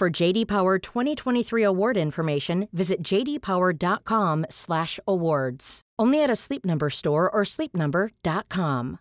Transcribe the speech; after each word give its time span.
For 0.00 0.08
JD 0.08 0.48
Power 0.48 0.78
2023 0.78 1.62
award 1.62 1.98
information, 1.98 2.68
visit 2.72 3.02
jdpower.com/awards. 3.02 5.80
Only 5.98 6.22
at 6.22 6.30
a 6.30 6.36
Sleep 6.36 6.64
Number 6.64 6.88
store 6.88 7.30
or 7.30 7.42
sleepnumber.com. 7.42 8.98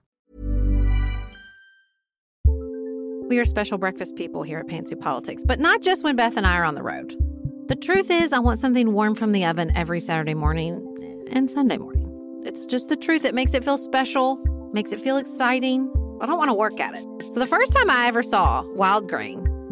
We 3.30 3.40
are 3.40 3.46
special 3.46 3.78
breakfast 3.78 4.18
people 4.18 4.44
here 4.44 4.60
at 4.60 4.68
Pantsuit 4.68 5.00
Politics, 5.00 5.44
but 5.48 5.62
not 5.62 5.82
just 5.82 6.04
when 6.04 6.18
Beth 6.18 6.36
and 6.36 6.46
I 6.46 6.58
are 6.58 6.66
on 6.66 6.76
the 6.76 6.84
road. 6.84 7.16
The 7.70 7.78
truth 7.78 8.12
is, 8.12 8.34
I 8.34 8.40
want 8.40 8.60
something 8.60 8.92
warm 8.92 9.16
from 9.16 9.32
the 9.32 9.46
oven 9.46 9.72
every 9.78 10.02
Saturday 10.02 10.34
morning 10.34 10.86
and 11.32 11.50
Sunday 11.50 11.78
morning. 11.78 12.42
It's 12.44 12.66
just 12.66 12.90
the 12.90 12.98
truth. 12.98 13.24
It 13.24 13.34
makes 13.34 13.54
it 13.54 13.64
feel 13.64 13.78
special, 13.78 14.36
makes 14.74 14.92
it 14.92 15.00
feel 15.00 15.16
exciting. 15.16 15.90
I 16.20 16.26
don't 16.26 16.38
want 16.38 16.50
to 16.50 16.54
work 16.54 16.82
at 16.82 16.94
it. 16.94 17.06
So 17.32 17.40
the 17.40 17.48
first 17.48 17.72
time 17.72 17.90
I 17.90 18.08
ever 18.08 18.22
saw 18.22 18.66
wild 18.74 19.08
grain, 19.08 19.49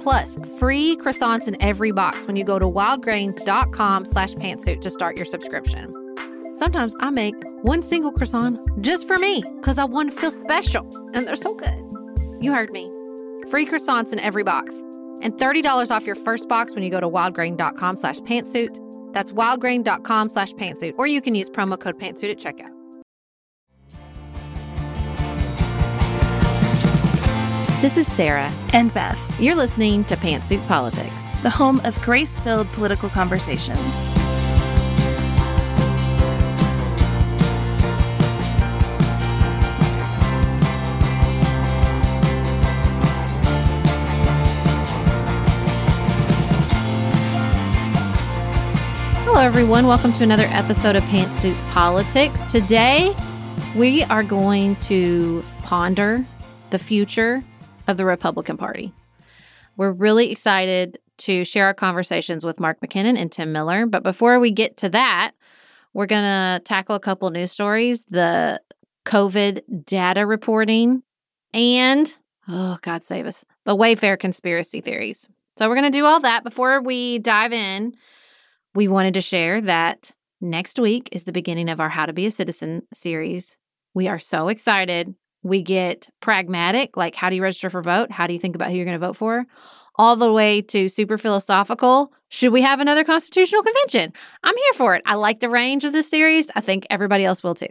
plus 0.00 0.36
free 0.58 0.96
croissants 0.96 1.48
in 1.48 1.60
every 1.62 1.92
box 1.92 2.26
when 2.26 2.36
you 2.36 2.44
go 2.44 2.58
to 2.58 2.66
wildgrain.com 2.66 4.06
slash 4.06 4.34
pantsuit 4.34 4.80
to 4.80 4.90
start 4.90 5.16
your 5.16 5.24
subscription. 5.24 5.92
Sometimes 6.54 6.94
I 7.00 7.10
make 7.10 7.34
one 7.62 7.82
single 7.82 8.12
croissant 8.12 8.58
just 8.82 9.06
for 9.06 9.18
me 9.18 9.42
because 9.60 9.78
I 9.78 9.84
want 9.84 10.10
to 10.10 10.16
feel 10.18 10.30
special, 10.30 10.86
and 11.12 11.26
they're 11.26 11.36
so 11.36 11.54
good. 11.54 11.82
You 12.40 12.52
heard 12.52 12.70
me. 12.70 12.90
Free 13.50 13.66
croissants 13.66 14.12
in 14.12 14.18
every 14.20 14.42
box 14.42 14.74
and 15.22 15.34
$30 15.34 15.90
off 15.90 16.06
your 16.06 16.14
first 16.14 16.48
box 16.48 16.74
when 16.74 16.84
you 16.84 16.90
go 16.90 17.00
to 17.00 17.08
wildgrain.com 17.08 17.96
slash 17.96 18.18
pantsuit. 18.20 18.78
That's 19.12 19.32
wildgrain.com 19.32 20.28
slash 20.28 20.52
pantsuit, 20.52 20.94
or 20.98 21.06
you 21.06 21.20
can 21.20 21.34
use 21.34 21.48
promo 21.48 21.78
code 21.78 21.98
pantsuit 21.98 22.30
at 22.30 22.38
checkout. 22.38 22.75
This 27.86 27.98
is 27.98 28.12
Sarah. 28.12 28.52
And 28.72 28.92
Beth, 28.92 29.16
You're 29.40 29.54
listening 29.54 30.04
to 30.06 30.16
Pantsuit 30.16 30.66
Politics. 30.66 31.30
the 31.44 31.50
home 31.50 31.80
of 31.84 31.94
grace 32.02 32.40
filled 32.40 32.66
political 32.72 33.08
conversations. 33.08 33.78
Hello, 49.22 49.40
everyone. 49.40 49.86
Welcome 49.86 50.12
to 50.14 50.24
another 50.24 50.48
episode 50.50 50.96
of 50.96 51.04
Pantsuit 51.04 51.56
Politics. 51.68 52.42
Today, 52.50 53.14
we 53.76 54.02
are 54.02 54.24
going 54.24 54.74
to 54.80 55.44
ponder 55.62 56.26
the 56.70 56.80
future 56.80 57.44
of 57.86 57.96
the 57.96 58.04
Republican 58.04 58.56
Party. 58.56 58.92
We're 59.76 59.92
really 59.92 60.30
excited 60.30 60.98
to 61.18 61.44
share 61.44 61.66
our 61.66 61.74
conversations 61.74 62.44
with 62.44 62.60
Mark 62.60 62.80
McKinnon 62.80 63.18
and 63.18 63.30
Tim 63.30 63.52
Miller. 63.52 63.86
But 63.86 64.02
before 64.02 64.38
we 64.40 64.50
get 64.50 64.76
to 64.78 64.88
that, 64.90 65.32
we're 65.92 66.06
going 66.06 66.22
to 66.22 66.62
tackle 66.64 66.94
a 66.94 67.00
couple 67.00 67.30
news 67.30 67.52
stories 67.52 68.04
the 68.04 68.60
COVID 69.06 69.86
data 69.86 70.26
reporting 70.26 71.02
and, 71.54 72.14
oh, 72.48 72.76
God 72.82 73.04
save 73.04 73.26
us, 73.26 73.44
the 73.64 73.76
Wayfair 73.76 74.18
conspiracy 74.18 74.80
theories. 74.80 75.28
So, 75.56 75.68
we're 75.68 75.76
going 75.76 75.90
to 75.90 75.98
do 75.98 76.04
all 76.04 76.20
that. 76.20 76.44
Before 76.44 76.82
we 76.82 77.18
dive 77.20 77.52
in, 77.52 77.94
we 78.74 78.88
wanted 78.88 79.14
to 79.14 79.22
share 79.22 79.62
that 79.62 80.12
next 80.40 80.78
week 80.78 81.08
is 81.12 81.22
the 81.22 81.32
beginning 81.32 81.70
of 81.70 81.80
our 81.80 81.88
How 81.88 82.04
to 82.04 82.12
Be 82.12 82.26
a 82.26 82.30
Citizen 82.30 82.82
series. 82.92 83.56
We 83.94 84.06
are 84.06 84.18
so 84.18 84.48
excited. 84.48 85.14
We 85.46 85.62
get 85.62 86.08
pragmatic, 86.20 86.96
like 86.96 87.14
how 87.14 87.30
do 87.30 87.36
you 87.36 87.42
register 87.42 87.70
for 87.70 87.80
vote? 87.80 88.10
How 88.10 88.26
do 88.26 88.32
you 88.32 88.40
think 88.40 88.56
about 88.56 88.70
who 88.70 88.76
you're 88.76 88.84
going 88.84 89.00
to 89.00 89.06
vote 89.06 89.16
for? 89.16 89.46
All 89.94 90.16
the 90.16 90.32
way 90.32 90.60
to 90.62 90.88
super 90.88 91.18
philosophical. 91.18 92.12
Should 92.28 92.52
we 92.52 92.62
have 92.62 92.80
another 92.80 93.04
constitutional 93.04 93.62
convention? 93.62 94.12
I'm 94.42 94.56
here 94.56 94.72
for 94.74 94.96
it. 94.96 95.02
I 95.06 95.14
like 95.14 95.38
the 95.38 95.48
range 95.48 95.84
of 95.84 95.92
this 95.92 96.10
series. 96.10 96.50
I 96.56 96.60
think 96.60 96.84
everybody 96.90 97.24
else 97.24 97.44
will 97.44 97.54
too. 97.54 97.68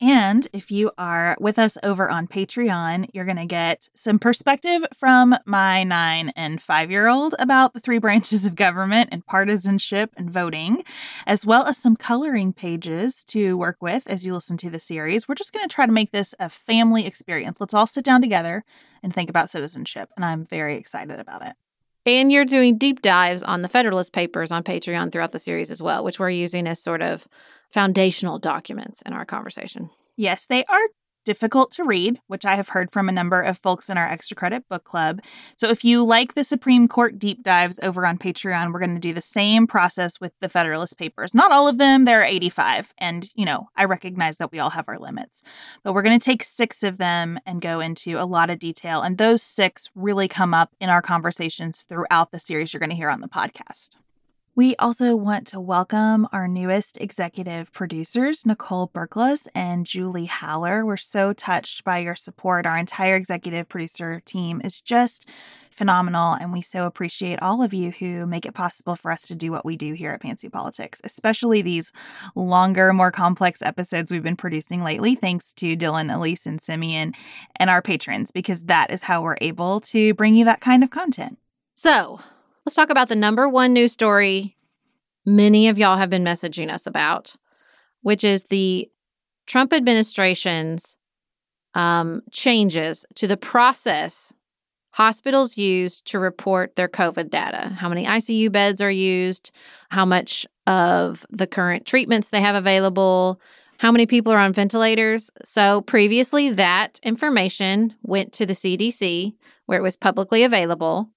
And 0.00 0.46
if 0.52 0.70
you 0.70 0.92
are 0.96 1.36
with 1.40 1.58
us 1.58 1.76
over 1.82 2.08
on 2.08 2.28
Patreon, 2.28 3.08
you're 3.12 3.24
going 3.24 3.36
to 3.36 3.46
get 3.46 3.88
some 3.94 4.20
perspective 4.20 4.86
from 4.94 5.34
my 5.44 5.82
nine 5.82 6.32
and 6.36 6.62
five 6.62 6.88
year 6.88 7.08
old 7.08 7.34
about 7.40 7.74
the 7.74 7.80
three 7.80 7.98
branches 7.98 8.46
of 8.46 8.54
government 8.54 9.08
and 9.10 9.26
partisanship 9.26 10.12
and 10.16 10.30
voting, 10.30 10.84
as 11.26 11.44
well 11.44 11.66
as 11.66 11.78
some 11.78 11.96
coloring 11.96 12.52
pages 12.52 13.24
to 13.24 13.56
work 13.56 13.78
with 13.80 14.04
as 14.06 14.24
you 14.24 14.32
listen 14.34 14.56
to 14.58 14.70
the 14.70 14.78
series. 14.78 15.26
We're 15.26 15.34
just 15.34 15.52
going 15.52 15.68
to 15.68 15.74
try 15.74 15.84
to 15.84 15.92
make 15.92 16.12
this 16.12 16.32
a 16.38 16.48
family 16.48 17.04
experience. 17.04 17.60
Let's 17.60 17.74
all 17.74 17.88
sit 17.88 18.04
down 18.04 18.22
together 18.22 18.64
and 19.02 19.12
think 19.12 19.28
about 19.28 19.50
citizenship. 19.50 20.10
And 20.16 20.24
I'm 20.24 20.44
very 20.44 20.76
excited 20.76 21.18
about 21.18 21.44
it. 21.44 21.54
And 22.06 22.30
you're 22.30 22.44
doing 22.44 22.78
deep 22.78 23.02
dives 23.02 23.42
on 23.42 23.62
the 23.62 23.68
Federalist 23.68 24.12
Papers 24.12 24.52
on 24.52 24.62
Patreon 24.62 25.12
throughout 25.12 25.32
the 25.32 25.38
series 25.38 25.70
as 25.70 25.82
well, 25.82 26.04
which 26.04 26.18
we're 26.18 26.30
using 26.30 26.66
as 26.66 26.80
sort 26.80 27.02
of 27.02 27.26
foundational 27.70 28.38
documents 28.38 29.02
in 29.02 29.12
our 29.12 29.24
conversation. 29.24 29.90
Yes, 30.16 30.46
they 30.46 30.64
are 30.64 30.88
difficult 31.28 31.70
to 31.70 31.84
read, 31.84 32.18
which 32.28 32.46
I 32.46 32.56
have 32.56 32.70
heard 32.70 32.90
from 32.90 33.06
a 33.06 33.12
number 33.12 33.42
of 33.42 33.58
folks 33.58 33.90
in 33.90 33.98
our 33.98 34.06
extra 34.06 34.34
credit 34.34 34.66
book 34.66 34.84
club. 34.84 35.20
So 35.56 35.68
if 35.68 35.84
you 35.84 36.02
like 36.02 36.32
the 36.32 36.42
Supreme 36.42 36.88
Court 36.88 37.18
deep 37.18 37.42
dives 37.42 37.78
over 37.82 38.06
on 38.06 38.16
Patreon, 38.16 38.72
we're 38.72 38.78
going 38.78 38.94
to 38.94 38.98
do 38.98 39.12
the 39.12 39.20
same 39.20 39.66
process 39.66 40.18
with 40.22 40.32
the 40.40 40.48
Federalist 40.48 40.96
Papers. 40.96 41.34
Not 41.34 41.52
all 41.52 41.68
of 41.68 41.76
them, 41.76 42.06
there 42.06 42.22
are 42.22 42.24
85. 42.24 42.94
And, 42.96 43.28
you 43.34 43.44
know, 43.44 43.68
I 43.76 43.84
recognize 43.84 44.38
that 44.38 44.52
we 44.52 44.58
all 44.58 44.70
have 44.70 44.88
our 44.88 44.98
limits. 44.98 45.42
But 45.82 45.92
we're 45.92 46.00
going 46.00 46.18
to 46.18 46.24
take 46.24 46.42
six 46.42 46.82
of 46.82 46.96
them 46.96 47.38
and 47.44 47.60
go 47.60 47.80
into 47.80 48.16
a 48.16 48.24
lot 48.24 48.48
of 48.48 48.58
detail. 48.58 49.02
And 49.02 49.18
those 49.18 49.42
six 49.42 49.90
really 49.94 50.28
come 50.28 50.54
up 50.54 50.74
in 50.80 50.88
our 50.88 51.02
conversations 51.02 51.82
throughout 51.82 52.30
the 52.30 52.40
series 52.40 52.72
you're 52.72 52.80
going 52.80 52.88
to 52.88 52.96
hear 52.96 53.10
on 53.10 53.20
the 53.20 53.28
podcast. 53.28 53.90
We 54.58 54.74
also 54.80 55.14
want 55.14 55.46
to 55.48 55.60
welcome 55.60 56.26
our 56.32 56.48
newest 56.48 57.00
executive 57.00 57.72
producers, 57.72 58.44
Nicole 58.44 58.88
Berkles 58.88 59.46
and 59.54 59.86
Julie 59.86 60.26
Haller. 60.26 60.84
We're 60.84 60.96
so 60.96 61.32
touched 61.32 61.84
by 61.84 62.00
your 62.00 62.16
support. 62.16 62.66
Our 62.66 62.76
entire 62.76 63.14
executive 63.14 63.68
producer 63.68 64.18
team 64.18 64.60
is 64.64 64.80
just 64.80 65.28
phenomenal, 65.70 66.32
and 66.32 66.52
we 66.52 66.60
so 66.60 66.86
appreciate 66.86 67.38
all 67.40 67.62
of 67.62 67.72
you 67.72 67.92
who 67.92 68.26
make 68.26 68.44
it 68.44 68.54
possible 68.54 68.96
for 68.96 69.12
us 69.12 69.22
to 69.28 69.36
do 69.36 69.52
what 69.52 69.64
we 69.64 69.76
do 69.76 69.92
here 69.92 70.10
at 70.10 70.22
Pantsuit 70.22 70.50
Politics, 70.50 71.00
especially 71.04 71.62
these 71.62 71.92
longer, 72.34 72.92
more 72.92 73.12
complex 73.12 73.62
episodes 73.62 74.10
we've 74.10 74.24
been 74.24 74.34
producing 74.34 74.82
lately, 74.82 75.14
thanks 75.14 75.54
to 75.54 75.76
Dylan, 75.76 76.12
Elise, 76.12 76.46
and 76.46 76.60
Simeon 76.60 77.14
and 77.54 77.70
our 77.70 77.80
patrons, 77.80 78.32
because 78.32 78.64
that 78.64 78.90
is 78.90 79.04
how 79.04 79.22
we're 79.22 79.38
able 79.40 79.78
to 79.82 80.14
bring 80.14 80.34
you 80.34 80.44
that 80.46 80.60
kind 80.60 80.82
of 80.82 80.90
content. 80.90 81.38
So 81.76 82.18
let's 82.68 82.76
talk 82.76 82.90
about 82.90 83.08
the 83.08 83.16
number 83.16 83.48
one 83.48 83.72
news 83.72 83.92
story 83.92 84.54
many 85.24 85.68
of 85.68 85.78
y'all 85.78 85.96
have 85.96 86.10
been 86.10 86.22
messaging 86.22 86.70
us 86.70 86.86
about, 86.86 87.34
which 88.02 88.22
is 88.22 88.42
the 88.44 88.86
Trump 89.46 89.72
administration's 89.72 90.98
um, 91.72 92.20
changes 92.30 93.06
to 93.14 93.26
the 93.26 93.38
process 93.38 94.34
hospitals 94.90 95.56
use 95.56 96.02
to 96.02 96.18
report 96.18 96.76
their 96.76 96.90
COVID 96.90 97.30
data. 97.30 97.74
How 97.74 97.88
many 97.88 98.04
ICU 98.04 98.52
beds 98.52 98.82
are 98.82 98.90
used, 98.90 99.50
how 99.88 100.04
much 100.04 100.46
of 100.66 101.24
the 101.30 101.46
current 101.46 101.86
treatments 101.86 102.28
they 102.28 102.42
have 102.42 102.54
available, 102.54 103.40
how 103.78 103.90
many 103.90 104.04
people 104.04 104.30
are 104.30 104.40
on 104.40 104.52
ventilators. 104.52 105.30
So 105.42 105.80
previously, 105.80 106.52
that 106.52 107.00
information 107.02 107.94
went 108.02 108.34
to 108.34 108.44
the 108.44 108.52
CDC 108.52 109.32
where 109.64 109.78
it 109.78 109.82
was 109.82 109.96
publicly 109.96 110.42
available. 110.42 111.08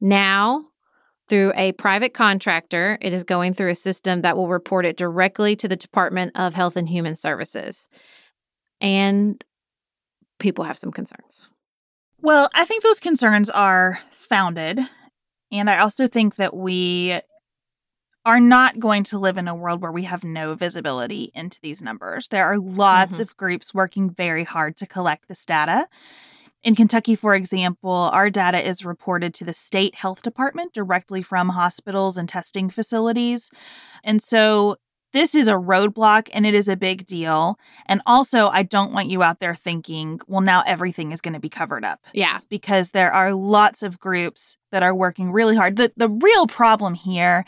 Now, 0.00 0.69
through 1.30 1.52
a 1.54 1.72
private 1.72 2.12
contractor, 2.12 2.98
it 3.00 3.12
is 3.12 3.22
going 3.22 3.54
through 3.54 3.70
a 3.70 3.74
system 3.76 4.22
that 4.22 4.36
will 4.36 4.48
report 4.48 4.84
it 4.84 4.96
directly 4.96 5.54
to 5.56 5.68
the 5.68 5.76
Department 5.76 6.32
of 6.34 6.54
Health 6.54 6.76
and 6.76 6.88
Human 6.88 7.14
Services. 7.14 7.88
And 8.80 9.42
people 10.40 10.64
have 10.64 10.76
some 10.76 10.90
concerns. 10.90 11.48
Well, 12.20 12.50
I 12.52 12.64
think 12.64 12.82
those 12.82 12.98
concerns 12.98 13.48
are 13.48 14.00
founded. 14.10 14.80
And 15.52 15.70
I 15.70 15.78
also 15.78 16.08
think 16.08 16.34
that 16.36 16.54
we 16.54 17.20
are 18.26 18.40
not 18.40 18.80
going 18.80 19.04
to 19.04 19.18
live 19.18 19.38
in 19.38 19.46
a 19.46 19.54
world 19.54 19.80
where 19.80 19.92
we 19.92 20.02
have 20.02 20.24
no 20.24 20.54
visibility 20.54 21.30
into 21.32 21.60
these 21.62 21.80
numbers. 21.80 22.28
There 22.28 22.44
are 22.44 22.58
lots 22.58 23.14
mm-hmm. 23.14 23.22
of 23.22 23.36
groups 23.36 23.72
working 23.72 24.10
very 24.10 24.44
hard 24.44 24.76
to 24.78 24.86
collect 24.86 25.28
this 25.28 25.46
data. 25.46 25.86
In 26.62 26.74
Kentucky, 26.74 27.14
for 27.14 27.34
example, 27.34 28.10
our 28.12 28.28
data 28.28 28.60
is 28.66 28.84
reported 28.84 29.32
to 29.34 29.44
the 29.44 29.54
state 29.54 29.94
health 29.94 30.22
department 30.22 30.74
directly 30.74 31.22
from 31.22 31.50
hospitals 31.50 32.16
and 32.16 32.28
testing 32.28 32.68
facilities. 32.68 33.50
And 34.04 34.22
so 34.22 34.76
this 35.12 35.34
is 35.34 35.48
a 35.48 35.52
roadblock 35.52 36.28
and 36.32 36.46
it 36.46 36.54
is 36.54 36.68
a 36.68 36.76
big 36.76 37.06
deal. 37.06 37.58
And 37.86 38.02
also, 38.06 38.48
I 38.48 38.62
don't 38.62 38.92
want 38.92 39.08
you 39.08 39.22
out 39.22 39.40
there 39.40 39.54
thinking, 39.54 40.20
well, 40.26 40.42
now 40.42 40.62
everything 40.66 41.12
is 41.12 41.20
going 41.20 41.34
to 41.34 41.40
be 41.40 41.48
covered 41.48 41.84
up. 41.84 42.00
Yeah. 42.12 42.40
Because 42.48 42.90
there 42.90 43.12
are 43.12 43.34
lots 43.34 43.82
of 43.82 43.98
groups 43.98 44.56
that 44.70 44.82
are 44.82 44.94
working 44.94 45.32
really 45.32 45.56
hard. 45.56 45.76
The, 45.76 45.92
the 45.96 46.08
real 46.08 46.46
problem 46.46 46.94
here 46.94 47.44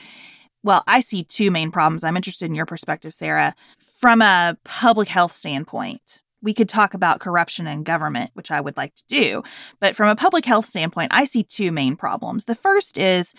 well, 0.65 0.85
I 0.87 1.01
see 1.01 1.25
two 1.25 1.51
main 1.51 1.71
problems. 1.71 2.05
I'm 2.05 2.17
interested 2.17 2.47
in 2.47 2.55
your 2.55 2.67
perspective, 2.67 3.13
Sarah. 3.13 3.55
From 3.99 4.23
a 4.23 4.57
public 4.65 5.09
health 5.09 5.35
standpoint, 5.35 6.22
we 6.43 6.53
could 6.53 6.69
talk 6.69 6.95
about 6.95 7.21
corruption 7.21 7.67
in 7.67 7.85
government, 7.85 8.31
which 8.35 8.51
I 8.51 8.61
would 8.61 8.77
like 8.77 8.95
to 8.97 9.05
do. 9.09 9.43
But 9.81 9.97
from 9.97 10.09
a 10.09 10.17
public 10.17 10.45
health 10.45 10.67
standpoint, 10.67 11.13
I 11.15 11.25
see 11.25 11.45
two 11.45 11.73
main 11.73 11.97
problems. 11.97 12.45
The 12.45 12.55
first 12.55 12.99
is 12.99 13.33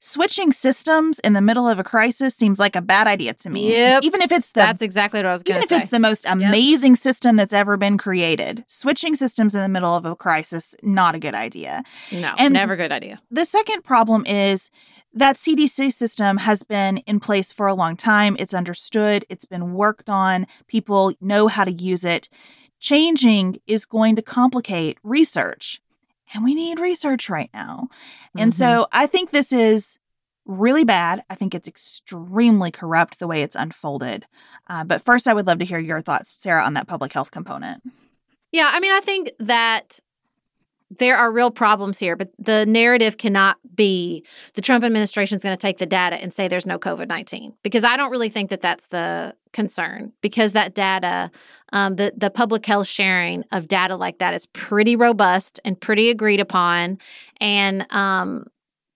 switching 0.00 0.52
systems 0.52 1.18
in 1.20 1.32
the 1.32 1.40
middle 1.40 1.68
of 1.68 1.78
a 1.78 1.84
crisis 1.84 2.34
seems 2.34 2.58
like 2.58 2.76
a 2.76 2.82
bad 2.82 3.06
idea 3.06 3.34
to 3.34 3.50
me. 3.50 3.72
Yep. 3.72 4.04
Even 4.04 4.22
if 4.22 4.32
it's 4.32 4.52
the 4.52 4.60
That's 4.60 4.82
exactly 4.82 5.18
what 5.18 5.26
I 5.26 5.32
was 5.32 5.42
going 5.42 5.60
to 5.60 5.66
say. 5.68 5.74
Even 5.74 5.78
if 5.78 5.82
it's 5.84 5.90
the 5.90 5.98
most 5.98 6.24
amazing 6.26 6.92
yep. 6.92 7.02
system 7.02 7.36
that's 7.36 7.52
ever 7.52 7.76
been 7.76 7.98
created, 7.98 8.64
switching 8.66 9.14
systems 9.14 9.54
in 9.54 9.60
the 9.60 9.68
middle 9.68 9.94
of 9.94 10.04
a 10.04 10.14
crisis 10.14 10.74
not 10.82 11.14
a 11.14 11.18
good 11.18 11.34
idea. 11.34 11.82
No, 12.12 12.34
and 12.38 12.54
never 12.54 12.74
a 12.74 12.76
good 12.76 12.92
idea. 12.92 13.20
The 13.30 13.44
second 13.44 13.82
problem 13.82 14.24
is 14.26 14.70
that 15.14 15.36
CDC 15.36 15.92
system 15.92 16.36
has 16.38 16.62
been 16.62 16.98
in 16.98 17.18
place 17.18 17.52
for 17.52 17.66
a 17.66 17.74
long 17.74 17.96
time. 17.96 18.36
It's 18.38 18.54
understood, 18.54 19.24
it's 19.28 19.44
been 19.44 19.74
worked 19.74 20.08
on, 20.08 20.46
people 20.66 21.12
know 21.20 21.48
how 21.48 21.64
to 21.64 21.72
use 21.72 22.04
it. 22.04 22.28
Changing 22.78 23.58
is 23.66 23.84
going 23.84 24.14
to 24.16 24.22
complicate 24.22 24.98
research, 25.02 25.80
and 26.34 26.44
we 26.44 26.54
need 26.54 26.80
research 26.80 27.30
right 27.30 27.50
now. 27.54 27.88
Mm-hmm. 27.90 28.40
And 28.40 28.54
so. 28.54 28.86
I 28.92 29.06
think 29.06 29.30
this 29.30 29.52
is 29.52 29.98
really 30.44 30.84
bad. 30.84 31.22
I 31.30 31.34
think 31.34 31.54
it's 31.54 31.68
extremely 31.68 32.70
corrupt 32.70 33.18
the 33.18 33.26
way 33.26 33.42
it's 33.42 33.54
unfolded. 33.54 34.26
Uh, 34.66 34.82
but 34.84 35.02
first, 35.02 35.28
I 35.28 35.34
would 35.34 35.46
love 35.46 35.58
to 35.58 35.64
hear 35.64 35.78
your 35.78 36.00
thoughts, 36.00 36.30
Sarah, 36.30 36.64
on 36.64 36.74
that 36.74 36.88
public 36.88 37.12
health 37.12 37.30
component. 37.30 37.82
Yeah, 38.50 38.70
I 38.72 38.80
mean, 38.80 38.92
I 38.92 39.00
think 39.00 39.30
that 39.40 40.00
there 40.90 41.16
are 41.16 41.30
real 41.30 41.50
problems 41.50 41.98
here, 41.98 42.16
but 42.16 42.30
the 42.38 42.64
narrative 42.66 43.18
cannot 43.18 43.56
be 43.74 44.24
the 44.54 44.62
Trump 44.62 44.84
administration 44.84 45.36
is 45.36 45.42
going 45.42 45.56
to 45.56 45.60
take 45.60 45.78
the 45.78 45.86
data 45.86 46.16
and 46.16 46.32
say 46.32 46.48
there's 46.48 46.66
no 46.66 46.78
COVID 46.78 47.08
19, 47.08 47.52
because 47.62 47.84
I 47.84 47.96
don't 47.96 48.10
really 48.10 48.30
think 48.30 48.50
that 48.50 48.60
that's 48.60 48.86
the 48.86 49.34
concern, 49.52 50.12
because 50.22 50.52
that 50.52 50.74
data, 50.74 51.30
um, 51.72 51.96
the, 51.96 52.12
the 52.16 52.30
public 52.30 52.64
health 52.64 52.88
sharing 52.88 53.44
of 53.52 53.68
data 53.68 53.96
like 53.96 54.18
that 54.18 54.32
is 54.32 54.46
pretty 54.46 54.96
robust 54.96 55.60
and 55.64 55.78
pretty 55.78 56.08
agreed 56.08 56.40
upon. 56.40 56.98
And 57.38 57.86
um, 57.90 58.46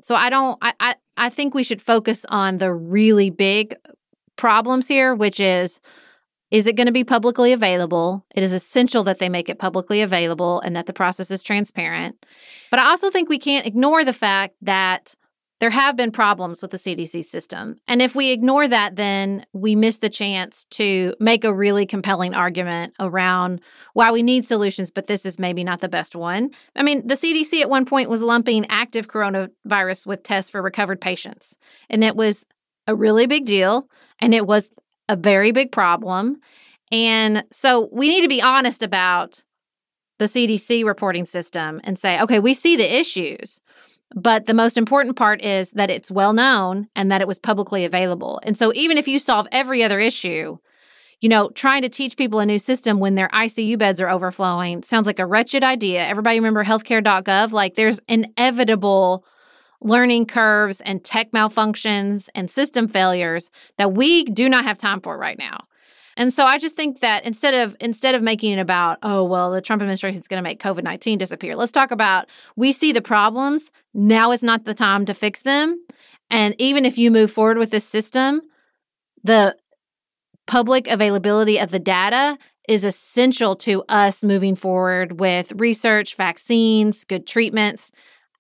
so 0.00 0.14
I 0.14 0.30
don't, 0.30 0.58
I, 0.62 0.72
I, 0.80 0.94
I 1.16 1.28
think 1.28 1.54
we 1.54 1.62
should 1.62 1.82
focus 1.82 2.24
on 2.30 2.58
the 2.58 2.72
really 2.72 3.28
big 3.28 3.74
problems 4.36 4.88
here, 4.88 5.14
which 5.14 5.38
is 5.38 5.80
is 6.52 6.66
it 6.66 6.76
going 6.76 6.86
to 6.86 6.92
be 6.92 7.02
publicly 7.02 7.54
available? 7.54 8.26
It 8.34 8.42
is 8.42 8.52
essential 8.52 9.02
that 9.04 9.18
they 9.18 9.30
make 9.30 9.48
it 9.48 9.58
publicly 9.58 10.02
available 10.02 10.60
and 10.60 10.76
that 10.76 10.84
the 10.84 10.92
process 10.92 11.30
is 11.30 11.42
transparent. 11.42 12.26
But 12.70 12.78
I 12.78 12.90
also 12.90 13.08
think 13.08 13.30
we 13.30 13.38
can't 13.38 13.66
ignore 13.66 14.04
the 14.04 14.12
fact 14.12 14.54
that 14.60 15.16
there 15.60 15.70
have 15.70 15.96
been 15.96 16.10
problems 16.10 16.60
with 16.60 16.72
the 16.72 16.76
CDC 16.76 17.24
system. 17.24 17.80
And 17.88 18.02
if 18.02 18.14
we 18.14 18.32
ignore 18.32 18.68
that, 18.68 18.96
then 18.96 19.46
we 19.54 19.74
miss 19.74 19.98
the 19.98 20.10
chance 20.10 20.66
to 20.72 21.14
make 21.20 21.44
a 21.44 21.54
really 21.54 21.86
compelling 21.86 22.34
argument 22.34 22.92
around 23.00 23.62
why 23.94 24.12
we 24.12 24.22
need 24.22 24.44
solutions, 24.46 24.90
but 24.90 25.06
this 25.06 25.24
is 25.24 25.38
maybe 25.38 25.64
not 25.64 25.80
the 25.80 25.88
best 25.88 26.14
one. 26.14 26.50
I 26.76 26.82
mean, 26.82 27.06
the 27.06 27.14
CDC 27.14 27.62
at 27.62 27.70
one 27.70 27.86
point 27.86 28.10
was 28.10 28.22
lumping 28.22 28.66
active 28.68 29.08
coronavirus 29.08 30.04
with 30.04 30.22
tests 30.22 30.50
for 30.50 30.60
recovered 30.60 31.00
patients, 31.00 31.56
and 31.88 32.04
it 32.04 32.16
was 32.16 32.44
a 32.86 32.94
really 32.94 33.26
big 33.26 33.46
deal. 33.46 33.88
And 34.18 34.34
it 34.34 34.46
was 34.46 34.70
a 35.08 35.16
very 35.16 35.52
big 35.52 35.72
problem. 35.72 36.38
And 36.90 37.44
so 37.50 37.88
we 37.92 38.08
need 38.08 38.22
to 38.22 38.28
be 38.28 38.42
honest 38.42 38.82
about 38.82 39.44
the 40.18 40.26
CDC 40.26 40.84
reporting 40.84 41.26
system 41.26 41.80
and 41.84 41.98
say, 41.98 42.20
okay, 42.20 42.38
we 42.38 42.54
see 42.54 42.76
the 42.76 42.98
issues, 42.98 43.60
but 44.14 44.46
the 44.46 44.54
most 44.54 44.76
important 44.76 45.16
part 45.16 45.42
is 45.42 45.70
that 45.70 45.90
it's 45.90 46.10
well 46.10 46.32
known 46.32 46.88
and 46.94 47.10
that 47.10 47.20
it 47.20 47.28
was 47.28 47.38
publicly 47.38 47.84
available. 47.84 48.40
And 48.44 48.56
so 48.56 48.72
even 48.74 48.98
if 48.98 49.08
you 49.08 49.18
solve 49.18 49.48
every 49.50 49.82
other 49.82 49.98
issue, 49.98 50.58
you 51.20 51.28
know, 51.28 51.50
trying 51.50 51.82
to 51.82 51.88
teach 51.88 52.16
people 52.16 52.40
a 52.40 52.46
new 52.46 52.58
system 52.58 52.98
when 52.98 53.14
their 53.14 53.28
ICU 53.28 53.78
beds 53.78 54.00
are 54.00 54.10
overflowing 54.10 54.82
sounds 54.82 55.06
like 55.06 55.20
a 55.20 55.26
wretched 55.26 55.64
idea. 55.64 56.04
Everybody 56.06 56.38
remember 56.38 56.64
healthcare.gov? 56.64 57.52
Like 57.52 57.76
there's 57.76 58.00
inevitable 58.08 59.24
learning 59.84 60.26
curves 60.26 60.80
and 60.82 61.02
tech 61.02 61.32
malfunctions 61.32 62.28
and 62.34 62.50
system 62.50 62.88
failures 62.88 63.50
that 63.78 63.92
we 63.92 64.24
do 64.24 64.48
not 64.48 64.64
have 64.64 64.78
time 64.78 65.00
for 65.00 65.18
right 65.18 65.38
now. 65.38 65.66
And 66.16 66.32
so 66.32 66.44
I 66.44 66.58
just 66.58 66.76
think 66.76 67.00
that 67.00 67.24
instead 67.24 67.54
of 67.54 67.76
instead 67.80 68.14
of 68.14 68.22
making 68.22 68.52
it 68.52 68.58
about, 68.58 68.98
oh 69.02 69.24
well, 69.24 69.50
the 69.50 69.62
Trump 69.62 69.80
administration 69.80 70.20
is 70.20 70.28
going 70.28 70.38
to 70.38 70.48
make 70.48 70.60
COVID-19 70.62 71.18
disappear, 71.18 71.56
let's 71.56 71.72
talk 71.72 71.90
about 71.90 72.26
we 72.56 72.72
see 72.72 72.92
the 72.92 73.02
problems, 73.02 73.70
now 73.94 74.30
is 74.32 74.42
not 74.42 74.64
the 74.64 74.74
time 74.74 75.06
to 75.06 75.14
fix 75.14 75.42
them. 75.42 75.82
And 76.30 76.54
even 76.58 76.84
if 76.84 76.98
you 76.98 77.10
move 77.10 77.32
forward 77.32 77.58
with 77.58 77.70
this 77.70 77.84
system, 77.84 78.42
the 79.24 79.56
public 80.46 80.88
availability 80.88 81.58
of 81.58 81.70
the 81.70 81.78
data 81.78 82.38
is 82.68 82.84
essential 82.84 83.56
to 83.56 83.82
us 83.88 84.22
moving 84.22 84.54
forward 84.54 85.18
with 85.18 85.52
research, 85.52 86.14
vaccines, 86.14 87.04
good 87.04 87.26
treatments. 87.26 87.90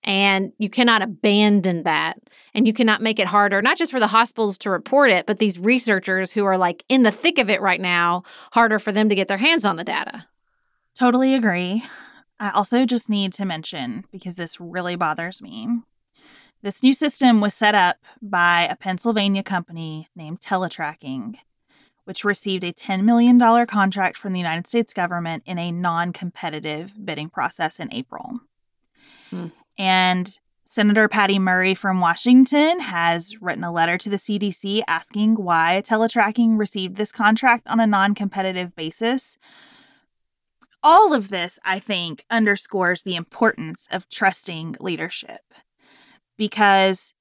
And 0.04 0.52
you 0.58 0.68
cannot 0.68 1.02
abandon 1.02 1.84
that. 1.84 2.18
And 2.54 2.66
you 2.66 2.72
cannot 2.72 3.00
make 3.00 3.18
it 3.18 3.26
harder, 3.26 3.62
not 3.62 3.78
just 3.78 3.92
for 3.92 4.00
the 4.00 4.06
hospitals 4.06 4.58
to 4.58 4.70
report 4.70 5.10
it, 5.10 5.26
but 5.26 5.38
these 5.38 5.58
researchers 5.58 6.32
who 6.32 6.44
are 6.44 6.58
like 6.58 6.84
in 6.88 7.02
the 7.02 7.10
thick 7.10 7.38
of 7.38 7.48
it 7.48 7.62
right 7.62 7.80
now, 7.80 8.24
harder 8.52 8.78
for 8.78 8.92
them 8.92 9.08
to 9.08 9.14
get 9.14 9.28
their 9.28 9.38
hands 9.38 9.64
on 9.64 9.76
the 9.76 9.84
data. 9.84 10.26
Totally 10.94 11.34
agree. 11.34 11.82
I 12.38 12.50
also 12.50 12.84
just 12.84 13.08
need 13.08 13.32
to 13.34 13.44
mention, 13.44 14.04
because 14.12 14.34
this 14.34 14.60
really 14.60 14.96
bothers 14.96 15.40
me, 15.40 15.68
this 16.62 16.82
new 16.82 16.92
system 16.92 17.40
was 17.40 17.54
set 17.54 17.74
up 17.74 17.96
by 18.20 18.68
a 18.70 18.76
Pennsylvania 18.76 19.42
company 19.42 20.08
named 20.14 20.40
Teletracking, 20.40 21.36
which 22.04 22.24
received 22.24 22.62
a 22.62 22.72
$10 22.72 23.02
million 23.02 23.38
contract 23.66 24.16
from 24.16 24.32
the 24.32 24.38
United 24.38 24.66
States 24.66 24.92
government 24.92 25.42
in 25.46 25.58
a 25.58 25.72
non 25.72 26.12
competitive 26.12 26.92
bidding 27.04 27.30
process 27.30 27.80
in 27.80 27.92
April. 27.92 28.40
Hmm. 29.30 29.48
And 29.82 30.38
Senator 30.64 31.08
Patty 31.08 31.40
Murray 31.40 31.74
from 31.74 31.98
Washington 32.00 32.78
has 32.78 33.34
written 33.42 33.64
a 33.64 33.72
letter 33.72 33.98
to 33.98 34.08
the 34.08 34.16
CDC 34.16 34.84
asking 34.86 35.34
why 35.34 35.82
teletracking 35.84 36.56
received 36.56 36.94
this 36.94 37.10
contract 37.10 37.66
on 37.66 37.80
a 37.80 37.86
non 37.88 38.14
competitive 38.14 38.76
basis. 38.76 39.38
All 40.84 41.12
of 41.12 41.30
this, 41.30 41.58
I 41.64 41.80
think, 41.80 42.24
underscores 42.30 43.02
the 43.02 43.16
importance 43.16 43.88
of 43.90 44.08
trusting 44.08 44.76
leadership. 44.78 45.40
Because 46.38 47.12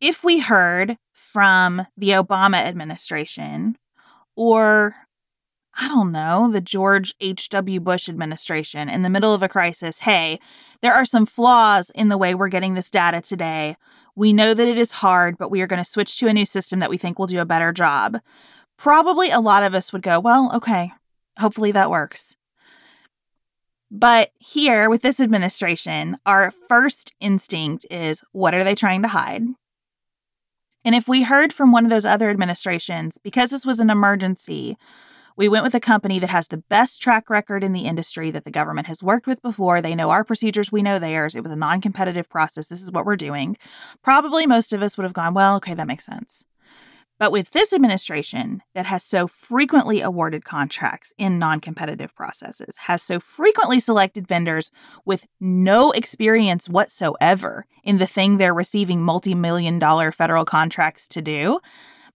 if 0.00 0.24
we 0.24 0.40
heard 0.40 0.96
from 1.12 1.86
the 1.96 2.08
Obama 2.08 2.56
administration 2.56 3.78
or 4.34 4.96
I 5.78 5.88
don't 5.88 6.12
know, 6.12 6.50
the 6.50 6.60
George 6.60 7.14
H.W. 7.20 7.80
Bush 7.80 8.08
administration 8.08 8.88
in 8.88 9.02
the 9.02 9.10
middle 9.10 9.32
of 9.32 9.42
a 9.42 9.48
crisis, 9.48 10.00
hey, 10.00 10.38
there 10.82 10.92
are 10.92 11.06
some 11.06 11.24
flaws 11.24 11.90
in 11.94 12.08
the 12.08 12.18
way 12.18 12.34
we're 12.34 12.48
getting 12.48 12.74
this 12.74 12.90
data 12.90 13.22
today. 13.22 13.76
We 14.14 14.34
know 14.34 14.52
that 14.52 14.68
it 14.68 14.76
is 14.76 14.92
hard, 14.92 15.38
but 15.38 15.50
we 15.50 15.62
are 15.62 15.66
going 15.66 15.82
to 15.82 15.90
switch 15.90 16.18
to 16.18 16.26
a 16.26 16.34
new 16.34 16.44
system 16.44 16.80
that 16.80 16.90
we 16.90 16.98
think 16.98 17.18
will 17.18 17.26
do 17.26 17.40
a 17.40 17.46
better 17.46 17.72
job. 17.72 18.18
Probably 18.76 19.30
a 19.30 19.40
lot 19.40 19.62
of 19.62 19.74
us 19.74 19.92
would 19.92 20.02
go, 20.02 20.20
well, 20.20 20.50
okay, 20.54 20.92
hopefully 21.38 21.72
that 21.72 21.90
works. 21.90 22.36
But 23.90 24.30
here 24.38 24.90
with 24.90 25.02
this 25.02 25.20
administration, 25.20 26.18
our 26.26 26.50
first 26.50 27.12
instinct 27.20 27.86
is 27.90 28.22
what 28.32 28.54
are 28.54 28.64
they 28.64 28.74
trying 28.74 29.02
to 29.02 29.08
hide? 29.08 29.42
And 30.84 30.94
if 30.94 31.06
we 31.06 31.22
heard 31.22 31.52
from 31.52 31.72
one 31.72 31.84
of 31.84 31.90
those 31.90 32.06
other 32.06 32.28
administrations, 32.28 33.18
because 33.22 33.50
this 33.50 33.64
was 33.64 33.80
an 33.80 33.90
emergency, 33.90 34.76
we 35.36 35.48
went 35.48 35.64
with 35.64 35.74
a 35.74 35.80
company 35.80 36.18
that 36.18 36.30
has 36.30 36.48
the 36.48 36.56
best 36.56 37.00
track 37.00 37.30
record 37.30 37.64
in 37.64 37.72
the 37.72 37.86
industry 37.86 38.30
that 38.30 38.44
the 38.44 38.50
government 38.50 38.86
has 38.86 39.02
worked 39.02 39.26
with 39.26 39.42
before. 39.42 39.80
They 39.80 39.94
know 39.94 40.10
our 40.10 40.24
procedures, 40.24 40.72
we 40.72 40.82
know 40.82 40.98
theirs. 40.98 41.34
It 41.34 41.42
was 41.42 41.52
a 41.52 41.56
non 41.56 41.80
competitive 41.80 42.28
process. 42.28 42.68
This 42.68 42.82
is 42.82 42.92
what 42.92 43.04
we're 43.04 43.16
doing. 43.16 43.56
Probably 44.02 44.46
most 44.46 44.72
of 44.72 44.82
us 44.82 44.96
would 44.96 45.04
have 45.04 45.12
gone, 45.12 45.34
well, 45.34 45.56
okay, 45.56 45.74
that 45.74 45.86
makes 45.86 46.06
sense. 46.06 46.44
But 47.22 47.30
with 47.30 47.52
this 47.52 47.72
administration 47.72 48.62
that 48.74 48.86
has 48.86 49.04
so 49.04 49.28
frequently 49.28 50.00
awarded 50.00 50.44
contracts 50.44 51.12
in 51.18 51.38
non 51.38 51.60
competitive 51.60 52.14
processes, 52.16 52.74
has 52.78 53.00
so 53.00 53.20
frequently 53.20 53.78
selected 53.78 54.26
vendors 54.26 54.72
with 55.04 55.26
no 55.38 55.92
experience 55.92 56.68
whatsoever 56.68 57.66
in 57.84 57.98
the 57.98 58.08
thing 58.08 58.38
they're 58.38 58.52
receiving 58.52 59.02
multi 59.02 59.36
million 59.36 59.78
dollar 59.78 60.10
federal 60.10 60.44
contracts 60.44 61.06
to 61.08 61.22
do, 61.22 61.60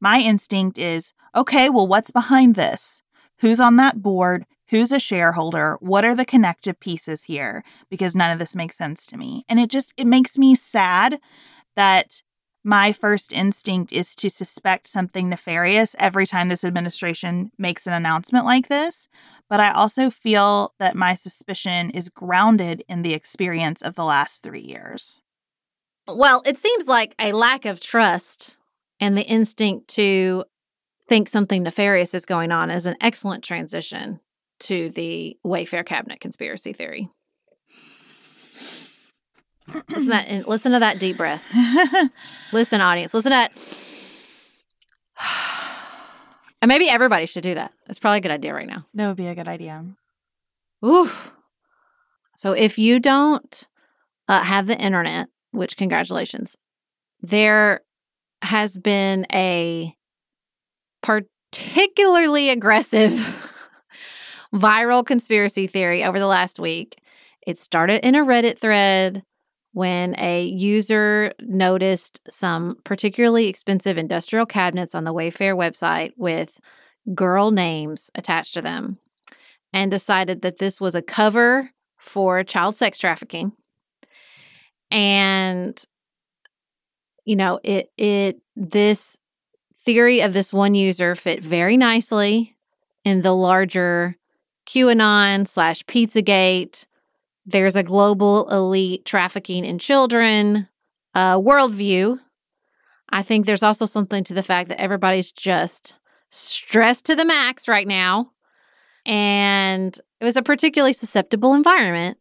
my 0.02 0.20
instinct 0.20 0.78
is 0.78 1.14
okay, 1.34 1.70
well, 1.70 1.88
what's 1.88 2.12
behind 2.12 2.56
this? 2.56 3.02
Who's 3.40 3.60
on 3.60 3.76
that 3.78 4.02
board? 4.02 4.46
Who's 4.70 4.92
a 4.92 5.00
shareholder? 5.00 5.78
What 5.80 6.04
are 6.04 6.16
the 6.16 6.26
connective 6.26 6.80
pieces 6.80 7.24
here? 7.24 7.64
Because 7.90 8.16
none 8.16 8.32
of 8.32 8.40
this 8.40 8.56
makes 8.56 8.78
sense 8.78 9.06
to 9.08 9.18
me. 9.18 9.46
And 9.48 9.60
it 9.60 9.70
just 9.70 9.94
it 9.98 10.08
makes 10.08 10.38
me 10.38 10.56
sad 10.56 11.20
that 11.76 12.22
my 12.64 12.92
first 12.92 13.32
instinct 13.32 13.94
is 13.94 14.14
to 14.16 14.30
suspect 14.30 14.88
something 14.88 15.30
nefarious 15.30 15.96
every 16.00 16.26
time 16.26 16.50
this 16.50 16.66
administration 16.66 17.50
makes 17.58 17.88
an 17.88 17.94
announcement 17.94 18.44
like 18.44 18.68
this. 18.68 19.08
But 19.50 19.62
I 19.62 19.72
also 19.72 20.10
feel 20.10 20.74
that 20.78 20.96
my 20.96 21.14
suspicion 21.16 21.92
is 21.92 22.10
grounded 22.10 22.84
in 22.90 23.04
the 23.04 23.14
experience 23.14 23.82
of 23.82 23.96
the 23.96 24.04
last 24.04 24.44
three 24.44 24.62
years. 24.62 25.24
Well, 26.10 26.42
it 26.46 26.58
seems 26.58 26.88
like 26.88 27.16
a 27.20 27.32
lack 27.32 27.64
of 27.64 27.80
trust 27.80 28.58
and 29.00 29.18
the 29.18 29.26
instinct 29.26 29.88
to 29.90 30.44
think 31.08 31.30
something 31.30 31.64
nefarious 31.64 32.14
is 32.14 32.26
going 32.26 32.52
on 32.52 32.70
is 32.70 32.86
an 32.86 32.96
excellent 33.02 33.44
transition 33.44 34.20
to 34.60 34.90
the 34.90 35.38
Wayfair 35.46 35.86
cabinet 35.86 36.20
conspiracy 36.20 36.74
theory. 36.74 37.10
listen, 39.90 40.10
that, 40.10 40.48
listen 40.48 40.72
to 40.72 40.80
that 40.80 41.00
deep 41.00 41.18
breath. 41.18 41.44
listen, 42.54 42.82
audience. 42.82 43.14
Listen 43.14 43.32
to 43.32 43.50
that. 43.50 43.52
And 46.60 46.70
maybe 46.70 46.90
everybody 46.90 47.28
should 47.28 47.44
do 47.44 47.54
that. 47.54 47.72
It's 47.88 48.00
probably 48.00 48.18
a 48.18 48.22
good 48.22 48.32
idea 48.32 48.52
right 48.52 48.66
now. 48.66 48.84
That 48.96 49.08
would 49.08 49.16
be 49.16 49.28
a 49.28 49.36
good 49.36 49.48
idea. 49.48 49.86
Oof. 50.84 51.32
So 52.36 52.54
if 52.54 52.80
you 52.80 53.00
don't 53.00 53.68
uh, 54.28 54.42
have 54.42 54.66
the 54.66 54.76
internet, 54.76 55.28
which 55.52 55.78
congratulations, 55.78 56.58
there 57.22 57.82
has 58.42 58.76
been 58.76 59.28
a 59.32 59.96
particularly 61.02 62.50
aggressive 62.50 63.12
viral 64.54 65.06
conspiracy 65.06 65.68
theory 65.68 66.04
over 66.04 66.20
the 66.20 66.28
last 66.28 66.60
week. 66.60 66.98
It 67.46 67.58
started 67.58 68.06
in 68.06 68.16
a 68.16 68.26
Reddit 68.26 68.60
thread 68.60 69.24
when 69.74 70.16
a 70.20 70.46
user 70.46 71.32
noticed 71.42 72.20
some 72.30 72.78
particularly 72.84 73.48
expensive 73.48 73.98
industrial 73.98 74.46
cabinets 74.46 74.96
on 74.96 75.04
the 75.04 75.14
Wayfair 75.14 75.56
website 75.56 76.12
with 76.18 76.60
girl 77.14 77.52
names 77.52 78.10
attached 78.16 78.54
to 78.56 78.62
them 78.62 78.98
and 79.74 79.92
decided 79.92 80.42
that 80.42 80.58
this 80.58 80.82
was 80.82 80.96
a 80.96 81.02
cover 81.02 81.70
for 81.98 82.44
child 82.44 82.76
sex 82.76 82.98
trafficking. 82.98 83.52
And 84.90 85.80
you 87.26 87.36
know, 87.36 87.60
it 87.64 87.92
it 87.98 88.42
this 88.56 89.18
theory 89.88 90.20
of 90.22 90.34
this 90.34 90.52
one 90.52 90.76
user 90.76 91.16
fit 91.16 91.42
very 91.42 91.78
nicely 91.78 92.58
in 93.06 93.22
the 93.22 93.34
larger 93.34 94.18
QAnon 94.68 95.48
slash 95.48 95.84
Pizzagate 95.86 96.86
there's 97.48 97.78
a 97.78 97.84
global 97.84 98.48
elite 98.50 99.06
trafficking 99.06 99.64
in 99.64 99.80
children 99.80 100.68
uh, 101.16 101.38
worldview. 101.38 102.20
I 103.10 103.24
think 103.24 103.46
there's 103.46 103.64
also 103.64 103.86
something 103.86 104.26
to 104.26 104.34
the 104.34 104.44
fact 104.44 104.68
that 104.68 104.82
everybody's 104.82 105.32
just 105.32 105.98
stressed 106.30 107.06
to 107.06 107.16
the 107.16 107.24
max 107.24 107.70
right 107.70 107.88
now. 107.88 108.32
And 109.06 109.98
it 110.20 110.26
was 110.26 110.36
a 110.36 110.44
particularly 110.44 110.92
susceptible 110.92 111.54
environment 111.54 112.18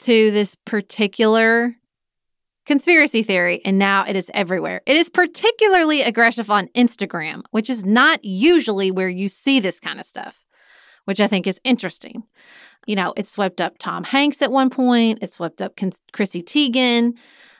to 0.00 0.32
this 0.32 0.56
particular 0.56 1.76
conspiracy 2.66 3.22
theory. 3.22 3.62
And 3.64 3.78
now 3.78 4.04
it 4.06 4.16
is 4.16 4.30
everywhere. 4.34 4.82
It 4.86 4.96
is 4.96 5.08
particularly 5.08 6.02
aggressive 6.02 6.50
on 6.50 6.68
Instagram, 6.68 7.42
which 7.50 7.70
is 7.70 7.84
not 7.84 8.24
usually 8.24 8.90
where 8.90 9.08
you 9.08 9.28
see 9.28 9.60
this 9.60 9.80
kind 9.80 10.00
of 10.00 10.06
stuff, 10.06 10.44
which 11.04 11.20
I 11.20 11.26
think 11.26 11.46
is 11.46 11.60
interesting 11.64 12.24
you 12.86 12.94
know, 12.94 13.12
it 13.16 13.28
swept 13.28 13.60
up 13.60 13.76
Tom 13.78 14.04
Hanks 14.04 14.40
at 14.40 14.52
one 14.52 14.70
point. 14.70 15.18
It 15.20 15.32
swept 15.32 15.60
up 15.60 15.76
Chrissy 16.12 16.42
Teigen. 16.42 17.14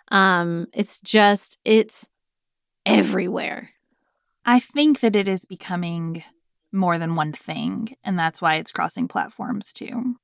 Um, 0.09 0.69
it's 0.73 1.01
just, 1.01 1.59
it's 1.65 2.09
everywhere. 2.87 3.71
I 4.45 4.61
think 4.61 5.01
that 5.01 5.17
it 5.17 5.29
is 5.29 5.45
becoming 5.45 6.23
more 6.73 6.99
than 6.99 7.17
one 7.17 7.33
thing, 7.33 7.97
and 8.05 8.19
that's 8.19 8.41
why 8.41 8.57
it's 8.57 8.71
crossing 8.71 9.09
platforms 9.09 9.73
too. 9.73 10.15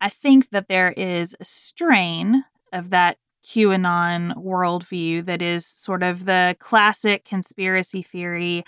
I 0.00 0.08
think 0.08 0.50
that 0.50 0.68
there 0.68 0.92
is 0.92 1.36
a 1.38 1.44
strain 1.44 2.44
of 2.72 2.90
that 2.90 3.18
QAnon 3.44 4.34
worldview 4.36 5.24
that 5.24 5.42
is 5.42 5.66
sort 5.66 6.02
of 6.02 6.24
the 6.24 6.56
classic 6.58 7.24
conspiracy 7.24 8.02
theory. 8.02 8.64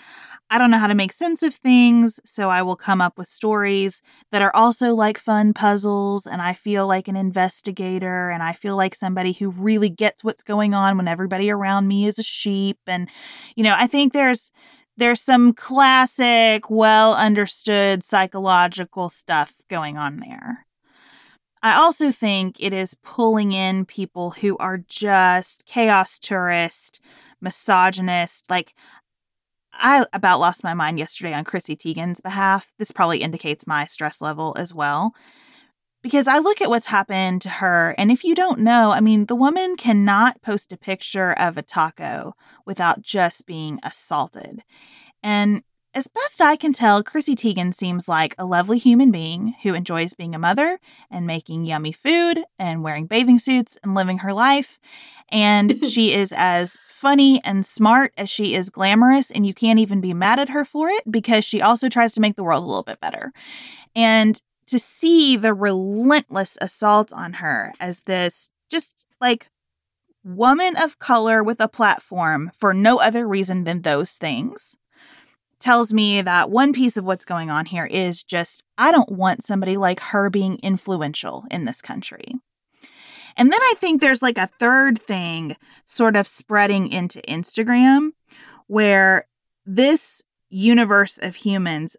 I 0.49 0.57
don't 0.57 0.71
know 0.71 0.77
how 0.77 0.87
to 0.87 0.95
make 0.95 1.13
sense 1.13 1.43
of 1.43 1.53
things, 1.53 2.19
so 2.25 2.49
I 2.49 2.61
will 2.61 2.75
come 2.75 3.01
up 3.01 3.17
with 3.17 3.27
stories 3.27 4.01
that 4.31 4.41
are 4.41 4.55
also 4.55 4.93
like 4.93 5.17
fun 5.17 5.53
puzzles, 5.53 6.25
and 6.25 6.41
I 6.41 6.53
feel 6.53 6.87
like 6.87 7.07
an 7.07 7.15
investigator, 7.15 8.29
and 8.29 8.43
I 8.43 8.53
feel 8.53 8.75
like 8.75 8.95
somebody 8.95 9.33
who 9.33 9.49
really 9.49 9.89
gets 9.89 10.23
what's 10.23 10.43
going 10.43 10.73
on 10.73 10.97
when 10.97 11.07
everybody 11.07 11.49
around 11.49 11.87
me 11.87 12.05
is 12.05 12.19
a 12.19 12.23
sheep. 12.23 12.79
And, 12.87 13.09
you 13.55 13.63
know, 13.63 13.75
I 13.77 13.87
think 13.87 14.13
there's 14.13 14.51
there's 14.97 15.21
some 15.21 15.53
classic, 15.53 16.69
well 16.69 17.15
understood 17.15 18.03
psychological 18.03 19.09
stuff 19.09 19.55
going 19.69 19.97
on 19.97 20.17
there. 20.17 20.65
I 21.63 21.75
also 21.75 22.11
think 22.11 22.57
it 22.59 22.73
is 22.73 22.97
pulling 23.03 23.53
in 23.53 23.85
people 23.85 24.31
who 24.31 24.57
are 24.57 24.79
just 24.79 25.65
chaos 25.65 26.19
tourist, 26.19 26.99
misogynist. 27.39 28.49
Like, 28.49 28.75
I 29.71 30.05
about 30.11 30.41
lost 30.41 30.63
my 30.63 30.73
mind 30.73 30.99
yesterday 30.99 31.33
on 31.33 31.45
Chrissy 31.45 31.77
Teigen's 31.77 32.19
behalf. 32.19 32.73
This 32.77 32.91
probably 32.91 33.19
indicates 33.19 33.65
my 33.65 33.85
stress 33.85 34.19
level 34.21 34.53
as 34.57 34.73
well. 34.73 35.15
Because 36.01 36.27
I 36.27 36.39
look 36.39 36.61
at 36.61 36.69
what's 36.69 36.87
happened 36.87 37.41
to 37.43 37.49
her, 37.49 37.95
and 37.97 38.11
if 38.11 38.25
you 38.25 38.35
don't 38.35 38.59
know, 38.59 38.91
I 38.91 38.99
mean, 38.99 39.27
the 39.27 39.35
woman 39.35 39.77
cannot 39.77 40.41
post 40.41 40.73
a 40.73 40.77
picture 40.77 41.31
of 41.31 41.57
a 41.57 41.61
taco 41.61 42.35
without 42.65 43.01
just 43.01 43.45
being 43.45 43.79
assaulted. 43.83 44.63
And 45.23 45.63
as 45.95 46.07
best 46.07 46.41
I 46.41 46.55
can 46.55 46.73
tell, 46.73 47.03
Chrissy 47.03 47.35
Teigen 47.35 47.73
seems 47.73 48.07
like 48.07 48.33
a 48.37 48.45
lovely 48.45 48.79
human 48.79 49.11
being 49.11 49.53
who 49.61 49.75
enjoys 49.75 50.13
being 50.13 50.33
a 50.33 50.39
mother 50.39 50.79
and 51.11 51.27
making 51.27 51.65
yummy 51.65 51.91
food 51.91 52.43
and 52.57 52.83
wearing 52.83 53.05
bathing 53.05 53.37
suits 53.37 53.77
and 53.83 53.93
living 53.93 54.19
her 54.19 54.33
life. 54.33 54.79
And 55.29 55.85
she 55.89 56.13
is 56.13 56.33
as 56.35 56.79
funny 56.87 57.43
and 57.43 57.63
smart 57.63 58.11
as 58.17 58.29
she 58.29 58.55
is 58.55 58.71
glamorous, 58.71 59.29
and 59.29 59.45
you 59.45 59.53
can't 59.53 59.79
even 59.79 60.01
be 60.01 60.13
mad 60.13 60.39
at 60.39 60.49
her 60.49 60.65
for 60.65 60.89
it 60.89 61.03
because 61.11 61.45
she 61.45 61.61
also 61.61 61.89
tries 61.89 62.13
to 62.13 62.21
make 62.21 62.35
the 62.35 62.43
world 62.43 62.63
a 62.63 62.67
little 62.67 62.83
bit 62.83 62.99
better. 62.99 63.31
And 63.95 64.41
to 64.67 64.79
see 64.79 65.37
the 65.37 65.53
relentless 65.53 66.57
assault 66.59 67.13
on 67.13 67.33
her 67.33 67.73
as 67.79 68.03
this 68.03 68.49
just 68.71 69.05
like 69.21 69.49
woman 70.23 70.75
of 70.75 70.97
color 70.97 71.43
with 71.43 71.59
a 71.59 71.67
platform 71.67 72.49
for 72.55 72.73
no 72.73 72.97
other 72.97 73.27
reason 73.27 73.65
than 73.65 73.81
those 73.81 74.13
things 74.13 74.75
tells 75.63 75.93
me 75.93 76.21
that 76.21 76.49
one 76.51 76.73
piece 76.73 76.97
of 76.97 77.05
what's 77.05 77.23
going 77.23 77.49
on 77.49 77.65
here 77.65 77.85
is 77.85 78.21
just 78.21 78.63
I 78.77 78.91
don't 78.91 79.11
want 79.11 79.45
somebody 79.45 79.77
like 79.77 80.01
her 80.01 80.29
being 80.29 80.59
influential 80.61 81.45
in 81.49 81.63
this 81.63 81.81
country. 81.81 82.33
And 83.37 83.51
then 83.51 83.61
I 83.61 83.73
think 83.77 84.01
there's 84.01 84.21
like 84.21 84.37
a 84.37 84.45
third 84.45 84.99
thing 84.99 85.55
sort 85.85 86.17
of 86.17 86.27
spreading 86.27 86.91
into 86.91 87.21
Instagram 87.21 88.09
where 88.67 89.25
this 89.65 90.21
universe 90.49 91.17
of 91.17 91.35
humans 91.35 91.95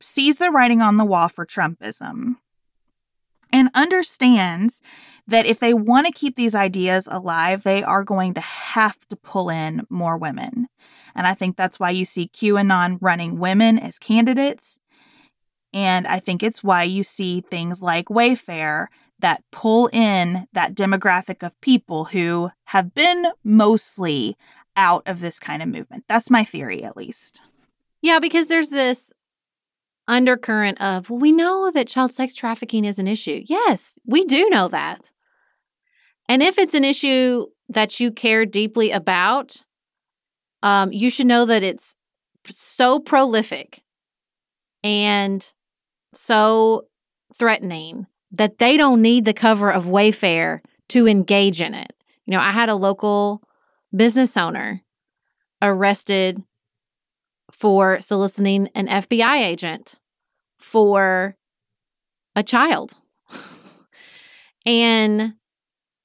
sees 0.00 0.38
the 0.38 0.50
writing 0.50 0.82
on 0.82 0.96
the 0.96 1.04
wall 1.04 1.28
for 1.28 1.46
Trumpism 1.46 2.34
and 3.52 3.70
understands 3.74 4.80
that 5.26 5.46
if 5.46 5.60
they 5.60 5.74
want 5.74 6.06
to 6.06 6.12
keep 6.12 6.36
these 6.36 6.54
ideas 6.54 7.06
alive, 7.10 7.62
they 7.62 7.82
are 7.82 8.02
going 8.02 8.34
to 8.34 8.40
have 8.40 8.98
to 9.10 9.16
pull 9.16 9.50
in 9.50 9.86
more 9.90 10.16
women. 10.16 10.68
And 11.14 11.26
I 11.26 11.34
think 11.34 11.56
that's 11.56 11.78
why 11.78 11.90
you 11.90 12.04
see 12.04 12.30
QAnon 12.32 12.98
running 13.00 13.38
women 13.38 13.78
as 13.78 13.98
candidates. 13.98 14.78
And 15.74 16.06
I 16.06 16.18
think 16.18 16.42
it's 16.42 16.64
why 16.64 16.84
you 16.84 17.04
see 17.04 17.42
things 17.42 17.82
like 17.82 18.06
Wayfair 18.06 18.86
that 19.20 19.42
pull 19.50 19.88
in 19.92 20.46
that 20.52 20.74
demographic 20.74 21.44
of 21.44 21.60
people 21.60 22.06
who 22.06 22.50
have 22.66 22.94
been 22.94 23.26
mostly 23.44 24.36
out 24.76 25.02
of 25.06 25.20
this 25.20 25.38
kind 25.38 25.62
of 25.62 25.68
movement. 25.68 26.04
That's 26.08 26.30
my 26.30 26.44
theory, 26.44 26.84
at 26.84 26.96
least. 26.96 27.40
Yeah, 28.00 28.20
because 28.20 28.46
there's 28.46 28.68
this 28.68 29.12
undercurrent 30.08 30.80
of, 30.80 31.10
well, 31.10 31.20
we 31.20 31.30
know 31.30 31.70
that 31.70 31.86
child 31.86 32.12
sex 32.12 32.34
trafficking 32.34 32.84
is 32.84 32.98
an 32.98 33.06
issue. 33.06 33.42
Yes, 33.44 33.98
we 34.06 34.24
do 34.24 34.48
know 34.48 34.68
that. 34.68 35.12
And 36.28 36.42
if 36.42 36.58
it's 36.58 36.74
an 36.74 36.84
issue 36.84 37.46
that 37.68 38.00
you 38.00 38.10
care 38.10 38.44
deeply 38.44 38.90
about, 38.90 39.62
um, 40.62 40.92
you 40.92 41.10
should 41.10 41.26
know 41.26 41.44
that 41.44 41.62
it's 41.62 41.94
so 42.48 42.98
prolific 42.98 43.82
and 44.82 45.52
so 46.14 46.86
threatening 47.34 48.06
that 48.32 48.58
they 48.58 48.76
don't 48.76 49.02
need 49.02 49.24
the 49.24 49.34
cover 49.34 49.70
of 49.70 49.86
Wayfair 49.86 50.60
to 50.88 51.06
engage 51.06 51.60
in 51.60 51.74
it. 51.74 51.92
You 52.26 52.32
know, 52.34 52.40
I 52.40 52.52
had 52.52 52.68
a 52.68 52.74
local 52.74 53.42
business 53.94 54.36
owner 54.36 54.82
arrested 55.62 56.42
for 57.58 58.00
soliciting 58.00 58.68
an 58.74 58.86
FBI 58.86 59.40
agent 59.40 59.98
for 60.58 61.34
a 62.36 62.42
child. 62.42 62.96
and 64.66 65.34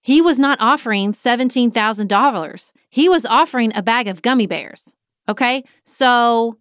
he 0.02 0.20
was 0.20 0.40
not 0.40 0.58
offering 0.60 1.14
$17,000. 1.14 2.72
He 2.90 3.08
was 3.08 3.26
offering 3.26 3.72
a 3.76 3.84
bag 3.84 4.08
of 4.08 4.24
gummy 4.24 4.48
bears. 4.48 4.96
Okay? 5.30 5.64
So 5.84 6.58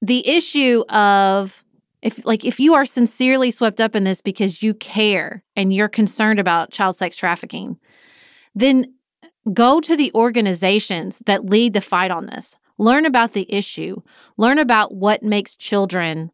the 0.00 0.26
issue 0.26 0.84
of 0.88 1.62
if 2.00 2.24
like 2.24 2.44
if 2.44 2.60
you 2.60 2.74
are 2.74 2.86
sincerely 2.86 3.50
swept 3.50 3.80
up 3.80 3.94
in 3.94 4.04
this 4.04 4.20
because 4.20 4.62
you 4.62 4.72
care 4.72 5.42
and 5.56 5.72
you're 5.72 5.88
concerned 5.88 6.38
about 6.38 6.70
child 6.70 6.96
sex 6.96 7.16
trafficking, 7.16 7.78
then 8.54 8.94
go 9.52 9.80
to 9.80 9.96
the 9.96 10.12
organizations 10.14 11.18
that 11.26 11.44
lead 11.44 11.72
the 11.74 11.80
fight 11.80 12.10
on 12.10 12.26
this. 12.26 12.56
Learn 12.78 13.04
about 13.04 13.32
the 13.32 13.52
issue. 13.52 14.02
Learn 14.36 14.58
about 14.58 14.94
what 14.94 15.22
makes 15.22 15.56
children 15.56 16.30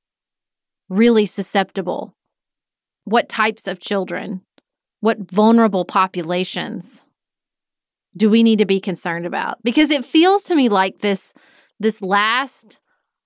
really 0.89 1.27
susceptible. 1.27 2.15
What 3.05 3.29
types 3.29 3.67
of 3.67 3.79
children? 3.81 4.43
What 5.01 5.31
vulnerable 5.31 5.85
populations 5.85 7.03
do 8.17 8.31
we 8.31 8.43
need 8.43 8.59
to 8.59 8.67
be 8.67 8.81
concerned 8.81 9.27
about? 9.27 9.59
Because 9.63 9.91
it 9.91 10.05
feels 10.05 10.45
to 10.45 10.55
me 10.55 10.69
like 10.69 10.99
this 10.99 11.35
this 11.81 12.01
last 12.01 12.81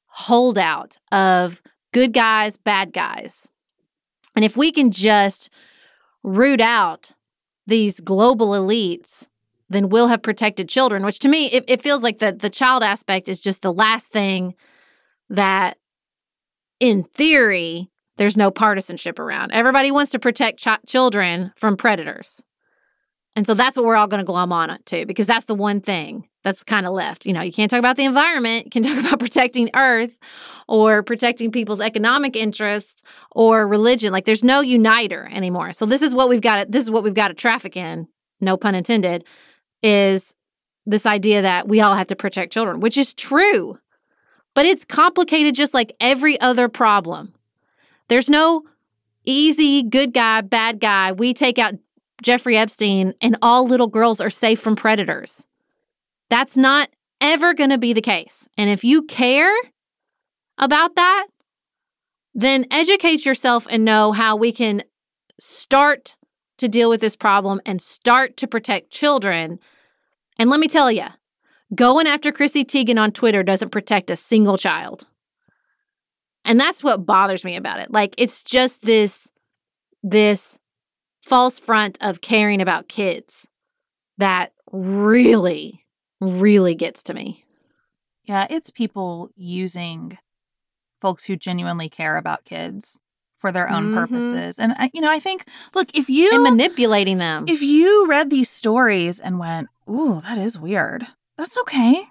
holdout 0.06 0.98
of 1.12 1.60
good 1.92 2.12
guys, 2.12 2.56
bad 2.56 2.92
guys. 2.92 3.46
And 4.34 4.44
if 4.44 4.56
we 4.56 4.72
can 4.72 4.90
just 4.90 5.50
root 6.22 6.60
out 6.60 7.12
these 7.66 8.00
global 8.00 8.50
elites, 8.50 9.26
then 9.68 9.88
we'll 9.88 10.08
have 10.08 10.22
protected 10.22 10.68
children, 10.68 11.04
which 11.04 11.18
to 11.20 11.28
me, 11.28 11.46
it, 11.46 11.64
it 11.68 11.82
feels 11.82 12.02
like 12.02 12.18
the, 12.18 12.32
the 12.32 12.50
child 12.50 12.82
aspect 12.82 13.28
is 13.28 13.40
just 13.40 13.62
the 13.62 13.72
last 13.72 14.10
thing 14.10 14.54
that, 15.28 15.76
in 16.80 17.04
theory, 17.04 17.90
there's 18.16 18.36
no 18.36 18.50
partisanship 18.50 19.18
around. 19.18 19.52
Everybody 19.52 19.90
wants 19.90 20.12
to 20.12 20.18
protect 20.18 20.58
ch- 20.58 20.86
children 20.86 21.52
from 21.56 21.76
predators. 21.76 22.42
And 23.36 23.46
so 23.46 23.54
that's 23.54 23.76
what 23.76 23.86
we're 23.86 23.96
all 23.96 24.08
going 24.08 24.18
to 24.18 24.24
glom 24.24 24.52
on 24.52 24.76
to 24.86 25.06
because 25.06 25.26
that's 25.26 25.44
the 25.44 25.54
one 25.54 25.80
thing 25.80 26.28
that's 26.42 26.64
kind 26.64 26.86
of 26.86 26.92
left. 26.92 27.24
You 27.24 27.32
know, 27.32 27.40
you 27.40 27.52
can't 27.52 27.70
talk 27.70 27.78
about 27.78 27.96
the 27.96 28.04
environment, 28.04 28.64
you 28.64 28.70
can 28.70 28.82
talk 28.94 28.98
about 28.98 29.20
protecting 29.20 29.70
Earth 29.76 30.16
or 30.66 31.02
protecting 31.02 31.52
people's 31.52 31.80
economic 31.80 32.34
interests 32.34 33.02
or 33.30 33.66
religion. 33.66 34.12
Like 34.12 34.24
there's 34.24 34.42
no 34.42 34.60
uniter 34.60 35.28
anymore. 35.30 35.72
So 35.72 35.86
this 35.86 36.02
is 36.02 36.14
what 36.14 36.28
we've 36.28 36.40
got 36.40 36.64
to, 36.64 36.70
this 36.70 36.82
is 36.82 36.90
what 36.90 37.04
we've 37.04 37.14
got 37.14 37.28
to 37.28 37.34
traffic 37.34 37.76
in, 37.76 38.08
no 38.40 38.56
pun 38.56 38.74
intended, 38.74 39.24
is 39.82 40.34
this 40.86 41.06
idea 41.06 41.42
that 41.42 41.68
we 41.68 41.80
all 41.80 41.94
have 41.94 42.06
to 42.08 42.16
protect 42.16 42.52
children, 42.52 42.80
which 42.80 42.96
is 42.96 43.14
true. 43.14 43.78
But 44.54 44.66
it's 44.66 44.84
complicated 44.84 45.54
just 45.54 45.74
like 45.74 45.94
every 46.00 46.40
other 46.40 46.68
problem. 46.68 47.34
There's 48.08 48.30
no 48.30 48.64
easy 49.24 49.82
good 49.82 50.12
guy, 50.12 50.40
bad 50.40 50.80
guy. 50.80 51.12
We 51.12 51.34
take 51.34 51.58
out 51.58 51.74
Jeffrey 52.22 52.56
Epstein 52.56 53.14
and 53.20 53.36
all 53.42 53.68
little 53.68 53.86
girls 53.86 54.20
are 54.20 54.30
safe 54.30 54.60
from 54.60 54.76
predators. 54.76 55.46
That's 56.30 56.56
not 56.56 56.88
ever 57.20 57.54
going 57.54 57.70
to 57.70 57.78
be 57.78 57.92
the 57.92 58.00
case. 58.00 58.48
And 58.56 58.70
if 58.70 58.82
you 58.84 59.02
care 59.02 59.54
about 60.56 60.96
that, 60.96 61.26
then 62.34 62.66
educate 62.70 63.24
yourself 63.24 63.66
and 63.70 63.84
know 63.84 64.12
how 64.12 64.36
we 64.36 64.52
can 64.52 64.82
start 65.38 66.16
to 66.58 66.68
deal 66.68 66.90
with 66.90 67.00
this 67.00 67.16
problem 67.16 67.60
and 67.64 67.80
start 67.80 68.36
to 68.36 68.46
protect 68.46 68.90
children. 68.90 69.58
And 70.38 70.50
let 70.50 70.60
me 70.60 70.68
tell 70.68 70.92
you, 70.92 71.06
going 71.74 72.06
after 72.06 72.30
Chrissy 72.30 72.64
Teigen 72.64 73.00
on 73.00 73.12
Twitter 73.12 73.42
doesn't 73.42 73.70
protect 73.70 74.10
a 74.10 74.16
single 74.16 74.58
child. 74.58 75.06
And 76.44 76.58
that's 76.58 76.82
what 76.82 77.06
bothers 77.06 77.44
me 77.44 77.56
about 77.56 77.80
it. 77.80 77.90
Like 77.90 78.14
it's 78.18 78.42
just 78.42 78.82
this 78.82 79.28
this 80.02 80.58
false 81.22 81.58
front 81.58 81.98
of 82.00 82.20
caring 82.20 82.60
about 82.60 82.88
kids 82.88 83.46
that 84.18 84.52
really 84.72 85.84
really 86.20 86.74
gets 86.74 87.02
to 87.04 87.14
me. 87.14 87.44
Yeah, 88.24 88.46
it's 88.50 88.70
people 88.70 89.30
using 89.36 90.18
folks 91.00 91.24
who 91.24 91.36
genuinely 91.36 91.88
care 91.88 92.16
about 92.16 92.44
kids 92.44 92.98
for 93.38 93.50
their 93.50 93.70
own 93.70 93.84
mm-hmm. 93.84 93.98
purposes. 93.98 94.58
And 94.58 94.74
I, 94.76 94.90
you 94.92 95.00
know, 95.00 95.10
I 95.10 95.20
think 95.20 95.46
look, 95.74 95.88
if 95.94 96.10
you 96.10 96.32
and 96.34 96.42
manipulating 96.42 97.18
them. 97.18 97.46
If 97.48 97.62
you 97.62 98.06
read 98.06 98.28
these 98.28 98.50
stories 98.50 99.18
and 99.20 99.38
went, 99.38 99.68
"Ooh, 99.88 100.20
that 100.20 100.36
is 100.36 100.58
weird." 100.58 101.06
That's 101.38 101.56
okay. 101.58 102.08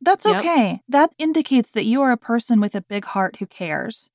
That's 0.00 0.24
yep. 0.24 0.38
okay. 0.38 0.80
That 0.88 1.10
indicates 1.18 1.70
that 1.72 1.84
you 1.84 2.00
are 2.02 2.10
a 2.10 2.16
person 2.16 2.60
with 2.60 2.74
a 2.74 2.80
big 2.80 3.04
heart 3.04 3.36
who 3.36 3.46
cares 3.46 4.10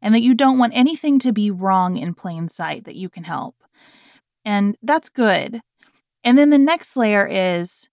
and 0.00 0.14
that 0.14 0.22
you 0.22 0.34
don't 0.34 0.58
want 0.58 0.72
anything 0.74 1.18
to 1.20 1.32
be 1.32 1.50
wrong 1.50 1.96
in 1.96 2.14
plain 2.14 2.48
sight 2.48 2.84
that 2.84 2.96
you 2.96 3.08
can 3.08 3.24
help. 3.24 3.56
And 4.44 4.76
that's 4.82 5.08
good. 5.08 5.60
And 6.24 6.38
then 6.38 6.50
the 6.50 6.58
next 6.58 6.96
layer 6.96 7.28
is 7.30 7.88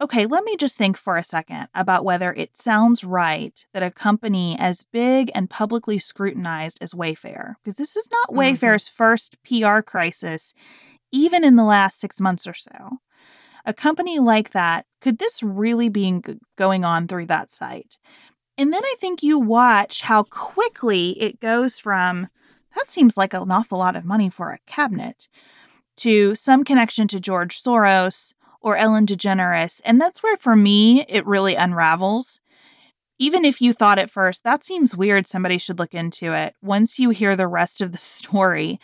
Okay, 0.00 0.26
let 0.26 0.44
me 0.44 0.56
just 0.56 0.78
think 0.78 0.96
for 0.96 1.16
a 1.16 1.24
second 1.24 1.68
about 1.74 2.04
whether 2.04 2.32
it 2.32 2.56
sounds 2.56 3.02
right 3.02 3.66
that 3.72 3.82
a 3.82 3.90
company 3.90 4.56
as 4.58 4.84
big 4.92 5.30
and 5.34 5.50
publicly 5.50 5.98
scrutinized 5.98 6.78
as 6.80 6.92
Wayfair, 6.92 7.54
because 7.62 7.76
this 7.76 7.96
is 7.96 8.08
not 8.10 8.28
mm-hmm. 8.28 8.38
Wayfair's 8.38 8.86
first 8.86 9.36
PR 9.42 9.80
crisis, 9.80 10.54
even 11.10 11.42
in 11.42 11.56
the 11.56 11.64
last 11.64 11.98
six 11.98 12.20
months 12.20 12.46
or 12.46 12.54
so. 12.54 12.98
A 13.64 13.74
company 13.74 14.20
like 14.20 14.52
that, 14.52 14.86
could 15.00 15.18
this 15.18 15.42
really 15.42 15.88
be 15.88 16.22
going 16.56 16.84
on 16.84 17.08
through 17.08 17.26
that 17.26 17.50
site? 17.50 17.98
And 18.56 18.72
then 18.72 18.84
I 18.84 18.94
think 19.00 19.22
you 19.22 19.38
watch 19.38 20.02
how 20.02 20.22
quickly 20.22 21.20
it 21.20 21.40
goes 21.40 21.78
from 21.78 22.28
that 22.76 22.90
seems 22.90 23.16
like 23.16 23.34
an 23.34 23.50
awful 23.50 23.78
lot 23.78 23.96
of 23.96 24.04
money 24.04 24.30
for 24.30 24.52
a 24.52 24.58
cabinet 24.66 25.28
to 25.96 26.34
some 26.36 26.62
connection 26.64 27.08
to 27.08 27.18
George 27.18 27.60
Soros 27.60 28.32
or 28.60 28.76
Ellen 28.76 29.06
DeGeneres. 29.06 29.80
And 29.84 30.00
that's 30.00 30.22
where, 30.22 30.36
for 30.36 30.56
me, 30.56 31.04
it 31.08 31.26
really 31.26 31.54
unravels. 31.54 32.40
Even 33.18 33.44
if 33.44 33.60
you 33.60 33.72
thought 33.72 33.98
at 33.98 34.10
first, 34.10 34.44
that 34.44 34.64
seems 34.64 34.96
weird, 34.96 35.26
somebody 35.26 35.58
should 35.58 35.78
look 35.78 35.94
into 35.94 36.32
it, 36.32 36.54
once 36.62 36.98
you 36.98 37.10
hear 37.10 37.34
the 37.34 37.48
rest 37.48 37.80
of 37.80 37.92
the 37.92 37.98
story 37.98 38.78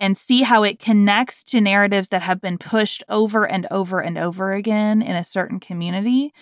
and 0.00 0.16
see 0.16 0.42
how 0.42 0.62
it 0.62 0.78
connects 0.78 1.42
to 1.42 1.60
narratives 1.60 2.08
that 2.08 2.22
have 2.22 2.40
been 2.40 2.58
pushed 2.58 3.02
over 3.08 3.44
and 3.44 3.66
over 3.70 4.00
and 4.00 4.16
over 4.16 4.52
again 4.52 5.02
in 5.02 5.16
a 5.16 5.24
certain 5.24 5.58
community, 5.58 6.32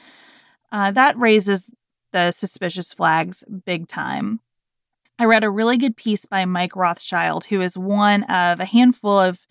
uh, 0.73 0.91
that 0.91 1.17
raises 1.19 1.71
the 2.13 2.33
suspicious 2.33 2.93
flags 2.93 3.45
big 3.65 3.89
time. 3.89 4.41
I 5.19 5.25
read 5.25 5.45
a 5.45 5.51
really 5.51 5.79
good 5.79 5.97
piece 5.97 6.27
by 6.27 6.45
Mike 6.45 6.77
Rothschild, 6.77 7.47
who 7.47 7.63
is 7.63 7.79
one 7.79 8.25
of 8.25 8.61
a 8.61 8.67
handful 8.67 9.19
of 9.19 9.47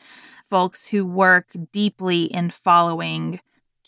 folks 0.50 0.88
who 0.88 1.06
work 1.06 1.48
deeply 1.72 2.24
in 2.26 2.50
following 2.50 3.40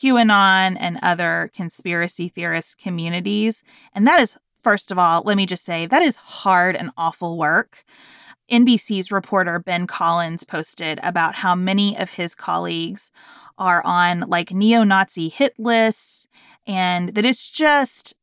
QAnon 0.01 0.77
and 0.79 0.99
other 1.01 1.51
conspiracy 1.55 2.29
theorist 2.29 2.77
communities. 2.77 3.63
And 3.93 4.05
that 4.07 4.19
is, 4.19 4.37
first 4.55 4.91
of 4.91 4.99
all, 4.99 5.23
let 5.23 5.37
me 5.37 5.45
just 5.45 5.65
say, 5.65 5.85
that 5.87 6.01
is 6.01 6.15
hard 6.17 6.75
and 6.75 6.91
awful 6.97 7.37
work. 7.37 7.83
NBC's 8.51 9.11
reporter 9.11 9.59
Ben 9.59 9.87
Collins 9.87 10.43
posted 10.43 10.99
about 11.03 11.35
how 11.35 11.55
many 11.55 11.97
of 11.97 12.11
his 12.11 12.33
colleagues 12.33 13.11
are 13.57 13.81
on 13.83 14.21
like 14.21 14.51
neo 14.51 14.83
Nazi 14.83 15.29
hit 15.29 15.53
lists 15.57 16.27
and 16.65 17.09
that 17.15 17.25
it's 17.25 17.49
just 17.49 18.13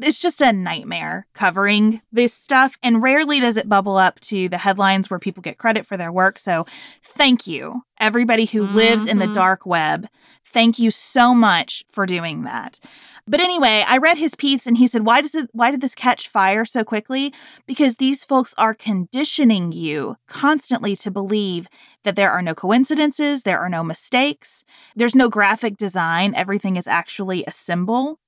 it's 0.00 0.20
just 0.20 0.40
a 0.40 0.52
nightmare 0.52 1.26
covering 1.34 2.00
this 2.12 2.34
stuff. 2.34 2.76
And 2.82 3.02
rarely 3.02 3.40
does 3.40 3.56
it 3.56 3.68
bubble 3.68 3.96
up 3.96 4.20
to 4.20 4.48
the 4.48 4.58
headlines 4.58 5.08
where 5.08 5.18
people 5.18 5.42
get 5.42 5.58
credit 5.58 5.86
for 5.86 5.96
their 5.96 6.12
work. 6.12 6.38
So 6.38 6.66
thank 7.02 7.46
you, 7.46 7.82
everybody 7.98 8.46
who 8.46 8.62
mm-hmm. 8.62 8.76
lives 8.76 9.06
in 9.06 9.18
the 9.18 9.26
mm-hmm. 9.26 9.34
dark 9.34 9.66
web. 9.66 10.06
Thank 10.46 10.78
you 10.78 10.92
so 10.92 11.34
much 11.34 11.84
for 11.90 12.06
doing 12.06 12.44
that. 12.44 12.78
But 13.26 13.40
anyway, 13.40 13.82
I 13.88 13.96
read 13.96 14.18
his 14.18 14.34
piece 14.34 14.66
and 14.66 14.76
he 14.76 14.86
said, 14.86 15.04
"Why 15.04 15.20
does 15.20 15.34
it 15.34 15.48
why 15.52 15.70
did 15.70 15.80
this 15.80 15.94
catch 15.94 16.28
fire 16.28 16.64
so 16.64 16.84
quickly? 16.84 17.34
Because 17.66 17.96
these 17.96 18.22
folks 18.22 18.54
are 18.58 18.74
conditioning 18.74 19.72
you 19.72 20.16
constantly 20.28 20.94
to 20.96 21.10
believe 21.10 21.66
that 22.04 22.16
there 22.16 22.30
are 22.30 22.42
no 22.42 22.54
coincidences, 22.54 23.42
there 23.42 23.58
are 23.58 23.70
no 23.70 23.82
mistakes, 23.82 24.62
there's 24.94 25.14
no 25.14 25.28
graphic 25.28 25.76
design, 25.76 26.34
everything 26.36 26.76
is 26.76 26.86
actually 26.86 27.44
a 27.46 27.52
symbol." 27.52 28.20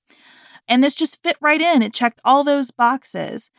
And 0.69 0.83
this 0.83 0.95
just 0.95 1.23
fit 1.23 1.37
right 1.41 1.61
in. 1.61 1.83
It 1.83 1.95
checked 1.95 2.21
all 2.25 2.45
those 2.45 2.71
boxes. 2.71 3.51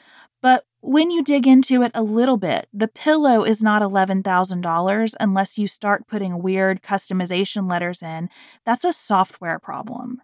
But 0.41 0.65
when 0.81 1.09
you 1.09 1.23
dig 1.23 1.47
into 1.47 1.81
it 1.81 1.91
a 1.95 2.03
little 2.03 2.37
bit, 2.37 2.67
the 2.71 2.87
pillow 2.87 3.43
is 3.43 3.63
not 3.63 3.81
$11,000 3.81 5.15
unless 5.19 5.57
you 5.57 5.67
start 5.67 6.07
putting 6.07 6.41
weird 6.41 6.81
customization 6.81 7.69
letters 7.69 8.01
in. 8.01 8.29
That's 8.65 8.83
a 8.83 8.93
software 8.93 9.59
problem. 9.59 10.21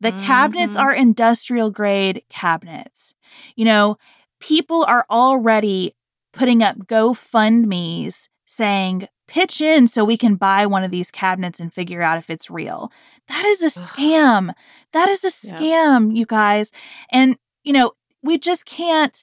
The 0.00 0.12
mm-hmm. 0.12 0.24
cabinets 0.24 0.76
are 0.76 0.94
industrial 0.94 1.70
grade 1.70 2.22
cabinets. 2.30 3.14
You 3.56 3.64
know, 3.64 3.98
people 4.40 4.84
are 4.84 5.04
already 5.10 5.94
putting 6.32 6.62
up 6.62 6.78
GoFundMe's 6.86 8.28
saying, 8.46 9.06
pitch 9.30 9.60
in 9.60 9.86
so 9.86 10.04
we 10.04 10.16
can 10.16 10.34
buy 10.34 10.66
one 10.66 10.82
of 10.82 10.90
these 10.90 11.10
cabinets 11.10 11.60
and 11.60 11.72
figure 11.72 12.02
out 12.02 12.18
if 12.18 12.28
it's 12.28 12.50
real. 12.50 12.90
That 13.28 13.44
is 13.44 13.62
a 13.62 13.66
scam. 13.66 14.52
That 14.92 15.08
is 15.08 15.24
a 15.24 15.28
scam, 15.28 16.16
you 16.16 16.26
guys. 16.26 16.72
And, 17.12 17.38
you 17.62 17.72
know, 17.72 17.92
we 18.22 18.38
just 18.38 18.66
can't. 18.66 19.22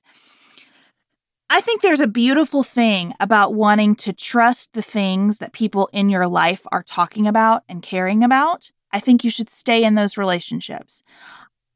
I 1.50 1.60
think 1.60 1.82
there's 1.82 2.00
a 2.00 2.08
beautiful 2.08 2.64
thing 2.64 3.14
about 3.20 3.54
wanting 3.54 3.96
to 3.98 4.14
trust 4.14 4.72
the 4.72 4.82
things 4.82 5.40
that 5.40 5.52
people 5.52 5.90
in 5.92 6.10
your 6.10 6.28
life 6.28 6.66
are 6.72 6.84
talking 6.84 7.28
about 7.28 7.64
and 7.68 7.82
caring 7.82 8.24
about. 8.24 8.72
I 8.94 9.02
think 9.02 9.26
you 9.26 9.30
should 9.30 9.50
stay 9.50 9.84
in 9.84 9.96
those 9.96 10.18
relationships. 10.18 11.04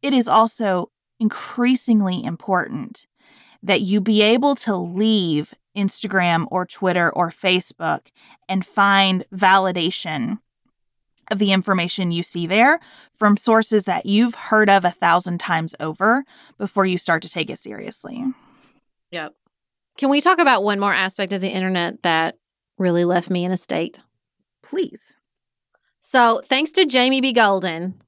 It 0.02 0.14
is 0.14 0.30
also 0.30 0.90
increasingly 1.20 2.24
important 2.24 3.08
that 3.64 3.82
you 3.82 4.02
be 4.02 4.22
able 4.22 4.56
to 4.56 4.76
leave 4.76 5.54
Instagram 5.76 6.48
or 6.52 6.66
Twitter 6.66 7.12
or 7.12 7.30
Facebook 7.30 8.08
and 8.50 8.66
find 8.66 9.26
validation 9.34 10.40
of 11.30 11.40
the 11.40 11.54
information 11.54 12.12
you 12.12 12.24
see 12.24 12.46
there 12.46 12.80
from 13.14 13.38
sources 13.38 13.86
that 13.86 14.06
you've 14.06 14.36
heard 14.36 14.70
of 14.70 14.84
a 14.84 14.92
thousand 14.92 15.40
times 15.40 15.74
over 15.80 16.26
before 16.58 16.86
you 16.86 16.98
start 16.98 17.24
to 17.24 17.30
take 17.30 17.50
it 17.50 17.60
seriously. 17.60 18.24
Yep. 19.12 19.34
Can 19.98 20.10
we 20.10 20.22
talk 20.22 20.40
about 20.40 20.64
one 20.64 20.80
more 20.80 20.94
aspect 20.94 21.32
of 21.34 21.42
the 21.42 21.50
internet 21.50 22.04
that 22.04 22.36
really 22.78 23.06
left 23.06 23.30
me 23.30 23.46
in 23.46 23.52
a 23.52 23.58
state? 23.58 24.02
Please. 24.62 25.18
So, 26.00 26.42
thanks 26.46 26.72
to 26.74 26.86
Jamie 26.86 27.22
B. 27.22 27.32
Golden, 27.32 28.02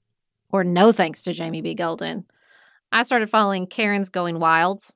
or 0.52 0.64
no 0.64 0.92
thanks 0.92 1.24
to 1.24 1.34
Jamie 1.34 1.62
B. 1.62 1.76
Golden, 1.76 2.26
I 2.92 3.04
started 3.04 3.30
following 3.30 3.68
Karen's 3.68 4.10
Going 4.10 4.40
Wilds. 4.40 4.94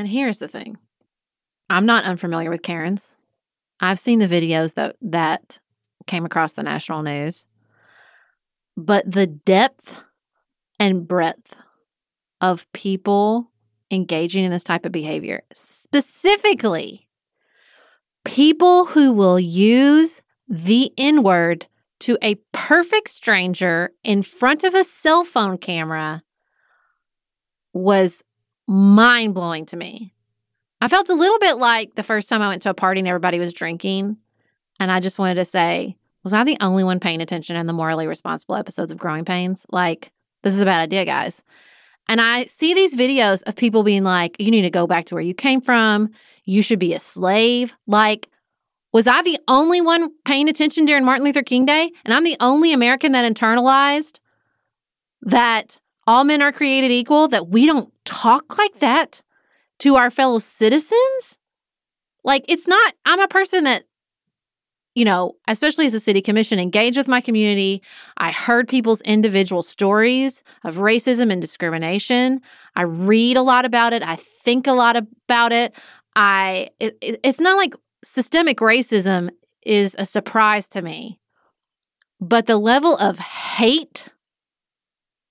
And 0.00 0.08
here's 0.08 0.38
the 0.38 0.48
thing 0.48 0.78
I'm 1.68 1.84
not 1.84 2.04
unfamiliar 2.04 2.48
with 2.48 2.62
Karen's. 2.62 3.18
I've 3.80 3.98
seen 3.98 4.18
the 4.18 4.26
videos 4.26 4.72
that, 4.74 4.96
that 5.02 5.60
came 6.06 6.24
across 6.24 6.52
the 6.52 6.62
national 6.62 7.02
news, 7.02 7.44
but 8.78 9.04
the 9.10 9.26
depth 9.26 10.02
and 10.78 11.06
breadth 11.06 11.54
of 12.40 12.64
people 12.72 13.50
engaging 13.90 14.42
in 14.42 14.50
this 14.50 14.64
type 14.64 14.86
of 14.86 14.92
behavior, 14.92 15.42
specifically 15.52 17.06
people 18.24 18.86
who 18.86 19.12
will 19.12 19.38
use 19.38 20.22
the 20.48 20.94
N 20.96 21.22
word 21.22 21.66
to 21.98 22.16
a 22.22 22.36
perfect 22.52 23.10
stranger 23.10 23.92
in 24.02 24.22
front 24.22 24.64
of 24.64 24.74
a 24.74 24.82
cell 24.82 25.24
phone 25.24 25.58
camera 25.58 26.22
was 27.74 28.24
mind 28.70 29.34
blowing 29.34 29.66
to 29.66 29.76
me. 29.76 30.14
I 30.80 30.88
felt 30.88 31.10
a 31.10 31.14
little 31.14 31.38
bit 31.40 31.56
like 31.56 31.94
the 31.94 32.02
first 32.02 32.28
time 32.28 32.40
I 32.40 32.48
went 32.48 32.62
to 32.62 32.70
a 32.70 32.74
party 32.74 33.00
and 33.00 33.08
everybody 33.08 33.38
was 33.38 33.52
drinking. 33.52 34.16
And 34.78 34.90
I 34.90 35.00
just 35.00 35.18
wanted 35.18 35.34
to 35.34 35.44
say, 35.44 35.96
was 36.22 36.32
I 36.32 36.44
the 36.44 36.56
only 36.60 36.84
one 36.84 37.00
paying 37.00 37.20
attention 37.20 37.56
in 37.56 37.66
the 37.66 37.72
morally 37.72 38.06
responsible 38.06 38.54
episodes 38.54 38.92
of 38.92 38.98
Growing 38.98 39.24
Pains? 39.24 39.66
Like, 39.70 40.12
this 40.42 40.54
is 40.54 40.60
a 40.60 40.64
bad 40.64 40.80
idea, 40.80 41.04
guys. 41.04 41.42
And 42.08 42.20
I 42.20 42.46
see 42.46 42.72
these 42.72 42.94
videos 42.94 43.42
of 43.46 43.56
people 43.56 43.82
being 43.82 44.04
like, 44.04 44.36
you 44.38 44.50
need 44.50 44.62
to 44.62 44.70
go 44.70 44.86
back 44.86 45.06
to 45.06 45.14
where 45.14 45.22
you 45.22 45.34
came 45.34 45.60
from. 45.60 46.10
You 46.44 46.62
should 46.62 46.78
be 46.78 46.94
a 46.94 47.00
slave. 47.00 47.74
Like, 47.86 48.28
was 48.92 49.06
I 49.06 49.22
the 49.22 49.38
only 49.48 49.80
one 49.80 50.10
paying 50.24 50.48
attention 50.48 50.84
during 50.84 51.04
Martin 51.04 51.24
Luther 51.24 51.42
King 51.42 51.66
Day? 51.66 51.90
And 52.04 52.14
I'm 52.14 52.24
the 52.24 52.36
only 52.40 52.72
American 52.72 53.12
that 53.12 53.30
internalized 53.30 54.20
that 55.22 55.78
all 56.10 56.24
men 56.24 56.42
are 56.42 56.50
created 56.50 56.90
equal, 56.90 57.28
that 57.28 57.48
we 57.50 57.66
don't 57.66 57.92
talk 58.04 58.58
like 58.58 58.80
that 58.80 59.22
to 59.78 59.94
our 59.94 60.10
fellow 60.10 60.40
citizens? 60.40 61.38
Like, 62.24 62.44
it's 62.48 62.66
not, 62.66 62.94
I'm 63.06 63.20
a 63.20 63.28
person 63.28 63.62
that, 63.62 63.84
you 64.96 65.04
know, 65.04 65.36
especially 65.46 65.86
as 65.86 65.94
a 65.94 66.00
city 66.00 66.20
commission, 66.20 66.58
engage 66.58 66.96
with 66.96 67.06
my 67.06 67.20
community. 67.20 67.80
I 68.16 68.32
heard 68.32 68.66
people's 68.66 69.00
individual 69.02 69.62
stories 69.62 70.42
of 70.64 70.78
racism 70.78 71.30
and 71.30 71.40
discrimination. 71.40 72.40
I 72.74 72.82
read 72.82 73.36
a 73.36 73.42
lot 73.42 73.64
about 73.64 73.92
it. 73.92 74.02
I 74.02 74.16
think 74.16 74.66
a 74.66 74.72
lot 74.72 74.96
about 74.96 75.52
it. 75.52 75.72
I, 76.16 76.70
it, 76.80 76.98
it's 77.00 77.40
not 77.40 77.56
like 77.56 77.74
systemic 78.02 78.58
racism 78.58 79.30
is 79.64 79.94
a 79.96 80.04
surprise 80.04 80.66
to 80.70 80.82
me. 80.82 81.20
But 82.20 82.46
the 82.46 82.58
level 82.58 82.96
of 82.96 83.20
hate 83.20 84.08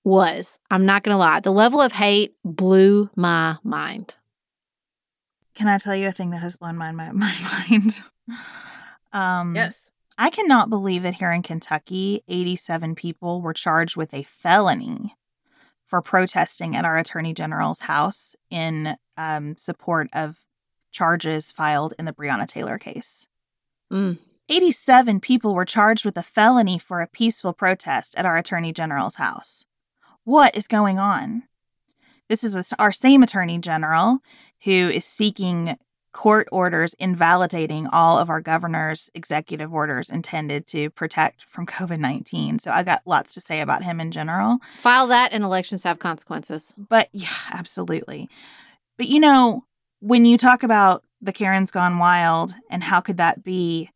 was, 0.04 0.58
I'm 0.70 0.86
not 0.86 1.02
going 1.02 1.14
to 1.14 1.18
lie, 1.18 1.40
the 1.40 1.52
level 1.52 1.80
of 1.80 1.92
hate 1.92 2.34
blew 2.44 3.10
my 3.16 3.56
mind. 3.62 4.16
Can 5.54 5.68
I 5.68 5.78
tell 5.78 5.94
you 5.94 6.08
a 6.08 6.12
thing 6.12 6.30
that 6.30 6.42
has 6.42 6.56
blown 6.56 6.76
my, 6.76 6.92
my, 6.92 7.12
my 7.12 7.36
mind? 7.68 8.02
um, 9.12 9.54
yes. 9.54 9.90
I 10.16 10.30
cannot 10.30 10.68
believe 10.68 11.02
that 11.02 11.14
here 11.14 11.32
in 11.32 11.42
Kentucky, 11.42 12.22
87 12.28 12.94
people 12.94 13.40
were 13.40 13.54
charged 13.54 13.96
with 13.96 14.12
a 14.12 14.22
felony 14.22 15.16
for 15.86 16.02
protesting 16.02 16.76
at 16.76 16.84
our 16.84 16.98
attorney 16.98 17.32
general's 17.32 17.80
house 17.80 18.36
in 18.50 18.96
um, 19.16 19.56
support 19.56 20.08
of 20.12 20.36
charges 20.92 21.52
filed 21.52 21.94
in 21.98 22.04
the 22.04 22.12
Breonna 22.12 22.46
Taylor 22.46 22.78
case. 22.78 23.26
Mm. 23.92 24.18
87 24.48 25.20
people 25.20 25.54
were 25.54 25.64
charged 25.64 26.04
with 26.04 26.16
a 26.16 26.22
felony 26.22 26.78
for 26.78 27.00
a 27.00 27.06
peaceful 27.06 27.52
protest 27.52 28.14
at 28.16 28.26
our 28.26 28.36
Attorney 28.36 28.72
General's 28.72 29.14
house. 29.14 29.64
What 30.24 30.56
is 30.56 30.66
going 30.66 30.98
on? 30.98 31.44
This 32.28 32.44
is 32.44 32.54
a, 32.54 32.64
our 32.78 32.92
same 32.92 33.22
Attorney 33.22 33.58
General 33.58 34.18
who 34.64 34.90
is 34.90 35.04
seeking 35.04 35.76
court 36.12 36.48
orders 36.50 36.94
invalidating 36.94 37.86
all 37.86 38.18
of 38.18 38.28
our 38.28 38.40
governor's 38.40 39.10
executive 39.14 39.72
orders 39.72 40.10
intended 40.10 40.66
to 40.66 40.90
protect 40.90 41.44
from 41.44 41.66
COVID 41.66 42.00
19. 42.00 42.58
So 42.58 42.70
I've 42.70 42.86
got 42.86 43.02
lots 43.06 43.34
to 43.34 43.40
say 43.40 43.60
about 43.60 43.84
him 43.84 44.00
in 44.00 44.10
general. 44.10 44.58
File 44.80 45.06
that 45.08 45.32
and 45.32 45.44
elections 45.44 45.84
have 45.84 45.98
consequences. 45.98 46.74
But 46.76 47.08
yeah, 47.12 47.28
absolutely. 47.52 48.28
But 48.96 49.08
you 49.08 49.20
know, 49.20 49.64
when 50.00 50.24
you 50.24 50.36
talk 50.36 50.62
about 50.62 51.04
the 51.20 51.32
Karen's 51.32 51.70
Gone 51.70 51.98
Wild 51.98 52.54
and 52.70 52.82
how 52.82 53.00
could 53.00 53.18
that 53.18 53.44
be, 53.44 53.90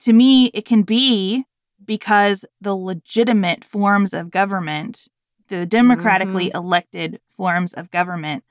to 0.00 0.12
me, 0.12 0.46
it 0.46 0.64
can 0.64 0.82
be 0.82 1.44
because 1.90 2.44
the 2.60 2.76
legitimate 2.76 3.64
forms 3.64 4.12
of 4.12 4.30
government, 4.30 5.08
the 5.48 5.66
democratically 5.66 6.46
mm-hmm. 6.46 6.56
elected 6.56 7.18
forms 7.26 7.72
of 7.72 7.90
government, 7.90 8.44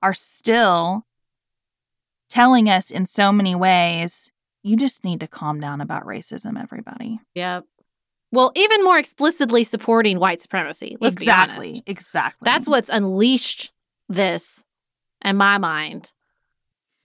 are 0.00 0.14
still 0.14 1.04
telling 2.30 2.70
us 2.70 2.90
in 2.90 3.04
so 3.04 3.30
many 3.30 3.54
ways 3.54 4.32
you 4.62 4.78
just 4.78 5.04
need 5.04 5.20
to 5.20 5.26
calm 5.26 5.60
down 5.60 5.82
about 5.82 6.06
racism, 6.06 6.58
everybody. 6.58 7.20
Yep. 7.34 7.64
Well, 8.32 8.50
even 8.56 8.82
more 8.82 8.96
explicitly 8.96 9.62
supporting 9.62 10.18
white 10.18 10.40
supremacy. 10.40 10.96
Let's 10.98 11.16
exactly. 11.16 11.82
Exactly. 11.86 12.46
That's 12.46 12.66
what's 12.66 12.88
unleashed 12.88 13.72
this 14.08 14.64
in 15.22 15.36
my 15.36 15.58
mind 15.58 16.14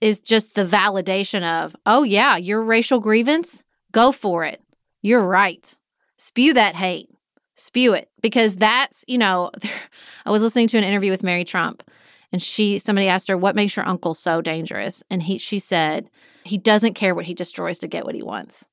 is 0.00 0.20
just 0.20 0.54
the 0.54 0.64
validation 0.64 1.42
of, 1.42 1.76
oh, 1.84 2.02
yeah, 2.02 2.38
your 2.38 2.62
racial 2.62 2.98
grievance, 2.98 3.62
go 3.92 4.10
for 4.10 4.42
it. 4.42 4.62
You're 5.02 5.26
right. 5.26 5.76
Spew 6.22 6.54
that 6.54 6.76
hate, 6.76 7.10
spew 7.56 7.94
it. 7.94 8.08
Because 8.20 8.54
that's, 8.54 9.04
you 9.08 9.18
know, 9.18 9.50
I 10.24 10.30
was 10.30 10.40
listening 10.40 10.68
to 10.68 10.78
an 10.78 10.84
interview 10.84 11.10
with 11.10 11.24
Mary 11.24 11.44
Trump 11.44 11.82
and 12.30 12.40
she, 12.40 12.78
somebody 12.78 13.08
asked 13.08 13.26
her, 13.26 13.36
what 13.36 13.56
makes 13.56 13.74
your 13.74 13.88
uncle 13.88 14.14
so 14.14 14.40
dangerous? 14.40 15.02
And 15.10 15.20
he, 15.20 15.36
she 15.36 15.58
said, 15.58 16.08
he 16.44 16.58
doesn't 16.58 16.94
care 16.94 17.12
what 17.12 17.24
he 17.24 17.34
destroys 17.34 17.78
to 17.80 17.88
get 17.88 18.04
what 18.04 18.14
he 18.14 18.22
wants. 18.22 18.64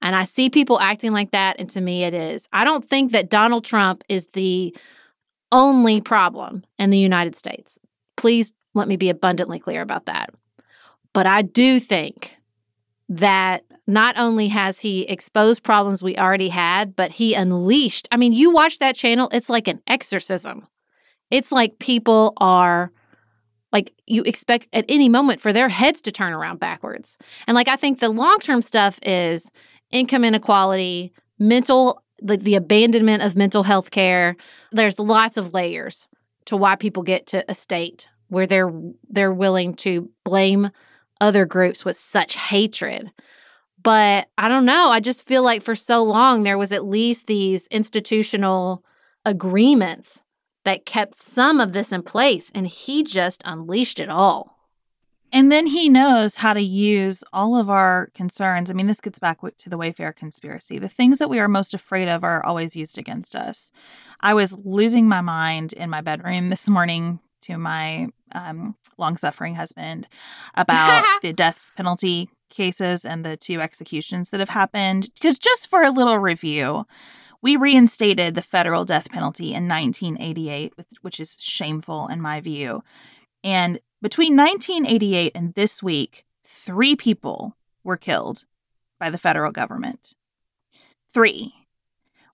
And 0.00 0.16
I 0.16 0.24
see 0.24 0.48
people 0.48 0.80
acting 0.80 1.12
like 1.12 1.32
that. 1.32 1.56
And 1.58 1.68
to 1.70 1.80
me, 1.82 2.04
it 2.04 2.14
is. 2.14 2.48
I 2.54 2.64
don't 2.64 2.82
think 2.82 3.12
that 3.12 3.28
Donald 3.28 3.66
Trump 3.66 4.02
is 4.08 4.24
the 4.32 4.74
only 5.52 6.00
problem 6.00 6.64
in 6.78 6.88
the 6.88 6.98
United 6.98 7.36
States. 7.36 7.78
Please 8.16 8.50
let 8.72 8.88
me 8.88 8.96
be 8.96 9.10
abundantly 9.10 9.58
clear 9.58 9.82
about 9.82 10.06
that. 10.06 10.30
But 11.12 11.26
I 11.26 11.42
do 11.42 11.80
think 11.80 12.38
that 13.10 13.62
not 13.86 14.16
only 14.18 14.48
has 14.48 14.78
he 14.80 15.02
exposed 15.02 15.62
problems 15.62 16.02
we 16.02 16.16
already 16.16 16.48
had, 16.48 16.96
but 16.96 17.12
he 17.12 17.34
unleashed. 17.34 18.08
I 18.10 18.16
mean, 18.16 18.32
you 18.32 18.50
watch 18.50 18.78
that 18.78 18.96
channel, 18.96 19.28
it's 19.32 19.50
like 19.50 19.68
an 19.68 19.80
exorcism. 19.86 20.66
It's 21.30 21.52
like 21.52 21.78
people 21.78 22.32
are 22.38 22.92
like 23.72 23.92
you 24.06 24.22
expect 24.22 24.68
at 24.72 24.84
any 24.88 25.08
moment 25.08 25.40
for 25.40 25.52
their 25.52 25.68
heads 25.68 26.00
to 26.02 26.12
turn 26.12 26.32
around 26.32 26.60
backwards. 26.60 27.18
And 27.46 27.54
like 27.54 27.68
I 27.68 27.76
think 27.76 27.98
the 27.98 28.08
long-term 28.08 28.62
stuff 28.62 28.98
is 29.02 29.50
income 29.90 30.24
inequality, 30.24 31.12
mental 31.38 32.02
the, 32.22 32.36
the 32.36 32.54
abandonment 32.54 33.22
of 33.22 33.36
mental 33.36 33.64
health 33.64 33.90
care. 33.90 34.36
There's 34.72 34.98
lots 34.98 35.36
of 35.36 35.52
layers 35.52 36.08
to 36.46 36.56
why 36.56 36.76
people 36.76 37.02
get 37.02 37.26
to 37.28 37.44
a 37.50 37.54
state 37.54 38.08
where 38.28 38.46
they're 38.46 38.72
they're 39.08 39.34
willing 39.34 39.74
to 39.74 40.08
blame 40.24 40.70
other 41.20 41.44
groups 41.44 41.84
with 41.84 41.96
such 41.96 42.36
hatred. 42.36 43.10
But 43.84 44.28
I 44.36 44.48
don't 44.48 44.64
know. 44.64 44.88
I 44.88 44.98
just 44.98 45.26
feel 45.26 45.44
like 45.44 45.62
for 45.62 45.74
so 45.74 46.02
long 46.02 46.42
there 46.42 46.58
was 46.58 46.72
at 46.72 46.84
least 46.84 47.26
these 47.26 47.66
institutional 47.68 48.82
agreements 49.24 50.22
that 50.64 50.86
kept 50.86 51.16
some 51.16 51.60
of 51.60 51.74
this 51.74 51.92
in 51.92 52.02
place, 52.02 52.50
and 52.54 52.66
he 52.66 53.02
just 53.04 53.42
unleashed 53.44 54.00
it 54.00 54.08
all. 54.08 54.54
And 55.30 55.50
then 55.52 55.66
he 55.66 55.88
knows 55.88 56.36
how 56.36 56.52
to 56.52 56.62
use 56.62 57.24
all 57.32 57.56
of 57.56 57.68
our 57.68 58.08
concerns. 58.14 58.70
I 58.70 58.72
mean, 58.72 58.86
this 58.86 59.00
gets 59.00 59.18
back 59.18 59.40
to 59.40 59.68
the 59.68 59.76
Wayfair 59.76 60.14
conspiracy. 60.14 60.78
The 60.78 60.88
things 60.88 61.18
that 61.18 61.28
we 61.28 61.40
are 61.40 61.48
most 61.48 61.74
afraid 61.74 62.08
of 62.08 62.24
are 62.24 62.44
always 62.44 62.76
used 62.76 62.98
against 62.98 63.34
us. 63.34 63.70
I 64.20 64.32
was 64.32 64.56
losing 64.64 65.08
my 65.08 65.20
mind 65.20 65.72
in 65.72 65.90
my 65.90 66.00
bedroom 66.00 66.48
this 66.50 66.68
morning 66.68 67.18
to 67.42 67.58
my 67.58 68.08
um, 68.32 68.76
long 68.96 69.16
suffering 69.16 69.56
husband 69.56 70.08
about 70.54 71.04
the 71.22 71.32
death 71.32 71.66
penalty 71.76 72.30
cases 72.54 73.04
and 73.04 73.24
the 73.24 73.36
two 73.36 73.60
executions 73.60 74.30
that 74.30 74.40
have 74.40 74.50
happened. 74.50 75.10
Because 75.14 75.38
just 75.38 75.68
for 75.68 75.82
a 75.82 75.90
little 75.90 76.18
review, 76.18 76.86
we 77.42 77.56
reinstated 77.56 78.34
the 78.34 78.42
federal 78.42 78.84
death 78.84 79.10
penalty 79.10 79.52
in 79.52 79.68
1988, 79.68 80.72
which 81.02 81.20
is 81.20 81.36
shameful 81.38 82.08
in 82.08 82.20
my 82.20 82.40
view. 82.40 82.82
And 83.42 83.80
between 84.00 84.36
1988 84.36 85.32
and 85.34 85.54
this 85.54 85.82
week, 85.82 86.24
three 86.44 86.96
people 86.96 87.56
were 87.82 87.96
killed 87.96 88.46
by 88.98 89.10
the 89.10 89.18
federal 89.18 89.52
government. 89.52 90.14
Three. 91.12 91.52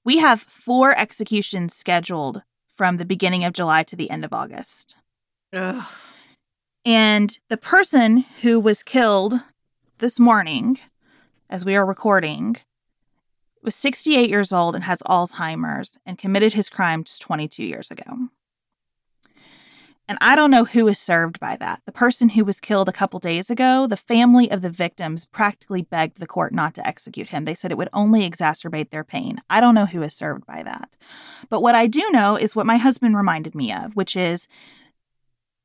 We 0.04 0.18
have 0.18 0.42
four 0.42 0.96
executions 0.96 1.74
scheduled 1.74 2.42
from 2.68 2.96
the 2.96 3.04
beginning 3.04 3.44
of 3.44 3.52
July 3.52 3.82
to 3.82 3.96
the 3.96 4.10
end 4.10 4.24
of 4.24 4.32
August. 4.32 4.94
Ugh. 5.52 5.84
And 6.84 7.38
the 7.48 7.56
person 7.56 8.24
who 8.42 8.58
was 8.58 8.82
killed 8.82 9.34
this 10.00 10.18
morning, 10.18 10.78
as 11.50 11.66
we 11.66 11.76
are 11.76 11.84
recording, 11.84 12.56
was 13.62 13.74
68 13.74 14.30
years 14.30 14.50
old 14.50 14.74
and 14.74 14.84
has 14.84 15.02
Alzheimer's 15.02 15.98
and 16.06 16.16
committed 16.16 16.54
his 16.54 16.70
crimes 16.70 17.18
22 17.18 17.62
years 17.62 17.90
ago. 17.90 18.28
And 20.08 20.16
I 20.22 20.36
don't 20.36 20.50
know 20.50 20.64
who 20.64 20.88
is 20.88 20.98
served 20.98 21.38
by 21.38 21.56
that. 21.56 21.82
The 21.84 21.92
person 21.92 22.30
who 22.30 22.46
was 22.46 22.60
killed 22.60 22.88
a 22.88 22.92
couple 22.92 23.20
days 23.20 23.50
ago, 23.50 23.86
the 23.86 23.96
family 23.96 24.50
of 24.50 24.62
the 24.62 24.70
victims 24.70 25.26
practically 25.26 25.82
begged 25.82 26.18
the 26.18 26.26
court 26.26 26.54
not 26.54 26.74
to 26.76 26.86
execute 26.86 27.28
him. 27.28 27.44
They 27.44 27.54
said 27.54 27.70
it 27.70 27.78
would 27.78 27.90
only 27.92 28.28
exacerbate 28.28 28.90
their 28.90 29.04
pain. 29.04 29.42
I 29.50 29.60
don't 29.60 29.74
know 29.74 29.86
who 29.86 30.02
is 30.02 30.14
served 30.14 30.46
by 30.46 30.62
that. 30.62 30.96
But 31.50 31.60
what 31.60 31.74
I 31.74 31.86
do 31.86 32.10
know 32.10 32.36
is 32.36 32.56
what 32.56 32.66
my 32.66 32.78
husband 32.78 33.16
reminded 33.16 33.54
me 33.54 33.70
of, 33.70 33.94
which 33.94 34.16
is 34.16 34.48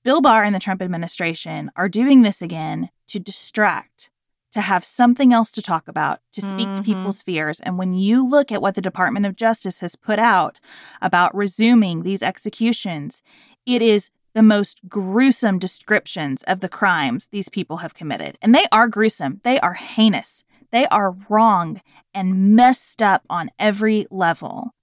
Bill 0.03 0.19
Barr 0.19 0.43
and 0.43 0.53
the 0.53 0.59
Trump 0.59 0.81
administration 0.81 1.71
are 1.77 1.87
doing 1.87 2.21
this 2.21 2.41
again 2.41 2.89
to 3.07 3.19
distract 3.19 4.11
to 4.55 4.61
have 4.61 4.85
something 4.85 5.33
else 5.33 5.51
to 5.51 5.61
talk 5.61 5.85
about, 5.85 6.21
to 6.31 6.41
speak 6.41 6.69
mm-hmm. 6.69 6.77
to 6.77 6.81
people's 6.81 7.21
fears. 7.21 7.59
And 7.59 7.77
when 7.77 7.93
you 7.93 8.25
look 8.25 8.53
at 8.53 8.61
what 8.61 8.75
the 8.75 8.81
Department 8.81 9.25
of 9.25 9.35
Justice 9.35 9.79
has 9.79 9.97
put 9.97 10.17
out 10.17 10.61
about 11.01 11.35
resuming 11.35 12.03
these 12.03 12.23
executions, 12.23 13.21
it 13.65 13.81
is 13.81 14.09
the 14.33 14.41
most 14.41 14.79
gruesome 14.87 15.59
descriptions 15.59 16.41
of 16.43 16.61
the 16.61 16.69
crimes 16.69 17.27
these 17.27 17.49
people 17.49 17.77
have 17.77 17.93
committed. 17.93 18.37
And 18.41 18.55
they 18.55 18.63
are 18.71 18.87
gruesome, 18.87 19.41
they 19.43 19.59
are 19.59 19.73
heinous, 19.73 20.45
they 20.71 20.87
are 20.87 21.17
wrong 21.27 21.81
and 22.13 22.55
messed 22.55 23.01
up 23.01 23.25
on 23.29 23.51
every 23.59 24.07
level. 24.09 24.73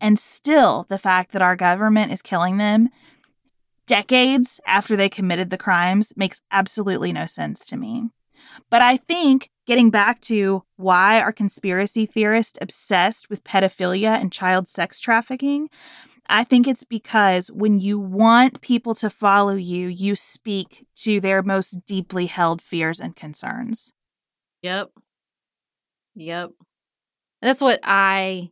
And 0.00 0.20
still, 0.20 0.86
the 0.88 0.98
fact 0.98 1.32
that 1.32 1.42
our 1.42 1.56
government 1.56 2.12
is 2.12 2.22
killing 2.22 2.58
them 2.58 2.90
decades 3.86 4.60
after 4.66 4.94
they 4.94 5.08
committed 5.08 5.50
the 5.50 5.58
crimes 5.58 6.12
makes 6.14 6.42
absolutely 6.52 7.12
no 7.12 7.26
sense 7.26 7.66
to 7.66 7.76
me. 7.76 8.10
But 8.70 8.82
I 8.82 8.96
think 8.96 9.50
getting 9.66 9.90
back 9.90 10.20
to 10.22 10.64
why 10.76 11.20
are 11.20 11.32
conspiracy 11.32 12.06
theorists 12.06 12.58
obsessed 12.60 13.30
with 13.30 13.44
pedophilia 13.44 14.20
and 14.20 14.32
child 14.32 14.68
sex 14.68 15.00
trafficking? 15.00 15.68
I 16.28 16.44
think 16.44 16.68
it's 16.68 16.84
because 16.84 17.50
when 17.50 17.80
you 17.80 17.98
want 17.98 18.60
people 18.60 18.94
to 18.96 19.10
follow 19.10 19.54
you, 19.56 19.88
you 19.88 20.14
speak 20.14 20.86
to 20.96 21.20
their 21.20 21.42
most 21.42 21.84
deeply 21.86 22.26
held 22.26 22.62
fears 22.62 23.00
and 23.00 23.16
concerns. 23.16 23.92
Yep. 24.62 24.90
Yep. 26.14 26.50
And 27.42 27.48
That's 27.48 27.60
what 27.60 27.80
I 27.82 28.50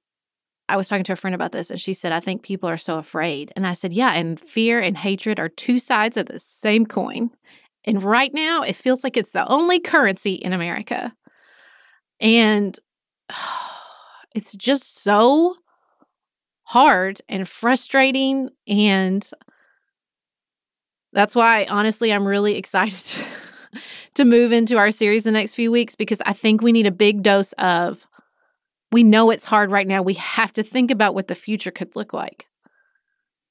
I 0.69 0.77
was 0.77 0.89
talking 0.89 1.05
to 1.05 1.13
a 1.15 1.17
friend 1.17 1.35
about 1.35 1.53
this 1.53 1.71
and 1.71 1.81
she 1.81 1.95
said 1.95 2.13
I 2.13 2.21
think 2.21 2.43
people 2.43 2.69
are 2.69 2.79
so 2.79 2.99
afraid. 2.99 3.53
And 3.57 3.67
I 3.67 3.73
said, 3.73 3.93
"Yeah, 3.93 4.13
and 4.13 4.39
fear 4.41 4.81
and 4.81 4.97
hatred 4.97 5.39
are 5.39 5.49
two 5.49 5.79
sides 5.79 6.17
of 6.17 6.27
the 6.27 6.41
same 6.41 6.85
coin. 6.85 7.31
And 7.85 8.03
right 8.03 8.33
now, 8.35 8.63
it 8.63 8.77
feels 8.77 9.03
like 9.03 9.17
it's 9.17 9.31
the 9.31 9.47
only 9.47 9.81
currency 9.81 10.35
in 10.35 10.53
America. 10.53 11.15
And 12.21 12.79
it's 14.35 14.55
just 14.55 15.03
so 15.03 15.57
hard 16.65 17.23
and 17.29 17.49
frustrating. 17.49 18.51
And 18.67 19.29
that's 21.13 21.35
why, 21.35 21.67
honestly, 21.71 22.13
I'm 22.13 22.27
really 22.27 22.57
excited 22.57 22.99
to, 22.99 23.25
to 24.15 24.25
move 24.25 24.53
into 24.53 24.77
our 24.77 24.91
series 24.91 25.25
the 25.25 25.31
next 25.31 25.55
few 25.55 25.71
weeks 25.71 25.95
because 25.95 26.21
I 26.27 26.35
think 26.35 26.61
we 26.61 26.73
need 26.73 26.87
a 26.87 26.93
big 26.93 27.23
dose 27.23 27.53
of 27.55 28.07
we 28.91 29.03
know 29.03 29.31
it's 29.31 29.45
hard 29.45 29.71
right 29.71 29.87
now. 29.87 30.03
We 30.03 30.15
have 30.15 30.53
to 30.55 30.63
think 30.63 30.91
about 30.91 31.15
what 31.15 31.29
the 31.29 31.35
future 31.35 31.71
could 31.71 31.95
look 31.95 32.13
like. 32.13 32.47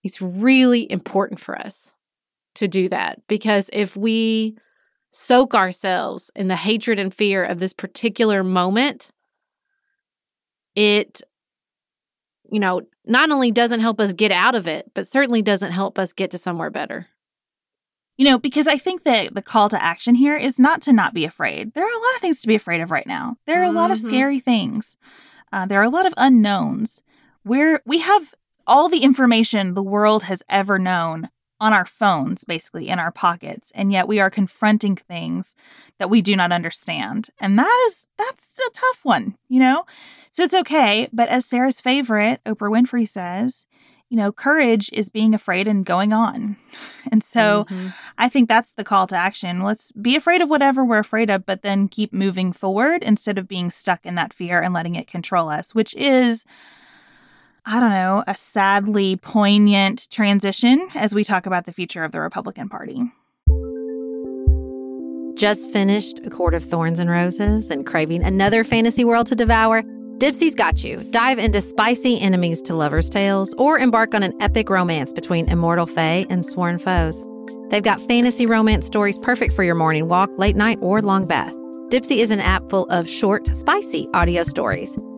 It's 0.03 0.21
really 0.21 0.91
important 0.91 1.39
for 1.39 1.59
us 1.59 1.93
to 2.57 2.67
do 2.67 2.89
that 2.89 3.21
because 3.27 3.69
if 3.71 3.95
we 3.95 4.57
soak 5.11 5.55
ourselves 5.55 6.29
in 6.35 6.47
the 6.47 6.55
hatred 6.55 6.99
and 6.99 7.13
fear 7.13 7.43
of 7.43 7.59
this 7.59 7.73
particular 7.73 8.43
moment, 8.43 9.09
it, 10.75 11.21
you 12.51 12.59
know, 12.59 12.81
not 13.05 13.31
only 13.31 13.51
doesn't 13.51 13.79
help 13.79 13.99
us 13.99 14.13
get 14.13 14.31
out 14.31 14.55
of 14.55 14.67
it, 14.67 14.91
but 14.93 15.07
certainly 15.07 15.41
doesn't 15.41 15.71
help 15.71 15.97
us 15.97 16.13
get 16.13 16.31
to 16.31 16.37
somewhere 16.37 16.69
better. 16.69 17.07
You 18.17 18.25
know, 18.25 18.39
because 18.39 18.67
I 18.67 18.77
think 18.77 19.03
that 19.03 19.35
the 19.35 19.43
call 19.43 19.69
to 19.69 19.81
action 19.81 20.15
here 20.15 20.35
is 20.35 20.57
not 20.57 20.81
to 20.83 20.93
not 20.93 21.13
be 21.13 21.23
afraid. 21.23 21.73
There 21.73 21.85
are 21.85 21.93
a 21.93 22.03
lot 22.03 22.15
of 22.15 22.21
things 22.21 22.41
to 22.41 22.47
be 22.47 22.55
afraid 22.55 22.81
of 22.81 22.89
right 22.89 23.05
now. 23.05 23.37
There 23.45 23.59
are 23.59 23.63
a 23.63 23.67
mm-hmm. 23.67 23.77
lot 23.77 23.91
of 23.91 23.99
mm-hmm. 23.99 24.07
scary 24.07 24.39
things. 24.39 24.97
Uh, 25.53 25.67
there 25.67 25.79
are 25.79 25.83
a 25.83 25.89
lot 25.89 26.07
of 26.07 26.13
unknowns. 26.17 27.01
We're 27.45 27.81
we 27.85 27.99
have 27.99 28.33
all 28.65 28.89
the 28.89 29.03
information 29.03 29.73
the 29.73 29.83
world 29.83 30.23
has 30.23 30.41
ever 30.49 30.79
known 30.79 31.29
on 31.59 31.73
our 31.73 31.85
phones, 31.85 32.43
basically 32.43 32.89
in 32.89 32.99
our 32.99 33.11
pockets, 33.11 33.71
and 33.73 33.91
yet 33.91 34.07
we 34.07 34.19
are 34.19 34.29
confronting 34.29 34.95
things 34.95 35.55
that 35.97 36.09
we 36.09 36.21
do 36.21 36.35
not 36.35 36.51
understand. 36.51 37.29
And 37.39 37.57
that 37.57 37.85
is 37.87 38.07
that's 38.17 38.59
a 38.59 38.71
tough 38.71 38.99
one, 39.03 39.37
you 39.49 39.59
know? 39.59 39.85
So 40.31 40.43
it's 40.43 40.53
okay, 40.53 41.09
but 41.11 41.29
as 41.29 41.45
Sarah's 41.45 41.81
favorite, 41.81 42.41
Oprah 42.45 42.71
Winfrey 42.71 43.07
says, 43.07 43.65
you 44.09 44.17
know, 44.17 44.31
courage 44.31 44.89
is 44.93 45.09
being 45.09 45.33
afraid 45.33 45.67
and 45.67 45.85
going 45.85 46.13
on. 46.13 46.57
And 47.09 47.23
so 47.23 47.63
mm-hmm. 47.69 47.87
I 48.17 48.27
think 48.27 48.49
that's 48.49 48.73
the 48.73 48.83
call 48.83 49.07
to 49.07 49.15
action. 49.15 49.63
Let's 49.63 49.93
be 49.93 50.17
afraid 50.17 50.41
of 50.41 50.49
whatever 50.49 50.83
we're 50.83 50.99
afraid 50.99 51.29
of, 51.29 51.45
but 51.45 51.61
then 51.61 51.87
keep 51.87 52.11
moving 52.11 52.51
forward 52.51 53.01
instead 53.01 53.37
of 53.37 53.47
being 53.47 53.71
stuck 53.71 54.05
in 54.05 54.15
that 54.15 54.33
fear 54.33 54.61
and 54.61 54.73
letting 54.73 54.95
it 54.95 55.07
control 55.07 55.47
us, 55.47 55.73
which 55.73 55.95
is 55.95 56.43
I 57.69 57.81
don't 57.81 57.89
know, 57.89 58.23
a 58.27 58.33
sadly 58.33 59.17
poignant 59.17 60.09
transition 60.09 60.87
as 60.95 61.13
we 61.13 61.25
talk 61.25 61.45
about 61.45 61.65
the 61.65 61.73
future 61.73 62.05
of 62.05 62.13
the 62.13 62.21
Republican 62.21 62.69
Party. 62.69 63.01
Just 65.37 65.69
finished 65.71 66.17
A 66.23 66.29
Court 66.29 66.53
of 66.53 66.63
Thorns 66.63 66.97
and 66.97 67.09
Roses 67.09 67.69
and 67.69 67.85
craving 67.85 68.23
another 68.23 68.63
fantasy 68.63 69.03
world 69.03 69.27
to 69.27 69.35
devour? 69.35 69.83
Dipsea's 70.17 70.55
got 70.55 70.81
you. 70.81 71.03
Dive 71.11 71.39
into 71.39 71.59
spicy 71.59 72.17
enemies 72.21 72.61
to 72.61 72.73
lovers' 72.73 73.09
tales 73.09 73.53
or 73.57 73.77
embark 73.77 74.15
on 74.15 74.23
an 74.23 74.33
epic 74.41 74.69
romance 74.69 75.11
between 75.11 75.49
immortal 75.49 75.87
fae 75.87 76.25
and 76.29 76.45
sworn 76.45 76.79
foes. 76.79 77.25
They've 77.69 77.83
got 77.83 77.99
fantasy 78.07 78.45
romance 78.45 78.85
stories 78.85 79.19
perfect 79.19 79.53
for 79.53 79.65
your 79.65 79.75
morning 79.75 80.07
walk, 80.07 80.29
late 80.37 80.55
night, 80.55 80.79
or 80.81 81.01
long 81.01 81.27
bath. 81.27 81.53
Dipsy 81.89 82.19
is 82.19 82.31
an 82.31 82.39
app 82.39 82.69
full 82.69 82.85
of 82.85 83.09
short, 83.09 83.53
spicy 83.57 84.07
audio 84.13 84.43
stories. 84.43 84.97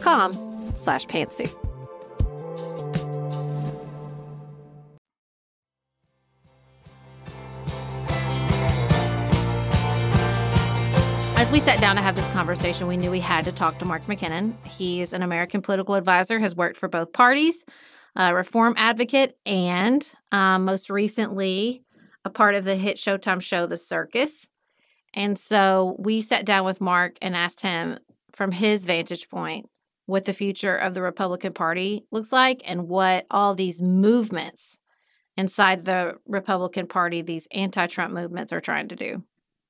com 0.00 0.32
slash 0.76 1.06
pantsuit. 1.06 1.54
As 11.36 11.52
we 11.52 11.60
sat 11.60 11.80
down 11.80 11.96
to 11.96 12.02
have 12.02 12.14
this 12.14 12.26
conversation, 12.28 12.88
we 12.88 12.96
knew 12.96 13.10
we 13.10 13.20
had 13.20 13.44
to 13.46 13.52
talk 13.52 13.78
to 13.78 13.84
Mark 13.84 14.04
McKinnon. 14.06 14.52
He's 14.66 15.12
an 15.12 15.22
American 15.22 15.62
political 15.62 15.94
advisor, 15.94 16.38
has 16.40 16.54
worked 16.54 16.76
for 16.76 16.88
both 16.88 17.12
parties, 17.12 17.64
a 18.16 18.34
reform 18.34 18.74
advocate, 18.76 19.38
and 19.46 20.12
um, 20.30 20.64
most 20.64 20.90
recently 20.90 21.84
a 22.24 22.30
part 22.30 22.54
of 22.54 22.64
the 22.64 22.76
hit 22.76 22.98
Showtime 22.98 23.40
show, 23.40 23.66
The 23.66 23.78
Circus. 23.78 24.48
And 25.14 25.38
so 25.38 25.96
we 25.98 26.20
sat 26.20 26.44
down 26.44 26.66
with 26.66 26.82
Mark 26.82 27.16
and 27.22 27.34
asked 27.34 27.62
him 27.62 27.98
from 28.38 28.52
his 28.52 28.84
vantage 28.84 29.28
point 29.28 29.68
what 30.06 30.24
the 30.24 30.32
future 30.32 30.76
of 30.76 30.94
the 30.94 31.02
Republican 31.02 31.52
Party 31.52 32.06
looks 32.12 32.32
like 32.32 32.62
and 32.64 32.88
what 32.88 33.26
all 33.30 33.54
these 33.54 33.82
movements 33.82 34.78
inside 35.36 35.84
the 35.84 36.14
Republican 36.26 36.86
Party, 36.86 37.20
these 37.20 37.48
anti 37.50 37.86
Trump 37.88 38.14
movements, 38.14 38.52
are 38.52 38.60
trying 38.60 38.88
to 38.88 38.96
do. 38.96 39.22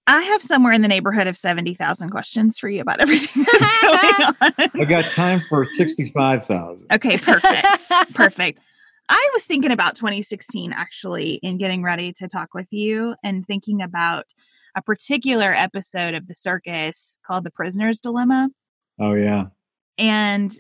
I 0.07 0.23
have 0.23 0.43
somewhere 0.43 0.75
in 0.75 0.83
the 0.83 0.89
neighborhood 0.89 1.27
of 1.27 1.37
70,000 1.37 2.11
questions 2.11 2.59
for 2.59 2.69
you 2.69 2.83
about 2.83 3.01
everything 3.01 3.45
that's 3.51 3.79
going 3.83 4.71
on. 4.75 4.83
I 4.83 4.85
got 4.85 5.05
time 5.05 5.41
for 5.49 5.67
65,000. 5.67 6.87
Okay, 6.93 7.17
perfect. 7.17 7.67
perfect. 8.15 8.61
I 9.09 9.31
was 9.33 9.45
thinking 9.45 9.73
about 9.73 9.97
2016 9.97 10.73
actually 10.73 11.41
in 11.43 11.57
getting 11.57 11.83
ready 11.83 12.13
to 12.13 12.29
talk 12.29 12.53
with 12.53 12.69
you 12.71 13.15
and 13.25 13.47
thinking 13.47 13.81
about 13.81 14.27
a 14.79 14.83
particular 14.83 15.53
episode 15.53 16.15
of 16.15 16.29
the 16.29 16.35
circus 16.37 17.19
called 17.27 17.43
The 17.43 17.51
Prisoner's 17.51 18.01
Dilemma. 18.01 18.49
Oh, 19.01 19.15
yeah. 19.15 19.47
And 19.99 20.53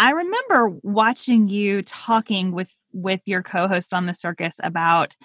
I 0.00 0.10
remember 0.10 0.76
watching 0.82 1.48
you 1.48 1.82
talking 1.82 2.50
with 2.52 2.70
with 2.92 3.20
your 3.24 3.42
co-host 3.42 3.94
on 3.94 4.06
the 4.06 4.14
circus 4.14 4.56
about 4.62 5.16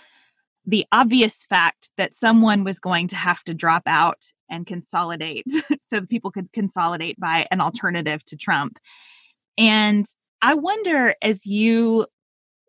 the 0.65 0.86
obvious 0.91 1.43
fact 1.50 1.89
that 1.97 2.13
someone 2.13 2.63
was 2.63 2.78
going 2.78 3.08
to 3.08 3.15
have 3.15 3.43
to 3.45 3.54
drop 3.54 3.84
out 3.88 4.23
and 4.50 4.67
consolidate 4.67 5.45
so 5.82 6.00
that 6.00 6.10
people 6.10 6.32
could 6.32 6.54
consolidate 6.54 7.19
by 7.19 7.47
an 7.52 7.60
alternative 7.60 8.23
to 8.26 8.38
Trump. 8.38 8.78
And 9.58 10.06
I 10.41 10.54
wonder 10.54 11.15
as 11.23 11.45
you 11.45 12.06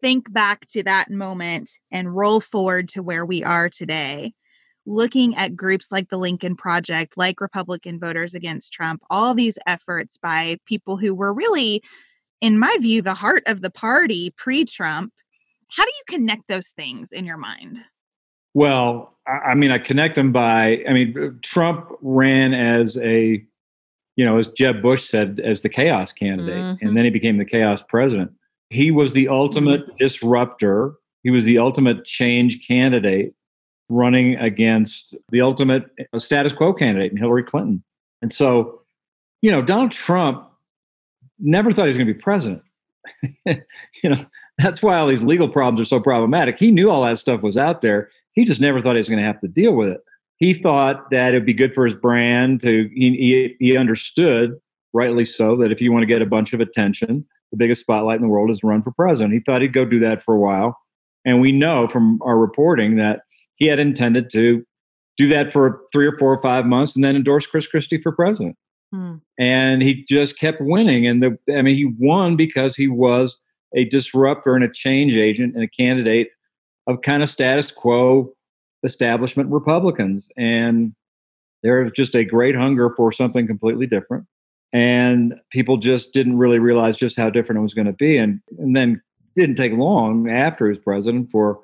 think 0.00 0.33
back 0.33 0.66
to 0.68 0.83
that 0.85 1.11
moment 1.11 1.72
and 1.90 2.16
roll 2.16 2.40
forward 2.40 2.88
to 2.90 3.02
where 3.02 3.26
we 3.26 3.44
are 3.44 3.68
today, 3.68 4.33
looking 4.88 5.37
at 5.37 5.55
groups 5.55 5.92
like 5.92 6.09
the 6.09 6.18
Lincoln 6.18 6.57
Project, 6.57 7.17
like 7.17 7.40
Republican 7.40 8.00
Voters 8.00 8.35
Against 8.35 8.73
Trump, 8.73 9.02
all 9.10 9.35
these 9.35 9.58
efforts 9.67 10.17
by 10.17 10.58
people 10.67 10.96
who 10.96 11.15
were 11.15 11.33
really, 11.33 11.83
in 12.40 12.58
my 12.58 12.77
view, 12.81 13.02
the 13.02 13.15
heart 13.15 13.42
of 13.46 13.60
the 13.60 13.71
party 13.71 14.33
pre 14.37 14.65
Trump 14.65 15.13
how 15.69 15.85
do 15.85 15.90
you 15.90 16.19
connect 16.19 16.48
those 16.48 16.69
things 16.69 17.13
in 17.13 17.25
your 17.25 17.37
mind? 17.37 17.79
Well, 18.54 19.17
I 19.27 19.54
mean, 19.54 19.71
I 19.71 19.79
connect 19.79 20.15
them 20.15 20.33
by, 20.33 20.83
I 20.88 20.92
mean, 20.92 21.38
Trump 21.42 21.90
ran 22.00 22.54
as 22.54 22.96
a, 22.96 23.44
you 24.17 24.25
know, 24.25 24.38
as 24.38 24.48
Jeb 24.48 24.83
Bush 24.83 25.08
said, 25.08 25.40
as 25.44 25.63
the 25.63 25.69
chaos 25.69 26.13
candidate, 26.13 26.56
mm-hmm. 26.56 26.87
and 26.87 26.96
then 26.96 27.04
he 27.04 27.10
became 27.10 27.37
the 27.37 27.44
chaos 27.44 27.83
president. 27.87 28.33
He 28.71 28.90
was 28.90 29.13
the 29.13 29.29
ultimate 29.29 29.83
mm-hmm. 29.83 29.96
disruptor. 29.98 30.94
He 31.23 31.31
was 31.31 31.44
the 31.44 31.58
ultimate 31.58 32.04
change 32.04 32.67
candidate. 32.67 33.35
Running 33.89 34.37
against 34.37 35.15
the 35.31 35.41
ultimate 35.41 35.85
uh, 36.13 36.19
status 36.19 36.53
quo 36.53 36.73
candidate 36.73 37.13
in 37.13 37.19
Hillary 37.19 37.43
Clinton. 37.43 37.83
And 38.23 38.33
so, 38.33 38.83
you 39.43 39.51
know, 39.51 39.63
Donald 39.63 39.93
Trump 39.93 40.45
never 41.39 41.73
thought 41.73 41.85
he 41.85 41.89
was 41.89 41.97
going 41.97 42.09
to 42.09 42.15
be 42.15 42.21
president. 42.21 42.63
you 43.47 44.11
know, 44.11 44.27
that's 44.59 44.83
why 44.83 44.97
all 44.97 45.07
these 45.07 45.23
legal 45.23 45.49
problems 45.49 45.81
are 45.81 45.89
so 45.89 46.01
problematic. 46.01 46.59
He 46.59 46.71
knew 46.71 46.91
all 46.91 47.05
that 47.05 47.19
stuff 47.19 47.43
was 47.43 47.57
out 47.57 47.81
there. 47.81 48.11
He 48.33 48.45
just 48.45 48.61
never 48.61 48.83
thought 48.83 48.95
he 48.95 48.99
was 48.99 49.09
going 49.09 49.21
to 49.21 49.27
have 49.27 49.41
to 49.41 49.49
deal 49.49 49.73
with 49.73 49.89
it. 49.89 50.01
He 50.37 50.55
thought 50.55 51.11
that 51.11 51.29
it'd 51.29 51.47
be 51.47 51.55
good 51.55 51.75
for 51.75 51.85
his 51.85 51.95
brand 51.95 52.61
to, 52.61 52.89
he, 52.95 53.11
he, 53.11 53.57
he 53.59 53.77
understood, 53.77 54.53
rightly 54.93 55.25
so, 55.25 55.57
that 55.57 55.73
if 55.73 55.81
you 55.81 55.93
want 55.93 56.03
to 56.03 56.07
get 56.07 56.23
a 56.23 56.27
bunch 56.27 56.53
of 56.53 56.61
attention, 56.61 57.27
the 57.51 57.57
biggest 57.57 57.81
spotlight 57.81 58.17
in 58.17 58.23
the 58.23 58.29
world 58.29 58.51
is 58.51 58.63
run 58.63 58.83
for 58.83 58.93
president. 58.93 59.35
He 59.35 59.41
thought 59.41 59.63
he'd 59.63 59.73
go 59.73 59.85
do 59.85 59.99
that 60.01 60.23
for 60.23 60.35
a 60.35 60.39
while. 60.39 60.79
And 61.25 61.41
we 61.41 61.51
know 61.51 61.89
from 61.89 62.21
our 62.23 62.39
reporting 62.39 62.97
that 62.97 63.23
he 63.59 63.67
had 63.67 63.79
intended 63.79 64.31
to 64.33 64.65
do 65.17 65.29
that 65.29 65.52
for 65.52 65.81
three 65.92 66.06
or 66.06 66.17
four 66.17 66.33
or 66.33 66.40
five 66.40 66.65
months 66.65 66.94
and 66.94 67.04
then 67.04 67.17
endorse 67.17 67.46
Chris 67.46 67.67
Christie 67.67 68.00
for 68.00 68.13
president. 68.13 68.56
Hmm. 68.92 69.17
And 69.38 69.83
he 69.83 70.04
just 70.09 70.38
kept 70.38 70.61
winning. 70.61 71.06
And 71.06 71.23
the, 71.23 71.37
I 71.54 71.63
mean, 71.63 71.77
he 71.77 71.92
won 71.98 72.37
because 72.37 72.77
he 72.77 72.88
was 72.88 73.37
a 73.75 73.85
disruptor 73.85 74.54
and 74.54 74.65
a 74.65 74.73
change 74.73 75.17
agent 75.17 75.54
and 75.54 75.63
a 75.63 75.69
candidate 75.69 76.29
of 76.87 77.02
kind 77.02 77.23
of 77.23 77.29
status 77.29 77.71
quo 77.71 78.33
establishment 78.85 79.50
Republicans. 79.50 80.29
And 80.37 80.94
there's 81.63 81.90
just 81.92 82.15
a 82.15 82.25
great 82.25 82.54
hunger 82.54 82.94
for 82.96 83.13
something 83.13 83.46
completely 83.46 83.87
different. 83.87 84.25
And 84.73 85.35
people 85.50 85.79
just 85.79 86.13
didn't 86.13 86.38
really 86.38 86.59
realize 86.59 86.96
just 86.96 87.17
how 87.17 87.29
different 87.29 87.59
it 87.59 87.63
was 87.63 87.75
going 87.75 87.87
to 87.87 87.92
be. 87.92 88.17
And, 88.17 88.40
and 88.59 88.77
then 88.77 89.02
didn't 89.35 89.56
take 89.56 89.73
long 89.73 90.31
after 90.31 90.67
he 90.67 90.71
was 90.71 90.79
president 90.79 91.31
for 91.31 91.61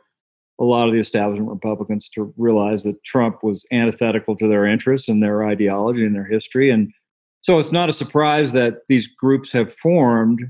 a 0.61 0.64
lot 0.64 0.86
of 0.86 0.92
the 0.92 1.00
establishment 1.00 1.50
Republicans 1.50 2.09
to 2.14 2.32
realize 2.36 2.84
that 2.84 3.02
Trump 3.05 3.42
was 3.42 3.64
antithetical 3.72 4.36
to 4.36 4.48
their 4.48 4.66
interests 4.66 5.09
and 5.09 5.22
their 5.22 5.44
ideology 5.44 6.05
and 6.05 6.14
their 6.14 6.24
history. 6.24 6.70
And 6.70 6.92
so 7.40 7.59
it's 7.59 7.72
not 7.72 7.88
a 7.88 7.92
surprise 7.92 8.52
that 8.52 8.82
these 8.88 9.07
groups 9.07 9.50
have 9.52 9.74
formed. 9.74 10.40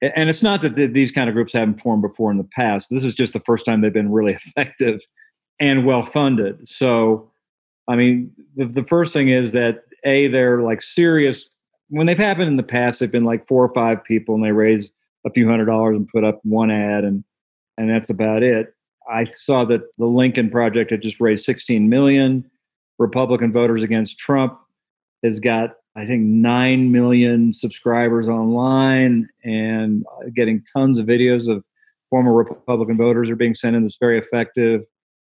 And 0.00 0.30
it's 0.30 0.42
not 0.42 0.62
that 0.62 0.76
these 0.76 1.12
kind 1.12 1.28
of 1.28 1.34
groups 1.34 1.52
haven't 1.52 1.82
formed 1.82 2.02
before 2.02 2.30
in 2.30 2.38
the 2.38 2.48
past. 2.54 2.88
This 2.90 3.04
is 3.04 3.14
just 3.14 3.32
the 3.32 3.40
first 3.40 3.66
time 3.66 3.80
they've 3.80 3.92
been 3.92 4.12
really 4.12 4.32
effective 4.46 5.00
and 5.58 5.84
well 5.84 6.06
funded. 6.06 6.66
So, 6.66 7.30
I 7.88 7.96
mean, 7.96 8.32
the, 8.56 8.66
the 8.66 8.84
first 8.84 9.12
thing 9.12 9.28
is 9.28 9.52
that 9.52 9.82
A, 10.04 10.28
they're 10.28 10.62
like 10.62 10.80
serious. 10.80 11.48
When 11.88 12.06
they've 12.06 12.16
happened 12.16 12.48
in 12.48 12.56
the 12.56 12.62
past, 12.62 13.00
they've 13.00 13.10
been 13.10 13.24
like 13.24 13.48
four 13.48 13.64
or 13.64 13.74
five 13.74 14.02
people 14.04 14.36
and 14.36 14.44
they 14.44 14.52
raise 14.52 14.88
a 15.26 15.30
few 15.30 15.48
hundred 15.48 15.66
dollars 15.66 15.96
and 15.96 16.08
put 16.08 16.24
up 16.24 16.40
one 16.44 16.70
ad 16.70 17.04
and 17.04 17.24
and 17.76 17.88
that's 17.88 18.10
about 18.10 18.42
it 18.42 18.74
I 19.10 19.26
saw 19.32 19.64
that 19.66 19.82
the 19.98 20.06
Lincoln 20.06 20.50
Project 20.50 20.90
had 20.90 21.02
just 21.02 21.20
raised 21.20 21.44
16 21.44 21.88
million. 21.88 22.48
Republican 22.98 23.52
voters 23.52 23.82
against 23.82 24.18
Trump 24.18 24.58
has 25.24 25.40
got, 25.40 25.70
I 25.96 26.06
think, 26.06 26.22
9 26.22 26.92
million 26.92 27.52
subscribers 27.52 28.28
online 28.28 29.28
and 29.42 30.04
getting 30.34 30.62
tons 30.72 30.98
of 30.98 31.06
videos 31.06 31.48
of 31.48 31.64
former 32.10 32.32
Republican 32.32 32.96
voters 32.96 33.30
are 33.30 33.36
being 33.36 33.54
sent 33.54 33.74
in. 33.74 33.82
That's 33.82 33.96
very 33.98 34.18
effective. 34.18 34.82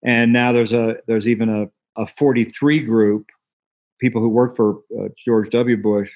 And 0.06 0.34
now 0.34 0.52
there's 0.52 0.74
a 0.74 0.96
there's 1.08 1.28
even 1.28 1.50
a, 1.50 2.02
a 2.02 2.06
43 2.06 2.82
group, 2.82 3.30
people 4.00 4.22
who 4.22 4.30
work 4.30 4.56
for 4.56 4.80
uh, 5.00 5.08
George 5.18 5.50
W. 5.52 5.78
Bush. 5.78 6.10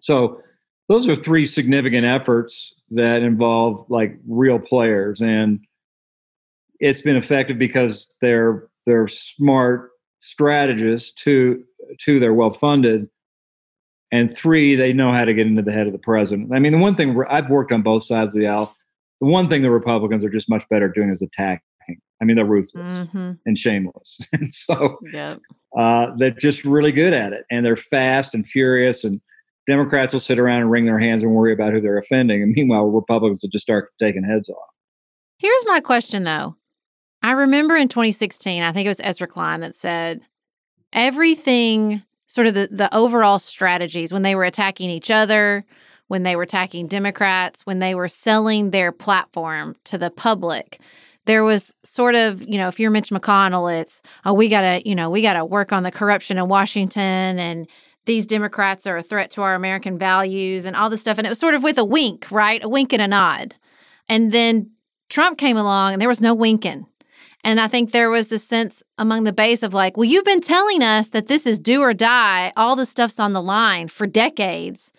So 0.00 0.40
those 0.88 1.08
are 1.08 1.16
three 1.16 1.46
significant 1.46 2.06
efforts 2.06 2.74
that 2.90 3.22
involve 3.22 3.86
like 3.88 4.16
real 4.26 4.58
players 4.58 5.20
and 5.20 5.60
it's 6.80 7.00
been 7.00 7.16
effective 7.16 7.58
because 7.58 8.08
they're 8.20 8.68
they're 8.86 9.08
smart 9.08 9.90
strategists. 10.20 11.12
Two, 11.12 11.64
two 11.98 12.20
they're 12.20 12.34
well 12.34 12.52
funded, 12.52 13.08
and 14.12 14.36
three 14.36 14.76
they 14.76 14.92
know 14.92 15.12
how 15.12 15.24
to 15.24 15.34
get 15.34 15.46
into 15.46 15.62
the 15.62 15.72
head 15.72 15.86
of 15.86 15.92
the 15.92 15.98
president. 15.98 16.52
I 16.54 16.58
mean, 16.58 16.72
the 16.72 16.78
one 16.78 16.96
thing 16.96 17.16
I've 17.28 17.50
worked 17.50 17.72
on 17.72 17.82
both 17.82 18.04
sides 18.04 18.34
of 18.34 18.40
the 18.40 18.46
aisle. 18.46 18.74
The 19.20 19.28
one 19.28 19.48
thing 19.48 19.62
the 19.62 19.70
Republicans 19.70 20.24
are 20.24 20.30
just 20.30 20.50
much 20.50 20.68
better 20.68 20.88
at 20.88 20.94
doing 20.94 21.08
is 21.08 21.22
attacking. 21.22 21.62
I 22.20 22.24
mean, 22.24 22.36
they're 22.36 22.44
ruthless 22.44 23.08
mm-hmm. 23.08 23.32
and 23.46 23.58
shameless, 23.58 24.18
and 24.32 24.52
so 24.52 24.98
yep. 25.12 25.40
uh, 25.78 26.06
they're 26.18 26.30
just 26.30 26.64
really 26.64 26.92
good 26.92 27.12
at 27.12 27.32
it. 27.32 27.44
And 27.50 27.64
they're 27.64 27.76
fast 27.76 28.34
and 28.34 28.46
furious. 28.46 29.04
And 29.04 29.20
Democrats 29.66 30.12
will 30.12 30.20
sit 30.20 30.38
around 30.38 30.62
and 30.62 30.70
wring 30.70 30.84
their 30.84 30.98
hands 30.98 31.22
and 31.22 31.32
worry 31.32 31.52
about 31.52 31.72
who 31.72 31.80
they're 31.80 31.98
offending. 31.98 32.42
And 32.42 32.52
meanwhile, 32.52 32.86
Republicans 32.86 33.42
will 33.42 33.50
just 33.50 33.62
start 33.62 33.90
taking 34.00 34.24
heads 34.24 34.48
off. 34.48 34.68
Here's 35.38 35.66
my 35.66 35.80
question, 35.80 36.24
though. 36.24 36.56
I 37.24 37.30
remember 37.30 37.74
in 37.74 37.88
2016, 37.88 38.62
I 38.62 38.70
think 38.72 38.84
it 38.84 38.90
was 38.90 39.00
Ezra 39.02 39.26
Klein 39.26 39.60
that 39.60 39.74
said 39.74 40.20
everything, 40.92 42.02
sort 42.26 42.48
of 42.48 42.52
the, 42.52 42.68
the 42.70 42.94
overall 42.94 43.38
strategies 43.38 44.12
when 44.12 44.20
they 44.20 44.34
were 44.34 44.44
attacking 44.44 44.90
each 44.90 45.10
other, 45.10 45.64
when 46.08 46.22
they 46.22 46.36
were 46.36 46.42
attacking 46.42 46.86
Democrats, 46.86 47.64
when 47.64 47.78
they 47.78 47.94
were 47.94 48.08
selling 48.08 48.72
their 48.72 48.92
platform 48.92 49.74
to 49.84 49.96
the 49.96 50.10
public. 50.10 50.80
There 51.24 51.42
was 51.44 51.72
sort 51.82 52.14
of, 52.14 52.42
you 52.42 52.58
know, 52.58 52.68
if 52.68 52.78
you're 52.78 52.90
Mitch 52.90 53.08
McConnell, 53.08 53.74
it's, 53.80 54.02
oh, 54.26 54.34
we 54.34 54.50
got 54.50 54.60
to, 54.60 54.86
you 54.86 54.94
know, 54.94 55.08
we 55.08 55.22
got 55.22 55.32
to 55.32 55.46
work 55.46 55.72
on 55.72 55.82
the 55.82 55.90
corruption 55.90 56.36
in 56.36 56.48
Washington 56.48 57.38
and 57.38 57.66
these 58.04 58.26
Democrats 58.26 58.86
are 58.86 58.98
a 58.98 59.02
threat 59.02 59.30
to 59.30 59.40
our 59.40 59.54
American 59.54 59.98
values 59.98 60.66
and 60.66 60.76
all 60.76 60.90
this 60.90 61.00
stuff. 61.00 61.16
And 61.16 61.26
it 61.26 61.30
was 61.30 61.38
sort 61.38 61.54
of 61.54 61.62
with 61.62 61.78
a 61.78 61.86
wink, 61.86 62.30
right? 62.30 62.62
A 62.62 62.68
wink 62.68 62.92
and 62.92 63.00
a 63.00 63.08
nod. 63.08 63.56
And 64.10 64.30
then 64.30 64.72
Trump 65.08 65.38
came 65.38 65.56
along 65.56 65.94
and 65.94 66.02
there 66.02 66.08
was 66.08 66.20
no 66.20 66.34
winking. 66.34 66.86
And 67.44 67.60
I 67.60 67.68
think 67.68 67.92
there 67.92 68.08
was 68.08 68.28
this 68.28 68.42
sense 68.42 68.82
among 68.96 69.24
the 69.24 69.32
base 69.32 69.62
of 69.62 69.74
like, 69.74 69.98
well, 69.98 70.08
you've 70.08 70.24
been 70.24 70.40
telling 70.40 70.82
us 70.82 71.10
that 71.10 71.28
this 71.28 71.46
is 71.46 71.58
do 71.58 71.82
or 71.82 71.92
die. 71.92 72.52
All 72.56 72.74
the 72.74 72.86
stuff's 72.86 73.20
on 73.20 73.34
the 73.34 73.42
line 73.42 73.88
for 73.88 74.06
decades. 74.06 74.90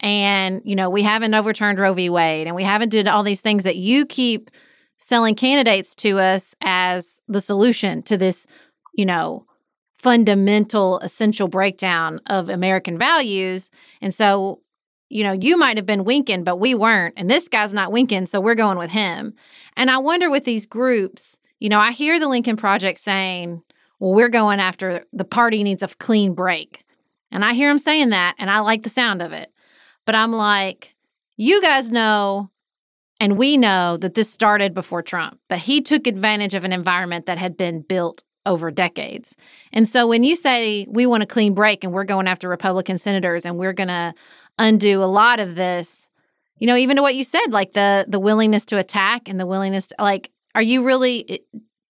And, 0.00 0.60
you 0.64 0.74
know, 0.74 0.90
we 0.90 1.04
haven't 1.04 1.32
overturned 1.32 1.78
Roe 1.78 1.94
v. 1.94 2.10
Wade 2.10 2.48
and 2.48 2.56
we 2.56 2.64
haven't 2.64 2.88
did 2.88 3.06
all 3.06 3.22
these 3.22 3.40
things 3.40 3.62
that 3.62 3.76
you 3.76 4.04
keep 4.04 4.50
selling 4.98 5.36
candidates 5.36 5.94
to 5.94 6.18
us 6.18 6.56
as 6.60 7.20
the 7.28 7.40
solution 7.40 8.02
to 8.02 8.16
this, 8.16 8.48
you 8.94 9.06
know, 9.06 9.46
fundamental, 9.94 10.98
essential 10.98 11.46
breakdown 11.46 12.20
of 12.26 12.48
American 12.48 12.98
values. 12.98 13.70
And 14.00 14.12
so, 14.12 14.60
you 15.08 15.22
know, 15.22 15.32
you 15.32 15.56
might 15.56 15.76
have 15.76 15.86
been 15.86 16.04
winking, 16.04 16.42
but 16.42 16.56
we 16.56 16.74
weren't. 16.74 17.14
And 17.16 17.30
this 17.30 17.46
guy's 17.48 17.72
not 17.72 17.92
winking, 17.92 18.26
so 18.26 18.40
we're 18.40 18.56
going 18.56 18.78
with 18.78 18.90
him. 18.90 19.34
And 19.76 19.88
I 19.88 19.98
wonder 19.98 20.30
with 20.30 20.44
these 20.44 20.66
groups, 20.66 21.38
you 21.62 21.68
know, 21.68 21.78
I 21.78 21.92
hear 21.92 22.18
the 22.18 22.26
Lincoln 22.26 22.56
Project 22.56 22.98
saying, 22.98 23.62
well, 24.00 24.14
we're 24.14 24.28
going 24.28 24.58
after 24.58 25.04
the 25.12 25.24
party 25.24 25.62
needs 25.62 25.84
a 25.84 25.88
clean 25.88 26.34
break. 26.34 26.84
And 27.30 27.44
I 27.44 27.54
hear 27.54 27.70
them 27.70 27.78
saying 27.78 28.10
that, 28.10 28.34
and 28.36 28.50
I 28.50 28.58
like 28.58 28.82
the 28.82 28.88
sound 28.88 29.22
of 29.22 29.32
it. 29.32 29.48
But 30.04 30.16
I'm 30.16 30.32
like, 30.32 30.96
you 31.36 31.62
guys 31.62 31.92
know, 31.92 32.50
and 33.20 33.38
we 33.38 33.56
know 33.56 33.96
that 33.98 34.14
this 34.14 34.28
started 34.28 34.74
before 34.74 35.02
Trump, 35.02 35.38
but 35.48 35.60
he 35.60 35.80
took 35.80 36.08
advantage 36.08 36.56
of 36.56 36.64
an 36.64 36.72
environment 36.72 37.26
that 37.26 37.38
had 37.38 37.56
been 37.56 37.82
built 37.82 38.24
over 38.44 38.72
decades. 38.72 39.36
And 39.72 39.88
so 39.88 40.08
when 40.08 40.24
you 40.24 40.34
say 40.34 40.88
we 40.90 41.06
want 41.06 41.22
a 41.22 41.26
clean 41.26 41.54
break 41.54 41.84
and 41.84 41.92
we're 41.92 42.02
going 42.02 42.26
after 42.26 42.48
Republican 42.48 42.98
senators 42.98 43.46
and 43.46 43.56
we're 43.56 43.72
going 43.72 43.86
to 43.86 44.14
undo 44.58 45.00
a 45.00 45.06
lot 45.06 45.38
of 45.38 45.54
this, 45.54 46.08
you 46.58 46.66
know, 46.66 46.76
even 46.76 46.96
to 46.96 47.02
what 47.02 47.14
you 47.14 47.22
said, 47.22 47.52
like 47.52 47.72
the 47.72 48.04
the 48.08 48.18
willingness 48.18 48.64
to 48.66 48.78
attack 48.78 49.28
and 49.28 49.38
the 49.38 49.46
willingness 49.46 49.86
to, 49.86 49.94
like 50.00 50.32
are 50.54 50.62
you 50.62 50.82
really 50.82 51.44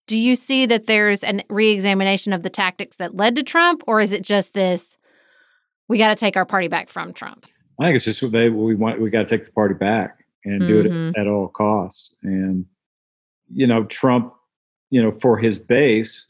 do 0.07 0.17
you 0.17 0.35
see 0.35 0.65
that 0.65 0.85
there's 0.85 1.23
an 1.23 1.43
reexamination 1.49 2.33
of 2.33 2.43
the 2.43 2.49
tactics 2.49 2.97
that 2.97 3.15
led 3.15 3.35
to 3.35 3.43
Trump 3.43 3.83
or 3.87 3.99
is 3.99 4.11
it 4.11 4.21
just 4.21 4.53
this 4.53 4.97
we 5.87 5.97
got 5.97 6.09
to 6.09 6.15
take 6.15 6.37
our 6.37 6.45
party 6.45 6.67
back 6.67 6.89
from 6.89 7.13
Trump? 7.13 7.45
I 7.79 7.85
think 7.85 7.95
it's 7.95 8.05
just 8.05 8.31
they 8.31 8.49
we 8.49 8.75
want 8.75 9.01
we 9.01 9.09
got 9.09 9.27
to 9.27 9.37
take 9.37 9.45
the 9.45 9.51
party 9.51 9.73
back 9.73 10.23
and 10.45 10.61
mm-hmm. 10.61 10.67
do 10.67 10.79
it 10.79 10.85
mm-hmm. 10.91 11.19
at 11.19 11.27
all 11.27 11.47
costs 11.47 12.13
and 12.23 12.65
you 13.51 13.67
know 13.67 13.85
Trump 13.85 14.33
you 14.89 15.01
know 15.01 15.17
for 15.21 15.37
his 15.37 15.57
base 15.57 16.25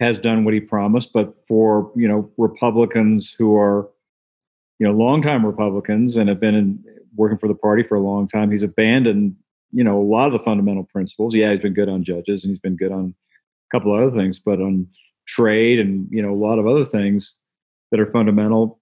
has 0.00 0.18
done 0.18 0.44
what 0.44 0.54
he 0.54 0.60
promised 0.60 1.12
but 1.12 1.34
for 1.46 1.92
you 1.96 2.08
know 2.08 2.30
Republicans 2.36 3.34
who 3.38 3.56
are 3.56 3.88
you 4.78 4.86
know 4.86 4.92
longtime 4.92 5.46
Republicans 5.46 6.16
and 6.16 6.28
have 6.28 6.40
been 6.40 6.54
in, 6.54 6.84
working 7.16 7.38
for 7.38 7.46
the 7.46 7.54
party 7.54 7.82
for 7.82 7.94
a 7.94 8.00
long 8.00 8.26
time 8.26 8.50
he's 8.50 8.64
abandoned 8.64 9.36
you 9.72 9.84
know, 9.84 10.00
a 10.00 10.02
lot 10.02 10.26
of 10.26 10.32
the 10.32 10.44
fundamental 10.44 10.84
principles. 10.84 11.34
Yeah, 11.34 11.50
he's 11.50 11.60
been 11.60 11.74
good 11.74 11.88
on 11.88 12.04
judges 12.04 12.44
and 12.44 12.50
he's 12.50 12.60
been 12.60 12.76
good 12.76 12.92
on 12.92 13.14
a 13.72 13.76
couple 13.76 13.94
of 13.94 14.02
other 14.02 14.16
things, 14.16 14.38
but 14.38 14.60
on 14.60 14.86
trade 15.26 15.80
and, 15.80 16.06
you 16.10 16.22
know, 16.22 16.32
a 16.32 16.36
lot 16.36 16.58
of 16.58 16.66
other 16.66 16.84
things 16.84 17.32
that 17.90 18.00
are 18.00 18.10
fundamental. 18.10 18.80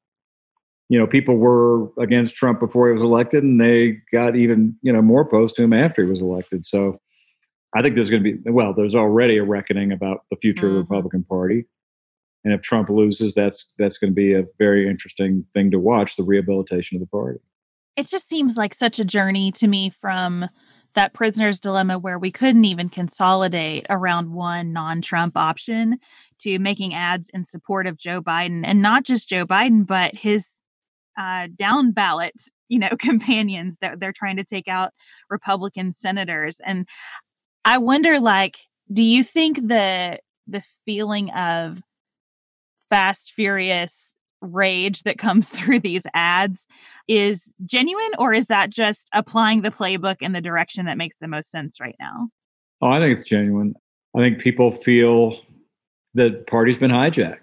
You 0.88 0.98
know, 0.98 1.06
people 1.06 1.36
were 1.36 1.88
against 1.98 2.36
Trump 2.36 2.60
before 2.60 2.88
he 2.88 2.94
was 2.94 3.02
elected 3.02 3.42
and 3.42 3.60
they 3.60 3.98
got 4.12 4.36
even, 4.36 4.76
you 4.82 4.92
know, 4.92 5.00
more 5.00 5.22
opposed 5.22 5.56
to 5.56 5.62
him 5.62 5.72
after 5.72 6.04
he 6.04 6.10
was 6.10 6.20
elected. 6.20 6.66
So 6.66 7.00
I 7.74 7.80
think 7.80 7.94
there's 7.94 8.10
going 8.10 8.22
to 8.22 8.32
be, 8.36 8.50
well, 8.50 8.74
there's 8.74 8.94
already 8.94 9.38
a 9.38 9.44
reckoning 9.44 9.92
about 9.92 10.24
the 10.30 10.36
future 10.36 10.66
mm-hmm. 10.66 10.66
of 10.66 10.72
the 10.72 10.80
mm-hmm. 10.82 10.92
Republican 10.92 11.24
Party. 11.24 11.64
And 12.44 12.52
if 12.52 12.60
Trump 12.60 12.90
loses, 12.90 13.34
that's 13.34 13.66
that's 13.78 13.98
going 13.98 14.10
to 14.10 14.14
be 14.14 14.34
a 14.34 14.44
very 14.58 14.88
interesting 14.88 15.46
thing 15.54 15.70
to 15.70 15.78
watch, 15.78 16.16
the 16.16 16.24
rehabilitation 16.24 16.96
of 16.96 17.00
the 17.00 17.06
party. 17.06 17.38
It 17.96 18.08
just 18.08 18.28
seems 18.28 18.56
like 18.56 18.74
such 18.74 18.98
a 18.98 19.04
journey 19.04 19.52
to 19.52 19.68
me 19.68 19.90
from 19.90 20.48
that 20.94 21.14
prisoner's 21.14 21.60
dilemma 21.60 21.98
where 21.98 22.18
we 22.18 22.30
couldn't 22.30 22.64
even 22.64 22.88
consolidate 22.88 23.86
around 23.88 24.32
one 24.32 24.72
non-Trump 24.72 25.36
option 25.36 25.98
to 26.40 26.58
making 26.58 26.94
ads 26.94 27.28
in 27.30 27.44
support 27.44 27.86
of 27.86 27.96
Joe 27.98 28.20
Biden 28.20 28.62
and 28.64 28.82
not 28.82 29.04
just 29.04 29.28
Joe 29.28 29.46
Biden 29.46 29.86
but 29.86 30.14
his 30.14 30.48
uh, 31.18 31.48
down 31.54 31.92
ballot 31.92 32.34
you 32.68 32.78
know 32.78 32.90
companions 32.98 33.78
that 33.80 34.00
they're 34.00 34.12
trying 34.12 34.36
to 34.36 34.44
take 34.44 34.68
out 34.68 34.92
Republican 35.30 35.92
senators. 35.92 36.58
And 36.64 36.88
I 37.64 37.78
wonder 37.78 38.18
like 38.18 38.58
do 38.92 39.04
you 39.04 39.22
think 39.22 39.56
the 39.68 40.18
the 40.46 40.62
feeling 40.84 41.30
of 41.30 41.80
fast 42.90 43.32
furious 43.32 44.16
rage 44.42 45.04
that 45.04 45.18
comes 45.18 45.48
through 45.50 45.80
these 45.80 46.06
ads 46.14 46.66
is 47.08 47.54
genuine 47.64 48.10
or 48.18 48.32
is 48.32 48.48
that 48.48 48.70
just 48.70 49.08
applying 49.12 49.62
the 49.62 49.70
playbook 49.70 50.16
in 50.20 50.32
the 50.32 50.40
direction 50.40 50.84
that 50.86 50.98
makes 50.98 51.18
the 51.18 51.28
most 51.28 51.50
sense 51.50 51.80
right 51.80 51.96
now? 51.98 52.28
Oh, 52.80 52.88
I 52.88 52.98
think 52.98 53.18
it's 53.18 53.28
genuine. 53.28 53.74
I 54.16 54.20
think 54.20 54.40
people 54.40 54.72
feel 54.72 55.38
that 56.14 56.32
the 56.32 56.44
party's 56.50 56.78
been 56.78 56.90
hijacked. 56.90 57.38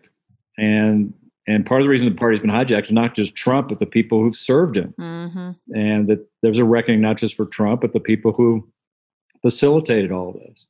And 0.57 1.13
and 1.47 1.65
part 1.65 1.81
of 1.81 1.85
the 1.85 1.89
reason 1.89 2.07
the 2.07 2.13
party's 2.13 2.41
been 2.41 2.51
hijacked 2.51 2.85
is 2.85 2.91
not 2.91 3.15
just 3.15 3.33
Trump, 3.33 3.69
but 3.69 3.79
the 3.79 3.87
people 3.87 4.21
who've 4.21 4.35
served 4.35 4.77
him. 4.77 4.93
Mm-hmm. 4.99 5.51
And 5.73 6.07
that 6.07 6.27
there's 6.43 6.59
a 6.59 6.65
reckoning 6.65 7.01
not 7.01 7.17
just 7.17 7.33
for 7.33 7.47
Trump, 7.47 7.81
but 7.81 7.93
the 7.93 7.99
people 7.99 8.31
who 8.31 8.69
facilitated 9.41 10.11
all 10.11 10.29
of 10.29 10.35
this. 10.35 10.67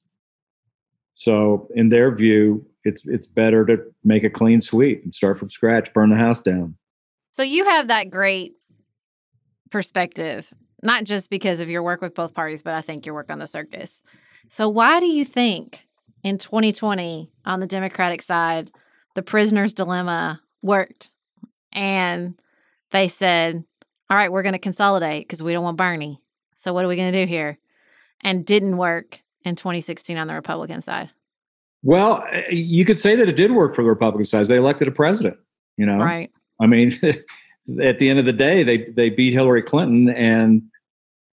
So, 1.16 1.68
in 1.76 1.90
their 1.90 2.16
view, 2.16 2.66
it's 2.84 3.02
it's 3.06 3.28
better 3.28 3.66
to 3.66 3.78
make 4.04 4.24
a 4.24 4.30
clean 4.30 4.62
sweep 4.62 5.04
and 5.04 5.14
start 5.14 5.40
from 5.40 5.50
scratch, 5.50 5.94
burn 5.94 6.10
the 6.10 6.16
house 6.16 6.42
down. 6.42 6.76
So 7.32 7.44
you 7.44 7.66
have 7.66 7.88
that 7.88 8.10
great 8.10 8.54
perspective, 9.70 10.52
not 10.82 11.04
just 11.04 11.30
because 11.30 11.60
of 11.60 11.70
your 11.70 11.84
work 11.84 12.02
with 12.02 12.16
both 12.16 12.34
parties, 12.34 12.64
but 12.64 12.74
I 12.74 12.82
think 12.82 13.06
your 13.06 13.16
work 13.16 13.30
on 13.30 13.40
the 13.40 13.48
circus. 13.48 14.02
So 14.50 14.68
why 14.70 15.00
do 15.00 15.06
you 15.06 15.26
think 15.26 15.88
in 16.24 16.38
2020 16.38 17.32
on 17.46 17.60
the 17.60 17.68
Democratic 17.68 18.22
side, 18.22 18.72
the 19.16 19.22
prisoner's 19.22 19.74
dilemma 19.74 20.42
worked 20.62 21.12
and 21.72 22.40
they 22.92 23.08
said, 23.08 23.64
"All 24.10 24.18
right, 24.18 24.32
we're 24.32 24.44
going 24.44 24.54
to 24.54 24.60
consolidate 24.60 25.28
because 25.28 25.44
we 25.44 25.54
don't 25.54 25.64
want 25.64 25.78
Bernie. 25.78 26.20
So 26.56 26.74
what 26.74 26.84
are 26.84 26.88
we 26.88 26.96
going 26.96 27.12
to 27.12 27.26
do 27.26 27.30
here?" 27.30 27.60
And 28.22 28.46
didn't 28.46 28.78
work 28.78 29.22
in 29.46 29.56
2016 29.56 30.18
on 30.18 30.28
the 30.28 30.34
Republican 30.34 30.82
side. 30.82 31.12
Well, 31.84 32.24
eh, 32.32 32.52
you 32.52 32.86
could 32.86 33.00
say 33.00 33.16
that 33.16 33.30
it 33.30 33.36
did 33.36 33.52
work 33.52 33.76
for 33.76 33.84
the 33.84 33.90
Republican 33.90 34.26
side. 34.26 34.48
They 34.48 34.58
elected 34.58 34.88
a 34.88 34.92
president. 34.92 35.38
You 35.78 35.86
know, 35.86 35.98
right? 35.98 36.30
I 36.62 36.68
mean, 36.68 37.00
at 37.82 38.00
the 38.00 38.10
end 38.10 38.20
of 38.20 38.26
the 38.26 38.34
day, 38.34 38.64
they 38.64 38.90
they 38.96 39.10
beat 39.10 39.34
Hillary 39.34 39.62
Clinton, 39.62 40.10
and 40.10 40.64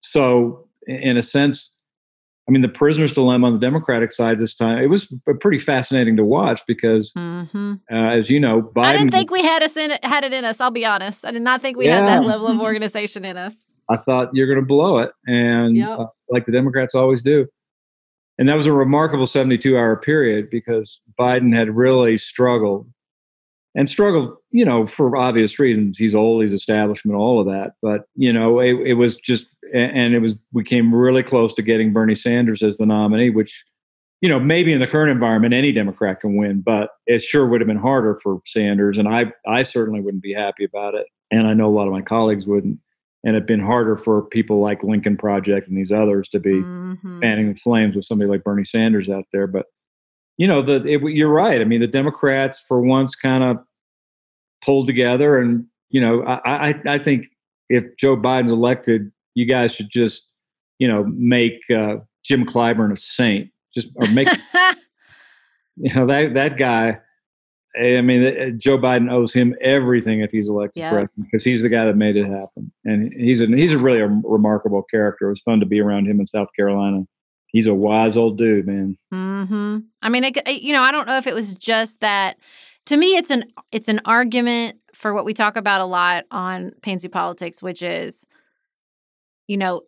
so 0.01 0.67
in 0.87 1.17
a 1.17 1.21
sense, 1.21 1.69
I 2.47 2.51
mean, 2.51 2.61
the 2.61 2.69
prisoner's 2.69 3.11
dilemma 3.11 3.47
on 3.47 3.53
the 3.53 3.59
Democratic 3.59 4.11
side 4.13 4.39
this 4.39 4.55
time 4.55 4.77
it 4.81 4.87
was 4.87 5.13
pretty 5.41 5.59
fascinating 5.59 6.15
to 6.15 6.23
watch 6.23 6.61
because, 6.65 7.11
mm-hmm. 7.11 7.73
uh, 7.91 8.09
as 8.11 8.29
you 8.29 8.39
know, 8.39 8.61
Biden. 8.61 8.85
I 8.85 8.93
didn't 8.93 9.11
think 9.11 9.31
we 9.31 9.43
had 9.43 9.63
us 9.63 9.75
in 9.75 9.91
it, 9.91 10.03
had 10.03 10.23
it 10.23 10.31
in 10.31 10.45
us. 10.45 10.61
I'll 10.61 10.71
be 10.71 10.85
honest. 10.85 11.25
I 11.25 11.31
did 11.31 11.41
not 11.41 11.61
think 11.61 11.77
we 11.77 11.87
yeah. 11.87 11.97
had 11.97 12.07
that 12.07 12.25
level 12.25 12.47
of 12.47 12.59
organization 12.61 13.25
in 13.25 13.35
us. 13.35 13.53
I 13.89 13.97
thought 13.97 14.29
you're 14.33 14.47
going 14.47 14.59
to 14.59 14.65
blow 14.65 14.99
it, 14.99 15.11
and 15.25 15.75
yep. 15.75 15.99
uh, 15.99 16.05
like 16.29 16.45
the 16.45 16.51
Democrats 16.51 16.93
always 16.95 17.21
do 17.21 17.47
and 18.37 18.47
that 18.47 18.55
was 18.55 18.67
a 18.67 18.73
remarkable 18.73 19.25
72 19.25 19.75
hour 19.75 19.95
period 19.95 20.49
because 20.49 20.99
Biden 21.19 21.55
had 21.55 21.75
really 21.75 22.17
struggled 22.17 22.87
and 23.75 23.89
struggled, 23.89 24.35
you 24.51 24.65
know, 24.65 24.85
for 24.85 25.15
obvious 25.15 25.59
reasons. 25.59 25.97
He's 25.97 26.15
old, 26.15 26.41
he's 26.41 26.53
establishment, 26.53 27.17
all 27.17 27.39
of 27.39 27.47
that. 27.47 27.73
But, 27.81 28.05
you 28.15 28.33
know, 28.33 28.59
it, 28.59 28.75
it 28.85 28.93
was 28.93 29.15
just, 29.17 29.47
and 29.73 30.13
it 30.13 30.19
was, 30.19 30.35
we 30.51 30.63
came 30.63 30.93
really 30.93 31.23
close 31.23 31.53
to 31.53 31.61
getting 31.61 31.93
Bernie 31.93 32.15
Sanders 32.15 32.63
as 32.63 32.77
the 32.77 32.85
nominee, 32.85 33.29
which, 33.29 33.63
you 34.21 34.29
know, 34.29 34.39
maybe 34.39 34.73
in 34.73 34.79
the 34.79 34.87
current 34.87 35.11
environment, 35.11 35.53
any 35.53 35.71
Democrat 35.71 36.21
can 36.21 36.35
win, 36.37 36.61
but 36.61 36.89
it 37.05 37.21
sure 37.21 37.47
would 37.47 37.61
have 37.61 37.67
been 37.67 37.77
harder 37.77 38.19
for 38.23 38.39
Sanders. 38.47 38.97
And 38.97 39.07
I, 39.07 39.31
I 39.47 39.63
certainly 39.63 40.01
wouldn't 40.01 40.23
be 40.23 40.33
happy 40.33 40.63
about 40.63 40.95
it. 40.95 41.05
And 41.29 41.45
I 41.47 41.53
know 41.53 41.67
a 41.67 41.75
lot 41.75 41.87
of 41.87 41.93
my 41.93 42.01
colleagues 42.01 42.47
wouldn't 42.47 42.79
and 43.23 43.35
it's 43.35 43.45
been 43.45 43.59
harder 43.59 43.97
for 43.97 44.23
people 44.23 44.61
like 44.61 44.83
Lincoln 44.83 45.17
Project 45.17 45.67
and 45.67 45.77
these 45.77 45.91
others 45.91 46.29
to 46.29 46.39
be 46.39 46.55
mm-hmm. 46.55 47.19
fanning 47.19 47.53
the 47.53 47.59
flames 47.59 47.95
with 47.95 48.05
somebody 48.05 48.29
like 48.29 48.43
Bernie 48.43 48.63
Sanders 48.63 49.09
out 49.09 49.25
there. 49.31 49.47
But 49.47 49.65
you 50.37 50.47
know, 50.47 50.61
the 50.61 50.85
it, 50.85 51.01
you're 51.01 51.31
right. 51.31 51.61
I 51.61 51.63
mean, 51.63 51.81
the 51.81 51.87
Democrats 51.87 52.63
for 52.67 52.81
once 52.81 53.15
kind 53.15 53.43
of 53.43 53.57
pulled 54.63 54.87
together, 54.87 55.39
and 55.39 55.65
you 55.89 55.99
know, 55.99 56.23
I, 56.23 56.69
I 56.69 56.81
I 56.87 56.99
think 56.99 57.25
if 57.69 57.83
Joe 57.97 58.15
Biden's 58.15 58.51
elected, 58.51 59.11
you 59.33 59.45
guys 59.45 59.73
should 59.73 59.89
just 59.89 60.27
you 60.77 60.87
know 60.87 61.03
make 61.05 61.59
uh, 61.75 61.95
Jim 62.23 62.45
Clyburn 62.45 62.93
a 62.93 62.97
saint, 62.97 63.49
just 63.73 63.89
or 63.95 64.07
make 64.09 64.27
you 65.75 65.93
know 65.93 66.05
that 66.05 66.33
that 66.35 66.57
guy 66.57 66.99
I 67.79 68.01
mean, 68.01 68.25
uh, 68.25 68.49
Joe 68.57 68.77
Biden 68.77 69.11
owes 69.11 69.33
him 69.33 69.55
everything 69.61 70.21
if 70.21 70.31
he's 70.31 70.47
elected 70.47 70.81
yeah. 70.81 70.89
president 70.91 71.27
because 71.31 71.43
he's 71.43 71.61
the 71.61 71.69
guy 71.69 71.85
that 71.85 71.95
made 71.95 72.15
it 72.15 72.25
happen, 72.25 72.71
and 72.85 73.13
he's 73.13 73.41
a 73.41 73.47
he's 73.47 73.71
a 73.71 73.77
really 73.77 73.99
a 73.99 74.07
remarkable 74.07 74.83
character. 74.83 75.27
It 75.27 75.31
was 75.31 75.41
fun 75.41 75.59
to 75.59 75.65
be 75.65 75.79
around 75.79 76.07
him 76.07 76.19
in 76.19 76.27
South 76.27 76.49
Carolina. 76.55 77.03
He's 77.47 77.67
a 77.67 77.73
wise 77.73 78.17
old 78.17 78.37
dude, 78.37 78.67
man. 78.67 78.97
Hmm. 79.11 79.77
I 80.01 80.09
mean, 80.09 80.23
it, 80.23 80.61
you 80.61 80.73
know, 80.73 80.81
I 80.81 80.91
don't 80.91 81.07
know 81.07 81.17
if 81.17 81.27
it 81.27 81.33
was 81.33 81.53
just 81.53 81.99
that. 82.01 82.37
To 82.87 82.97
me, 82.97 83.15
it's 83.15 83.29
an 83.29 83.45
it's 83.71 83.89
an 83.89 84.01
argument 84.05 84.77
for 84.93 85.13
what 85.13 85.25
we 85.25 85.33
talk 85.33 85.55
about 85.55 85.81
a 85.81 85.85
lot 85.85 86.25
on 86.31 86.71
Pantsuit 86.81 87.11
Politics, 87.11 87.61
which 87.61 87.83
is, 87.83 88.25
you 89.47 89.57
know, 89.57 89.83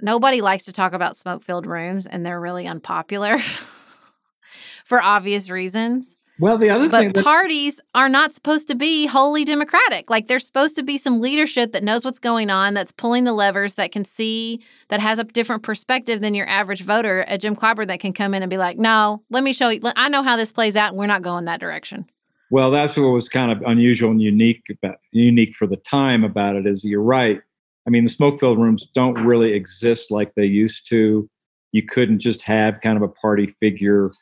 nobody 0.00 0.42
likes 0.42 0.64
to 0.64 0.72
talk 0.72 0.92
about 0.92 1.16
smoke 1.16 1.42
filled 1.42 1.66
rooms, 1.66 2.06
and 2.06 2.26
they're 2.26 2.40
really 2.40 2.66
unpopular 2.66 3.38
for 4.84 5.02
obvious 5.02 5.48
reasons. 5.48 6.21
Well, 6.40 6.58
the 6.58 6.70
other 6.70 6.88
but 6.88 7.12
that- 7.14 7.24
parties 7.24 7.80
are 7.94 8.08
not 8.08 8.34
supposed 8.34 8.66
to 8.68 8.74
be 8.74 9.06
wholly 9.06 9.44
democratic. 9.44 10.10
Like 10.10 10.28
there's 10.28 10.46
supposed 10.46 10.76
to 10.76 10.82
be 10.82 10.98
some 10.98 11.20
leadership 11.20 11.72
that 11.72 11.84
knows 11.84 12.04
what's 12.04 12.18
going 12.18 12.50
on, 12.50 12.74
that's 12.74 12.90
pulling 12.90 13.24
the 13.24 13.32
levers, 13.32 13.74
that 13.74 13.92
can 13.92 14.04
see, 14.04 14.62
that 14.88 15.00
has 15.00 15.18
a 15.18 15.24
different 15.24 15.62
perspective 15.62 16.20
than 16.20 16.34
your 16.34 16.48
average 16.48 16.82
voter. 16.82 17.24
A 17.28 17.38
Jim 17.38 17.54
Clyburn 17.54 17.88
that 17.88 18.00
can 18.00 18.12
come 18.12 18.34
in 18.34 18.42
and 18.42 18.50
be 18.50 18.56
like, 18.56 18.78
"No, 18.78 19.22
let 19.30 19.44
me 19.44 19.52
show 19.52 19.68
you. 19.68 19.80
I 19.94 20.08
know 20.08 20.22
how 20.22 20.36
this 20.36 20.52
plays 20.52 20.74
out, 20.74 20.88
and 20.88 20.98
we're 20.98 21.06
not 21.06 21.22
going 21.22 21.44
that 21.44 21.60
direction." 21.60 22.06
Well, 22.50 22.70
that's 22.70 22.96
what 22.96 23.04
was 23.04 23.28
kind 23.28 23.52
of 23.52 23.62
unusual 23.62 24.10
and 24.10 24.20
unique 24.20 24.64
about 24.70 24.96
unique 25.12 25.54
for 25.54 25.66
the 25.66 25.76
time 25.76 26.24
about 26.24 26.56
it. 26.56 26.66
Is 26.66 26.82
you're 26.82 27.02
right. 27.02 27.40
I 27.86 27.90
mean, 27.90 28.04
the 28.04 28.10
smoke-filled 28.10 28.58
rooms 28.58 28.86
don't 28.94 29.14
really 29.24 29.52
exist 29.52 30.10
like 30.10 30.34
they 30.34 30.44
used 30.44 30.88
to. 30.90 31.28
You 31.72 31.82
couldn't 31.82 32.20
just 32.20 32.42
have 32.42 32.80
kind 32.80 32.96
of 32.96 33.02
a 33.02 33.08
party 33.08 33.54
figure 33.58 34.12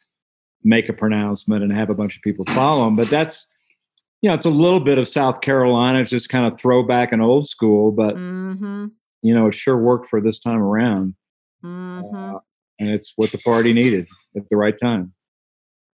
make 0.63 0.89
a 0.89 0.93
pronouncement 0.93 1.63
and 1.63 1.73
have 1.73 1.91
a 1.91 1.95
bunch 1.95 2.17
of 2.17 2.23
people 2.23 2.45
follow 2.47 2.87
him. 2.87 2.97
But 2.97 3.09
that's, 3.09 3.47
you 4.21 4.29
know, 4.29 4.35
it's 4.35 4.47
a 4.47 4.51
little 4.51 4.81
bit 4.81 4.99
of 4.99 5.09
South 5.09 5.41
Carolina. 5.41 6.01
It's 6.01 6.11
just 6.11 6.29
kind 6.29 6.53
of 6.53 6.59
throwback 6.59 7.13
and 7.13 7.23
old 7.23 7.49
school, 7.49 7.93
but, 7.93 8.17
mm-hmm. 8.17 8.87
you 9.23 9.35
know, 9.35 9.47
it 9.47 9.55
sure 9.55 9.79
worked 9.79 10.09
for 10.09 10.21
this 10.21 10.39
time 10.39 10.61
around. 10.61 11.15
Mm-hmm. 11.65 12.37
Uh, 12.37 12.39
and 12.79 12.91
it's 12.91 13.13
what 13.17 13.33
the 13.33 13.39
party 13.39 13.73
needed 13.73 14.07
at 14.37 14.49
the 14.49 14.57
right 14.57 14.79
time. 14.79 15.13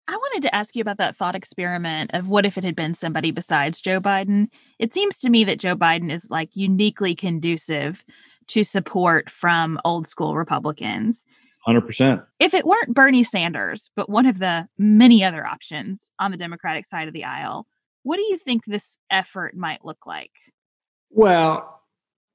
I 0.09 0.17
wanted 0.17 0.43
to 0.43 0.55
ask 0.55 0.77
you 0.77 0.83
about 0.83 0.99
that 0.99 1.17
thought 1.17 1.35
experiment 1.35 2.13
of 2.15 2.29
what 2.29 2.47
if 2.47 2.57
it 2.57 2.63
had 2.63 2.77
been 2.77 2.95
somebody 2.95 3.33
besides 3.33 3.81
Joe 3.81 4.01
Biden. 4.01 4.49
It 4.79 4.95
seems 4.95 5.19
to 5.19 5.31
me 5.31 5.43
that 5.45 5.59
Joe 5.59 5.75
Biden 5.75 6.13
is 6.13 6.31
like 6.31 6.51
uniquely 6.55 7.17
conducive 7.17 8.05
to 8.49 8.63
support 8.63 9.29
from 9.29 9.81
old 9.85 10.07
school 10.07 10.37
Republicans. 10.37 11.25
100%. 11.67 12.25
If 12.39 12.55
it 12.55 12.67
weren't 12.67 12.95
Bernie 12.95 13.23
Sanders, 13.23 13.91
but 13.97 14.09
one 14.09 14.27
of 14.27 14.39
the 14.39 14.69
many 14.79 15.25
other 15.25 15.45
options 15.45 16.11
on 16.19 16.31
the 16.31 16.37
Democratic 16.37 16.87
side 16.87 17.09
of 17.09 17.15
the 17.15 17.25
aisle, 17.25 17.67
what 18.03 18.17
do 18.17 18.23
you 18.23 18.39
think 18.39 18.65
this 18.65 18.99
effort 19.11 19.57
might 19.57 19.85
look 19.85 20.07
like? 20.07 20.31
Well, 21.11 21.83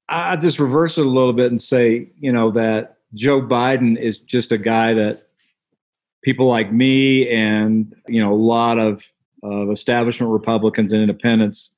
I 0.10 0.36
just 0.36 0.60
reverse 0.60 0.98
it 0.98 1.06
a 1.06 1.10
little 1.10 1.34
bit 1.34 1.50
and 1.50 1.62
say, 1.62 2.12
you 2.20 2.32
know, 2.32 2.52
that 2.52 2.98
Joe 3.14 3.42
Biden 3.42 3.98
is 3.98 4.18
just 4.18 4.52
a 4.52 4.58
guy 4.58 4.94
that 4.94 5.28
people 6.24 6.50
like 6.50 6.74
me 6.74 7.30
and, 7.30 7.96
you 8.08 8.22
know, 8.22 8.34
a 8.34 8.36
lot 8.36 8.78
of, 8.78 9.04
of 9.44 9.72
establishment 9.72 10.32
Republicans 10.32 10.92
and 10.92 11.02
independents 11.02 11.72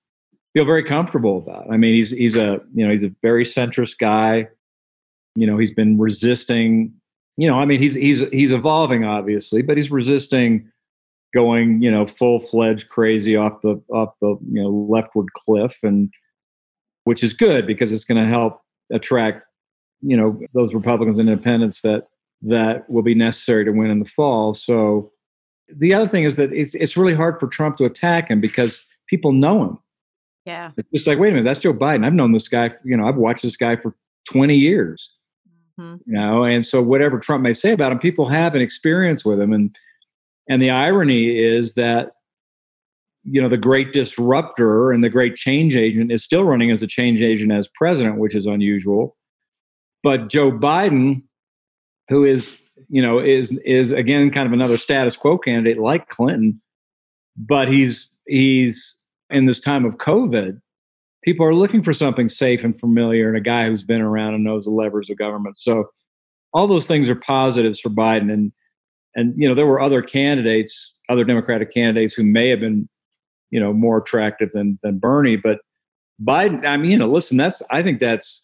feel 0.53 0.65
very 0.65 0.83
comfortable 0.83 1.37
about. 1.37 1.71
I 1.71 1.77
mean, 1.77 1.93
he's 1.93 2.11
he's 2.11 2.35
a, 2.35 2.59
you 2.73 2.85
know, 2.85 2.93
he's 2.93 3.03
a 3.03 3.13
very 3.21 3.45
centrist 3.45 3.97
guy. 3.99 4.47
You 5.35 5.47
know, 5.47 5.57
he's 5.57 5.73
been 5.73 5.97
resisting 5.97 6.93
you 7.37 7.47
know, 7.47 7.59
I 7.59 7.65
mean, 7.65 7.79
he's 7.79 7.95
he's 7.95 8.21
he's 8.31 8.51
evolving 8.51 9.03
obviously, 9.03 9.61
but 9.61 9.77
he's 9.77 9.89
resisting 9.89 10.71
going, 11.33 11.81
you 11.81 11.89
know, 11.89 12.05
full 12.05 12.39
fledged 12.39 12.89
crazy 12.89 13.35
off 13.35 13.61
the 13.61 13.81
off 13.89 14.13
the 14.21 14.37
you 14.51 14.61
know 14.61 14.69
leftward 14.69 15.33
cliff, 15.33 15.77
and 15.81 16.11
which 17.05 17.23
is 17.23 17.33
good 17.33 17.65
because 17.65 17.91
it's 17.91 18.03
going 18.03 18.23
to 18.23 18.29
help 18.29 18.61
attract, 18.91 19.43
you 20.01 20.15
know, 20.15 20.39
those 20.53 20.73
Republicans 20.73 21.17
and 21.17 21.27
independents 21.27 21.81
that 21.81 22.07
that 22.43 22.87
will 22.89 23.01
be 23.01 23.15
necessary 23.15 23.65
to 23.65 23.71
win 23.71 23.89
in 23.89 23.99
the 23.99 24.05
fall. 24.05 24.53
So 24.53 25.11
the 25.75 25.93
other 25.93 26.07
thing 26.07 26.25
is 26.25 26.35
that 26.35 26.53
it's 26.53 26.75
it's 26.75 26.95
really 26.95 27.15
hard 27.15 27.39
for 27.39 27.47
Trump 27.47 27.77
to 27.77 27.85
attack 27.85 28.29
him 28.29 28.41
because 28.41 28.85
people 29.07 29.31
know 29.31 29.63
him. 29.63 29.79
Yeah, 30.45 30.71
it's 30.77 30.89
just 30.93 31.07
like, 31.07 31.17
wait 31.17 31.29
a 31.29 31.31
minute, 31.31 31.45
that's 31.45 31.61
Joe 31.61 31.73
Biden. 31.73 32.05
I've 32.05 32.13
known 32.13 32.33
this 32.33 32.47
guy. 32.47 32.71
You 32.83 32.95
know, 32.95 33.07
I've 33.07 33.15
watched 33.15 33.41
this 33.41 33.57
guy 33.57 33.75
for 33.75 33.95
twenty 34.29 34.55
years 34.55 35.09
Mm-hmm. 35.79 35.95
You 36.05 36.19
know, 36.19 36.43
and 36.43 36.65
so 36.65 36.81
whatever 36.81 37.19
Trump 37.19 37.43
may 37.43 37.53
say 37.53 37.71
about 37.71 37.91
him, 37.91 37.99
people 37.99 38.27
have 38.27 38.53
an 38.55 38.61
experience 38.61 39.25
with 39.25 39.39
him, 39.39 39.53
and 39.53 39.75
and 40.47 40.61
the 40.61 40.69
irony 40.69 41.39
is 41.39 41.73
that 41.73 42.11
you 43.23 43.41
know 43.41 43.49
the 43.49 43.57
great 43.57 43.91
disruptor 43.91 44.91
and 44.91 45.03
the 45.03 45.09
great 45.09 45.35
change 45.35 45.75
agent 45.75 46.11
is 46.11 46.23
still 46.23 46.43
running 46.43 46.69
as 46.69 46.83
a 46.83 46.87
change 46.87 47.21
agent 47.21 47.51
as 47.51 47.67
president, 47.67 48.17
which 48.17 48.35
is 48.35 48.45
unusual. 48.45 49.17
But 50.03 50.27
Joe 50.27 50.51
Biden, 50.51 51.23
who 52.09 52.25
is 52.25 52.59
you 52.89 53.01
know 53.01 53.19
is 53.19 53.51
is 53.65 53.91
again 53.91 54.29
kind 54.29 54.45
of 54.45 54.53
another 54.53 54.77
status 54.77 55.15
quo 55.15 55.37
candidate 55.37 55.79
like 55.79 56.07
Clinton, 56.09 56.61
but 57.35 57.67
he's 57.67 58.09
he's 58.27 58.95
in 59.29 59.47
this 59.47 59.59
time 59.59 59.85
of 59.85 59.95
COVID 59.95 60.61
people 61.23 61.45
are 61.45 61.55
looking 61.55 61.83
for 61.83 61.93
something 61.93 62.29
safe 62.29 62.63
and 62.63 62.79
familiar 62.79 63.27
and 63.27 63.37
a 63.37 63.41
guy 63.41 63.67
who's 63.67 63.83
been 63.83 64.01
around 64.01 64.33
and 64.33 64.43
knows 64.43 64.65
the 64.65 64.71
levers 64.71 65.09
of 65.09 65.17
government. 65.17 65.57
So 65.57 65.85
all 66.53 66.67
those 66.67 66.85
things 66.85 67.09
are 67.09 67.15
positives 67.15 67.79
for 67.79 67.89
Biden. 67.89 68.31
And 68.31 68.51
and 69.15 69.33
you 69.37 69.47
know, 69.47 69.55
there 69.55 69.67
were 69.67 69.81
other 69.81 70.01
candidates, 70.01 70.91
other 71.09 71.23
Democratic 71.23 71.73
candidates 71.73 72.13
who 72.13 72.23
may 72.23 72.49
have 72.49 72.59
been, 72.59 72.89
you 73.51 73.59
know, 73.59 73.73
more 73.73 73.97
attractive 73.97 74.49
than 74.53 74.79
than 74.83 74.99
Bernie. 74.99 75.37
But 75.37 75.59
Biden, 76.21 76.65
I 76.65 76.77
mean, 76.77 76.91
you 76.91 76.97
know, 76.97 77.11
listen, 77.11 77.37
that's 77.37 77.61
I 77.69 77.83
think 77.83 77.99
that's 77.99 78.41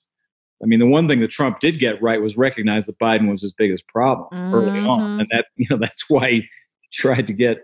I 0.61 0.65
mean, 0.65 0.79
the 0.79 0.87
one 0.87 1.07
thing 1.07 1.21
that 1.21 1.31
Trump 1.31 1.59
did 1.59 1.79
get 1.79 2.01
right 2.01 2.21
was 2.21 2.37
recognize 2.37 2.85
that 2.87 2.99
Biden 2.99 3.31
was 3.31 3.41
his 3.41 3.53
biggest 3.53 3.87
problem 3.87 4.27
mm-hmm. 4.31 4.53
early 4.53 4.79
on. 4.79 4.99
Mm-hmm. 4.99 5.19
And 5.21 5.29
that, 5.31 5.45
you 5.55 5.67
know, 5.69 5.77
that's 5.77 6.09
why 6.09 6.31
he 6.31 6.47
tried 6.91 7.27
to 7.27 7.33
get 7.33 7.59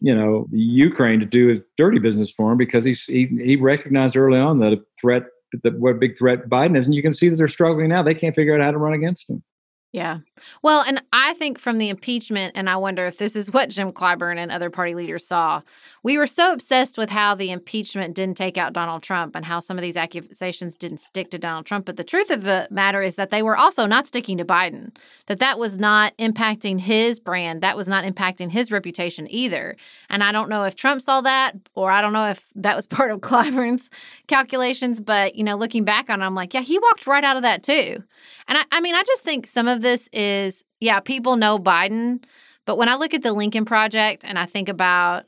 you 0.00 0.14
know 0.14 0.46
Ukraine 0.52 1.20
to 1.20 1.26
do 1.26 1.48
his 1.48 1.60
dirty 1.76 1.98
business 1.98 2.30
for 2.30 2.52
him 2.52 2.58
because 2.58 2.84
he 2.84 2.94
he 3.04 3.56
recognized 3.56 4.16
early 4.16 4.38
on 4.38 4.60
that 4.60 4.72
a 4.72 4.80
threat 5.00 5.24
that 5.62 5.78
what 5.78 5.90
a 5.90 5.98
big 5.98 6.18
threat 6.18 6.48
Biden 6.48 6.78
is, 6.78 6.84
and 6.84 6.94
you 6.94 7.02
can 7.02 7.14
see 7.14 7.28
that 7.28 7.36
they're 7.36 7.48
struggling 7.48 7.88
now. 7.88 8.02
They 8.02 8.14
can't 8.14 8.34
figure 8.34 8.54
out 8.54 8.64
how 8.64 8.70
to 8.70 8.78
run 8.78 8.92
against 8.92 9.28
him. 9.28 9.42
Yeah. 9.90 10.18
Well, 10.62 10.84
and 10.86 11.02
I 11.14 11.32
think 11.34 11.58
from 11.58 11.78
the 11.78 11.88
impeachment, 11.88 12.52
and 12.54 12.68
I 12.68 12.76
wonder 12.76 13.06
if 13.06 13.16
this 13.16 13.34
is 13.34 13.50
what 13.50 13.70
Jim 13.70 13.90
Clyburn 13.90 14.36
and 14.36 14.52
other 14.52 14.68
party 14.68 14.94
leaders 14.94 15.26
saw. 15.26 15.62
We 16.02 16.18
were 16.18 16.26
so 16.26 16.52
obsessed 16.52 16.98
with 16.98 17.08
how 17.08 17.34
the 17.34 17.50
impeachment 17.50 18.14
didn't 18.14 18.36
take 18.36 18.58
out 18.58 18.74
Donald 18.74 19.02
Trump 19.02 19.34
and 19.34 19.46
how 19.46 19.60
some 19.60 19.78
of 19.78 19.82
these 19.82 19.96
accusations 19.96 20.76
didn't 20.76 21.00
stick 21.00 21.30
to 21.30 21.38
Donald 21.38 21.64
Trump. 21.64 21.86
But 21.86 21.96
the 21.96 22.04
truth 22.04 22.30
of 22.30 22.42
the 22.42 22.68
matter 22.70 23.00
is 23.00 23.14
that 23.14 23.30
they 23.30 23.42
were 23.42 23.56
also 23.56 23.86
not 23.86 24.06
sticking 24.06 24.36
to 24.36 24.44
Biden, 24.44 24.94
that 25.24 25.38
that 25.38 25.58
was 25.58 25.78
not 25.78 26.16
impacting 26.18 26.78
his 26.78 27.18
brand, 27.18 27.62
that 27.62 27.76
was 27.76 27.88
not 27.88 28.04
impacting 28.04 28.50
his 28.50 28.70
reputation 28.70 29.26
either. 29.30 29.74
And 30.10 30.22
I 30.22 30.32
don't 30.32 30.50
know 30.50 30.64
if 30.64 30.76
Trump 30.76 31.00
saw 31.00 31.22
that, 31.22 31.54
or 31.74 31.90
I 31.90 32.02
don't 32.02 32.12
know 32.12 32.28
if 32.28 32.44
that 32.56 32.76
was 32.76 32.86
part 32.98 33.10
of 33.10 33.20
Clyburn's 33.20 33.88
calculations. 34.26 35.00
But, 35.00 35.34
you 35.34 35.44
know, 35.44 35.56
looking 35.56 35.84
back 35.84 36.10
on 36.10 36.20
it, 36.20 36.26
I'm 36.26 36.34
like, 36.34 36.52
yeah, 36.52 36.60
he 36.60 36.78
walked 36.78 37.06
right 37.06 37.24
out 37.24 37.36
of 37.36 37.42
that 37.42 37.62
too. 37.62 38.02
And 38.46 38.58
I, 38.58 38.64
I 38.72 38.80
mean, 38.80 38.94
I 38.94 39.02
just 39.02 39.24
think 39.24 39.46
some 39.46 39.68
of 39.68 39.82
this 39.82 40.08
is, 40.12 40.64
yeah, 40.80 41.00
people 41.00 41.36
know 41.36 41.58
Biden. 41.58 42.22
But 42.64 42.76
when 42.76 42.88
I 42.88 42.96
look 42.96 43.14
at 43.14 43.22
the 43.22 43.32
Lincoln 43.32 43.64
Project 43.64 44.24
and 44.24 44.38
I 44.38 44.46
think 44.46 44.68
about 44.68 45.24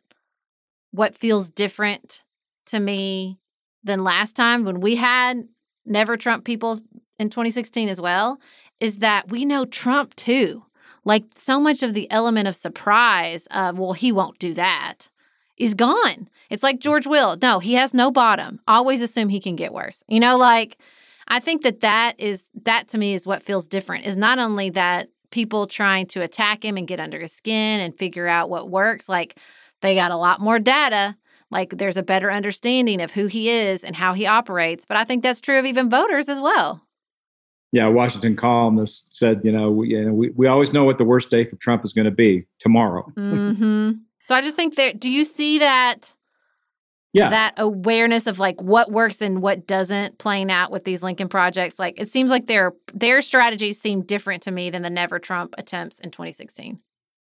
what 0.93 1.15
feels 1.15 1.49
different 1.49 2.25
to 2.67 2.81
me 2.81 3.39
than 3.83 4.05
last 4.05 4.37
time 4.37 4.65
when 4.65 4.81
we 4.81 4.97
had 4.97 5.49
never 5.87 6.17
Trump 6.17 6.45
people 6.45 6.81
in 7.19 7.31
2016 7.31 7.89
as 7.89 8.01
well, 8.01 8.39
is 8.81 8.99
that 8.99 9.31
we 9.31 9.45
know 9.45 9.65
Trump 9.65 10.15
too. 10.17 10.65
Like 11.05 11.25
so 11.37 11.61
much 11.61 11.83
of 11.83 11.95
the 11.95 12.11
element 12.11 12.47
of 12.47 12.55
surprise 12.55 13.47
of, 13.51 13.79
well, 13.79 13.95
he 13.95 14.13
won't 14.13 14.39
do 14.39 14.55
that 14.55 15.09
is 15.61 15.75
gone. 15.75 16.29
It's 16.49 16.63
like 16.63 16.81
George 16.81 17.07
Will. 17.07 17.37
No, 17.41 17.61
he 17.61 17.75
has 17.75 17.95
no 17.95 18.11
bottom. 18.11 18.61
Always 18.67 19.03
assume 19.03 19.29
he 19.29 19.41
can 19.41 19.55
get 19.55 19.73
worse. 19.73 20.03
You 20.09 20.19
know, 20.19 20.37
like 20.37 20.79
I 21.31 21.39
think 21.39 21.63
that 21.63 21.81
that 21.81 22.19
is 22.19 22.49
that 22.65 22.89
to 22.89 22.99
me 22.99 23.15
is 23.15 23.27
what 23.27 23.43
feels 23.43 23.69
different 23.69 24.05
is 24.05 24.17
not 24.17 24.39
only 24.39 24.69
that 24.71 25.09
people 25.31 25.69
trying 25.69 26.07
to 26.09 26.23
attack 26.23 26.65
him 26.65 26.77
and 26.77 26.89
get 26.89 26.99
under 27.01 27.21
his 27.21 27.33
skin 27.33 27.81
and 27.81 27.97
figure 27.97 28.27
out 28.27 28.51
what 28.51 28.69
works 28.69 29.09
like 29.09 29.39
they 29.81 29.95
got 29.95 30.11
a 30.11 30.17
lot 30.17 30.41
more 30.41 30.59
data 30.59 31.17
like 31.51 31.71
there's 31.79 31.97
a 31.97 32.03
better 32.03 32.31
understanding 32.31 33.01
of 33.01 33.11
who 33.13 33.27
he 33.27 33.49
is 33.49 33.85
and 33.85 33.97
how 33.97 34.13
he 34.13 34.27
operates 34.27 34.85
but 34.85 34.97
i 34.97 35.05
think 35.05 35.23
that's 35.23 35.41
true 35.41 35.59
of 35.59 35.65
even 35.65 35.89
voters 35.89 36.29
as 36.29 36.41
well 36.41 36.83
yeah 37.73 37.87
washington 37.87 38.37
columnist 38.37 39.05
said 39.13 39.41
you 39.45 39.53
know 39.53 39.71
we, 39.71 39.91
you 39.91 40.05
know, 40.05 40.13
we, 40.13 40.31
we 40.31 40.47
always 40.47 40.73
know 40.73 40.85
what 40.85 40.99
the 40.99 41.05
worst 41.05 41.31
day 41.31 41.45
for 41.45 41.57
trump 41.57 41.85
is 41.85 41.93
going 41.93 42.05
to 42.05 42.11
be 42.11 42.45
tomorrow 42.59 43.05
mm-hmm. 43.17 43.93
so 44.25 44.35
i 44.35 44.41
just 44.41 44.57
think 44.57 44.75
that 44.75 44.99
do 44.99 45.09
you 45.09 45.25
see 45.25 45.61
that 45.61 46.15
yeah. 47.13 47.31
that 47.31 47.55
awareness 47.57 48.27
of 48.27 48.39
like 48.39 48.61
what 48.61 48.91
works 48.91 49.21
and 49.21 49.43
what 49.43 49.67
doesn't 49.67 50.19
playing 50.19 50.51
out 50.51 50.71
with 50.71 50.85
these 50.85 51.03
Lincoln 51.03 51.29
projects. 51.29 51.79
Like 51.79 52.01
it 52.01 52.11
seems 52.11 52.31
like 52.31 52.47
their 52.47 52.73
their 52.95 53.23
strategies 53.23 53.81
seem 53.81 54.03
different 54.03 54.43
to 54.45 54.51
me 54.51 54.71
than 54.71 54.83
the 54.83 54.91
Never 54.91 55.19
Trump 55.19 55.55
attempts 55.59 55.99
in 56.01 56.11
2016. 56.11 56.79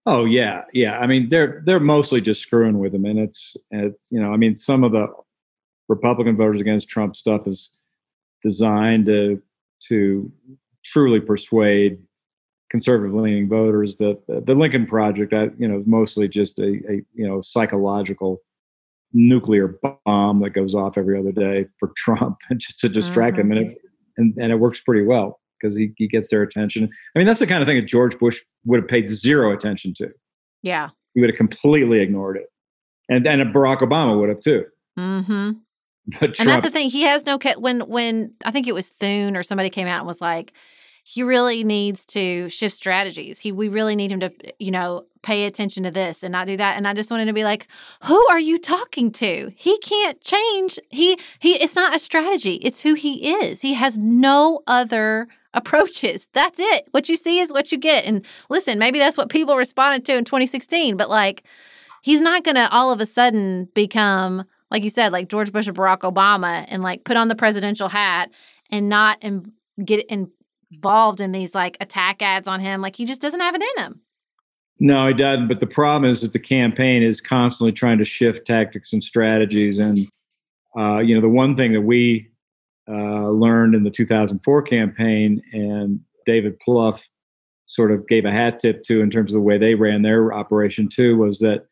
Oh 0.05 0.25
yeah, 0.25 0.63
yeah. 0.73 0.99
I 0.99 1.07
mean, 1.07 1.29
they're 1.29 1.63
they're 1.65 1.81
mostly 1.81 2.21
just 2.21 2.43
screwing 2.43 2.79
with 2.79 2.93
them, 2.93 3.05
and 3.05 3.19
it's, 3.19 3.57
you 3.71 3.95
know, 4.21 4.33
I 4.33 4.37
mean, 4.37 4.57
some 4.57 4.85
of 4.85 4.93
the 4.93 5.07
Republican 5.89 6.37
voters 6.37 6.61
against 6.61 6.89
Trump 6.89 7.17
stuff 7.17 7.47
is 7.47 7.71
designed 8.43 9.07
to 9.07 9.41
to 9.89 10.31
truly 10.85 11.21
persuade 11.21 11.99
conservative 12.69 13.15
leaning 13.15 13.49
voters 13.49 13.97
that 13.99 14.19
the 14.27 14.55
Lincoln 14.55 14.87
Project, 14.87 15.31
that 15.31 15.55
you 15.59 15.69
know, 15.69 15.79
is 15.79 15.87
mostly 15.87 16.27
just 16.27 16.59
a, 16.59 16.81
a 16.89 16.95
you 17.15 17.27
know 17.29 17.41
psychological 17.41 18.41
nuclear 19.13 19.79
bomb 20.05 20.41
that 20.41 20.51
goes 20.51 20.75
off 20.75 20.97
every 20.97 21.19
other 21.19 21.33
day 21.33 21.67
for 21.79 21.93
Trump 21.97 22.39
just 22.57 22.79
to 22.81 22.89
distract 22.89 23.37
mm-hmm. 23.37 23.53
him. 23.53 23.59
And 23.59 23.71
it, 23.73 23.79
and, 24.17 24.37
and 24.37 24.53
it 24.53 24.57
works 24.57 24.81
pretty 24.81 25.05
well 25.05 25.41
because 25.61 25.77
he, 25.77 25.93
he 25.97 26.09
gets 26.09 26.31
their 26.31 26.43
attention. 26.43 26.89
I 27.15 27.19
mean, 27.19 27.27
that's 27.27 27.39
the 27.39 27.47
kind 27.47 27.63
of 27.63 27.69
thing 27.69 27.77
that 27.77 27.87
George 27.87 28.19
Bush 28.19 28.41
would 28.65 28.81
have 28.81 28.89
paid 28.89 29.09
zero 29.09 29.53
attention 29.53 29.95
to. 29.99 30.09
Yeah. 30.63 30.89
He 31.15 31.21
would 31.21 31.31
have 31.31 31.37
completely 31.37 32.01
ignored 32.01 32.37
it. 32.37 32.47
And, 33.09 33.27
and 33.27 33.55
Barack 33.55 33.81
Obama 33.81 34.19
would 34.19 34.29
have 34.29 34.41
too. 34.41 34.65
Mm-hmm. 34.99 35.51
But 36.07 36.35
Trump, 36.35 36.41
and 36.41 36.49
that's 36.49 36.65
the 36.65 36.71
thing. 36.71 36.91
He 36.91 37.03
has 37.03 37.25
no, 37.25 37.39
when, 37.59 37.81
when 37.83 38.35
I 38.45 38.51
think 38.51 38.67
it 38.67 38.75
was 38.75 38.89
Thune 38.89 39.37
or 39.37 39.43
somebody 39.43 39.71
came 39.71 39.87
out 39.87 39.99
and 39.99 40.07
was 40.07 40.21
like, 40.21 40.53
he 41.03 41.23
really 41.23 41.65
needs 41.65 42.07
to 42.07 42.49
shift 42.49 42.75
strategies. 42.75 43.41
He 43.41 43.51
we 43.51 43.69
really 43.69 43.97
need 43.97 44.13
him 44.13 44.21
to, 44.21 44.33
you 44.59 44.71
know, 44.71 45.07
pay 45.23 45.47
attention 45.47 45.83
to 45.83 45.91
this 45.91 46.23
and 46.23 46.33
not 46.33 46.47
do 46.47 46.57
that. 46.57 46.77
And 46.77 46.87
I 46.87 46.95
just 46.95 47.11
wanted 47.11 47.27
to 47.27 47.33
be 47.33 47.45
like, 47.45 47.67
who 48.05 48.25
are 48.29 48.39
you 48.39 48.59
talking 48.59 49.11
to? 49.13 49.53
He 49.57 49.79
can't 49.79 50.21
change. 50.21 50.79
He 50.91 51.19
he 51.41 51.55
it's 51.55 51.75
not 51.75 51.97
a 51.97 51.99
strategy. 51.99 52.55
It's 52.55 52.81
who 52.81 52.95
he 52.95 53.33
is. 53.33 53.61
He 53.61 53.75
has 53.75 53.99
no 53.99 54.61
other 54.67 55.27
approaches. 55.55 56.29
That's 56.33 56.61
it. 56.61 56.87
What 56.93 57.09
you 57.09 57.17
see 57.17 57.41
is 57.41 57.53
what 57.53 57.73
you 57.73 57.79
get. 57.79 58.05
And 58.05 58.25
listen, 58.49 58.79
maybe 58.79 58.99
that's 58.99 59.19
what 59.19 59.29
people 59.29 59.57
responded 59.57 60.05
to 60.07 60.17
in 60.17 60.25
2016, 60.25 60.97
but 60.97 61.11
like 61.11 61.43
he's 62.03 62.21
not 62.21 62.45
going 62.45 62.55
to 62.55 62.71
all 62.71 62.93
of 62.93 63.01
a 63.01 63.07
sudden 63.07 63.69
become 63.75 64.45
like 64.71 64.85
you 64.85 64.89
said, 64.89 65.13
like 65.13 65.29
George 65.29 65.53
Bush 65.53 65.69
or 65.69 65.75
Barack 65.75 65.99
Obama 65.99 66.65
and 66.69 66.83
like 66.83 67.05
put 67.05 67.19
on 67.19 67.29
the 67.29 67.35
presidential 67.35 67.89
hat 67.89 68.31
and 68.71 68.89
not 68.89 69.19
and 69.21 69.53
get 69.85 70.07
in 70.07 70.31
involved 70.73 71.21
in 71.21 71.33
these 71.33 71.55
like 71.55 71.77
attack 71.81 72.23
ads 72.23 72.49
on 72.49 72.61
him. 72.61 72.81
Like 72.81 72.97
he 72.97 73.05
just 73.05 73.21
doesn't 73.21 73.41
have 73.41 73.55
it 73.55 73.63
in 73.63 73.85
him. 73.85 74.01
No, 74.81 75.07
he 75.07 75.15
doesn't. 75.15 75.49
But 75.49 75.61
the 75.61 75.67
problem 75.67 76.11
is 76.11 76.23
that 76.23 76.33
the 76.33 76.39
campaign 76.39 77.03
is 77.03 77.21
constantly 77.21 77.73
trying 77.73 77.99
to 77.99 78.05
shift 78.05 78.47
tactics 78.47 78.93
and 78.93 79.03
strategies. 79.03 79.79
And 79.79 80.09
uh, 80.77 80.99
you 80.99 81.15
know, 81.15 81.21
the 81.21 81.29
one 81.29 81.57
thing 81.57 81.73
that 81.73 81.83
we 81.83 82.29
uh, 82.89 83.29
learned 83.29 83.75
in 83.75 83.85
the 83.85 83.91
2004 83.91 84.63
campaign, 84.63 85.43
and 85.53 86.01
David 86.27 86.59
Plouffe 86.67 87.01
sort 87.67 87.93
of 87.93 88.07
gave 88.09 88.25
a 88.25 88.33
hat 88.33 88.59
tip 88.59 88.83
to 88.85 89.01
in 89.01 89.11
terms 89.11 89.33
of 89.33 89.35
the 89.35 89.41
way 89.41 89.57
they 89.57 89.75
ran 89.75 90.03
their 90.03 90.33
operation 90.33 90.89
too, 90.89 91.17
was 91.17 91.39
that 91.39 91.67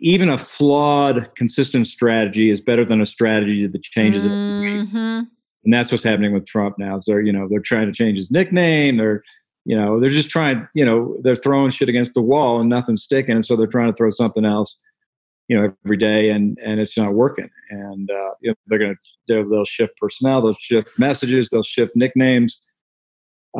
even 0.00 0.28
a 0.28 0.38
flawed, 0.38 1.28
consistent 1.36 1.86
strategy 1.86 2.50
is 2.50 2.60
better 2.60 2.84
than 2.84 3.00
a 3.00 3.06
strategy 3.06 3.66
that 3.66 3.82
changes 3.82 4.24
mm-hmm 4.24 5.22
and 5.68 5.74
that's 5.74 5.92
what's 5.92 6.02
happening 6.02 6.32
with 6.32 6.46
Trump 6.46 6.78
now. 6.78 6.98
So 6.98 7.12
they're 7.12 7.20
you 7.20 7.30
know 7.30 7.46
they're 7.46 7.60
trying 7.60 7.88
to 7.88 7.92
change 7.92 8.16
his 8.16 8.30
nickname. 8.30 8.96
They're 8.96 9.22
you 9.66 9.76
know 9.76 10.00
they're 10.00 10.08
just 10.08 10.30
trying 10.30 10.66
you 10.74 10.82
know 10.82 11.18
they're 11.22 11.36
throwing 11.36 11.70
shit 11.70 11.90
against 11.90 12.14
the 12.14 12.22
wall 12.22 12.58
and 12.58 12.70
nothing's 12.70 13.02
sticking. 13.02 13.34
And 13.34 13.44
so 13.44 13.54
they're 13.54 13.66
trying 13.66 13.92
to 13.92 13.94
throw 13.94 14.08
something 14.08 14.46
else 14.46 14.78
you 15.48 15.60
know 15.60 15.70
every 15.84 15.98
day 15.98 16.30
and 16.30 16.56
and 16.64 16.80
it's 16.80 16.96
not 16.96 17.12
working. 17.12 17.50
And 17.68 18.10
uh, 18.10 18.30
you 18.40 18.48
know, 18.48 18.54
they're 18.68 18.78
gonna 18.78 18.94
they'll, 19.28 19.46
they'll 19.46 19.66
shift 19.66 19.92
personnel, 20.00 20.40
they'll 20.40 20.56
shift 20.58 20.88
messages, 20.98 21.50
they'll 21.50 21.62
shift 21.62 21.94
nicknames, 21.94 22.58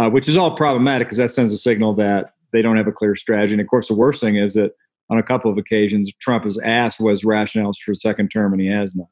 uh, 0.00 0.08
which 0.08 0.30
is 0.30 0.36
all 0.38 0.56
problematic 0.56 1.08
because 1.08 1.18
that 1.18 1.30
sends 1.30 1.52
a 1.52 1.58
signal 1.58 1.92
that 1.96 2.32
they 2.54 2.62
don't 2.62 2.78
have 2.78 2.88
a 2.88 2.92
clear 2.92 3.16
strategy. 3.16 3.52
And 3.52 3.60
of 3.60 3.66
course, 3.66 3.88
the 3.88 3.94
worst 3.94 4.22
thing 4.22 4.36
is 4.36 4.54
that 4.54 4.70
on 5.10 5.18
a 5.18 5.22
couple 5.22 5.50
of 5.50 5.58
occasions, 5.58 6.10
Trump 6.22 6.44
has 6.44 6.58
asked 6.64 7.00
was 7.00 7.22
rationales 7.22 7.76
for 7.84 7.92
a 7.92 7.96
second 7.96 8.30
term, 8.30 8.54
and 8.54 8.62
he 8.62 8.68
has 8.68 8.94
not. 8.94 9.08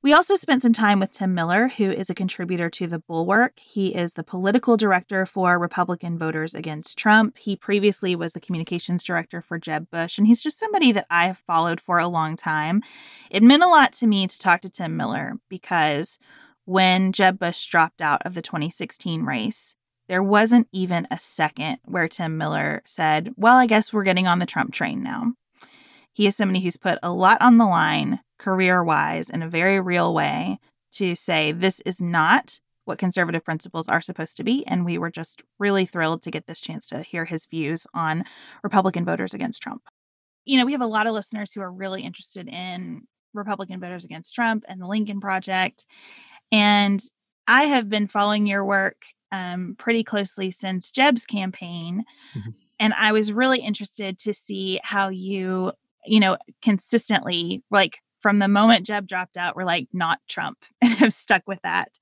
We 0.00 0.12
also 0.12 0.36
spent 0.36 0.62
some 0.62 0.72
time 0.72 1.00
with 1.00 1.10
Tim 1.10 1.34
Miller, 1.34 1.66
who 1.66 1.90
is 1.90 2.08
a 2.08 2.14
contributor 2.14 2.70
to 2.70 2.86
The 2.86 3.00
Bulwark. 3.00 3.58
He 3.58 3.96
is 3.96 4.12
the 4.12 4.22
political 4.22 4.76
director 4.76 5.26
for 5.26 5.58
Republican 5.58 6.16
Voters 6.16 6.54
Against 6.54 6.96
Trump. 6.96 7.36
He 7.36 7.56
previously 7.56 8.14
was 8.14 8.32
the 8.32 8.38
communications 8.38 9.02
director 9.02 9.42
for 9.42 9.58
Jeb 9.58 9.90
Bush, 9.90 10.16
and 10.16 10.28
he's 10.28 10.40
just 10.40 10.60
somebody 10.60 10.92
that 10.92 11.08
I 11.10 11.26
have 11.26 11.42
followed 11.48 11.80
for 11.80 11.98
a 11.98 12.06
long 12.06 12.36
time. 12.36 12.80
It 13.28 13.42
meant 13.42 13.64
a 13.64 13.68
lot 13.68 13.92
to 13.94 14.06
me 14.06 14.28
to 14.28 14.38
talk 14.38 14.60
to 14.60 14.70
Tim 14.70 14.96
Miller 14.96 15.32
because 15.48 16.20
when 16.64 17.10
Jeb 17.10 17.36
Bush 17.36 17.66
dropped 17.66 18.00
out 18.00 18.24
of 18.24 18.34
the 18.34 18.42
2016 18.42 19.24
race, 19.24 19.74
there 20.06 20.22
wasn't 20.22 20.68
even 20.70 21.08
a 21.10 21.18
second 21.18 21.78
where 21.84 22.06
Tim 22.06 22.38
Miller 22.38 22.82
said, 22.86 23.32
Well, 23.36 23.56
I 23.56 23.66
guess 23.66 23.92
we're 23.92 24.04
getting 24.04 24.28
on 24.28 24.38
the 24.38 24.46
Trump 24.46 24.72
train 24.72 25.02
now. 25.02 25.32
He 26.12 26.28
is 26.28 26.36
somebody 26.36 26.60
who's 26.60 26.76
put 26.76 27.00
a 27.02 27.12
lot 27.12 27.42
on 27.42 27.58
the 27.58 27.66
line 27.66 28.20
career 28.38 28.82
wise 28.82 29.30
in 29.30 29.42
a 29.42 29.48
very 29.48 29.80
real 29.80 30.14
way 30.14 30.58
to 30.92 31.14
say 31.14 31.52
this 31.52 31.80
is 31.80 32.00
not 32.00 32.60
what 32.84 32.98
conservative 32.98 33.44
principles 33.44 33.86
are 33.86 34.00
supposed 34.00 34.36
to 34.38 34.44
be. 34.44 34.66
And 34.66 34.84
we 34.84 34.96
were 34.96 35.10
just 35.10 35.42
really 35.58 35.84
thrilled 35.84 36.22
to 36.22 36.30
get 36.30 36.46
this 36.46 36.60
chance 36.60 36.88
to 36.88 37.02
hear 37.02 37.26
his 37.26 37.44
views 37.44 37.86
on 37.92 38.24
Republican 38.62 39.04
voters 39.04 39.34
against 39.34 39.62
Trump. 39.62 39.82
You 40.46 40.56
know, 40.56 40.64
we 40.64 40.72
have 40.72 40.80
a 40.80 40.86
lot 40.86 41.06
of 41.06 41.12
listeners 41.12 41.52
who 41.52 41.60
are 41.60 41.70
really 41.70 42.02
interested 42.02 42.48
in 42.48 43.02
Republican 43.34 43.78
voters 43.78 44.06
against 44.06 44.34
Trump 44.34 44.64
and 44.68 44.80
the 44.80 44.86
Lincoln 44.86 45.20
Project. 45.20 45.84
And 46.50 47.02
I 47.46 47.64
have 47.64 47.90
been 47.90 48.06
following 48.06 48.46
your 48.46 48.64
work 48.64 48.96
um, 49.32 49.76
pretty 49.78 50.02
closely 50.02 50.50
since 50.50 50.90
Jeb's 50.90 51.26
campaign. 51.26 52.04
Mm-hmm. 52.34 52.50
And 52.80 52.94
I 52.94 53.12
was 53.12 53.32
really 53.32 53.58
interested 53.58 54.18
to 54.20 54.32
see 54.32 54.80
how 54.82 55.10
you, 55.10 55.72
you 56.06 56.20
know, 56.20 56.38
consistently, 56.62 57.62
like 57.70 57.98
from 58.28 58.40
the 58.40 58.46
moment 58.48 58.84
Jeb 58.84 59.08
dropped 59.08 59.38
out, 59.38 59.56
were 59.56 59.64
like, 59.64 59.88
not 59.94 60.20
Trump, 60.28 60.58
and 60.82 60.92
have 60.96 61.14
stuck 61.14 61.44
with 61.46 61.62
that. 61.62 61.96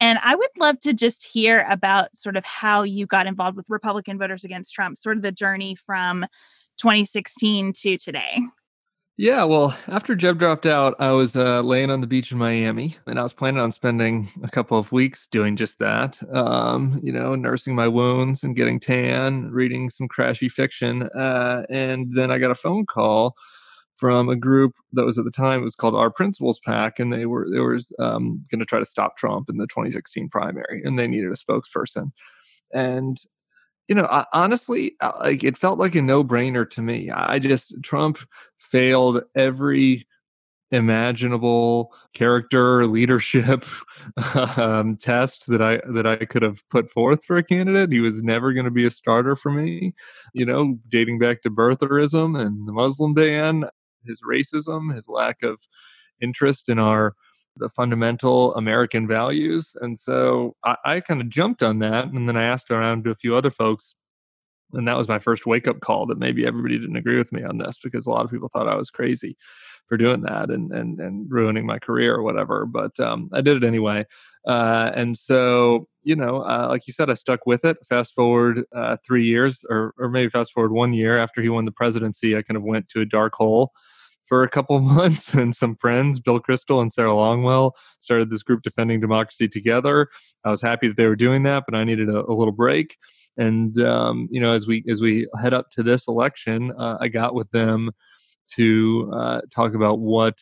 And 0.00 0.18
I 0.20 0.34
would 0.34 0.50
love 0.58 0.80
to 0.80 0.92
just 0.92 1.24
hear 1.24 1.64
about 1.68 2.16
sort 2.16 2.36
of 2.36 2.44
how 2.44 2.82
you 2.82 3.06
got 3.06 3.28
involved 3.28 3.56
with 3.56 3.66
Republican 3.68 4.18
voters 4.18 4.42
against 4.42 4.74
Trump, 4.74 4.98
sort 4.98 5.16
of 5.16 5.22
the 5.22 5.30
journey 5.30 5.76
from 5.76 6.26
2016 6.78 7.72
to 7.74 7.96
today. 7.98 8.40
Yeah, 9.16 9.44
well, 9.44 9.76
after 9.86 10.16
Jeb 10.16 10.40
dropped 10.40 10.66
out, 10.66 10.96
I 10.98 11.12
was 11.12 11.36
uh, 11.36 11.60
laying 11.60 11.92
on 11.92 12.00
the 12.00 12.08
beach 12.08 12.32
in 12.32 12.38
Miami, 12.38 12.96
and 13.06 13.16
I 13.16 13.22
was 13.22 13.32
planning 13.32 13.60
on 13.60 13.70
spending 13.70 14.28
a 14.42 14.50
couple 14.50 14.76
of 14.76 14.90
weeks 14.90 15.28
doing 15.28 15.54
just 15.54 15.78
that. 15.78 16.18
Um, 16.34 16.98
you 17.00 17.12
know, 17.12 17.36
nursing 17.36 17.76
my 17.76 17.86
wounds 17.86 18.42
and 18.42 18.56
getting 18.56 18.80
tan, 18.80 19.52
reading 19.52 19.88
some 19.88 20.08
crashy 20.08 20.50
fiction, 20.50 21.04
uh, 21.16 21.64
and 21.70 22.12
then 22.12 22.32
I 22.32 22.38
got 22.38 22.50
a 22.50 22.56
phone 22.56 22.86
call 22.86 23.36
from 24.00 24.30
a 24.30 24.36
group 24.36 24.74
that 24.94 25.04
was 25.04 25.18
at 25.18 25.26
the 25.26 25.30
time 25.30 25.60
it 25.60 25.64
was 25.64 25.76
called 25.76 25.94
Our 25.94 26.10
Principles 26.10 26.58
PAC, 26.58 26.98
and 26.98 27.12
they 27.12 27.26
were 27.26 27.46
they 27.52 27.60
were 27.60 27.78
um, 27.98 28.44
going 28.50 28.58
to 28.58 28.64
try 28.64 28.78
to 28.78 28.86
stop 28.86 29.18
Trump 29.18 29.50
in 29.50 29.58
the 29.58 29.66
2016 29.66 30.30
primary, 30.30 30.82
and 30.82 30.98
they 30.98 31.06
needed 31.06 31.30
a 31.30 31.36
spokesperson. 31.36 32.10
And 32.72 33.18
you 33.88 33.94
know, 33.94 34.06
I, 34.06 34.24
honestly, 34.32 34.94
like 35.20 35.44
it 35.44 35.58
felt 35.58 35.78
like 35.78 35.94
a 35.94 36.02
no 36.02 36.24
brainer 36.24 36.68
to 36.70 36.80
me. 36.80 37.10
I 37.10 37.38
just 37.38 37.74
Trump 37.82 38.18
failed 38.58 39.22
every 39.36 40.06
imaginable 40.72 41.92
character 42.14 42.86
leadership 42.86 43.66
um, 44.56 44.96
test 44.96 45.46
that 45.48 45.60
I 45.60 45.80
that 45.92 46.06
I 46.06 46.24
could 46.24 46.42
have 46.42 46.62
put 46.70 46.90
forth 46.90 47.24
for 47.24 47.36
a 47.36 47.42
candidate. 47.42 47.92
He 47.92 48.00
was 48.00 48.22
never 48.22 48.52
going 48.52 48.64
to 48.64 48.70
be 48.70 48.86
a 48.86 48.90
starter 48.90 49.36
for 49.36 49.50
me. 49.50 49.94
You 50.32 50.46
know, 50.46 50.78
dating 50.90 51.18
back 51.18 51.42
to 51.42 51.50
birtherism 51.50 52.40
and 52.40 52.66
the 52.66 52.72
Muslim 52.72 53.14
ban, 53.14 53.64
his 54.06 54.20
racism, 54.28 54.94
his 54.94 55.08
lack 55.08 55.42
of 55.42 55.60
interest 56.20 56.68
in 56.68 56.78
our 56.78 57.14
the 57.56 57.68
fundamental 57.68 58.54
American 58.54 59.08
values. 59.08 59.72
And 59.80 59.98
so 59.98 60.54
I, 60.64 60.76
I 60.84 61.00
kind 61.00 61.20
of 61.20 61.28
jumped 61.28 61.62
on 61.62 61.80
that. 61.80 62.06
And 62.06 62.28
then 62.28 62.36
I 62.36 62.44
asked 62.44 62.70
around 62.70 63.04
to 63.04 63.10
a 63.10 63.16
few 63.16 63.34
other 63.36 63.50
folks 63.50 63.94
and 64.72 64.86
that 64.86 64.96
was 64.96 65.08
my 65.08 65.18
first 65.18 65.46
wake 65.46 65.66
up 65.66 65.80
call 65.80 66.06
that 66.06 66.18
maybe 66.18 66.46
everybody 66.46 66.78
didn't 66.78 66.96
agree 66.96 67.18
with 67.18 67.32
me 67.32 67.42
on 67.42 67.56
this 67.56 67.78
because 67.82 68.06
a 68.06 68.10
lot 68.10 68.24
of 68.24 68.30
people 68.30 68.48
thought 68.48 68.68
I 68.68 68.76
was 68.76 68.90
crazy 68.90 69.36
for 69.86 69.96
doing 69.96 70.22
that 70.22 70.50
and 70.50 70.72
and 70.72 71.00
and 71.00 71.30
ruining 71.30 71.66
my 71.66 71.78
career 71.78 72.14
or 72.14 72.22
whatever. 72.22 72.66
But 72.66 72.98
um, 73.00 73.30
I 73.32 73.40
did 73.40 73.62
it 73.62 73.66
anyway. 73.66 74.06
Uh, 74.46 74.90
and 74.94 75.16
so 75.16 75.88
you 76.02 76.16
know, 76.16 76.38
uh, 76.38 76.66
like 76.68 76.86
you 76.86 76.92
said, 76.92 77.10
I 77.10 77.14
stuck 77.14 77.46
with 77.46 77.64
it. 77.64 77.76
Fast 77.88 78.14
forward 78.14 78.64
uh, 78.74 78.96
three 79.06 79.24
years, 79.24 79.60
or 79.68 79.94
or 79.98 80.08
maybe 80.08 80.30
fast 80.30 80.52
forward 80.52 80.72
one 80.72 80.92
year 80.92 81.18
after 81.18 81.42
he 81.42 81.48
won 81.48 81.64
the 81.64 81.72
presidency, 81.72 82.36
I 82.36 82.42
kind 82.42 82.56
of 82.56 82.62
went 82.62 82.88
to 82.90 83.00
a 83.00 83.06
dark 83.06 83.34
hole 83.34 83.72
for 84.26 84.42
a 84.42 84.48
couple 84.48 84.78
months 84.80 85.34
and 85.34 85.56
some 85.56 85.74
friends 85.74 86.20
bill 86.20 86.38
kristol 86.38 86.80
and 86.80 86.92
sarah 86.92 87.10
longwell 87.10 87.72
started 87.98 88.30
this 88.30 88.44
group 88.44 88.62
defending 88.62 89.00
democracy 89.00 89.48
together 89.48 90.06
i 90.44 90.50
was 90.50 90.62
happy 90.62 90.86
that 90.86 90.96
they 90.96 91.06
were 91.06 91.16
doing 91.16 91.42
that 91.42 91.64
but 91.66 91.76
i 91.76 91.82
needed 91.82 92.08
a, 92.08 92.24
a 92.26 92.32
little 92.32 92.52
break 92.52 92.96
and 93.36 93.80
um, 93.80 94.28
you 94.30 94.40
know, 94.40 94.52
as 94.52 94.66
we 94.66 94.84
as 94.88 95.00
we 95.00 95.26
head 95.40 95.54
up 95.54 95.70
to 95.70 95.82
this 95.82 96.08
election, 96.08 96.72
uh, 96.78 96.98
I 97.00 97.08
got 97.08 97.34
with 97.34 97.50
them 97.50 97.90
to 98.56 99.10
uh, 99.14 99.40
talk 99.50 99.74
about 99.74 100.00
what 100.00 100.38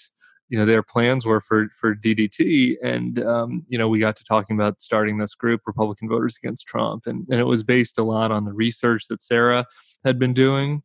you 0.49 0.59
know 0.59 0.65
their 0.65 0.83
plans 0.83 1.27
were 1.27 1.41
for 1.41 1.69
for 1.69 1.95
DDT, 1.95 2.77
and 2.83 3.23
um, 3.23 3.65
you 3.69 3.79
know 3.79 3.89
we 3.89 3.99
got 3.99 4.17
to 4.17 4.25
talking 4.25 4.57
about 4.57 4.81
starting 4.81 5.19
this 5.19 5.35
group, 5.35 5.63
Republican 5.67 6.09
Voters 6.09 6.37
Against 6.43 6.67
Trump, 6.67 7.07
and 7.07 7.27
and 7.29 7.41
it 7.41 7.45
was 7.45 7.63
based 7.63 7.99
a 7.99 8.03
lot 8.03 8.31
on 8.31 8.45
the 8.45 8.53
research 8.53 9.09
that 9.09 9.23
Sarah 9.23 9.67
had 10.05 10.19
been 10.19 10.35
doing. 10.35 10.83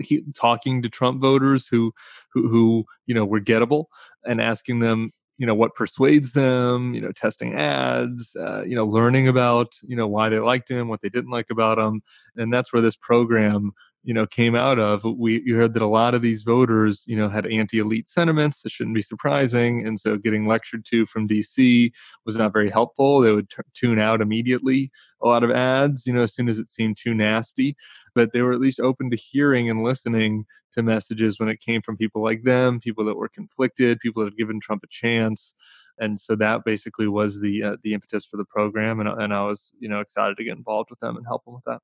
He, 0.00 0.22
talking 0.34 0.80
to 0.82 0.88
Trump 0.88 1.20
voters 1.20 1.66
who, 1.66 1.92
who, 2.32 2.46
who 2.48 2.84
you 3.06 3.14
know 3.14 3.24
were 3.24 3.40
gettable, 3.40 3.86
and 4.24 4.40
asking 4.40 4.80
them 4.80 5.12
you 5.38 5.46
know 5.46 5.54
what 5.54 5.74
persuades 5.74 6.32
them 6.32 6.94
you 6.94 7.00
know 7.00 7.12
testing 7.12 7.54
ads 7.54 8.36
uh, 8.36 8.62
you 8.62 8.76
know 8.76 8.84
learning 8.84 9.28
about 9.28 9.72
you 9.82 9.96
know 9.96 10.06
why 10.06 10.28
they 10.28 10.38
liked 10.38 10.70
him 10.70 10.88
what 10.88 11.00
they 11.02 11.08
didn't 11.08 11.30
like 11.30 11.46
about 11.50 11.78
him 11.78 12.02
and 12.36 12.52
that's 12.52 12.72
where 12.72 12.82
this 12.82 12.96
program 12.96 13.72
you 14.04 14.12
know 14.12 14.26
came 14.26 14.54
out 14.54 14.78
of 14.78 15.04
we 15.04 15.42
you 15.44 15.56
heard 15.56 15.74
that 15.74 15.82
a 15.82 15.86
lot 15.86 16.14
of 16.14 16.22
these 16.22 16.42
voters 16.42 17.04
you 17.06 17.16
know 17.16 17.28
had 17.28 17.46
anti-elite 17.46 18.08
sentiments 18.08 18.62
that 18.62 18.70
shouldn't 18.70 18.94
be 18.94 19.02
surprising 19.02 19.86
and 19.86 19.98
so 20.00 20.16
getting 20.16 20.46
lectured 20.46 20.84
to 20.84 21.06
from 21.06 21.28
dc 21.28 21.92
was 22.26 22.36
not 22.36 22.52
very 22.52 22.70
helpful 22.70 23.20
they 23.20 23.32
would 23.32 23.48
t- 23.48 23.62
tune 23.74 23.98
out 23.98 24.20
immediately 24.20 24.90
a 25.22 25.26
lot 25.26 25.44
of 25.44 25.50
ads 25.50 26.06
you 26.06 26.12
know 26.12 26.22
as 26.22 26.34
soon 26.34 26.48
as 26.48 26.58
it 26.58 26.68
seemed 26.68 26.96
too 26.96 27.14
nasty 27.14 27.76
but 28.14 28.32
they 28.32 28.42
were 28.42 28.52
at 28.52 28.60
least 28.60 28.80
open 28.80 29.10
to 29.10 29.16
hearing 29.16 29.70
and 29.70 29.82
listening 29.82 30.44
to 30.72 30.82
messages 30.82 31.38
when 31.38 31.48
it 31.48 31.60
came 31.60 31.82
from 31.82 31.96
people 31.96 32.22
like 32.22 32.42
them, 32.44 32.80
people 32.80 33.04
that 33.04 33.16
were 33.16 33.28
conflicted, 33.28 34.00
people 34.00 34.22
that 34.22 34.32
had 34.32 34.38
given 34.38 34.60
Trump 34.60 34.82
a 34.82 34.86
chance. 34.88 35.54
And 35.98 36.18
so 36.18 36.34
that 36.36 36.64
basically 36.64 37.06
was 37.06 37.40
the 37.40 37.62
uh, 37.62 37.76
the 37.82 37.92
impetus 37.92 38.24
for 38.24 38.38
the 38.38 38.46
program, 38.46 38.98
and, 38.98 39.08
and 39.08 39.32
I 39.32 39.44
was 39.44 39.72
you 39.78 39.88
know 39.88 40.00
excited 40.00 40.38
to 40.38 40.44
get 40.44 40.56
involved 40.56 40.88
with 40.88 40.98
them 41.00 41.16
and 41.16 41.26
help 41.26 41.44
them 41.44 41.54
with 41.54 41.64
that. 41.64 41.80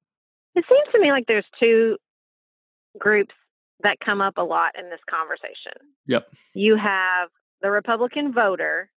It 0.55 0.64
seems 0.69 0.89
to 0.93 0.99
me 0.99 1.12
like 1.12 1.25
there's 1.29 1.45
two 1.61 1.99
groups 2.99 3.34
that 3.82 3.99
come 4.05 4.20
up 4.20 4.39
a 4.39 4.43
lot 4.43 4.72
in 4.78 4.91
this 4.91 5.01
conversation. 5.09 5.89
Yep. 6.07 6.28
You 6.55 6.76
have 6.76 7.28
the 7.62 7.70
Republican 7.70 8.32
voter, 8.32 8.91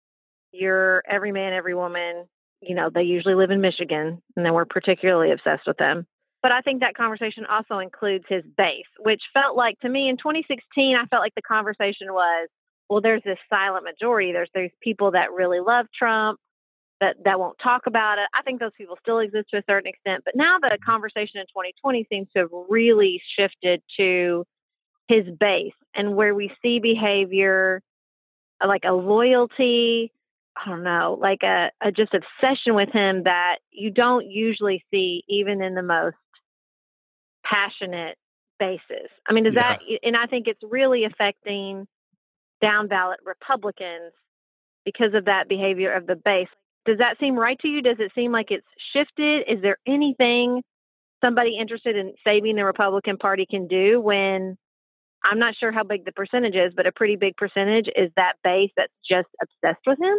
your 0.52 1.02
every 1.08 1.32
man, 1.32 1.52
every 1.52 1.74
woman. 1.74 2.26
You 2.62 2.74
know, 2.74 2.90
they 2.92 3.02
usually 3.02 3.34
live 3.34 3.50
in 3.50 3.60
Michigan, 3.60 4.22
and 4.36 4.44
then 4.44 4.52
we're 4.52 4.66
particularly 4.66 5.32
obsessed 5.32 5.66
with 5.66 5.78
them. 5.78 6.06
But 6.42 6.52
I 6.52 6.60
think 6.60 6.80
that 6.80 6.94
conversation 6.94 7.44
also 7.46 7.78
includes 7.78 8.24
his 8.28 8.44
base, 8.56 8.88
which 8.98 9.22
felt 9.34 9.56
like 9.56 9.78
to 9.80 9.88
me 9.88 10.08
in 10.08 10.16
2016, 10.16 10.96
I 10.96 11.06
felt 11.06 11.20
like 11.20 11.34
the 11.34 11.42
conversation 11.42 12.12
was, 12.12 12.48
well, 12.88 13.00
there's 13.00 13.22
this 13.24 13.38
silent 13.48 13.84
majority. 13.84 14.32
There's 14.32 14.50
there's 14.54 14.70
people 14.82 15.10
that 15.12 15.32
really 15.32 15.60
love 15.60 15.86
Trump 15.96 16.38
that 17.00 17.16
that 17.24 17.40
won't 17.40 17.58
talk 17.62 17.86
about 17.86 18.18
it. 18.18 18.28
I 18.34 18.42
think 18.42 18.60
those 18.60 18.72
people 18.76 18.96
still 19.00 19.18
exist 19.18 19.50
to 19.50 19.58
a 19.58 19.62
certain 19.68 19.88
extent, 19.88 20.22
but 20.24 20.36
now 20.36 20.58
the 20.60 20.76
conversation 20.84 21.40
in 21.40 21.46
2020 21.46 22.06
seems 22.10 22.28
to 22.34 22.40
have 22.40 22.50
really 22.68 23.22
shifted 23.38 23.82
to 23.98 24.44
his 25.08 25.24
base 25.38 25.72
and 25.94 26.14
where 26.14 26.34
we 26.34 26.52
see 26.62 26.78
behavior 26.78 27.82
uh, 28.62 28.68
like 28.68 28.84
a 28.84 28.92
loyalty, 28.92 30.12
I 30.56 30.68
don't 30.68 30.84
know, 30.84 31.18
like 31.20 31.42
a, 31.42 31.70
a 31.80 31.90
just 31.90 32.12
obsession 32.14 32.74
with 32.74 32.90
him 32.90 33.24
that 33.24 33.56
you 33.70 33.90
don't 33.90 34.26
usually 34.26 34.84
see 34.90 35.24
even 35.28 35.62
in 35.62 35.74
the 35.74 35.82
most 35.82 36.16
passionate 37.44 38.16
bases. 38.58 39.08
I 39.26 39.32
mean, 39.32 39.44
does 39.44 39.54
yeah. 39.56 39.78
that, 39.78 39.80
and 40.02 40.16
I 40.16 40.26
think 40.26 40.46
it's 40.46 40.62
really 40.62 41.04
affecting 41.04 41.86
down 42.60 42.88
ballot 42.88 43.20
Republicans 43.24 44.12
because 44.84 45.14
of 45.14 45.24
that 45.24 45.48
behavior 45.48 45.92
of 45.92 46.06
the 46.06 46.16
base. 46.16 46.48
Does 46.86 46.98
that 46.98 47.18
seem 47.20 47.38
right 47.38 47.58
to 47.60 47.68
you? 47.68 47.82
Does 47.82 47.96
it 47.98 48.12
seem 48.14 48.32
like 48.32 48.50
it's 48.50 48.66
shifted? 48.92 49.44
Is 49.48 49.60
there 49.62 49.76
anything 49.86 50.62
somebody 51.22 51.58
interested 51.60 51.96
in 51.96 52.14
saving 52.26 52.56
the 52.56 52.64
Republican 52.64 53.18
Party 53.18 53.46
can 53.48 53.66
do 53.66 54.00
when 54.00 54.56
I'm 55.22 55.38
not 55.38 55.54
sure 55.58 55.70
how 55.70 55.84
big 55.84 56.04
the 56.04 56.12
percentage 56.12 56.54
is, 56.54 56.72
but 56.74 56.86
a 56.86 56.92
pretty 56.92 57.16
big 57.16 57.36
percentage 57.36 57.88
is 57.94 58.10
that 58.16 58.34
base 58.42 58.70
that's 58.76 58.92
just 59.08 59.28
obsessed 59.42 59.82
with 59.86 59.98
him? 60.00 60.16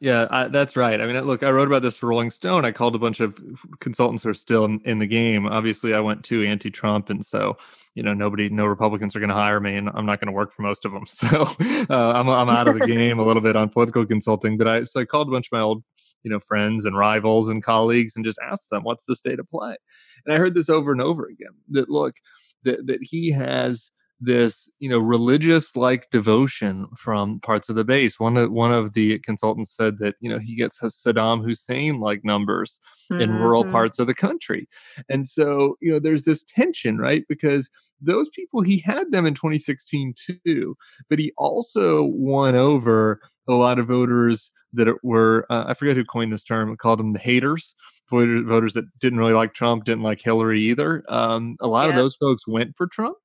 Yeah, 0.00 0.26
I, 0.30 0.48
that's 0.48 0.76
right. 0.76 0.98
I 0.98 1.06
mean, 1.06 1.20
look, 1.20 1.42
I 1.42 1.50
wrote 1.50 1.68
about 1.68 1.82
this 1.82 1.98
for 1.98 2.08
Rolling 2.08 2.30
Stone. 2.30 2.64
I 2.64 2.72
called 2.72 2.94
a 2.94 2.98
bunch 2.98 3.20
of 3.20 3.38
consultants 3.80 4.22
who 4.22 4.30
are 4.30 4.34
still 4.34 4.64
in, 4.64 4.80
in 4.86 4.98
the 4.98 5.06
game. 5.06 5.46
Obviously, 5.46 5.92
I 5.92 6.00
went 6.00 6.24
to 6.24 6.42
anti-Trump, 6.42 7.10
and 7.10 7.24
so 7.24 7.58
you 7.94 8.02
know, 8.02 8.14
nobody, 8.14 8.48
no 8.48 8.66
Republicans 8.66 9.14
are 9.14 9.20
going 9.20 9.30
to 9.30 9.34
hire 9.34 9.60
me, 9.60 9.76
and 9.76 9.90
I'm 9.92 10.06
not 10.06 10.20
going 10.20 10.28
to 10.28 10.32
work 10.32 10.52
for 10.52 10.62
most 10.62 10.84
of 10.84 10.92
them. 10.92 11.04
So 11.06 11.42
uh, 11.90 12.12
I'm 12.12 12.28
I'm 12.28 12.48
out 12.48 12.68
of 12.68 12.78
the 12.78 12.86
game 12.86 13.18
a 13.18 13.24
little 13.24 13.42
bit 13.42 13.56
on 13.56 13.68
political 13.68 14.06
consulting. 14.06 14.56
But 14.56 14.68
I 14.68 14.82
so 14.84 15.00
I 15.00 15.04
called 15.04 15.28
a 15.28 15.30
bunch 15.30 15.48
of 15.48 15.52
my 15.52 15.60
old 15.60 15.82
you 16.22 16.30
know 16.30 16.40
friends 16.40 16.84
and 16.84 16.96
rivals 16.96 17.48
and 17.48 17.62
colleagues 17.62 18.14
and 18.16 18.24
just 18.24 18.38
ask 18.50 18.68
them 18.70 18.82
what's 18.82 19.04
the 19.06 19.16
state 19.16 19.38
of 19.38 19.48
play. 19.50 19.76
And 20.24 20.34
I 20.34 20.38
heard 20.38 20.54
this 20.54 20.68
over 20.68 20.92
and 20.92 21.00
over 21.00 21.26
again 21.26 21.54
that 21.70 21.88
look 21.88 22.16
that 22.64 22.86
that 22.86 22.98
he 23.02 23.30
has 23.30 23.90
this 24.20 24.68
you 24.78 24.88
know 24.88 24.98
religious 24.98 25.74
like 25.74 26.10
devotion 26.10 26.86
from 26.96 27.40
parts 27.40 27.68
of 27.68 27.76
the 27.76 27.84
base 27.84 28.20
one 28.20 28.36
of 28.36 28.50
one 28.52 28.72
of 28.72 28.92
the 28.92 29.18
consultants 29.20 29.74
said 29.74 29.98
that 29.98 30.14
you 30.20 30.30
know 30.30 30.38
he 30.38 30.54
gets 30.54 30.78
Saddam 30.78 31.42
Hussein 31.42 32.00
like 32.00 32.22
numbers 32.22 32.78
mm-hmm. 33.10 33.22
in 33.22 33.30
rural 33.30 33.62
mm-hmm. 33.62 33.72
parts 33.72 33.98
of 33.98 34.06
the 34.06 34.14
country 34.14 34.68
and 35.08 35.26
so 35.26 35.76
you 35.80 35.90
know 35.90 35.98
there's 35.98 36.24
this 36.24 36.44
tension 36.44 36.98
right 36.98 37.24
because 37.28 37.70
those 38.00 38.28
people 38.28 38.60
he 38.60 38.78
had 38.78 39.10
them 39.10 39.24
in 39.24 39.34
2016 39.34 40.14
too 40.44 40.76
but 41.08 41.18
he 41.18 41.32
also 41.38 42.04
won 42.04 42.54
over 42.54 43.20
a 43.48 43.54
lot 43.54 43.78
of 43.78 43.86
voters 43.86 44.50
that 44.72 44.88
were 45.02 45.46
uh, 45.50 45.64
I 45.66 45.74
forget 45.74 45.96
who 45.96 46.04
coined 46.04 46.32
this 46.32 46.44
term 46.44 46.76
called 46.76 46.98
them 46.98 47.12
the 47.12 47.18
haters 47.18 47.74
voters 48.10 48.72
that 48.74 48.84
didn't 48.98 49.18
really 49.20 49.32
like 49.34 49.54
Trump 49.54 49.84
didn't 49.84 50.02
like 50.02 50.20
Hillary 50.20 50.62
either 50.62 51.04
um, 51.08 51.56
a 51.60 51.68
lot 51.68 51.84
yeah. 51.84 51.90
of 51.90 51.96
those 51.96 52.16
folks 52.16 52.46
went 52.46 52.76
for 52.76 52.86
Trump 52.86 53.16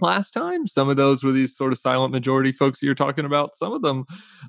last 0.00 0.30
time. 0.30 0.66
Some 0.66 0.88
of 0.88 0.96
those 0.96 1.22
were 1.22 1.32
these 1.32 1.56
sort 1.56 1.72
of 1.72 1.78
silent 1.78 2.12
majority 2.12 2.52
folks 2.52 2.80
that 2.80 2.86
you're 2.86 2.94
talking 2.94 3.24
about. 3.24 3.56
Some 3.56 3.72
of 3.72 3.82
them 3.82 4.04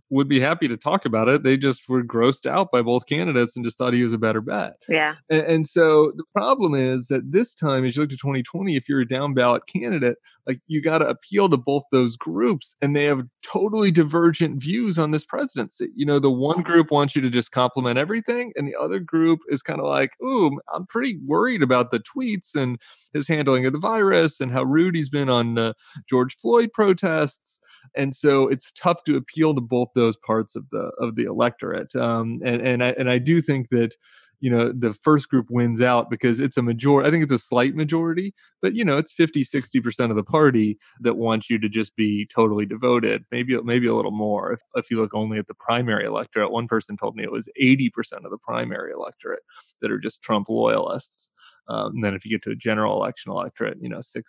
would 0.10 0.28
be 0.28 0.40
happy 0.40 0.68
to 0.68 0.78
talk 0.78 1.06
about 1.06 1.28
it. 1.28 1.44
They 1.44 1.58
just 1.58 1.88
were 1.88 2.04
grossed 2.04 2.46
out 2.46 2.72
by 2.72 2.82
both 2.82 3.06
candidates 3.06 3.56
and 3.56 3.64
just 3.64 3.78
thought 3.78 3.94
he 3.94 4.04
was 4.04 4.14
a 4.14 4.18
better 4.18 4.42
bet. 4.42 4.74
Yeah. 4.90 5.16
And, 5.30 5.42
and 5.42 5.68
so 5.68 6.12
the 6.16 6.26
problem 6.34 6.76
is 6.76 7.08
that 7.08 7.32
this 7.32 7.54
time, 7.54 7.86
as 7.86 7.96
you 7.96 8.04
look 8.04 8.10
to 8.10 8.18
2020, 8.18 8.76
if 8.76 8.90
you're 8.90 9.02
a 9.02 9.08
down 9.08 9.34
ballot 9.34 9.64
candidate, 9.68 10.18
like 10.48 10.60
you 10.68 10.82
got 10.82 11.00
to 11.00 11.08
appeal 11.08 11.50
to 11.50 11.58
both 11.58 11.84
those 11.92 12.16
groups 12.16 12.76
and 12.82 12.96
they 12.96 13.06
have 13.06 13.24
totally 13.44 13.92
divergent 13.92 14.62
views 14.62 14.98
on 14.98 15.12
this 15.12 15.26
presidency. 15.26 15.90
You 15.96 16.06
know, 16.06 16.20
the 16.20 16.30
one 16.30 16.62
group 16.62 16.92
wants 16.92 17.16
you 17.16 17.22
to 17.22 17.30
just 17.30 17.52
compliment 17.52 17.98
everything, 17.98 18.52
and 18.56 18.68
the 18.68 18.76
other 18.80 19.00
group 19.00 19.40
is 19.50 19.62
kind 19.62 19.80
of 19.80 19.86
like, 19.86 20.12
ooh, 20.24 20.60
I'm 20.74 20.86
pretty 20.86 21.18
worried 21.26 21.64
about 21.64 21.92
the 21.92 22.00
tweets 22.00 22.56
and 22.56 22.78
his 23.14 23.28
handling 23.28 23.66
of 23.66 23.74
the 23.74 23.80
virus 23.80 24.40
and 24.40 24.52
how 24.52 24.64
rude 24.64 24.96
he's 24.96 25.10
been 25.10 25.30
on 25.36 25.58
uh, 25.58 25.74
George 26.10 26.36
Floyd 26.36 26.72
protests. 26.74 27.60
And 27.96 28.16
so 28.16 28.48
it's 28.48 28.72
tough 28.72 29.04
to 29.06 29.16
appeal 29.16 29.54
to 29.56 29.62
both 29.62 29.90
those 29.96 30.18
parts 30.18 30.56
of 30.56 30.70
the 30.72 30.92
of 31.00 31.16
the 31.16 31.24
electorate. 31.24 31.96
Um, 31.96 32.42
and 32.44 32.62
and 32.62 32.84
I 32.84 32.90
and 32.92 33.10
I 33.10 33.20
do 33.20 33.42
think 33.42 33.70
that 33.70 33.96
you 34.42 34.50
know 34.50 34.72
the 34.72 34.94
first 34.94 35.30
group 35.30 35.48
wins 35.50 35.82
out 35.82 36.10
because 36.10 36.42
it's 36.42 36.58
a 36.58 36.62
majority 36.62 37.08
i 37.08 37.12
think 37.12 37.24
it's 37.24 37.32
a 37.32 37.40
slight 37.40 37.74
majority 37.74 38.34
but 38.62 38.76
you 38.76 38.84
know 38.84 38.98
it's 38.98 39.14
50 39.14 39.46
60% 39.46 40.10
of 40.10 40.18
the 40.18 40.26
party 40.26 40.78
that 41.00 41.16
wants 41.16 41.50
you 41.50 41.58
to 41.58 41.70
just 41.70 41.96
be 41.96 42.28
totally 42.36 42.66
devoted 42.66 43.24
maybe 43.32 43.58
maybe 43.64 43.88
a 43.88 43.96
little 43.96 44.12
more 44.12 44.52
if, 44.52 44.60
if 44.76 44.92
you 44.92 45.00
look 45.00 45.14
only 45.14 45.40
at 45.40 45.48
the 45.48 45.54
primary 45.54 46.06
electorate 46.06 46.52
one 46.52 46.68
person 46.68 46.98
told 46.98 47.16
me 47.16 47.24
it 47.24 47.32
was 47.32 47.48
80% 47.60 47.90
of 48.26 48.30
the 48.30 48.38
primary 48.38 48.92
electorate 48.92 49.42
that 49.82 49.90
are 49.90 50.00
just 50.00 50.22
trump 50.22 50.50
loyalists 50.50 51.30
um, 51.68 51.96
and 51.96 52.04
then 52.04 52.14
if 52.14 52.26
you 52.26 52.32
get 52.32 52.44
to 52.44 52.52
a 52.52 52.56
general 52.56 52.96
election 52.96 53.32
electorate, 53.32 53.78
you 53.82 53.90
know, 53.90 54.00
60% 54.00 54.22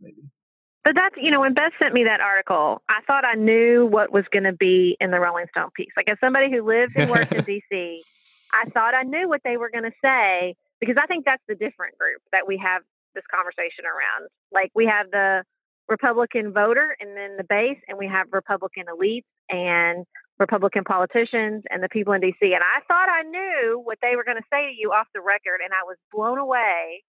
maybe. 0.00 0.22
But 0.82 0.94
that's, 0.94 1.14
you 1.18 1.30
know, 1.30 1.40
when 1.40 1.52
Beth 1.52 1.72
sent 1.78 1.92
me 1.92 2.04
that 2.04 2.20
article, 2.20 2.82
I 2.88 3.00
thought 3.06 3.24
I 3.24 3.34
knew 3.34 3.86
what 3.86 4.12
was 4.12 4.24
going 4.32 4.44
to 4.44 4.52
be 4.52 4.96
in 5.00 5.10
the 5.10 5.20
Rolling 5.20 5.46
Stone 5.50 5.70
piece. 5.74 5.92
Like, 5.96 6.08
as 6.08 6.16
somebody 6.20 6.50
who 6.50 6.62
lives 6.62 6.92
and 6.96 7.10
works 7.10 7.30
in 7.32 7.44
D.C., 7.46 8.02
I 8.52 8.68
thought 8.70 8.94
I 8.94 9.02
knew 9.02 9.28
what 9.28 9.42
they 9.44 9.56
were 9.56 9.70
going 9.70 9.84
to 9.84 9.96
say 10.02 10.54
because 10.80 10.96
I 11.00 11.06
think 11.06 11.26
that's 11.26 11.42
the 11.46 11.54
different 11.54 11.98
group 11.98 12.22
that 12.32 12.46
we 12.48 12.56
have 12.64 12.82
this 13.14 13.24
conversation 13.30 13.84
around. 13.84 14.30
Like, 14.52 14.70
we 14.74 14.86
have 14.86 15.10
the 15.10 15.44
Republican 15.88 16.52
voter 16.52 16.96
and 16.98 17.14
then 17.14 17.36
the 17.36 17.44
base, 17.44 17.78
and 17.86 17.98
we 17.98 18.06
have 18.06 18.28
Republican 18.32 18.84
elites 18.88 19.28
and 19.50 20.06
Republican 20.38 20.84
politicians 20.84 21.62
and 21.68 21.82
the 21.82 21.90
people 21.90 22.14
in 22.14 22.22
DC. 22.22 22.40
And 22.40 22.64
I 22.64 22.80
thought 22.88 23.08
I 23.10 23.22
knew 23.22 23.82
what 23.84 23.98
they 24.00 24.16
were 24.16 24.24
going 24.24 24.38
to 24.38 24.48
say 24.50 24.72
to 24.72 24.74
you 24.74 24.92
off 24.92 25.08
the 25.12 25.20
record. 25.20 25.60
And 25.62 25.74
I 25.74 25.84
was 25.84 25.98
blown 26.10 26.38
away 26.38 27.04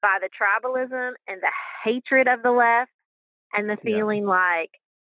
by 0.00 0.18
the 0.20 0.28
tribalism 0.30 1.12
and 1.26 1.42
the 1.42 1.50
hatred 1.84 2.28
of 2.28 2.42
the 2.42 2.52
left 2.52 2.92
and 3.54 3.68
the 3.68 3.76
feeling 3.82 4.22
yeah. 4.22 4.28
like, 4.28 4.70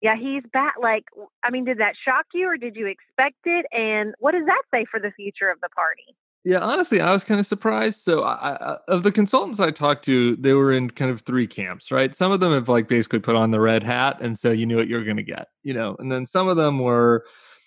yeah, 0.00 0.16
he's 0.16 0.42
back. 0.52 0.74
Like, 0.80 1.04
I 1.44 1.50
mean, 1.50 1.64
did 1.64 1.78
that 1.78 1.94
shock 2.04 2.26
you 2.32 2.48
or 2.48 2.56
did 2.56 2.76
you 2.76 2.86
expect 2.86 3.38
it? 3.44 3.66
And 3.72 4.14
what 4.18 4.32
does 4.32 4.46
that 4.46 4.62
say 4.72 4.86
for 4.90 4.98
the 4.98 5.10
future 5.12 5.50
of 5.50 5.60
the 5.60 5.68
party? 5.68 6.16
Yeah, 6.42 6.60
honestly, 6.60 7.02
I 7.02 7.10
was 7.10 7.22
kind 7.22 7.38
of 7.38 7.44
surprised. 7.44 8.00
So, 8.00 8.22
I, 8.22 8.32
I, 8.32 8.52
uh, 8.52 8.78
of 8.88 9.02
the 9.02 9.12
consultants 9.12 9.60
I 9.60 9.70
talked 9.70 10.06
to, 10.06 10.36
they 10.36 10.54
were 10.54 10.72
in 10.72 10.88
kind 10.88 11.10
of 11.10 11.20
three 11.20 11.46
camps, 11.46 11.90
right? 11.90 12.16
Some 12.16 12.32
of 12.32 12.40
them 12.40 12.54
have 12.54 12.68
like 12.68 12.88
basically 12.88 13.18
put 13.18 13.36
on 13.36 13.50
the 13.50 13.60
red 13.60 13.82
hat, 13.82 14.22
and 14.22 14.38
so 14.38 14.50
you 14.50 14.64
knew 14.64 14.76
what 14.76 14.88
you 14.88 14.96
were 14.96 15.04
going 15.04 15.18
to 15.18 15.22
get, 15.22 15.48
you 15.62 15.74
know. 15.74 15.96
And 15.98 16.10
then 16.10 16.24
some 16.24 16.48
of 16.48 16.56
them 16.56 16.78
were 16.78 17.26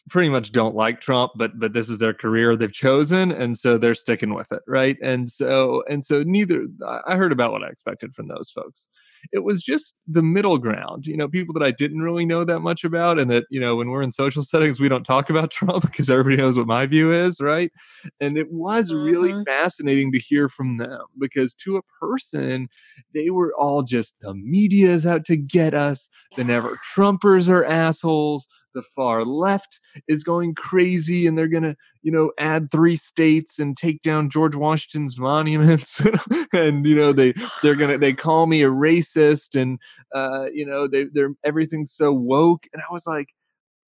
pretty 0.09 0.29
much 0.29 0.51
don't 0.51 0.75
like 0.75 1.01
Trump, 1.01 1.33
but 1.35 1.59
but 1.59 1.73
this 1.73 1.87
is 1.87 1.99
their 1.99 2.15
career 2.15 2.55
they've 2.55 2.73
chosen, 2.73 3.31
and 3.31 3.55
so 3.55 3.77
they're 3.77 3.93
sticking 3.93 4.33
with 4.33 4.51
it, 4.51 4.61
right? 4.67 4.97
And 5.03 5.29
so 5.29 5.83
and 5.87 6.03
so 6.03 6.23
neither 6.23 6.65
I 7.07 7.15
heard 7.15 7.31
about 7.31 7.51
what 7.51 7.63
I 7.63 7.67
expected 7.67 8.15
from 8.15 8.27
those 8.27 8.49
folks. 8.49 8.87
It 9.31 9.39
was 9.39 9.63
just 9.63 9.93
the 10.07 10.21
middle 10.21 10.57
ground, 10.57 11.07
you 11.07 11.15
know, 11.15 11.27
people 11.27 11.53
that 11.53 11.63
I 11.63 11.71
didn't 11.71 12.01
really 12.01 12.25
know 12.25 12.43
that 12.45 12.59
much 12.59 12.83
about, 12.83 13.19
and 13.19 13.29
that 13.31 13.45
you 13.49 13.59
know 13.59 13.75
when 13.75 13.89
we're 13.89 14.01
in 14.01 14.11
social 14.11 14.43
settings 14.43 14.79
we 14.79 14.89
don't 14.89 15.03
talk 15.03 15.29
about 15.29 15.51
Trump 15.51 15.83
because 15.83 16.09
everybody 16.09 16.35
knows 16.35 16.57
what 16.57 16.67
my 16.67 16.85
view 16.85 17.13
is, 17.13 17.39
right? 17.39 17.71
And 18.19 18.37
it 18.37 18.51
was 18.51 18.91
mm-hmm. 18.91 19.03
really 19.03 19.45
fascinating 19.45 20.11
to 20.11 20.19
hear 20.19 20.49
from 20.49 20.77
them 20.77 21.01
because 21.19 21.53
to 21.55 21.77
a 21.77 21.81
person 21.99 22.67
they 23.13 23.29
were 23.29 23.53
all 23.57 23.83
just 23.83 24.15
the 24.21 24.33
media 24.33 24.91
is 24.91 25.05
out 25.05 25.25
to 25.25 25.37
get 25.37 25.73
us, 25.73 26.09
the 26.35 26.43
never 26.43 26.79
Trumpers 26.95 27.49
are 27.49 27.65
assholes 27.65 28.47
the 28.73 28.81
far 28.81 29.25
left 29.25 29.79
is 30.07 30.23
going 30.23 30.55
crazy 30.55 31.27
and 31.27 31.37
they're 31.37 31.47
going 31.47 31.63
to 31.63 31.75
you 32.01 32.11
know 32.11 32.31
add 32.39 32.71
three 32.71 32.95
states 32.95 33.59
and 33.59 33.77
take 33.77 34.01
down 34.01 34.29
george 34.29 34.55
washington's 34.55 35.17
monuments 35.17 36.01
and 36.53 36.85
you 36.85 36.95
know 36.95 37.13
they 37.13 37.33
they're 37.61 37.75
going 37.75 37.91
to 37.91 37.97
they 37.97 38.13
call 38.13 38.45
me 38.45 38.63
a 38.63 38.69
racist 38.69 39.59
and 39.59 39.79
uh 40.15 40.45
you 40.53 40.65
know 40.65 40.87
they 40.87 41.05
they're 41.13 41.33
everything's 41.43 41.93
so 41.93 42.11
woke 42.11 42.67
and 42.73 42.81
i 42.81 42.91
was 42.91 43.05
like 43.05 43.27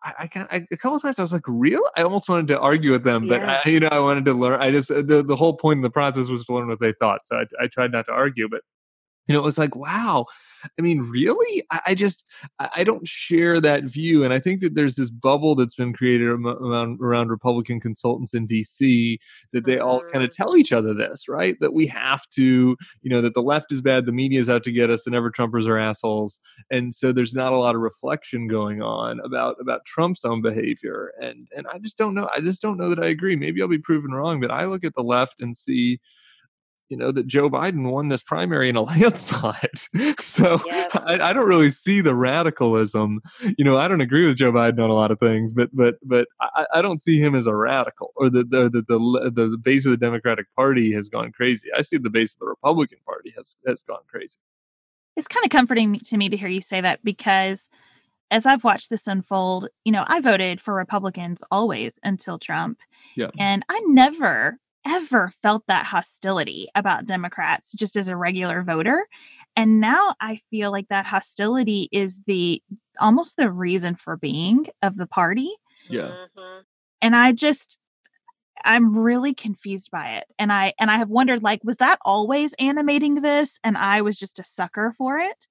I, 0.04 0.30
I, 0.36 0.48
I, 0.52 0.68
a 0.72 0.78
couple 0.78 1.00
times 1.00 1.18
I 1.18 1.24
was 1.24 1.34
like, 1.34 1.48
real? 1.48 1.82
I 1.98 2.04
almost 2.04 2.30
wanted 2.30 2.48
to 2.50 2.60
argue 2.60 2.92
with 2.92 3.04
them, 3.04 3.28
but 3.28 3.42
yeah. 3.42 3.62
I, 3.66 3.70
you 3.70 3.80
know, 3.80 3.88
I 3.92 3.98
wanted 3.98 4.26
to 4.26 4.34
learn. 4.34 4.62
I 4.62 4.70
just 4.70 4.90
the, 4.90 5.26
the 5.28 5.36
whole 5.36 5.58
point 5.58 5.80
of 5.80 5.84
the 5.84 5.90
process 5.90 6.28
was 6.28 6.46
to 6.46 6.54
learn 6.54 6.68
what 6.68 6.80
they 6.80 6.94
thought. 7.00 7.22
So 7.26 7.38
I, 7.38 7.64
I 7.64 7.68
tried 7.68 7.92
not 7.92 8.06
to 8.06 8.12
argue, 8.12 8.48
but 8.48 8.62
you 9.28 9.34
know, 9.34 9.40
it 9.40 9.44
was 9.44 9.58
like, 9.58 9.76
wow, 9.76 10.26
I 10.78 10.82
mean, 10.82 11.02
really? 11.02 11.64
I, 11.72 11.82
I, 11.88 11.96
just 11.96 12.24
I 12.60 12.84
don't 12.84 13.08
share 13.08 13.62
that 13.62 13.84
view, 13.84 14.24
and 14.24 14.34
I 14.34 14.40
think 14.40 14.62
that 14.62 14.76
there's 14.76 14.96
this 14.96 15.12
bubble 15.12 15.56
that's 15.56 15.76
been 15.76 15.94
created 15.94 16.28
around, 16.28 17.00
around 17.02 17.30
Republican 17.30 17.80
consultants 17.80 18.34
in 18.34 18.46
D.C. 18.46 19.20
that 19.54 19.66
they 19.66 19.80
all 19.80 20.02
kind 20.02 20.24
of 20.24 20.32
mm-hmm. 20.32 20.44
tell 20.44 20.58
each 20.58 20.72
other 20.72 20.94
this, 20.94 21.28
right? 21.28 21.56
That 21.60 21.74
we 21.74 21.88
have 21.88 22.28
to, 22.32 22.76
you 23.02 23.10
know, 23.10 23.22
that 23.22 23.34
the 23.34 23.42
left 23.42 23.72
is 23.72 23.82
bad, 23.82 24.06
the 24.06 24.12
media 24.12 24.40
is 24.40 24.50
out 24.50 24.64
to 24.64 24.72
get 24.72 24.90
us, 24.90 25.04
the 25.04 25.12
never 25.12 25.32
Trumpers 25.32 25.68
are 25.68 25.78
assholes, 25.78 26.40
and 26.72 26.94
so 26.94 27.12
there's 27.12 27.34
not 27.34 27.54
a 27.54 27.58
lot 27.58 27.76
of 27.76 27.82
reflection 27.82 28.48
going 28.48 28.82
on 28.82 29.20
about 29.22 29.58
about 29.60 29.86
Trump's 29.86 30.26
own 30.26 30.42
behavior, 30.42 31.14
and 31.22 31.48
and 31.56 31.68
I 31.72 31.80
just 31.80 31.98
don't 31.98 32.14
know. 32.14 32.30
I 32.36 32.42
just 32.42 32.62
don't 32.62 32.78
know 32.78 32.90
that 32.90 33.00
I 33.00 33.08
agree. 33.08 33.36
Maybe 33.36 33.62
I'll 33.62 33.68
be 33.68 33.78
proven 33.78 34.12
wrong, 34.12 34.40
but 34.40 34.52
I 34.52 34.66
look 34.66 34.84
at 34.84 34.94
the 34.94 35.04
left 35.04 35.42
and 35.42 35.56
see 35.56 36.00
you 36.90 36.98
know 36.98 37.12
that 37.12 37.28
Joe 37.28 37.50
Biden 37.50 37.92
won 37.92 38.10
this 38.10 38.22
primary 38.22 38.70
in 38.70 38.76
a 38.76 38.82
landslide. 38.84 39.80
so 40.20 40.62
I, 40.70 41.20
I, 41.22 41.34
don't 41.34 41.48
really 41.48 41.72
see 41.72 42.02
the 42.02 42.16
radicalism. 42.16 43.22
You 43.58 43.66
know, 43.66 43.78
I 43.78 43.88
don't 43.88 44.02
agree 44.02 44.28
with 44.28 44.38
Joe 44.38 44.52
Biden 44.52 44.84
on 44.84 44.90
a 44.90 44.94
lot 44.94 45.12
of 45.12 45.20
things, 45.20 45.54
but 45.54 45.70
but 45.74 45.96
but 46.04 46.28
I, 46.40 46.66
I 46.76 46.82
don't 46.82 47.02
see 47.02 47.20
him 47.20 47.36
as 47.36 47.48
a 47.48 47.56
radical 47.56 48.12
or 48.16 48.30
the 48.30 48.44
the, 48.44 48.70
the 48.70 48.84
the 48.88 49.32
the 49.50 49.58
base 49.58 49.86
of 49.86 49.92
the 49.92 49.98
Democratic 49.98 50.48
Party 50.56 50.94
has 50.94 51.10
gone 51.10 51.32
crazy. 51.32 51.70
I 51.76 51.82
see 51.82 51.98
the 51.98 52.10
base 52.10 52.34
of 52.34 52.40
the 52.40 52.48
Republican 52.48 53.00
Party 53.06 53.34
has 53.36 53.56
has 53.66 53.84
gone 53.84 54.04
crazy. 54.08 54.38
It's 55.16 55.28
kind 55.28 55.46
of 55.46 55.50
comforting 55.50 56.00
to 56.00 56.18
me 56.18 56.30
to 56.30 56.38
hear 56.38 56.50
you 56.50 56.62
say 56.62 56.82
that 56.82 57.04
because 57.04 57.70
as 58.32 58.46
I've 58.46 58.64
watched 58.64 58.90
this 58.90 59.08
unfold, 59.08 59.70
you 59.86 59.92
know, 59.92 60.04
I 60.08 60.20
voted 60.20 60.60
for 60.60 60.74
Republicans 60.74 61.44
always 61.52 62.00
until 62.04 62.40
Trump. 62.40 62.80
Yeah. 63.16 63.30
And 63.38 63.64
I 63.70 63.82
never 63.88 64.60
ever 64.86 65.32
felt 65.42 65.64
that 65.68 65.86
hostility 65.86 66.68
about 66.76 67.06
Democrats 67.06 67.72
just 67.74 67.96
as 67.96 68.08
a 68.08 68.16
regular 68.16 68.64
voter. 68.64 69.08
And 69.56 69.80
now 69.80 70.16
I 70.20 70.42
feel 70.50 70.72
like 70.72 70.88
that 70.90 71.06
hostility 71.06 71.90
is 71.92 72.20
the 72.28 72.62
almost 73.00 73.38
the 73.38 73.52
reason 73.52 73.96
for 73.96 74.18
being 74.18 74.68
of 74.82 74.98
the 74.98 75.08
party. 75.08 75.52
Yeah. 75.90 76.12
Mm-hmm. 76.38 76.62
And 77.02 77.16
I 77.16 77.32
just 77.32 77.78
I'm 78.64 78.98
really 78.98 79.34
confused 79.34 79.92
by 79.92 80.16
it. 80.16 80.32
And 80.40 80.52
I 80.52 80.74
and 80.80 80.90
I 80.90 80.98
have 80.98 81.12
wondered 81.12 81.44
like 81.44 81.64
was 81.64 81.78
that 81.78 82.00
always 82.04 82.54
animating 82.60 83.16
this 83.16 83.60
and 83.64 83.78
I 83.78 84.02
was 84.02 84.18
just 84.18 84.40
a 84.40 84.44
sucker 84.44 84.94
for 84.98 85.18
it? 85.18 85.48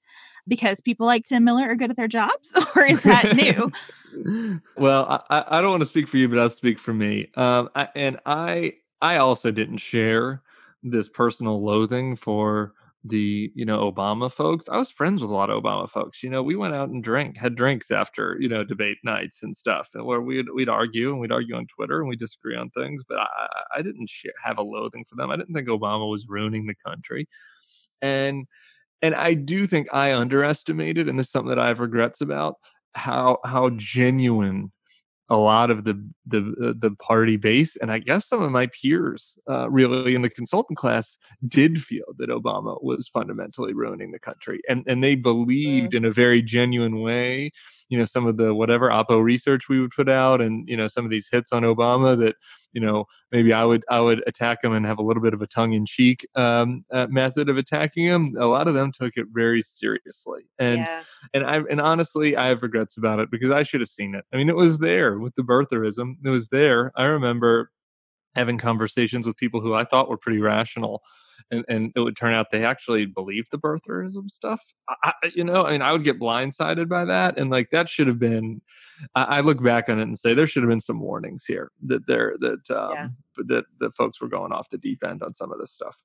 because 0.47 0.81
people 0.81 1.07
like 1.07 1.25
Tim 1.25 1.45
Miller 1.45 1.71
are 1.71 1.75
good 1.75 1.91
at 1.91 1.97
their 1.97 2.09
jobs, 2.09 2.53
or 2.77 2.85
is 2.85 3.03
that 3.03 3.35
new? 3.35 4.61
well, 4.77 5.25
I, 5.31 5.45
I 5.49 5.61
don't 5.61 5.71
want 5.71 5.83
to 5.83 5.87
speak 5.87 6.09
for 6.09 6.17
you, 6.17 6.29
but 6.29 6.39
I'll 6.39 6.51
speak 6.51 6.79
for 6.79 6.93
me. 6.93 7.31
Um, 7.35 7.71
I, 7.75 7.89
and 7.95 8.21
I 8.27 8.75
I 9.05 9.19
also 9.19 9.51
didn't 9.51 9.79
share 9.79 10.43
this 10.83 11.09
personal 11.09 11.63
loathing 11.65 12.17
for 12.17 12.73
the 13.07 13.53
you 13.55 13.67
know 13.67 13.91
Obama 13.93 14.33
folks. 14.33 14.69
I 14.69 14.79
was 14.79 14.91
friends 14.91 15.21
with 15.21 15.31
a 15.31 15.35
lot 15.35 15.51
of 15.51 15.63
Obama 15.63 15.89
folks. 15.91 16.23
You 16.23 16.31
know, 16.31 16.43
we 16.43 16.57
went 16.57 16.75
out 16.75 16.89
and 16.89 17.05
drank, 17.05 17.37
had 17.37 17.55
drinks 17.55 17.91
after 17.91 18.37
you 18.41 18.49
know 18.49 18.65
debate 18.65 18.99
nights 19.05 19.43
and 19.43 19.55
stuff, 19.57 19.91
and 19.95 20.07
where 20.07 20.23
we'd 20.23 20.47
we'd 20.55 20.71
argue 20.71 21.11
and 21.11 21.21
we'd 21.21 21.33
argue 21.33 21.55
on 21.57 21.67
Twitter 21.67 22.01
and 22.01 22.09
we 22.09 22.17
disagree 22.17 22.57
on 22.57 22.71
things. 22.71 23.03
But 23.09 23.19
I, 23.19 23.49
I 23.77 23.83
didn't 23.83 24.11
have 24.43 24.59
a 24.59 24.63
loathing 24.63 25.05
for 25.09 25.17
them. 25.17 25.31
I 25.31 25.37
didn't 25.37 25.55
think 25.55 25.69
Obama 25.69 26.11
was 26.11 26.27
ruining 26.29 26.67
the 26.67 26.75
country, 26.87 27.29
and 28.03 28.47
and 29.03 29.15
I 29.17 29.35
do 29.35 29.67
think 29.67 29.89
I 29.93 30.15
underestimated, 30.15 31.09
and 31.09 31.19
this 31.19 31.27
is 31.29 31.33
something 31.33 31.51
that 31.51 31.61
I 31.61 31.69
have 31.69 31.81
regrets 31.81 32.21
about 32.23 32.57
how 32.95 33.39
how 33.45 33.71
genuine 33.77 34.73
a 35.31 35.37
lot 35.37 35.71
of 35.71 35.85
the 35.85 35.95
the 36.27 36.39
uh, 36.63 36.73
the 36.77 36.95
party 36.97 37.37
base 37.37 37.77
and 37.77 37.91
I 37.91 37.99
guess 37.99 38.29
some 38.29 38.43
of 38.43 38.51
my 38.51 38.67
peers 38.67 39.39
uh, 39.49 39.71
really 39.71 40.15
in 40.15 40.23
the 40.23 40.29
consultant 40.29 40.77
class 40.77 41.17
did 41.49 41.83
feel 41.83 42.05
that 42.19 42.29
Obama 42.29 42.83
was 42.83 43.09
fundamentally 43.09 43.73
ruining 43.73 44.13
the 44.13 44.19
country 44.19 44.61
and 44.69 44.85
and 44.87 45.03
they 45.03 45.15
believed 45.15 45.93
mm. 45.93 45.97
in 45.97 46.05
a 46.05 46.13
very 46.13 46.43
genuine 46.43 47.01
way 47.01 47.51
you 47.89 47.99
know 47.99 48.05
some 48.05 48.27
of 48.27 48.37
the 48.37 48.55
whatever 48.55 48.91
oppo 48.91 49.23
research 49.23 49.69
we 49.69 49.81
would 49.81 49.93
put 49.93 50.09
out 50.09 50.41
and 50.41 50.69
you 50.69 50.77
know 50.77 50.87
some 50.87 51.05
of 51.05 51.11
these 51.11 51.29
hits 51.31 51.53
on 51.53 51.63
obama 51.63 52.19
that 52.19 52.37
you 52.75 52.81
know 52.81 53.07
maybe 53.33 53.53
i 53.53 53.65
would 53.65 53.83
i 53.89 53.99
would 53.99 54.23
attack 54.27 54.61
them 54.61 54.75
and 54.75 54.85
have 54.85 54.99
a 54.99 55.03
little 55.03 55.23
bit 55.23 55.33
of 55.33 55.41
a 55.41 55.47
tongue-in-cheek 55.47 56.27
um, 56.35 56.85
uh, 56.93 57.07
method 57.09 57.49
of 57.49 57.57
attacking 57.57 58.07
them. 58.07 58.35
a 58.39 58.47
lot 58.47 58.69
of 58.69 58.75
them 58.75 58.93
took 58.93 59.17
it 59.17 59.27
very 59.33 59.63
seriously 59.63 60.43
and 60.59 60.81
yeah. 60.81 61.03
and 61.33 61.47
i 61.47 61.57
and 61.71 61.81
honestly 61.81 62.37
i 62.37 62.49
have 62.49 62.63
regrets 62.63 62.97
about 62.99 63.21
it 63.21 63.31
because 63.31 63.51
i 63.51 63.63
should 63.63 63.81
have 63.81 63.89
seen 63.89 64.15
it 64.15 64.25
i 64.33 64.37
mean 64.37 64.49
it 64.49 64.57
was 64.57 64.79
there 64.79 65.19
with 65.19 65.35
the 65.37 65.43
birtherism 65.43 66.15
it 66.25 66.31
was 66.31 66.49
there 66.49 66.93
i 66.97 67.05
remember 67.05 67.71
having 68.35 68.59
conversations 68.59 69.27
with 69.27 69.37
people 69.37 69.61
who 69.61 69.73
i 69.73 69.85
thought 69.85 70.09
were 70.09 70.19
pretty 70.19 70.41
rational 70.41 71.01
and, 71.51 71.65
and 71.69 71.93
it 71.95 72.01
would 72.01 72.17
turn 72.17 72.33
out 72.33 72.51
they 72.51 72.65
actually 72.65 73.07
believed 73.07 73.49
the 73.51 73.59
birtherism 73.59 74.31
stuff. 74.31 74.61
I, 75.03 75.13
you 75.35 75.45
know, 75.45 75.65
I 75.65 75.73
mean, 75.73 75.83
I 75.83 75.93
would 75.93 76.05
get 76.05 76.19
blindsided 76.19 76.89
by 76.89 77.05
that, 77.05 77.39
and 77.39 77.51
like 77.51 77.71
that 77.71 77.89
should 77.89 78.07
have 78.07 78.19
been. 78.19 78.61
I, 79.15 79.23
I 79.25 79.41
look 79.41 79.63
back 79.63 79.89
on 79.89 79.99
it 79.99 80.03
and 80.03 80.19
say 80.19 80.35
there 80.35 80.47
should 80.47 80.63
have 80.63 80.71
been 80.71 80.81
some 80.81 81.01
warnings 81.01 81.45
here 81.47 81.71
that 81.87 82.07
there 82.07 82.35
that 82.41 82.71
um, 82.71 82.93
yeah. 82.95 83.09
that 83.49 83.65
that 83.81 83.95
folks 83.95 84.21
were 84.21 84.29
going 84.29 84.53
off 84.53 84.71
the 84.71 84.79
deep 84.79 85.05
end 85.05 85.23
on 85.23 85.35
some 85.35 85.53
of 85.53 85.59
this 85.59 85.73
stuff. 85.73 86.03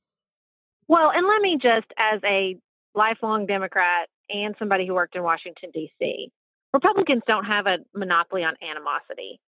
Well, 0.88 1.12
and 1.14 1.28
let 1.28 1.42
me 1.42 1.58
just, 1.62 1.86
as 2.00 2.20
a 2.24 2.58
lifelong 2.96 3.46
Democrat 3.46 4.10
and 4.30 4.56
somebody 4.58 4.88
who 4.88 4.96
worked 4.96 5.16
in 5.16 5.22
Washington 5.22 5.70
D.C., 5.72 6.32
Republicans 6.74 7.22
don't 7.28 7.46
have 7.46 7.68
a 7.68 7.78
monopoly 7.94 8.44
on 8.44 8.56
animosity 8.68 9.40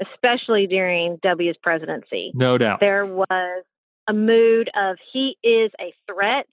especially 0.00 0.66
during 0.66 1.18
W's 1.22 1.56
presidency. 1.62 2.32
No 2.34 2.58
doubt. 2.58 2.80
There 2.80 3.06
was 3.06 3.64
a 4.10 4.12
mood 4.12 4.68
of 4.76 4.96
he 5.12 5.36
is 5.44 5.70
a 5.80 5.94
threat. 6.10 6.46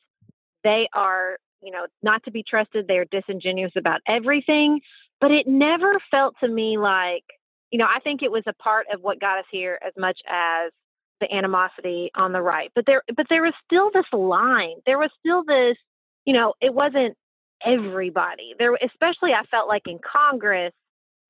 They 0.63 0.87
are, 0.93 1.37
you 1.63 1.71
know, 1.71 1.87
not 2.03 2.23
to 2.25 2.31
be 2.31 2.43
trusted. 2.47 2.85
They're 2.87 3.05
disingenuous 3.05 3.71
about 3.75 4.01
everything. 4.07 4.81
But 5.19 5.31
it 5.31 5.47
never 5.47 5.97
felt 6.11 6.35
to 6.41 6.47
me 6.47 6.77
like, 6.77 7.23
you 7.71 7.79
know, 7.79 7.87
I 7.87 7.99
think 7.99 8.21
it 8.21 8.31
was 8.31 8.43
a 8.45 8.53
part 8.53 8.85
of 8.93 9.01
what 9.01 9.19
got 9.19 9.39
us 9.39 9.45
here 9.51 9.79
as 9.85 9.93
much 9.97 10.19
as 10.29 10.71
the 11.19 11.33
animosity 11.33 12.11
on 12.13 12.31
the 12.31 12.41
right. 12.41 12.71
But 12.75 12.85
there 12.85 13.01
but 13.15 13.25
there 13.27 13.41
was 13.41 13.53
still 13.65 13.89
this 13.91 14.05
line. 14.13 14.75
There 14.85 14.99
was 14.99 15.09
still 15.19 15.43
this, 15.43 15.77
you 16.25 16.33
know, 16.33 16.53
it 16.61 16.75
wasn't 16.75 17.17
everybody. 17.65 18.53
There 18.59 18.75
especially 18.75 19.31
I 19.33 19.43
felt 19.49 19.67
like 19.67 19.87
in 19.87 19.97
Congress 19.99 20.73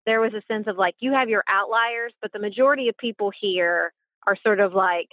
there 0.05 0.19
was 0.19 0.33
a 0.33 0.41
sense 0.51 0.67
of 0.67 0.77
like 0.77 0.95
you 0.99 1.13
have 1.13 1.29
your 1.29 1.45
outliers, 1.47 2.11
but 2.21 2.33
the 2.33 2.39
majority 2.39 2.89
of 2.89 2.97
people 2.97 3.31
here 3.39 3.93
are 4.25 4.37
sort 4.43 4.59
of 4.59 4.73
like 4.73 5.07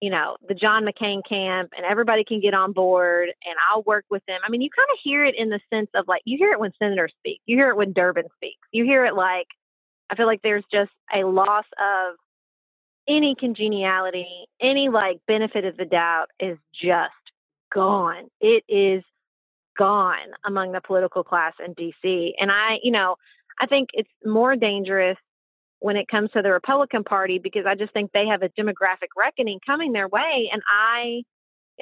you 0.00 0.10
know, 0.10 0.36
the 0.46 0.54
John 0.54 0.84
McCain 0.84 1.22
camp 1.26 1.70
and 1.76 1.86
everybody 1.86 2.24
can 2.24 2.40
get 2.40 2.54
on 2.54 2.72
board 2.72 3.28
and 3.28 3.54
I'll 3.70 3.82
work 3.82 4.04
with 4.10 4.22
them. 4.26 4.40
I 4.46 4.50
mean, 4.50 4.60
you 4.60 4.68
kind 4.74 4.88
of 4.92 4.98
hear 5.02 5.24
it 5.24 5.34
in 5.36 5.48
the 5.48 5.60
sense 5.72 5.88
of 5.94 6.06
like, 6.06 6.22
you 6.24 6.36
hear 6.36 6.52
it 6.52 6.60
when 6.60 6.72
senators 6.78 7.14
speak, 7.18 7.40
you 7.46 7.56
hear 7.56 7.70
it 7.70 7.76
when 7.76 7.92
Durbin 7.92 8.26
speaks, 8.36 8.60
you 8.72 8.84
hear 8.84 9.06
it 9.06 9.14
like, 9.14 9.46
I 10.10 10.14
feel 10.14 10.26
like 10.26 10.42
there's 10.42 10.64
just 10.70 10.92
a 11.14 11.24
loss 11.24 11.64
of 11.80 12.16
any 13.08 13.34
congeniality, 13.38 14.46
any 14.60 14.88
like 14.88 15.18
benefit 15.26 15.64
of 15.64 15.76
the 15.76 15.84
doubt 15.84 16.26
is 16.38 16.58
just 16.74 17.12
gone. 17.72 18.28
It 18.40 18.64
is 18.68 19.02
gone 19.78 20.32
among 20.44 20.72
the 20.72 20.80
political 20.80 21.24
class 21.24 21.54
in 21.64 21.74
DC. 21.74 22.32
And 22.38 22.50
I, 22.50 22.78
you 22.82 22.92
know, 22.92 23.16
I 23.58 23.66
think 23.66 23.90
it's 23.92 24.10
more 24.24 24.56
dangerous 24.56 25.18
when 25.80 25.96
it 25.96 26.08
comes 26.08 26.30
to 26.32 26.42
the 26.42 26.50
Republican 26.50 27.04
Party 27.04 27.38
because 27.38 27.64
I 27.66 27.74
just 27.74 27.92
think 27.92 28.10
they 28.12 28.26
have 28.26 28.42
a 28.42 28.48
demographic 28.48 29.08
reckoning 29.16 29.60
coming 29.64 29.92
their 29.92 30.08
way 30.08 30.50
and 30.52 30.62
I 30.70 31.22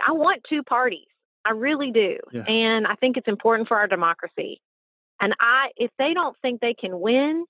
I 0.06 0.12
want 0.12 0.42
two 0.48 0.62
parties. 0.62 1.06
I 1.44 1.52
really 1.52 1.92
do. 1.92 2.16
Yeah. 2.32 2.42
And 2.42 2.86
I 2.86 2.94
think 2.96 3.16
it's 3.16 3.28
important 3.28 3.68
for 3.68 3.76
our 3.76 3.86
democracy. 3.86 4.60
And 5.20 5.34
I 5.38 5.68
if 5.76 5.90
they 5.98 6.14
don't 6.14 6.36
think 6.42 6.60
they 6.60 6.74
can 6.74 7.00
win 7.00 7.44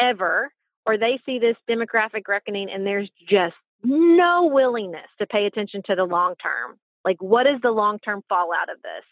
ever 0.00 0.52
or 0.86 0.98
they 0.98 1.18
see 1.26 1.38
this 1.38 1.56
demographic 1.68 2.28
reckoning 2.28 2.70
and 2.70 2.86
there's 2.86 3.10
just 3.28 3.56
no 3.82 4.50
willingness 4.52 5.08
to 5.18 5.26
pay 5.26 5.46
attention 5.46 5.82
to 5.86 5.94
the 5.94 6.04
long 6.04 6.34
term. 6.42 6.76
Like 7.04 7.20
what 7.20 7.46
is 7.46 7.60
the 7.62 7.70
long-term 7.70 8.22
fallout 8.28 8.70
of 8.70 8.80
this? 8.82 9.04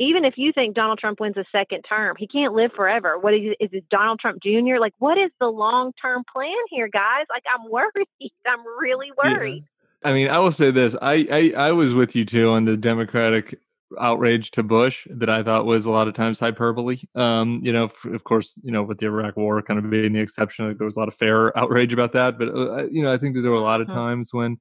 Even 0.00 0.24
if 0.24 0.34
you 0.38 0.52
think 0.52 0.74
Donald 0.74 0.98
Trump 0.98 1.20
wins 1.20 1.36
a 1.36 1.44
second 1.52 1.82
term, 1.82 2.16
he 2.18 2.26
can't 2.26 2.54
live 2.54 2.72
forever. 2.74 3.18
What 3.18 3.34
is, 3.34 3.54
is 3.60 3.68
it 3.72 3.88
Donald 3.90 4.18
Trump 4.18 4.42
Jr.? 4.42 4.78
Like, 4.80 4.94
what 4.98 5.18
is 5.18 5.30
the 5.38 5.48
long 5.48 5.92
term 6.00 6.24
plan 6.32 6.56
here, 6.70 6.88
guys? 6.88 7.26
Like, 7.28 7.44
I'm 7.54 7.70
worried. 7.70 8.08
I'm 8.46 8.66
really 8.80 9.10
worried. 9.22 9.64
Yeah. 10.02 10.10
I 10.10 10.14
mean, 10.14 10.28
I 10.28 10.38
will 10.38 10.50
say 10.50 10.70
this: 10.70 10.96
I, 11.02 11.26
I 11.30 11.52
I 11.68 11.72
was 11.72 11.92
with 11.92 12.16
you 12.16 12.24
too 12.24 12.50
on 12.50 12.64
the 12.64 12.76
Democratic 12.76 13.60
outrage 14.00 14.52
to 14.52 14.62
Bush 14.62 15.06
that 15.10 15.28
I 15.28 15.42
thought 15.42 15.66
was 15.66 15.84
a 15.84 15.90
lot 15.90 16.08
of 16.08 16.14
times 16.14 16.38
hyperbole. 16.38 17.00
Um, 17.14 17.60
you 17.62 17.72
know, 17.72 17.90
of 18.04 18.24
course, 18.24 18.54
you 18.62 18.72
know, 18.72 18.82
with 18.82 18.98
the 18.98 19.06
Iraq 19.06 19.36
War 19.36 19.60
kind 19.60 19.78
of 19.78 19.90
being 19.90 20.14
the 20.14 20.20
exception, 20.20 20.68
like 20.68 20.78
there 20.78 20.86
was 20.86 20.96
a 20.96 21.00
lot 21.00 21.08
of 21.08 21.14
fair 21.14 21.56
outrage 21.58 21.92
about 21.92 22.12
that. 22.12 22.38
But 22.38 22.48
uh, 22.48 22.86
you 22.86 23.02
know, 23.02 23.12
I 23.12 23.18
think 23.18 23.34
that 23.34 23.42
there 23.42 23.50
were 23.50 23.58
a 23.58 23.62
lot 23.62 23.82
of 23.82 23.88
mm-hmm. 23.88 23.96
times 23.96 24.32
when 24.32 24.58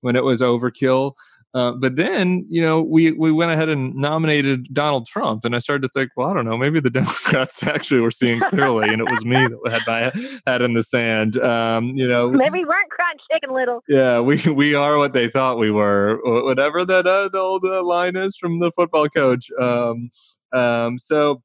when 0.00 0.16
it 0.16 0.24
was 0.24 0.40
overkill. 0.40 1.14
Uh, 1.54 1.72
but 1.72 1.96
then, 1.96 2.46
you 2.50 2.60
know, 2.60 2.82
we 2.82 3.10
we 3.12 3.32
went 3.32 3.50
ahead 3.50 3.70
and 3.70 3.94
nominated 3.94 4.72
Donald 4.74 5.06
Trump, 5.06 5.46
and 5.46 5.56
I 5.56 5.58
started 5.58 5.80
to 5.82 5.88
think, 5.88 6.10
well, 6.14 6.28
I 6.28 6.34
don't 6.34 6.44
know, 6.44 6.58
maybe 6.58 6.78
the 6.78 6.90
Democrats 7.00 7.62
actually 7.62 8.00
were 8.00 8.10
seeing 8.10 8.40
clearly, 8.40 8.88
and 8.88 9.00
it 9.00 9.10
was 9.10 9.24
me 9.24 9.36
that 9.36 9.70
had 9.70 9.80
my 9.86 10.12
head 10.46 10.60
in 10.60 10.74
the 10.74 10.82
sand. 10.82 11.38
Um, 11.38 11.96
you 11.96 12.06
know, 12.06 12.30
maybe 12.30 12.58
we 12.58 12.64
weren't 12.66 12.90
crying 12.90 13.16
chicken 13.32 13.54
little. 13.54 13.82
Yeah, 13.88 14.20
we 14.20 14.42
we 14.50 14.74
are 14.74 14.98
what 14.98 15.14
they 15.14 15.30
thought 15.30 15.58
we 15.58 15.70
were, 15.70 16.20
whatever 16.44 16.84
that 16.84 17.06
uh, 17.06 17.30
the 17.32 17.38
old 17.38 17.64
uh, 17.64 17.82
line 17.82 18.14
is 18.14 18.36
from 18.36 18.60
the 18.60 18.70
football 18.72 19.08
coach. 19.08 19.50
Um, 19.58 20.10
um, 20.52 20.98
so, 20.98 21.42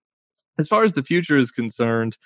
as 0.60 0.68
far 0.68 0.84
as 0.84 0.92
the 0.94 1.04
future 1.04 1.38
is 1.38 1.50
concerned, 1.50 2.18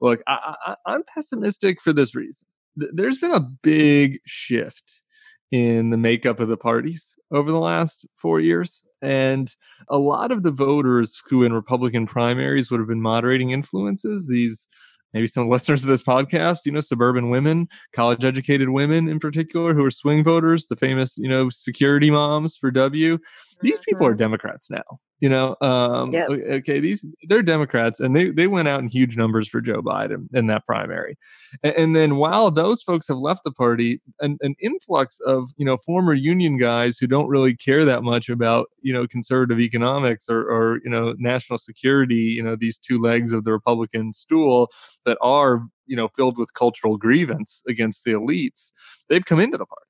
look, 0.00 0.22
I, 0.28 0.54
I, 0.64 0.74
I'm 0.86 1.02
pessimistic 1.12 1.82
for 1.82 1.92
this 1.92 2.14
reason. 2.14 2.46
There's 2.76 3.18
been 3.18 3.32
a 3.32 3.40
big 3.40 4.20
shift 4.26 5.02
in 5.50 5.90
the 5.90 5.96
makeup 5.96 6.38
of 6.38 6.48
the 6.48 6.56
parties 6.56 7.15
over 7.32 7.50
the 7.50 7.58
last 7.58 8.06
four 8.14 8.40
years. 8.40 8.82
And 9.02 9.54
a 9.88 9.98
lot 9.98 10.32
of 10.32 10.42
the 10.42 10.50
voters 10.50 11.20
who 11.28 11.42
in 11.42 11.52
Republican 11.52 12.06
primaries 12.06 12.70
would 12.70 12.80
have 12.80 12.88
been 12.88 13.02
moderating 13.02 13.50
influences, 13.50 14.26
these 14.26 14.68
maybe 15.12 15.26
some 15.26 15.48
listeners 15.50 15.82
of 15.82 15.88
this 15.88 16.02
podcast, 16.02 16.60
you 16.64 16.72
know, 16.72 16.80
suburban 16.80 17.30
women, 17.30 17.68
college 17.92 18.24
educated 18.24 18.70
women 18.70 19.08
in 19.08 19.18
particular, 19.18 19.74
who 19.74 19.84
are 19.84 19.90
swing 19.90 20.24
voters, 20.24 20.66
the 20.66 20.76
famous, 20.76 21.16
you 21.16 21.28
know, 21.28 21.50
security 21.50 22.10
moms 22.10 22.56
for 22.56 22.70
W. 22.70 23.18
These 23.62 23.78
people 23.80 24.06
are 24.06 24.10
mm-hmm. 24.10 24.18
Democrats 24.18 24.70
now. 24.70 25.00
You 25.20 25.30
know, 25.30 25.56
um, 25.62 26.12
yep. 26.12 26.28
okay, 26.28 26.78
these 26.78 27.06
they're 27.26 27.40
Democrats, 27.40 28.00
and 28.00 28.14
they 28.14 28.28
they 28.28 28.48
went 28.48 28.68
out 28.68 28.80
in 28.80 28.88
huge 28.88 29.16
numbers 29.16 29.48
for 29.48 29.62
Joe 29.62 29.80
Biden 29.80 30.26
in 30.34 30.46
that 30.48 30.66
primary, 30.66 31.16
and, 31.62 31.74
and 31.74 31.96
then 31.96 32.16
while 32.16 32.50
those 32.50 32.82
folks 32.82 33.08
have 33.08 33.16
left 33.16 33.42
the 33.42 33.50
party, 33.50 34.02
an, 34.20 34.36
an 34.42 34.54
influx 34.60 35.18
of 35.26 35.48
you 35.56 35.64
know 35.64 35.78
former 35.78 36.12
union 36.12 36.58
guys 36.58 36.98
who 36.98 37.06
don't 37.06 37.28
really 37.28 37.56
care 37.56 37.86
that 37.86 38.02
much 38.02 38.28
about 38.28 38.66
you 38.82 38.92
know 38.92 39.06
conservative 39.06 39.58
economics 39.58 40.26
or 40.28 40.42
or 40.50 40.80
you 40.84 40.90
know 40.90 41.14
national 41.16 41.58
security, 41.58 42.34
you 42.36 42.42
know 42.42 42.54
these 42.54 42.76
two 42.76 43.00
legs 43.00 43.32
of 43.32 43.44
the 43.44 43.52
Republican 43.52 44.12
stool 44.12 44.68
that 45.06 45.16
are 45.22 45.66
you 45.86 45.96
know 45.96 46.08
filled 46.08 46.36
with 46.36 46.52
cultural 46.52 46.98
grievance 46.98 47.62
against 47.66 48.04
the 48.04 48.10
elites, 48.10 48.70
they've 49.08 49.24
come 49.24 49.40
into 49.40 49.56
the 49.56 49.64
party 49.64 49.85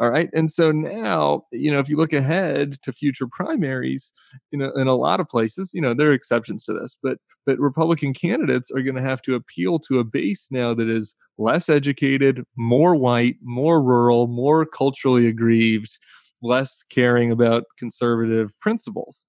all 0.00 0.10
right. 0.10 0.30
And 0.32 0.50
so 0.50 0.70
now, 0.70 1.42
you 1.50 1.72
know, 1.72 1.80
if 1.80 1.88
you 1.88 1.96
look 1.96 2.12
ahead 2.12 2.76
to 2.82 2.92
future 2.92 3.26
primaries, 3.30 4.12
you 4.52 4.58
know, 4.58 4.70
in 4.76 4.86
a 4.86 4.94
lot 4.94 5.18
of 5.18 5.28
places, 5.28 5.70
you 5.74 5.80
know, 5.80 5.92
there 5.92 6.10
are 6.10 6.12
exceptions 6.12 6.62
to 6.64 6.72
this, 6.72 6.96
but 7.02 7.18
but 7.46 7.58
Republican 7.58 8.14
candidates 8.14 8.70
are 8.70 8.82
going 8.82 8.94
to 8.94 9.02
have 9.02 9.22
to 9.22 9.34
appeal 9.34 9.78
to 9.80 9.98
a 9.98 10.04
base 10.04 10.46
now 10.50 10.74
that 10.74 10.88
is 10.88 11.14
less 11.38 11.68
educated, 11.68 12.44
more 12.56 12.94
white, 12.94 13.36
more 13.42 13.82
rural, 13.82 14.26
more 14.28 14.66
culturally 14.66 15.26
aggrieved, 15.26 15.98
less 16.42 16.82
caring 16.90 17.32
about 17.32 17.64
conservative 17.78 18.52
principles 18.60 19.24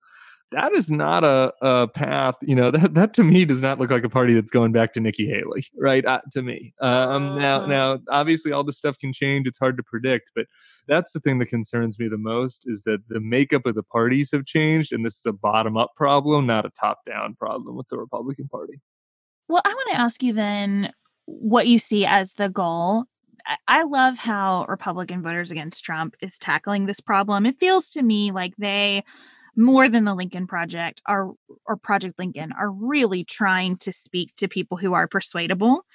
that 0.51 0.73
is 0.73 0.89
not 0.89 1.23
a, 1.23 1.53
a 1.61 1.87
path 1.87 2.35
you 2.41 2.55
know 2.55 2.71
that 2.75 2.93
that 2.93 3.13
to 3.13 3.23
me 3.23 3.45
does 3.45 3.61
not 3.61 3.79
look 3.79 3.89
like 3.89 4.03
a 4.03 4.09
party 4.09 4.33
that's 4.33 4.49
going 4.49 4.71
back 4.71 4.93
to 4.93 4.99
nikki 4.99 5.27
haley 5.27 5.65
right 5.77 6.05
uh, 6.05 6.21
to 6.31 6.41
me 6.41 6.73
um, 6.81 7.37
now 7.37 7.61
mm-hmm. 7.61 7.71
now 7.71 7.99
obviously 8.09 8.51
all 8.51 8.63
this 8.63 8.77
stuff 8.77 8.97
can 8.97 9.13
change 9.13 9.47
it's 9.47 9.59
hard 9.59 9.77
to 9.77 9.83
predict 9.83 10.31
but 10.35 10.45
that's 10.87 11.11
the 11.11 11.19
thing 11.19 11.39
that 11.39 11.47
concerns 11.47 11.99
me 11.99 12.07
the 12.07 12.17
most 12.17 12.63
is 12.65 12.83
that 12.83 12.99
the 13.09 13.19
makeup 13.19 13.65
of 13.65 13.75
the 13.75 13.83
parties 13.83 14.29
have 14.31 14.45
changed 14.45 14.91
and 14.91 15.05
this 15.05 15.15
is 15.15 15.25
a 15.25 15.33
bottom 15.33 15.77
up 15.77 15.91
problem 15.95 16.45
not 16.45 16.65
a 16.65 16.71
top 16.79 16.99
down 17.05 17.35
problem 17.35 17.75
with 17.75 17.87
the 17.89 17.97
republican 17.97 18.47
party 18.47 18.79
well 19.47 19.61
i 19.65 19.69
want 19.69 19.89
to 19.91 19.99
ask 19.99 20.23
you 20.23 20.33
then 20.33 20.91
what 21.25 21.67
you 21.67 21.77
see 21.77 22.05
as 22.05 22.33
the 22.33 22.49
goal 22.49 23.05
I 23.67 23.83
love 23.83 24.17
how 24.17 24.65
Republican 24.67 25.23
voters 25.23 25.49
against 25.49 25.83
Trump 25.83 26.13
is 26.21 26.37
tackling 26.37 26.85
this 26.85 26.99
problem. 26.99 27.45
It 27.45 27.57
feels 27.57 27.89
to 27.91 28.03
me 28.03 28.31
like 28.31 28.53
they 28.57 29.01
more 29.59 29.89
than 29.89 30.05
the 30.05 30.15
Lincoln 30.15 30.47
Project 30.47 31.01
are 31.05 31.31
or 31.67 31.75
Project 31.75 32.17
Lincoln 32.17 32.53
are 32.57 32.71
really 32.71 33.25
trying 33.25 33.75
to 33.79 33.91
speak 33.91 34.33
to 34.37 34.47
people 34.47 34.77
who 34.77 34.93
are 34.93 35.07
persuadable. 35.07 35.85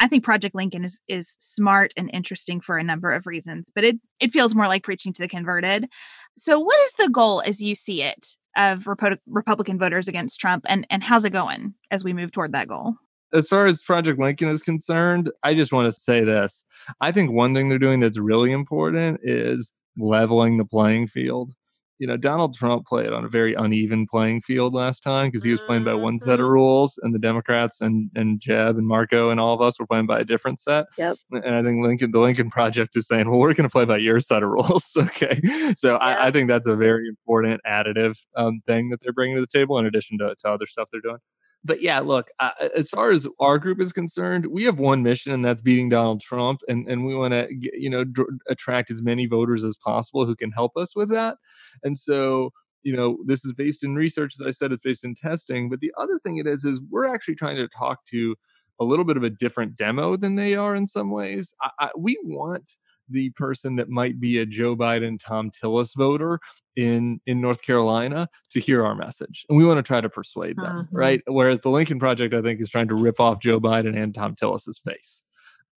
I 0.00 0.08
think 0.08 0.24
Project 0.24 0.54
Lincoln 0.54 0.84
is 0.84 1.00
is 1.06 1.36
smart 1.38 1.92
and 1.96 2.10
interesting 2.12 2.60
for 2.60 2.76
a 2.76 2.82
number 2.82 3.12
of 3.12 3.26
reasons, 3.26 3.70
but 3.72 3.84
it 3.84 4.00
it 4.18 4.32
feels 4.32 4.54
more 4.54 4.66
like 4.66 4.82
preaching 4.82 5.12
to 5.12 5.22
the 5.22 5.28
converted. 5.28 5.88
So 6.36 6.58
what 6.58 6.78
is 6.80 6.92
the 6.98 7.08
goal 7.08 7.40
as 7.46 7.62
you 7.62 7.76
see 7.76 8.02
it 8.02 8.36
of 8.56 8.84
Repo- 8.84 9.18
Republican 9.28 9.78
voters 9.78 10.08
against 10.08 10.40
Trump 10.40 10.64
and 10.68 10.84
and 10.90 11.04
how's 11.04 11.24
it 11.24 11.30
going 11.30 11.74
as 11.92 12.02
we 12.02 12.12
move 12.12 12.32
toward 12.32 12.52
that 12.52 12.66
goal? 12.66 12.94
As 13.32 13.48
far 13.48 13.66
as 13.66 13.80
Project 13.80 14.18
Lincoln 14.18 14.48
is 14.48 14.62
concerned, 14.62 15.30
I 15.44 15.54
just 15.54 15.72
want 15.72 15.86
to 15.92 16.00
say 16.00 16.24
this. 16.24 16.64
I 17.00 17.12
think 17.12 17.30
one 17.30 17.54
thing 17.54 17.68
they're 17.68 17.78
doing 17.78 18.00
that's 18.00 18.18
really 18.18 18.50
important 18.50 19.20
is 19.22 19.72
leveling 19.98 20.58
the 20.58 20.64
playing 20.64 21.06
field 21.06 21.52
you 21.98 22.06
know, 22.06 22.16
Donald 22.16 22.54
Trump 22.54 22.86
played 22.86 23.12
on 23.12 23.24
a 23.24 23.28
very 23.28 23.54
uneven 23.54 24.06
playing 24.10 24.42
field 24.42 24.74
last 24.74 25.00
time 25.02 25.28
because 25.30 25.44
he 25.44 25.50
was 25.52 25.60
playing 25.62 25.84
by 25.84 25.94
one 25.94 26.18
set 26.18 26.40
of 26.40 26.46
Mhm. 26.46 26.50
rules, 26.50 26.98
and 27.02 27.14
the 27.14 27.18
Democrats 27.18 27.80
and 27.80 28.10
and 28.16 28.40
Jeb 28.40 28.76
and 28.76 28.86
Marco 28.86 29.30
and 29.30 29.38
all 29.38 29.54
of 29.54 29.60
us 29.60 29.78
were 29.78 29.86
playing 29.86 30.06
by 30.06 30.20
a 30.20 30.24
different 30.24 30.58
set. 30.58 30.86
Yep. 30.98 31.16
And 31.30 31.54
I 31.54 31.62
think 31.62 31.84
Lincoln, 31.84 32.10
the 32.10 32.18
Lincoln 32.20 32.50
Project, 32.50 32.96
is 32.96 33.06
saying, 33.06 33.30
well, 33.30 33.38
we're 33.38 33.54
going 33.54 33.68
to 33.68 33.72
play 33.72 33.84
by 33.84 33.98
your 33.98 34.18
set 34.20 34.42
of 34.42 34.48
rules. 34.50 34.92
okay. 34.98 35.40
So 35.76 35.92
Yeah. 35.92 35.96
I, 35.98 36.26
I 36.28 36.30
think 36.32 36.48
that's 36.48 36.66
a 36.66 36.74
very 36.76 37.08
important 37.08 37.60
additive 37.66 38.16
um, 38.36 38.60
thing 38.66 38.90
that 38.90 39.00
they're 39.02 39.12
bringing 39.12 39.36
to 39.36 39.40
the 39.40 39.46
table, 39.46 39.78
in 39.78 39.86
addition 39.86 40.18
to, 40.18 40.34
to 40.40 40.48
other 40.48 40.66
stuff 40.66 40.88
they're 40.90 41.00
doing. 41.00 41.18
But 41.64 41.80
yeah, 41.80 42.00
look, 42.00 42.28
uh, 42.40 42.50
as 42.76 42.90
far 42.90 43.10
as 43.10 43.26
our 43.40 43.58
group 43.58 43.80
is 43.80 43.92
concerned, 43.92 44.46
we 44.46 44.64
have 44.64 44.78
one 44.78 45.02
mission, 45.02 45.32
and 45.32 45.44
that's 45.44 45.62
beating 45.62 45.88
Donald 45.88 46.20
Trump, 46.20 46.60
and 46.68 46.86
and 46.88 47.06
we 47.06 47.14
want 47.14 47.32
to 47.32 47.46
you 47.50 47.88
know 47.90 48.04
dr- 48.04 48.28
attract 48.48 48.90
as 48.90 49.02
many 49.02 49.26
voters 49.26 49.64
as 49.64 49.76
possible 49.76 50.26
who 50.26 50.36
can 50.36 50.52
help 50.52 50.76
us 50.76 50.94
with 50.94 51.10
that. 51.10 51.36
And 51.82 51.96
so 51.96 52.50
you 52.84 52.94
know 52.94 53.16
this 53.26 53.44
is 53.44 53.52
based 53.52 53.82
in 53.82 53.94
research 53.94 54.34
as 54.38 54.46
i 54.46 54.50
said 54.50 54.70
it's 54.70 54.82
based 54.82 55.04
in 55.04 55.14
testing 55.14 55.68
but 55.68 55.80
the 55.80 55.92
other 55.98 56.18
thing 56.22 56.36
it 56.36 56.46
is 56.46 56.64
is 56.64 56.80
we're 56.90 57.12
actually 57.12 57.34
trying 57.34 57.56
to 57.56 57.68
talk 57.76 58.04
to 58.06 58.36
a 58.80 58.84
little 58.84 59.04
bit 59.04 59.16
of 59.16 59.22
a 59.22 59.30
different 59.30 59.74
demo 59.76 60.16
than 60.16 60.36
they 60.36 60.54
are 60.54 60.74
in 60.76 60.86
some 60.86 61.10
ways 61.10 61.52
I, 61.62 61.86
I, 61.86 61.90
we 61.96 62.18
want 62.22 62.72
the 63.10 63.30
person 63.30 63.76
that 63.76 63.88
might 63.88 64.20
be 64.20 64.38
a 64.38 64.46
joe 64.46 64.76
biden 64.76 65.20
thom 65.20 65.50
tillis 65.50 65.94
voter 65.96 66.38
in 66.76 67.20
in 67.26 67.40
north 67.40 67.62
carolina 67.62 68.28
to 68.50 68.60
hear 68.60 68.84
our 68.84 68.94
message 68.94 69.44
and 69.48 69.58
we 69.58 69.64
want 69.64 69.78
to 69.78 69.82
try 69.82 70.00
to 70.00 70.08
persuade 70.08 70.56
them 70.56 70.84
Mhm. 70.84 70.88
right 70.92 71.22
whereas 71.26 71.60
the 71.60 71.70
lincoln 71.70 71.98
project 71.98 72.34
i 72.34 72.42
think 72.42 72.60
is 72.60 72.70
trying 72.70 72.88
to 72.88 72.94
rip 72.94 73.20
off 73.20 73.40
joe 73.40 73.60
biden 73.60 73.96
and 74.00 74.14
thom 74.14 74.34
tillis's 74.34 74.78
face 74.78 75.22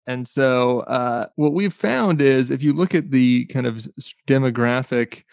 and 0.08 0.26
so 0.26 0.80
uh, 0.82 1.28
what 1.36 1.52
we've 1.52 1.74
found 1.74 2.22
is 2.22 2.50
if 2.50 2.64
you 2.64 2.72
look 2.72 2.96
at 2.96 3.12
the 3.12 3.44
kind 3.48 3.68
of 3.68 3.86
demographic 4.26 5.24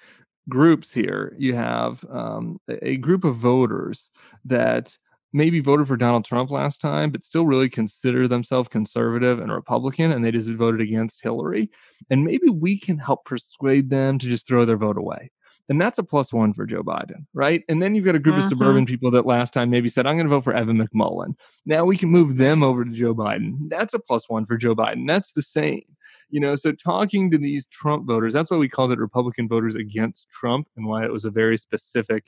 groups 0.48 0.92
here. 0.92 1.34
You 1.38 1.54
have 1.54 2.04
um, 2.10 2.60
a 2.68 2.96
group 2.96 3.24
of 3.24 3.36
voters 3.36 4.10
that 4.44 4.96
maybe 5.34 5.60
voted 5.60 5.86
for 5.88 5.96
Donald 5.96 6.24
Trump 6.24 6.50
last 6.50 6.80
time, 6.80 7.10
but 7.10 7.22
still 7.24 7.44
really 7.44 7.68
consider 7.68 8.26
themselves 8.26 8.68
conservative 8.68 9.40
and 9.40 9.52
Republican, 9.52 10.12
and 10.12 10.24
they 10.24 10.30
just 10.30 10.48
voted 10.48 10.80
against 10.80 11.22
Hillary. 11.22 11.70
And 12.08 12.24
maybe 12.24 12.48
we 12.48 12.78
can 12.78 12.96
help 12.96 13.24
persuade 13.26 13.90
them 13.90 14.18
to 14.20 14.28
just 14.28 14.46
throw 14.46 14.64
their 14.64 14.76
vote 14.78 14.96
away. 14.96 15.30
And 15.68 15.80
that's 15.80 15.98
a 15.98 16.02
plus 16.02 16.32
one 16.32 16.52
for 16.52 16.66
Joe 16.66 16.82
Biden, 16.82 17.26
right? 17.32 17.62
And 17.68 17.82
then 17.82 17.94
you've 17.94 18.04
got 18.04 18.14
a 18.14 18.18
group 18.18 18.36
of 18.36 18.44
Mhm. 18.44 18.48
suburban 18.50 18.86
people 18.86 19.10
that 19.12 19.26
last 19.26 19.52
time 19.52 19.70
maybe 19.70 19.88
said, 19.88 20.06
I'm 20.06 20.16
going 20.16 20.26
to 20.26 20.30
vote 20.30 20.44
for 20.44 20.52
Evan 20.54 20.76
McMullin. 20.78 21.34
Now 21.66 21.84
we 21.84 21.96
can 21.96 22.10
move 22.10 22.36
them 22.36 22.62
over 22.62 22.84
to 22.84 22.90
Joe 22.90 23.14
Biden. 23.14 23.68
That's 23.70 23.94
a 23.94 23.98
plus 23.98 24.28
one 24.28 24.46
for 24.46 24.56
Joe 24.56 24.74
Biden. 24.74 25.06
That's 25.06 25.32
the 25.32 25.42
same. 25.42 25.82
You 26.30 26.40
know, 26.40 26.54
so 26.54 26.72
talking 26.72 27.30
to 27.30 27.38
these 27.38 27.66
Trump 27.66 28.06
voters, 28.06 28.34
that's 28.34 28.50
why 28.50 28.56
we 28.56 28.68
called 28.68 28.92
it 28.92 28.98
Republican 28.98 29.48
voters 29.48 29.74
against 29.74 30.28
Trump 30.28 30.68
and 30.76 30.86
why 30.86 31.04
it 31.04 31.12
was 31.12 31.24
a 31.24 31.30
very 31.30 31.56
specific 31.56 32.26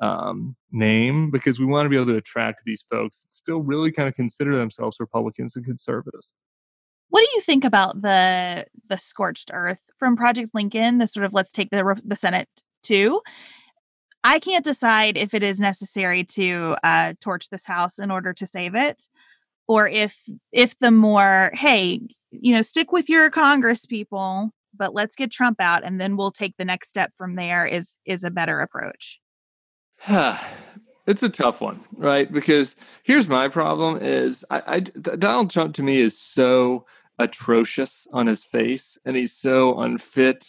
um, 0.00 0.56
name 0.72 1.30
because 1.30 1.58
we 1.58 1.66
want 1.66 1.86
to 1.86 1.90
be 1.90 1.96
able 1.96 2.06
to 2.06 2.16
attract 2.16 2.62
these 2.64 2.84
folks 2.90 3.18
that 3.20 3.32
still 3.32 3.60
really 3.60 3.90
kind 3.90 4.08
of 4.08 4.14
consider 4.14 4.56
themselves 4.56 4.98
Republicans 5.00 5.56
and 5.56 5.64
conservatives. 5.64 6.32
What 7.08 7.20
do 7.20 7.28
you 7.34 7.40
think 7.40 7.64
about 7.64 8.02
the 8.02 8.66
the 8.88 8.98
scorched 8.98 9.50
earth 9.52 9.80
from 9.98 10.16
Project 10.16 10.50
Lincoln? 10.54 10.98
The 10.98 11.06
sort 11.06 11.24
of 11.24 11.32
let's 11.32 11.52
take 11.52 11.70
the 11.70 12.00
the 12.04 12.16
Senate 12.16 12.48
too. 12.82 13.20
I 14.24 14.40
can't 14.40 14.64
decide 14.64 15.16
if 15.16 15.34
it 15.34 15.44
is 15.44 15.60
necessary 15.60 16.24
to 16.24 16.76
uh, 16.82 17.14
torch 17.20 17.48
this 17.48 17.64
house 17.64 18.00
in 18.00 18.10
order 18.10 18.32
to 18.32 18.46
save 18.46 18.74
it, 18.74 19.04
or 19.68 19.88
if 19.88 20.20
if 20.52 20.76
the 20.80 20.90
more 20.90 21.52
hey, 21.54 22.00
you 22.32 22.54
know, 22.54 22.62
stick 22.62 22.90
with 22.92 23.08
your 23.08 23.30
Congress 23.30 23.86
people, 23.86 24.50
but 24.76 24.94
let's 24.94 25.16
get 25.16 25.30
Trump 25.30 25.60
out, 25.60 25.84
and 25.84 26.00
then 26.00 26.16
we'll 26.16 26.32
take 26.32 26.56
the 26.58 26.64
next 26.64 26.88
step 26.88 27.12
from 27.16 27.36
there. 27.36 27.66
Is 27.66 27.96
is 28.04 28.24
a 28.24 28.30
better 28.30 28.60
approach. 28.60 29.20
It's 31.06 31.22
a 31.22 31.28
tough 31.28 31.60
one, 31.60 31.80
right? 31.96 32.30
Because 32.32 32.76
here's 33.04 33.28
my 33.28 33.48
problem: 33.48 33.98
is 34.00 34.44
I, 34.50 34.62
I 34.66 34.80
Donald 34.80 35.50
Trump 35.50 35.74
to 35.76 35.82
me 35.82 35.98
is 35.98 36.18
so 36.18 36.86
atrocious 37.18 38.06
on 38.12 38.26
his 38.26 38.44
face, 38.44 38.98
and 39.04 39.16
he's 39.16 39.36
so 39.36 39.78
unfit, 39.80 40.46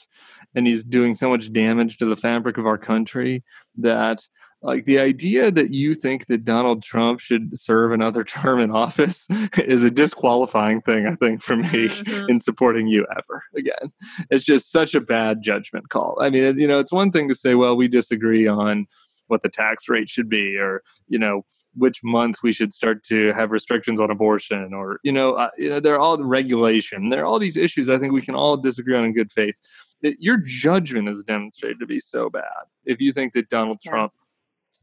and 0.56 0.68
he's 0.68 0.84
doing 0.84 1.14
so 1.16 1.30
much 1.30 1.52
damage 1.54 1.98
to 1.98 2.06
the 2.06 2.16
fabric 2.16 2.58
of 2.58 2.66
our 2.66 2.78
country 2.78 3.44
that. 3.78 4.28
Like 4.64 4.86
the 4.86 4.98
idea 5.00 5.52
that 5.52 5.72
you 5.72 5.94
think 5.94 6.26
that 6.26 6.44
Donald 6.44 6.82
Trump 6.82 7.20
should 7.20 7.58
serve 7.58 7.92
another 7.92 8.24
term 8.24 8.60
in 8.60 8.72
office 8.72 9.28
is 9.56 9.84
a 9.84 9.92
disqualifying 9.92 10.82
thing, 10.82 11.06
I 11.06 11.14
think, 11.14 11.44
for 11.44 11.56
me 11.58 11.68
Mhm. 11.68 12.28
in 12.28 12.40
supporting 12.40 12.88
you 12.88 13.06
ever 13.12 13.44
again. 13.56 13.92
It's 14.32 14.44
just 14.44 14.72
such 14.72 14.96
a 14.96 15.00
bad 15.00 15.44
judgment 15.44 15.90
call. 15.90 16.18
I 16.20 16.32
mean, 16.32 16.58
you 16.58 16.68
know, 16.68 16.80
it's 16.80 16.92
one 16.92 17.12
thing 17.12 17.30
to 17.30 17.36
say, 17.36 17.54
well, 17.54 17.78
we 17.78 17.88
disagree 17.88 18.48
on 18.48 18.88
what 19.28 19.42
the 19.44 19.50
tax 19.50 19.88
rate 19.90 20.10
should 20.10 20.30
be 20.30 20.58
or 20.58 20.82
you 21.08 21.20
know 21.20 21.46
which 21.76 22.04
month 22.04 22.38
we 22.42 22.52
should 22.52 22.74
start 22.74 23.04
to 23.04 23.32
have 23.34 23.52
restrictions 23.52 24.00
on 24.00 24.10
abortion 24.10 24.74
or 24.74 25.00
you 25.04 25.12
know 25.12 25.34
uh, 25.34 25.50
you 25.58 25.70
know 25.70 25.80
there 25.80 25.94
are 25.96 26.00
all 26.00 26.18
the 26.18 26.26
regulation. 26.26 27.10
There 27.10 27.22
are 27.22 27.26
all 27.26 27.40
these 27.40 27.58
issues 27.58 27.90
i 27.90 27.98
think 28.00 28.14
we 28.14 28.22
can 28.22 28.36
all 28.36 28.58
disagree 28.58 28.96
on 28.98 29.04
in 29.06 29.14
good 29.14 29.32
faith. 29.32 29.58
That 30.02 30.16
your 30.20 30.38
judgment 30.38 31.10
is 31.10 31.24
demonstrated 31.24 31.80
to 31.80 31.86
be 31.88 32.00
so 32.00 32.30
bad 32.30 32.64
if 32.86 33.00
you 33.02 33.14
think 33.14 33.34
that 33.34 33.50
donald 33.50 33.80
Yeah. 33.84 33.92
trump 33.92 34.14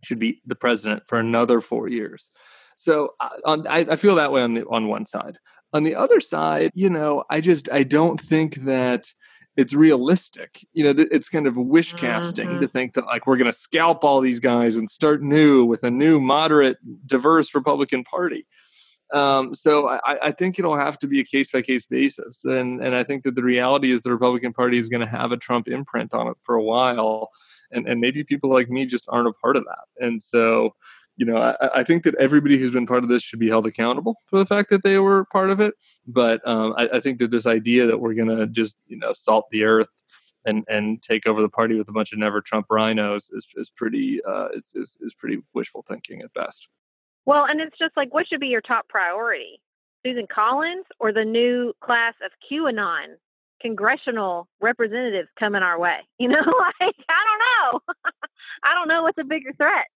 should 0.05 0.19
be 0.19 0.41
the 0.47 0.55
president 0.55 1.03
for 1.09 1.19
another 1.19 1.61
four 1.61 1.89
years. 1.89 2.29
So 2.77 3.15
uh, 3.21 3.29
on, 3.45 3.67
I, 3.67 3.87
I 3.91 3.97
feel 3.97 4.17
that 4.17 4.33
way 4.33 4.43
on 4.43 4.55
the 4.55 4.65
on 4.67 4.89
one 4.89 5.07
side. 5.07 5.39
On 5.73 5.83
the 5.83 5.95
other 5.97 6.21
side 6.21 6.71
you 6.75 6.89
know 6.91 7.25
i 7.31 7.41
just 7.41 7.69
i 7.73 7.83
don't 7.83 8.21
think 8.21 8.55
that 8.65 9.07
it's 9.57 9.73
realistic. 9.75 10.67
You 10.73 10.85
know, 10.93 11.05
it's 11.11 11.29
kind 11.29 11.47
of 11.47 11.57
wish 11.57 11.95
casting 11.95 12.57
Mhm. 12.57 12.61
to 12.61 12.69
think 12.69 12.95
that 12.95 13.07
like 13.07 13.27
we're 13.27 13.37
going 13.37 13.51
to 13.51 13.57
scalp 13.59 14.05
all 14.05 14.21
these 14.21 14.41
guys 14.41 14.77
and 14.77 14.89
start 14.91 15.23
new 15.23 15.65
with 15.65 15.85
a 15.85 15.91
new 15.91 16.21
moderate, 16.21 16.79
diverse 17.07 17.55
Republican 17.55 18.05
Party. 18.05 18.47
Um, 19.13 19.55
so 19.55 19.89
I, 19.89 20.29
I 20.29 20.33
think 20.33 20.59
it'll 20.59 20.77
have 20.77 20.99
to 21.01 21.07
be 21.07 21.21
a 21.21 21.25
case 21.25 21.51
by 21.51 21.63
case 21.63 21.87
basis, 21.87 22.45
and 22.45 22.83
and 22.83 22.95
I 22.95 23.05
think 23.05 23.23
that 23.25 23.35
the 23.37 23.43
reality 23.43 23.93
is 23.93 24.03
the 24.03 24.11
Republican 24.11 24.53
Party 24.53 24.79
is 24.79 24.89
going 24.89 25.03
to 25.03 25.07
have 25.07 25.31
a 25.31 25.37
Trump 25.37 25.69
imprint 25.69 26.15
on 26.15 26.27
it 26.29 26.37
for 26.43 26.57
a 26.57 26.63
while, 26.63 27.31
and 27.71 27.87
and 27.87 28.01
maybe 28.01 28.25
people 28.25 28.51
like 28.53 28.71
me 28.71 28.87
just 28.87 29.05
aren't 29.09 29.29
a 29.29 29.33
part 29.35 29.57
of 29.57 29.65
that, 29.65 30.05
and 30.05 30.23
so 30.23 30.75
you 31.17 31.27
know, 31.27 31.37
I, 31.37 31.81
I 31.81 31.85
think 31.85 32.03
that 32.05 32.15
everybody 32.17 32.59
who's 32.59 32.71
been 32.71 32.87
part 32.87 33.05
of 33.05 33.09
this 33.09 33.23
should 33.23 33.39
be 33.39 33.49
held 33.49 33.67
accountable 33.67 34.17
for 34.27 34.39
the 34.39 34.47
fact 34.47 34.71
that 34.71 34.83
they 34.83 34.99
were 34.99 35.25
part 35.27 35.51
of 35.51 35.61
it. 35.61 35.75
But 36.07 36.47
um, 36.47 36.75
I, 36.77 36.89
I 36.95 37.01
think 37.01 37.19
that 37.19 37.31
this 37.31 37.47
idea 37.47 37.87
that 37.87 37.99
we're 37.99 38.15
going 38.15 38.37
to 38.37 38.47
just, 38.47 38.77
you 38.87 38.99
know, 38.99 39.13
salt 39.13 39.47
the 39.51 39.65
earth 39.65 39.91
and 40.45 40.65
and 40.69 41.03
take 41.03 41.27
over 41.27 41.41
the 41.41 41.49
party 41.49 41.77
with 41.77 41.89
a 41.89 41.93
bunch 41.93 42.13
of 42.13 42.19
never 42.19 42.41
Trump 42.41 42.67
RINOs 42.69 43.33
is 43.33 43.47
is 43.57 43.71
pretty 43.71 44.21
uh, 44.29 44.49
is, 44.55 44.73
is 44.75 44.97
is 45.01 45.15
pretty 45.15 45.39
wishful 45.55 45.85
thinking 45.89 46.21
at 46.21 46.33
best. 46.35 46.69
Well, 47.27 47.47
and 47.49 47.61
it's 47.61 47.79
just 47.79 47.97
like, 47.97 48.13
what 48.13 48.27
should 48.29 48.41
be 48.41 48.49
your 48.49 48.61
top 48.61 48.89
priority? 48.89 49.61
Susan 50.05 50.27
Collins 50.33 50.85
or 51.01 51.13
the 51.13 51.25
new 51.25 51.73
class 51.81 52.13
of 52.23 52.31
QAnon 52.51 53.17
congressional 53.65 54.47
representatives 54.61 55.29
coming 55.39 55.63
our 55.63 55.79
way? 55.79 55.99
You 56.19 56.29
know, 56.29 56.37
like, 56.37 56.95
I 57.09 57.23
don't 57.27 57.43
know. 57.45 57.81
I 58.65 58.75
don't 58.75 58.89
know 58.89 59.03
what's 59.03 59.19
a 59.19 59.25
bigger 59.25 59.53
threat. 59.57 59.87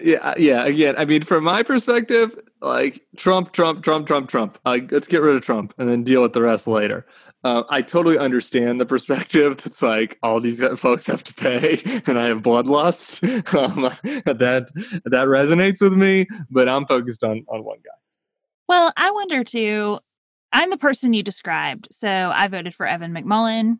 Yeah, 0.00 0.34
yeah. 0.36 0.64
Again, 0.64 0.96
I 0.98 1.04
mean, 1.04 1.22
from 1.22 1.44
my 1.44 1.62
perspective, 1.62 2.36
like 2.60 3.06
Trump, 3.16 3.52
Trump, 3.52 3.84
Trump, 3.84 4.06
Trump, 4.06 4.28
Trump. 4.28 4.58
Let's 4.64 5.06
get 5.06 5.22
rid 5.22 5.36
of 5.36 5.42
Trump 5.42 5.72
and 5.78 5.88
then 5.88 6.02
deal 6.02 6.22
with 6.22 6.32
the 6.32 6.42
rest 6.42 6.66
later. 6.66 7.06
Uh, 7.44 7.62
I 7.68 7.82
totally 7.82 8.16
understand 8.18 8.80
the 8.80 8.86
perspective. 8.86 9.58
That's 9.64 9.82
like 9.82 10.18
all 10.22 10.40
these 10.40 10.60
folks 10.76 11.06
have 11.06 11.22
to 11.24 11.34
pay, 11.34 11.80
and 12.06 12.18
I 12.18 12.26
have 12.28 12.38
bloodlust. 12.38 13.22
Um, 13.54 13.82
that 14.24 14.68
that 15.04 15.26
resonates 15.26 15.80
with 15.80 15.92
me, 15.92 16.26
but 16.50 16.68
I'm 16.68 16.86
focused 16.86 17.22
on 17.22 17.44
on 17.48 17.62
one 17.62 17.78
guy. 17.84 17.90
Well, 18.68 18.92
I 18.96 19.10
wonder 19.10 19.44
too. 19.44 20.00
I'm 20.52 20.70
the 20.70 20.76
person 20.76 21.12
you 21.12 21.22
described. 21.22 21.88
So 21.92 22.08
I 22.08 22.48
voted 22.48 22.74
for 22.74 22.86
Evan 22.86 23.12
McMullin. 23.12 23.78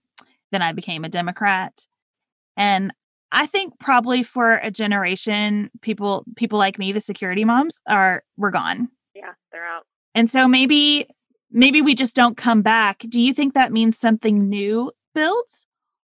Then 0.53 0.63
I 0.63 0.73
became 0.73 1.05
a 1.05 1.09
Democrat. 1.09 1.87
And 2.57 2.93
I 3.35 3.47
think 3.47 3.79
probably 3.81 4.23
for 4.23 4.61
a 4.63 4.71
generation, 4.71 5.71
people 5.83 6.25
people 6.37 6.59
like 6.59 6.79
me, 6.79 6.93
the 6.93 7.01
security 7.01 7.45
moms, 7.45 7.81
are 7.89 8.23
we're 8.37 8.53
gone. 8.53 8.89
Yeah, 9.15 9.33
they're 9.53 9.67
out. 9.67 9.83
And 10.15 10.31
so 10.31 10.47
maybe 10.47 11.09
maybe 11.51 11.83
we 11.83 11.95
just 11.95 12.15
don't 12.15 12.37
come 12.37 12.63
back. 12.63 13.01
Do 13.09 13.21
you 13.21 13.35
think 13.35 13.55
that 13.55 13.73
means 13.73 13.99
something 13.99 14.49
new 14.49 14.93
builds? 15.15 15.67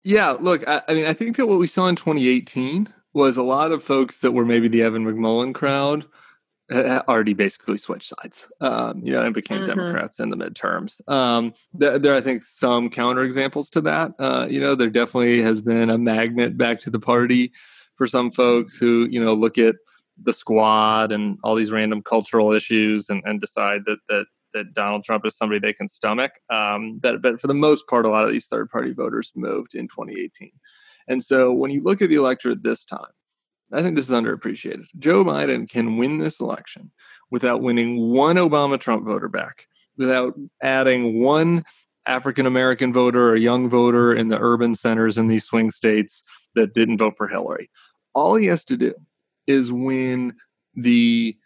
Yeah, 0.02 0.30
look, 0.40 0.66
I, 0.66 0.80
I 0.88 0.94
mean, 0.94 1.04
I 1.04 1.12
think 1.12 1.36
that 1.36 1.46
what 1.46 1.58
we 1.58 1.66
saw 1.66 1.86
in 1.86 1.96
2018 1.96 2.88
was 3.12 3.36
a 3.36 3.42
lot 3.42 3.70
of 3.70 3.84
folks 3.84 4.20
that 4.20 4.32
were 4.32 4.46
maybe 4.46 4.68
the 4.68 4.82
Evan 4.82 5.04
McMullin 5.04 5.54
crowd 5.54 6.06
already 6.72 7.34
basically 7.34 7.76
switched 7.76 8.12
sides, 8.20 8.48
um, 8.60 9.00
you 9.04 9.12
know, 9.12 9.22
and 9.22 9.34
became 9.34 9.58
mm-hmm. 9.58 9.78
Democrats 9.78 10.20
in 10.20 10.30
the 10.30 10.36
midterms. 10.36 11.06
Um, 11.08 11.54
there, 11.72 11.98
there, 11.98 12.14
I 12.14 12.20
think, 12.20 12.42
some 12.42 12.90
counterexamples 12.90 13.70
to 13.70 13.80
that. 13.82 14.12
Uh, 14.18 14.46
you 14.48 14.60
know, 14.60 14.74
there 14.74 14.90
definitely 14.90 15.42
has 15.42 15.60
been 15.60 15.90
a 15.90 15.98
magnet 15.98 16.56
back 16.56 16.80
to 16.82 16.90
the 16.90 17.00
party 17.00 17.52
for 17.96 18.06
some 18.06 18.30
folks 18.30 18.76
who, 18.76 19.06
you 19.10 19.22
know, 19.22 19.34
look 19.34 19.58
at 19.58 19.76
the 20.22 20.32
squad 20.32 21.12
and 21.12 21.38
all 21.42 21.54
these 21.54 21.72
random 21.72 22.02
cultural 22.02 22.52
issues 22.52 23.08
and, 23.08 23.22
and 23.24 23.40
decide 23.40 23.82
that 23.86 23.98
that 24.08 24.26
that 24.52 24.74
Donald 24.74 25.04
Trump 25.04 25.24
is 25.24 25.36
somebody 25.36 25.60
they 25.60 25.72
can 25.72 25.88
stomach. 25.88 26.32
Um, 26.50 26.98
but 26.98 27.22
but 27.22 27.40
for 27.40 27.46
the 27.46 27.54
most 27.54 27.86
part, 27.86 28.04
a 28.04 28.10
lot 28.10 28.24
of 28.24 28.32
these 28.32 28.46
third 28.46 28.68
party 28.68 28.92
voters 28.92 29.32
moved 29.34 29.74
in 29.74 29.88
2018. 29.88 30.50
And 31.08 31.22
so 31.22 31.52
when 31.52 31.70
you 31.70 31.82
look 31.82 32.02
at 32.02 32.08
the 32.08 32.16
electorate 32.16 32.62
this 32.62 32.84
time, 32.84 33.12
I 33.72 33.82
think 33.82 33.96
this 33.96 34.06
is 34.06 34.12
underappreciated. 34.12 34.86
Joe 34.98 35.24
Biden 35.24 35.68
can 35.68 35.96
win 35.96 36.18
this 36.18 36.40
election 36.40 36.90
without 37.30 37.62
winning 37.62 38.10
one 38.10 38.36
Obama 38.36 38.78
Trump 38.78 39.04
voter 39.04 39.28
back, 39.28 39.66
without 39.96 40.34
adding 40.62 41.22
one 41.22 41.64
African 42.06 42.46
American 42.46 42.92
voter 42.92 43.30
or 43.30 43.36
young 43.36 43.68
voter 43.68 44.12
in 44.12 44.28
the 44.28 44.38
urban 44.38 44.74
centers 44.74 45.18
in 45.18 45.28
these 45.28 45.44
swing 45.44 45.70
states 45.70 46.22
that 46.54 46.74
didn't 46.74 46.98
vote 46.98 47.14
for 47.16 47.28
Hillary. 47.28 47.70
All 48.14 48.34
he 48.34 48.46
has 48.46 48.64
to 48.64 48.76
do 48.76 48.94
is 49.46 49.70
win 49.70 50.34
the 50.74 51.36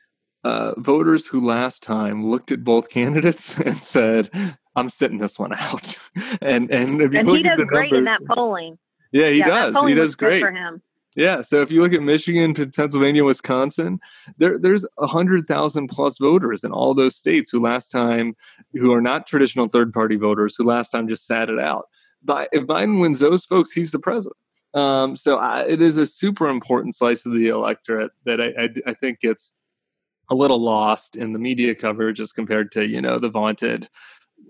uh, 0.45 0.79
voters 0.79 1.27
who 1.27 1.45
last 1.45 1.83
time 1.83 2.27
looked 2.27 2.53
at 2.53 2.65
both 2.65 2.89
candidates 2.89 3.59
and 3.59 3.77
said, 3.77 4.31
"I'm 4.77 4.89
sitting 4.89 5.19
this 5.19 5.39
one 5.39 5.55
out." 5.55 5.99
and 6.41 6.71
and 6.71 7.03
if 7.03 7.13
you 7.13 7.19
and 7.21 7.29
look 7.29 7.37
he 7.39 7.43
does 7.43 7.53
at 7.53 7.59
the 7.59 7.65
great 7.67 7.93
numbers, 7.93 7.99
in 7.99 8.05
that 8.05 8.25
polling. 8.27 8.79
Yeah, 9.13 9.29
he 9.29 9.39
yeah, 9.39 9.71
does. 9.71 9.85
He 9.87 9.95
does 9.95 10.15
great 10.15 10.41
for 10.41 10.51
him. 10.51 10.83
Yeah, 11.16 11.43
so 11.43 11.62
if 11.62 11.70
you 11.70 11.81
look 11.81 11.93
at 11.93 12.03
Michigan, 12.03 12.55
Pennsylvania, 12.55 13.24
Wisconsin, 13.24 14.01
there 14.39 14.59
there's 14.59 14.85
hundred 14.99 15.47
thousand 15.47 15.89
plus 15.89 16.19
voters 16.19 16.65
in 16.65 16.73
all 16.73 16.93
those 16.93 17.15
states 17.15 17.51
who 17.51 17.61
last 17.61 17.91
time 17.91 18.35
who 18.73 18.93
are 18.93 19.01
not 19.01 19.27
traditional 19.27 19.69
third 19.69 19.93
party 19.93 20.16
voters 20.16 20.57
who 20.57 20.65
last 20.65 20.91
time 20.91 21.07
just 21.07 21.27
sat 21.27 21.49
it 21.49 21.61
out. 21.61 21.89
But 22.24 22.49
if 22.53 22.65
Biden 22.65 23.01
wins 23.01 23.20
those 23.20 23.45
folks, 23.45 23.70
he's 23.70 23.93
the 23.93 23.99
president. 23.99 24.36
Um, 24.73 25.15
so 25.15 25.36
I, 25.36 25.65
it 25.66 25.81
is 25.81 25.99
a 25.99 26.07
super 26.07 26.49
important 26.49 26.97
slice 26.97 27.24
of 27.24 27.32
the 27.32 27.47
electorate 27.47 28.11
that 28.24 28.41
I, 28.41 28.65
I, 28.65 28.69
I 28.91 28.95
think 28.95 29.20
gets 29.20 29.53
a 30.31 30.35
little 30.35 30.61
lost 30.61 31.15
in 31.15 31.32
the 31.32 31.39
media 31.39 31.77
coverage 31.77 32.19
as 32.19 32.32
compared 32.32 32.73
to 32.73 32.85
you 32.85 33.01
know 33.01 33.20
the 33.20 33.28
vaunted 33.28 33.89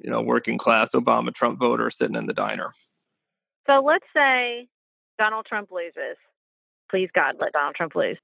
you 0.03 0.11
know 0.11 0.23
working 0.23 0.57
class 0.57 0.93
Obama 0.93 1.35
Trump 1.35 1.59
voter 1.59 1.91
sitting 1.91 2.17
in 2.17 2.25
the 2.25 2.33
diner. 2.33 2.73
So 3.67 3.83
let's 3.85 4.07
say 4.15 4.69
Donald 5.19 5.45
Trump 5.47 5.71
loses. 5.71 6.17
Please 6.95 7.11
God, 7.13 7.35
let 7.41 7.53
Donald 7.53 7.75
Trump 7.75 7.97
lose. 7.97 8.19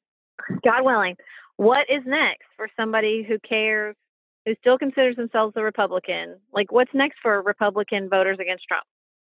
God 0.64 0.84
willing. 0.84 1.16
What 1.56 1.86
is 1.90 2.04
next 2.06 2.44
for 2.56 2.68
somebody 2.78 3.26
who 3.28 3.40
cares, 3.40 3.96
who 4.46 4.54
still 4.60 4.78
considers 4.78 5.16
themselves 5.16 5.54
a 5.56 5.62
Republican? 5.64 6.36
Like, 6.54 6.70
what's 6.70 6.92
next 6.94 7.18
for 7.20 7.42
Republican 7.42 8.08
voters 8.08 8.38
against 8.40 8.62
Trump? 8.68 8.84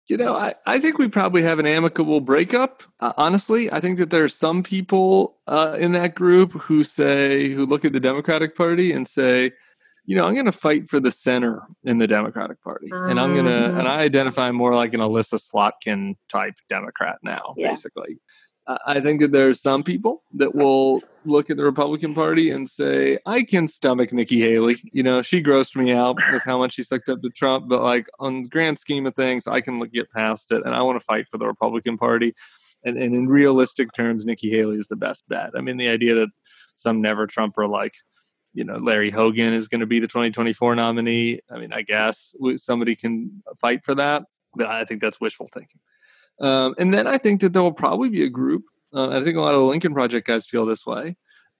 You 0.08 0.18
know, 0.18 0.34
I, 0.34 0.56
I 0.66 0.78
think 0.78 0.98
we 0.98 1.08
probably 1.08 1.42
have 1.42 1.58
an 1.58 1.66
amicable 1.66 2.20
breakup. 2.20 2.82
Uh, 3.00 3.14
honestly, 3.16 3.72
I 3.72 3.80
think 3.80 3.98
that 3.98 4.10
there 4.10 4.24
are 4.24 4.28
some 4.28 4.62
people 4.62 5.38
uh, 5.46 5.74
in 5.80 5.92
that 5.92 6.14
group 6.14 6.52
who 6.52 6.84
say, 6.84 7.48
who 7.48 7.64
look 7.64 7.86
at 7.86 7.94
the 7.94 8.00
Democratic 8.00 8.54
Party 8.54 8.92
and 8.92 9.08
say, 9.08 9.52
you 10.04 10.16
know, 10.16 10.26
I'm 10.26 10.34
going 10.34 10.44
to 10.44 10.52
fight 10.52 10.86
for 10.86 11.00
the 11.00 11.10
center 11.10 11.62
in 11.84 11.96
the 11.96 12.06
Democratic 12.06 12.60
Party, 12.60 12.88
mm-hmm. 12.90 13.10
and 13.10 13.18
I'm 13.18 13.32
going 13.32 13.46
to, 13.46 13.64
and 13.64 13.74
mm-hmm. 13.74 13.86
I 13.86 14.00
identify 14.00 14.50
more 14.50 14.74
like 14.74 14.92
an 14.92 15.00
Elissa 15.00 15.36
Slotkin 15.36 16.16
type 16.28 16.56
Democrat 16.68 17.20
now, 17.22 17.54
yeah. 17.56 17.68
basically. 17.68 18.18
I 18.86 19.00
think 19.00 19.20
that 19.20 19.32
there 19.32 19.48
are 19.48 19.54
some 19.54 19.82
people 19.82 20.22
that 20.34 20.54
will 20.54 21.02
look 21.24 21.50
at 21.50 21.56
the 21.56 21.64
Republican 21.64 22.14
Party 22.14 22.50
and 22.50 22.68
say, 22.68 23.18
I 23.26 23.42
can 23.42 23.66
stomach 23.66 24.12
Nikki 24.12 24.40
Haley. 24.40 24.76
You 24.92 25.02
know, 25.02 25.22
she 25.22 25.42
grossed 25.42 25.76
me 25.76 25.92
out 25.92 26.16
with 26.32 26.42
how 26.44 26.58
much 26.58 26.74
she 26.74 26.82
sucked 26.82 27.08
up 27.08 27.20
to 27.22 27.30
Trump, 27.30 27.68
but 27.68 27.82
like 27.82 28.06
on 28.18 28.42
the 28.42 28.48
grand 28.48 28.78
scheme 28.78 29.06
of 29.06 29.14
things, 29.16 29.46
I 29.46 29.60
can 29.60 29.80
get 29.92 30.10
past 30.12 30.52
it 30.52 30.64
and 30.64 30.74
I 30.74 30.82
want 30.82 31.00
to 31.00 31.04
fight 31.04 31.26
for 31.26 31.38
the 31.38 31.46
Republican 31.46 31.98
Party. 31.98 32.34
And, 32.84 32.96
and 32.96 33.14
in 33.14 33.28
realistic 33.28 33.92
terms, 33.92 34.24
Nikki 34.24 34.50
Haley 34.50 34.76
is 34.76 34.88
the 34.88 34.96
best 34.96 35.24
bet. 35.28 35.50
I 35.56 35.60
mean, 35.60 35.76
the 35.76 35.88
idea 35.88 36.14
that 36.14 36.28
some 36.74 37.02
never 37.02 37.26
Trumper 37.26 37.66
like, 37.66 37.94
you 38.54 38.64
know, 38.64 38.76
Larry 38.76 39.10
Hogan 39.10 39.52
is 39.52 39.68
going 39.68 39.80
to 39.80 39.86
be 39.86 40.00
the 40.00 40.08
2024 40.08 40.76
nominee. 40.76 41.40
I 41.50 41.58
mean, 41.58 41.72
I 41.72 41.82
guess 41.82 42.34
somebody 42.56 42.96
can 42.96 43.42
fight 43.60 43.84
for 43.84 43.94
that, 43.96 44.22
but 44.54 44.66
I 44.66 44.84
think 44.84 45.00
that's 45.00 45.20
wishful 45.20 45.48
thinking. 45.52 45.80
Um, 46.40 46.74
and 46.78 46.92
then 46.92 47.06
I 47.06 47.18
think 47.18 47.40
that 47.40 47.52
there 47.52 47.62
will 47.62 47.72
probably 47.72 48.08
be 48.08 48.24
a 48.24 48.30
group. 48.30 48.64
Uh, 48.94 49.10
I 49.10 49.22
think 49.22 49.36
a 49.36 49.40
lot 49.40 49.54
of 49.54 49.60
the 49.60 49.66
Lincoln 49.66 49.94
Project 49.94 50.26
guys 50.26 50.46
feel 50.46 50.66
this 50.66 50.86
way. 50.86 51.16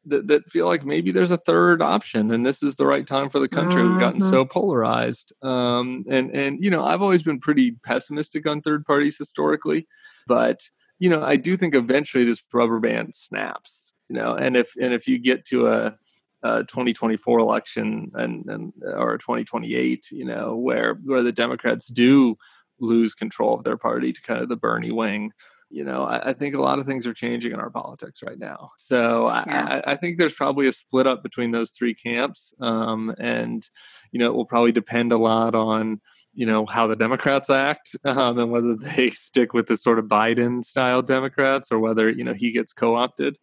That, 0.06 0.28
that 0.28 0.48
feel 0.48 0.66
like 0.66 0.82
maybe 0.82 1.12
there's 1.12 1.30
a 1.30 1.36
third 1.36 1.82
option 1.82 2.30
and 2.30 2.44
this 2.44 2.62
is 2.62 2.76
the 2.76 2.86
right 2.86 3.06
time 3.06 3.28
for 3.28 3.38
the 3.38 3.48
country. 3.48 3.82
Mm-hmm. 3.82 3.92
We've 3.92 4.00
gotten 4.00 4.20
so 4.22 4.44
mm-hmm. 4.44 4.50
polarized. 4.50 5.34
Um, 5.42 6.06
and 6.08 6.30
and 6.34 6.64
you 6.64 6.70
know, 6.70 6.82
I've 6.82 7.02
always 7.02 7.22
been 7.22 7.38
pretty 7.38 7.72
pessimistic 7.84 8.46
on 8.46 8.62
third 8.62 8.86
parties 8.86 9.18
historically, 9.18 9.86
but 10.26 10.58
you 11.00 11.10
know, 11.10 11.22
I 11.22 11.36
do 11.36 11.56
think 11.56 11.74
eventually 11.74 12.24
this 12.24 12.42
rubber 12.52 12.80
band 12.80 13.14
snaps. 13.14 13.92
You 14.08 14.16
know, 14.16 14.34
and 14.34 14.56
if 14.56 14.72
and 14.80 14.94
if 14.94 15.06
you 15.06 15.18
get 15.18 15.44
to 15.46 15.68
a, 15.68 15.98
a 16.42 16.64
2024 16.64 17.38
election 17.38 18.10
and, 18.14 18.44
and 18.46 18.72
or 18.82 19.18
2028, 19.18 20.06
you 20.12 20.24
know, 20.24 20.56
where 20.56 20.94
where 21.04 21.22
the 21.22 21.32
Democrats 21.32 21.86
do 21.86 22.36
lose 22.80 23.14
control 23.14 23.54
of 23.54 23.64
their 23.64 23.76
party 23.76 24.12
to 24.12 24.22
kind 24.22 24.42
of 24.42 24.48
the 24.48 24.56
Bernie 24.56 24.90
wing. 24.90 25.32
You 25.72 25.84
know, 25.84 26.02
I, 26.02 26.30
I 26.30 26.32
think 26.32 26.56
a 26.56 26.60
lot 26.60 26.80
of 26.80 26.86
things 26.86 27.06
are 27.06 27.14
changing 27.14 27.52
in 27.52 27.60
our 27.60 27.70
politics 27.70 28.22
right 28.24 28.38
now. 28.38 28.70
So 28.76 29.28
yeah. 29.28 29.82
I, 29.86 29.92
I, 29.92 29.96
think 29.96 30.18
there's 30.18 30.34
probably 30.34 30.66
a 30.66 30.72
split 30.72 31.06
up 31.06 31.22
between 31.22 31.52
those 31.52 31.70
three 31.70 31.94
camps. 31.94 32.52
Um, 32.60 33.14
and, 33.20 33.64
you 34.10 34.18
know, 34.18 34.26
it 34.26 34.34
will 34.34 34.46
probably 34.46 34.72
depend 34.72 35.12
a 35.12 35.16
lot 35.16 35.54
on, 35.54 36.00
you 36.34 36.44
know, 36.44 36.66
how 36.66 36.88
the 36.88 36.96
Democrats 36.96 37.50
act 37.50 37.94
um, 38.04 38.40
and 38.40 38.50
whether 38.50 38.74
they 38.74 39.10
stick 39.10 39.54
with 39.54 39.68
the 39.68 39.76
sort 39.76 40.00
of 40.00 40.06
Biden 40.06 40.64
style 40.64 41.02
Democrats 41.02 41.68
or 41.70 41.78
whether, 41.78 42.10
you 42.10 42.24
know, 42.24 42.34
he 42.34 42.50
gets 42.50 42.72
co 42.72 42.96
opted 42.96 43.38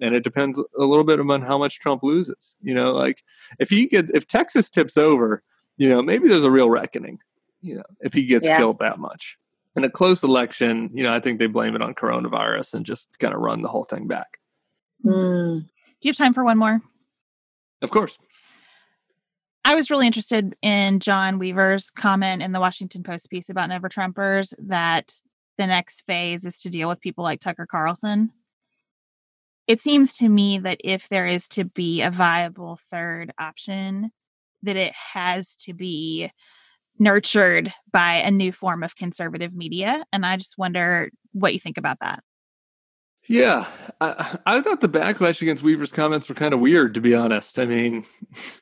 and 0.00 0.14
it 0.14 0.24
depends 0.24 0.58
a 0.58 0.84
little 0.84 1.04
bit 1.04 1.20
on 1.20 1.42
how 1.42 1.58
much 1.58 1.78
Trump 1.78 2.02
loses. 2.02 2.56
You 2.62 2.74
know, 2.74 2.92
like 2.92 3.22
if 3.58 3.68
he 3.68 3.86
gets 3.86 4.10
if 4.12 4.26
Texas 4.26 4.70
tips 4.70 4.96
over, 4.96 5.42
you 5.76 5.88
know, 5.88 6.02
maybe 6.02 6.28
there's 6.28 6.44
a 6.44 6.50
real 6.50 6.70
reckoning 6.70 7.18
you 7.60 7.76
know, 7.76 7.82
if 8.00 8.12
he 8.12 8.24
gets 8.24 8.46
yeah. 8.46 8.56
killed 8.56 8.78
that 8.80 8.98
much. 8.98 9.36
In 9.76 9.84
a 9.84 9.90
close 9.90 10.22
election, 10.22 10.90
you 10.92 11.02
know, 11.02 11.12
I 11.12 11.20
think 11.20 11.38
they 11.38 11.46
blame 11.46 11.76
it 11.76 11.82
on 11.82 11.94
coronavirus 11.94 12.74
and 12.74 12.84
just 12.84 13.08
kind 13.18 13.32
of 13.32 13.40
run 13.40 13.62
the 13.62 13.68
whole 13.68 13.84
thing 13.84 14.08
back. 14.08 14.38
Mm. 15.04 15.62
Do 15.62 15.68
you 16.00 16.10
have 16.10 16.16
time 16.16 16.34
for 16.34 16.44
one 16.44 16.58
more? 16.58 16.80
Of 17.82 17.90
course. 17.90 18.18
I 19.64 19.74
was 19.74 19.90
really 19.90 20.06
interested 20.06 20.56
in 20.62 21.00
John 21.00 21.38
Weaver's 21.38 21.90
comment 21.90 22.42
in 22.42 22.52
the 22.52 22.60
Washington 22.60 23.02
Post 23.02 23.30
piece 23.30 23.48
about 23.48 23.68
Never 23.68 23.88
Trumpers 23.88 24.54
that 24.58 25.14
the 25.58 25.66
next 25.66 26.02
phase 26.06 26.44
is 26.44 26.58
to 26.60 26.70
deal 26.70 26.88
with 26.88 27.00
people 27.00 27.22
like 27.22 27.40
Tucker 27.40 27.66
Carlson. 27.66 28.32
It 29.66 29.80
seems 29.80 30.16
to 30.16 30.28
me 30.28 30.58
that 30.58 30.80
if 30.82 31.08
there 31.08 31.26
is 31.26 31.46
to 31.50 31.64
be 31.64 32.02
a 32.02 32.10
viable 32.10 32.80
third 32.90 33.32
option, 33.38 34.10
that 34.62 34.76
it 34.76 34.92
has 34.94 35.54
to 35.56 35.74
be 35.74 36.32
nurtured 37.00 37.72
by 37.92 38.14
a 38.16 38.30
new 38.30 38.52
form 38.52 38.84
of 38.84 38.94
conservative 38.94 39.54
media. 39.56 40.04
And 40.12 40.24
I 40.24 40.36
just 40.36 40.56
wonder 40.58 41.10
what 41.32 41.54
you 41.54 41.58
think 41.58 41.78
about 41.78 41.98
that. 42.00 42.22
Yeah, 43.28 43.68
I, 44.00 44.38
I, 44.44 44.60
thought 44.60 44.80
the 44.80 44.88
backlash 44.88 45.40
against 45.40 45.62
Weaver's 45.62 45.92
comments 45.92 46.28
were 46.28 46.34
kind 46.34 46.52
of 46.52 46.58
weird, 46.58 46.94
to 46.94 47.00
be 47.00 47.14
honest. 47.14 47.60
I 47.60 47.64
mean, 47.64 48.04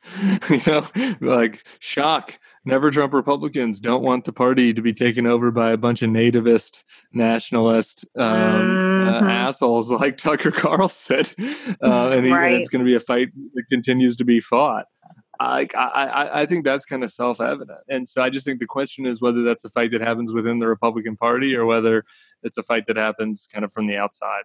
you 0.51 0.61
know, 0.67 0.87
like 1.23 1.65
shock. 1.79 2.39
Never 2.67 2.91
Trump 2.91 3.15
Republicans 3.15 3.81
don't 3.81 4.03
want 4.03 4.27
the 4.27 4.33
party 4.33 4.75
to 4.75 4.83
be 4.83 4.93
taken 4.93 5.27
over 5.27 5.51
by 5.51 5.71
a 5.71 5.79
bunch 5.79 6.03
of 6.03 6.11
nativist, 6.11 6.85
nationalist 7.15 8.05
um, 8.19 8.25
uh, 8.25 8.59
mm-hmm. 8.59 9.27
uh, 9.27 9.31
assholes 9.31 9.91
like 10.03 10.19
Tucker 10.19 10.51
Carlson, 10.51 11.25
uh, 11.83 12.11
and, 12.11 12.27
he, 12.27 12.33
right. 12.33 12.53
and 12.53 12.57
it's 12.57 12.69
going 12.69 12.85
to 12.85 12.89
be 12.89 12.95
a 12.95 13.01
fight 13.01 13.29
that 13.55 13.63
continues 13.71 14.17
to 14.17 14.25
be 14.27 14.39
fought. 14.39 14.85
I, 15.41 15.69
I, 15.77 16.43
I 16.43 16.47
think 16.47 16.65
that's 16.65 16.85
kind 16.85 17.05
of 17.05 17.13
self 17.13 17.41
evident. 17.41 17.79
And 17.89 18.09
so 18.09 18.23
I 18.23 18.31
just 18.31 18.45
think 18.45 18.59
the 18.59 18.67
question 18.67 19.07
is 19.07 19.21
whether 19.21 19.43
that's 19.43 19.65
a 19.65 19.69
fight 19.69 19.93
that 19.93 20.01
happens 20.01 20.33
within 20.33 20.59
the 20.59 20.67
Republican 20.67 21.17
Party 21.17 21.55
or 21.55 21.65
whether 21.65 22.05
it's 22.43 22.57
a 22.57 22.63
fight 22.63 22.87
that 22.89 22.97
happens 22.97 23.47
kind 23.53 23.65
of 23.65 23.73
from 23.73 23.87
the 23.87 23.97
outside. 23.97 24.43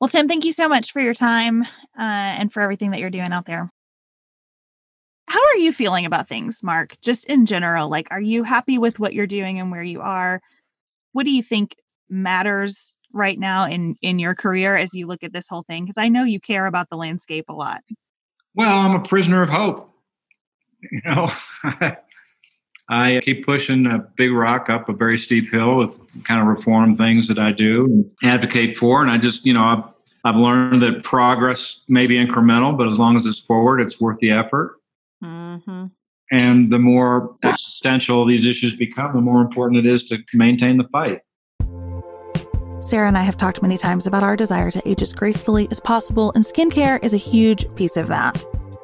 Well, 0.00 0.08
Tim, 0.08 0.26
thank 0.26 0.44
you 0.44 0.52
so 0.52 0.68
much 0.68 0.90
for 0.90 1.00
your 1.00 1.14
time 1.14 1.62
uh, 1.62 1.68
and 1.98 2.52
for 2.52 2.60
everything 2.60 2.90
that 2.90 2.98
you're 2.98 3.10
doing 3.10 3.32
out 3.32 3.46
there. 3.46 3.70
How 5.28 5.40
are 5.40 5.56
you 5.56 5.72
feeling 5.72 6.04
about 6.04 6.28
things, 6.28 6.62
Mark? 6.62 6.96
Just 7.00 7.24
in 7.26 7.46
general, 7.46 7.88
like, 7.88 8.08
are 8.10 8.20
you 8.20 8.42
happy 8.42 8.78
with 8.78 8.98
what 8.98 9.14
you're 9.14 9.28
doing 9.28 9.60
and 9.60 9.70
where 9.70 9.82
you 9.82 10.00
are? 10.00 10.40
What 11.12 11.24
do 11.24 11.30
you 11.30 11.42
think 11.42 11.76
matters 12.10 12.96
right 13.12 13.38
now 13.38 13.66
in 13.66 13.94
in 14.02 14.18
your 14.18 14.34
career 14.34 14.76
as 14.76 14.92
you 14.92 15.06
look 15.06 15.22
at 15.22 15.32
this 15.32 15.46
whole 15.48 15.62
thing? 15.62 15.84
Because 15.84 15.96
I 15.96 16.08
know 16.08 16.24
you 16.24 16.40
care 16.40 16.66
about 16.66 16.90
the 16.90 16.96
landscape 16.96 17.44
a 17.48 17.54
lot. 17.54 17.82
Well, 18.54 18.76
I'm 18.76 18.96
a 18.96 19.06
prisoner 19.06 19.42
of 19.42 19.48
hope 19.48 19.91
you 20.90 21.00
know, 21.04 21.30
I 22.88 23.20
keep 23.22 23.46
pushing 23.46 23.86
a 23.86 23.98
big 24.16 24.32
rock 24.32 24.68
up 24.68 24.88
a 24.88 24.92
very 24.92 25.18
steep 25.18 25.50
hill 25.50 25.76
with 25.76 25.98
kind 26.24 26.40
of 26.40 26.46
reform 26.46 26.96
things 26.96 27.28
that 27.28 27.38
I 27.38 27.52
do 27.52 27.84
and 27.84 28.10
advocate 28.22 28.76
for. 28.76 29.00
And 29.02 29.10
I 29.10 29.18
just, 29.18 29.46
you 29.46 29.54
know, 29.54 29.62
I've 29.62 29.84
I've 30.24 30.36
learned 30.36 30.82
that 30.82 31.02
progress 31.02 31.80
may 31.88 32.06
be 32.06 32.14
incremental, 32.14 32.76
but 32.76 32.88
as 32.88 32.96
long 32.96 33.16
as 33.16 33.26
it's 33.26 33.40
forward, 33.40 33.80
it's 33.80 34.00
worth 34.00 34.18
the 34.20 34.30
effort. 34.30 34.76
Mm-hmm. 35.22 35.86
And 36.30 36.72
the 36.72 36.78
more 36.78 37.36
existential 37.42 38.24
these 38.24 38.46
issues 38.46 38.74
become, 38.74 39.12
the 39.14 39.20
more 39.20 39.40
important 39.40 39.84
it 39.84 39.92
is 39.92 40.04
to 40.04 40.18
maintain 40.32 40.78
the 40.78 40.88
fight. 40.88 41.20
Sarah 42.82 43.08
and 43.08 43.18
I 43.18 43.22
have 43.22 43.36
talked 43.36 43.62
many 43.62 43.76
times 43.76 44.06
about 44.06 44.22
our 44.22 44.36
desire 44.36 44.70
to 44.70 44.88
age 44.88 45.02
as 45.02 45.12
gracefully 45.12 45.68
as 45.70 45.80
possible, 45.80 46.32
and 46.34 46.44
skincare 46.44 47.02
is 47.02 47.14
a 47.14 47.18
huge 47.18 47.72
piece 47.74 47.96
of 47.96 48.08
that. 48.08 48.44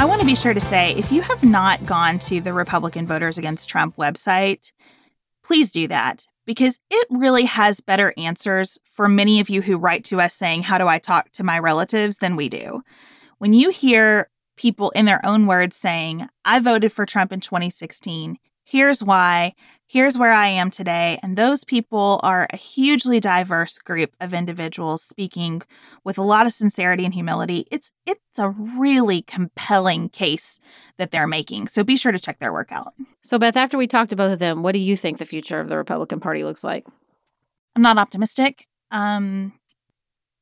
I 0.00 0.06
want 0.06 0.20
to 0.20 0.26
be 0.26 0.34
sure 0.34 0.54
to 0.54 0.60
say 0.62 0.94
if 0.96 1.12
you 1.12 1.20
have 1.20 1.42
not 1.42 1.84
gone 1.84 2.18
to 2.20 2.40
the 2.40 2.54
Republican 2.54 3.06
Voters 3.06 3.36
Against 3.36 3.68
Trump 3.68 3.96
website, 3.96 4.72
please 5.42 5.70
do 5.70 5.86
that 5.88 6.26
because 6.46 6.78
it 6.88 7.06
really 7.10 7.44
has 7.44 7.82
better 7.82 8.14
answers 8.16 8.78
for 8.90 9.10
many 9.10 9.40
of 9.40 9.50
you 9.50 9.60
who 9.60 9.76
write 9.76 10.04
to 10.04 10.18
us 10.18 10.34
saying, 10.34 10.62
How 10.62 10.78
do 10.78 10.88
I 10.88 10.98
talk 10.98 11.32
to 11.32 11.44
my 11.44 11.58
relatives 11.58 12.16
than 12.16 12.34
we 12.34 12.48
do. 12.48 12.80
When 13.36 13.52
you 13.52 13.68
hear 13.68 14.30
people 14.56 14.88
in 14.92 15.04
their 15.04 15.20
own 15.22 15.46
words 15.46 15.76
saying, 15.76 16.28
I 16.46 16.60
voted 16.60 16.92
for 16.92 17.04
Trump 17.04 17.30
in 17.30 17.40
2016, 17.40 18.38
here's 18.70 19.02
why, 19.02 19.52
here's 19.86 20.16
where 20.16 20.32
I 20.32 20.46
am 20.46 20.70
today. 20.70 21.18
And 21.24 21.36
those 21.36 21.64
people 21.64 22.20
are 22.22 22.46
a 22.50 22.56
hugely 22.56 23.18
diverse 23.18 23.78
group 23.78 24.14
of 24.20 24.32
individuals 24.32 25.02
speaking 25.02 25.62
with 26.04 26.18
a 26.18 26.22
lot 26.22 26.46
of 26.46 26.52
sincerity 26.52 27.04
and 27.04 27.12
humility. 27.12 27.66
It's 27.72 27.90
it's 28.06 28.38
a 28.38 28.50
really 28.50 29.22
compelling 29.22 30.08
case 30.10 30.60
that 30.98 31.10
they're 31.10 31.26
making. 31.26 31.66
So 31.66 31.82
be 31.82 31.96
sure 31.96 32.12
to 32.12 32.18
check 32.18 32.38
their 32.38 32.52
work 32.52 32.70
out. 32.70 32.94
So 33.22 33.38
Beth, 33.40 33.56
after 33.56 33.76
we 33.76 33.88
talked 33.88 34.10
to 34.10 34.16
both 34.16 34.32
of 34.32 34.38
them, 34.38 34.62
what 34.62 34.72
do 34.72 34.78
you 34.78 34.96
think 34.96 35.18
the 35.18 35.24
future 35.24 35.58
of 35.58 35.68
the 35.68 35.76
Republican 35.76 36.20
Party 36.20 36.44
looks 36.44 36.62
like? 36.62 36.86
I'm 37.74 37.82
not 37.82 37.98
optimistic. 37.98 38.68
Um 38.92 39.52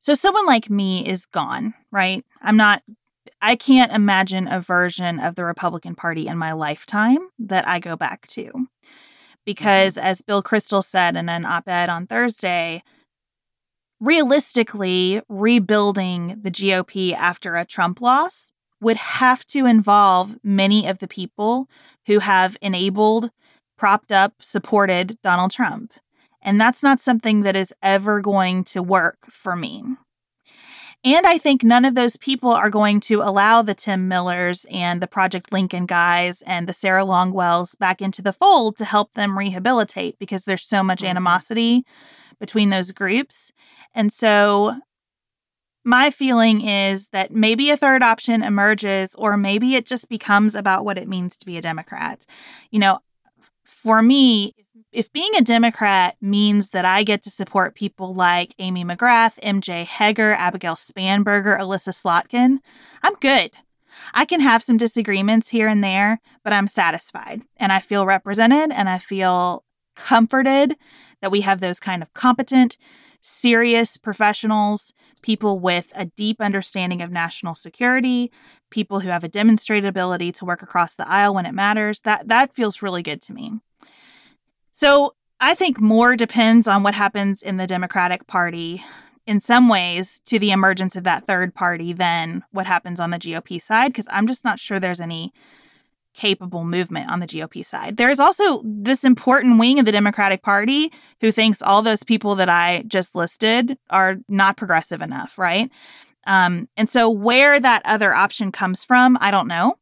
so 0.01 0.13
someone 0.13 0.45
like 0.45 0.69
me 0.69 1.05
is 1.05 1.25
gone, 1.25 1.73
right? 1.91 2.23
I'm 2.41 2.57
not 2.57 2.83
I 3.41 3.55
can't 3.55 3.91
imagine 3.91 4.47
a 4.47 4.59
version 4.59 5.19
of 5.19 5.35
the 5.35 5.45
Republican 5.45 5.95
Party 5.95 6.27
in 6.27 6.37
my 6.37 6.51
lifetime 6.51 7.29
that 7.39 7.67
I 7.67 7.79
go 7.79 7.95
back 7.95 8.27
to. 8.29 8.67
Because, 9.45 9.95
mm-hmm. 9.95 10.05
as 10.05 10.21
Bill 10.21 10.43
Kristol 10.43 10.83
said 10.83 11.15
in 11.15 11.29
an 11.29 11.45
op 11.45 11.67
ed 11.67 11.89
on 11.89 12.05
Thursday, 12.05 12.83
realistically, 13.99 15.21
rebuilding 15.29 16.37
the 16.41 16.51
GOP 16.51 17.13
after 17.13 17.55
a 17.55 17.65
Trump 17.65 18.01
loss 18.01 18.51
would 18.81 18.97
have 18.97 19.45
to 19.47 19.65
involve 19.65 20.37
many 20.43 20.87
of 20.87 20.99
the 20.99 21.07
people 21.07 21.67
who 22.05 22.19
have 22.19 22.57
enabled, 22.61 23.31
propped 23.77 24.11
up, 24.11 24.33
supported 24.39 25.17
Donald 25.21 25.51
Trump. 25.51 25.93
And 26.41 26.59
that's 26.59 26.81
not 26.81 26.99
something 26.99 27.41
that 27.41 27.55
is 27.55 27.73
ever 27.83 28.21
going 28.21 28.63
to 28.65 28.81
work 28.81 29.25
for 29.29 29.55
me. 29.55 29.83
And 31.03 31.25
I 31.25 31.37
think 31.37 31.63
none 31.63 31.85
of 31.85 31.95
those 31.95 32.17
people 32.17 32.49
are 32.49 32.69
going 32.69 32.99
to 33.01 33.21
allow 33.21 33.61
the 33.61 33.73
Tim 33.73 34.09
Millers 34.09 34.65
and 34.69 35.01
the 35.01 35.07
Project 35.07 35.51
Lincoln 35.53 35.85
guys 35.85 36.41
and 36.45 36.67
the 36.67 36.73
Sarah 36.73 37.03
Longwells 37.05 37.77
back 37.79 38.01
into 38.01 38.21
the 38.21 38.33
fold 38.33 38.75
to 38.77 38.85
help 38.85 39.13
them 39.13 39.37
rehabilitate 39.37 40.19
because 40.19 40.43
there's 40.43 40.65
so 40.65 40.83
much 40.83 41.01
Mhm. 41.01 41.09
animosity 41.09 41.85
between 42.37 42.69
those 42.69 42.91
groups. 42.91 43.53
And 43.95 44.11
so 44.11 44.79
my 45.85 46.09
feeling 46.09 46.61
is 46.67 47.07
that 47.09 47.31
maybe 47.31 47.69
a 47.69 47.77
third 47.77 48.03
option 48.03 48.43
emerges, 48.43 49.15
or 49.15 49.37
maybe 49.37 49.75
it 49.75 49.85
just 49.85 50.09
becomes 50.09 50.53
about 50.53 50.83
what 50.83 50.97
it 50.97 51.07
means 51.07 51.37
to 51.37 51.45
be 51.45 51.57
a 51.57 51.61
Democrat. 51.61 52.25
You 52.71 52.79
know, 52.79 52.99
for 53.63 54.01
me, 54.01 54.53
if 54.91 55.11
being 55.13 55.31
a 55.35 55.41
Democrat 55.41 56.15
means 56.21 56.71
that 56.71 56.85
I 56.85 57.03
get 57.03 57.21
to 57.23 57.29
support 57.29 57.75
people 57.75 58.13
like 58.13 58.55
Amy 58.59 58.83
McGrath, 58.83 59.39
MJ 59.43 59.85
Hegar, 59.85 60.35
Abigail 60.35 60.75
Spanberger, 60.75 61.59
Elissa 61.59 61.91
Slotkin, 61.91 62.57
I'm 63.03 63.13
good. 63.15 63.51
I 64.13 64.25
can 64.25 64.39
have 64.39 64.63
some 64.63 64.77
disagreements 64.77 65.49
here 65.49 65.67
and 65.67 65.83
there, 65.83 66.19
but 66.43 66.53
I'm 66.53 66.67
satisfied 66.67 67.41
and 67.57 67.71
I 67.71 67.79
feel 67.79 68.05
represented 68.05 68.71
and 68.71 68.89
I 68.89 68.97
feel 68.97 69.63
comforted 69.95 70.75
that 71.21 71.31
we 71.31 71.41
have 71.41 71.59
those 71.59 71.79
kind 71.79 72.01
of 72.01 72.13
competent, 72.13 72.77
serious 73.21 73.97
professionals, 73.97 74.93
people 75.21 75.59
with 75.59 75.91
a 75.93 76.05
deep 76.05 76.39
understanding 76.39 77.01
of 77.01 77.11
national 77.11 77.55
security, 77.55 78.31
people 78.69 79.01
who 79.01 79.09
have 79.09 79.23
a 79.23 79.29
demonstrated 79.29 79.87
ability 79.87 80.31
to 80.31 80.45
work 80.45 80.61
across 80.61 80.95
the 80.95 81.07
aisle 81.07 81.35
when 81.35 81.45
it 81.45 81.53
matters. 81.53 82.01
That 82.01 82.27
that 82.29 82.53
feels 82.53 82.81
really 82.81 83.03
good 83.03 83.21
to 83.23 83.33
me. 83.33 83.59
So, 84.79 85.13
I 85.41 85.55
think 85.55 85.81
more 85.81 86.15
depends 86.15 86.65
on 86.65 86.83
what 86.83 86.93
happens 86.93 87.41
in 87.41 87.57
the 87.57 87.67
Democratic 87.67 88.27
Party 88.27 88.81
in 89.27 89.41
some 89.41 89.67
ways 89.67 90.21
to 90.27 90.39
the 90.39 90.51
emergence 90.51 90.95
of 90.95 91.03
that 91.03 91.27
third 91.27 91.53
party 91.53 91.91
than 91.91 92.45
what 92.51 92.65
happens 92.65 92.97
on 92.97 93.09
the 93.09 93.19
GOP 93.19 93.61
side 93.61 93.91
because 93.91 94.07
I'm 94.09 94.25
just 94.25 94.45
not 94.45 94.57
sure 94.57 94.79
there's 94.79 95.01
any 95.01 95.33
capable 96.13 96.63
movement 96.63 97.11
on 97.11 97.19
the 97.19 97.27
GOP 97.27 97.65
side. 97.65 97.97
There's 97.97 98.21
also 98.21 98.61
this 98.63 99.03
important 99.03 99.59
wing 99.59 99.79
of 99.79 99.85
the 99.85 99.91
Democratic 99.91 100.43
Party 100.43 100.93
who 101.19 101.33
thinks 101.33 101.61
all 101.61 101.81
those 101.81 102.03
people 102.03 102.35
that 102.35 102.47
I 102.47 102.85
just 102.87 103.15
listed 103.15 103.77
are 103.89 104.15
not 104.29 104.55
progressive 104.55 105.01
enough, 105.01 105.37
right? 105.37 105.69
Um, 106.25 106.69
and 106.77 106.89
so 106.89 107.09
where 107.09 107.59
that 107.59 107.81
other 107.83 108.13
option 108.13 108.53
comes 108.53 108.85
from, 108.85 109.17
I 109.19 109.29
don't 109.29 109.49
know. 109.49 109.75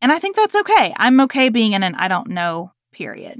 And 0.00 0.12
I 0.12 0.18
think 0.18 0.34
that's 0.34 0.56
okay. 0.56 0.94
I'm 0.96 1.20
okay 1.20 1.50
being 1.50 1.74
in 1.74 1.82
an 1.82 1.94
I 1.96 2.08
don't 2.08 2.28
know 2.28 2.72
period. 2.90 3.38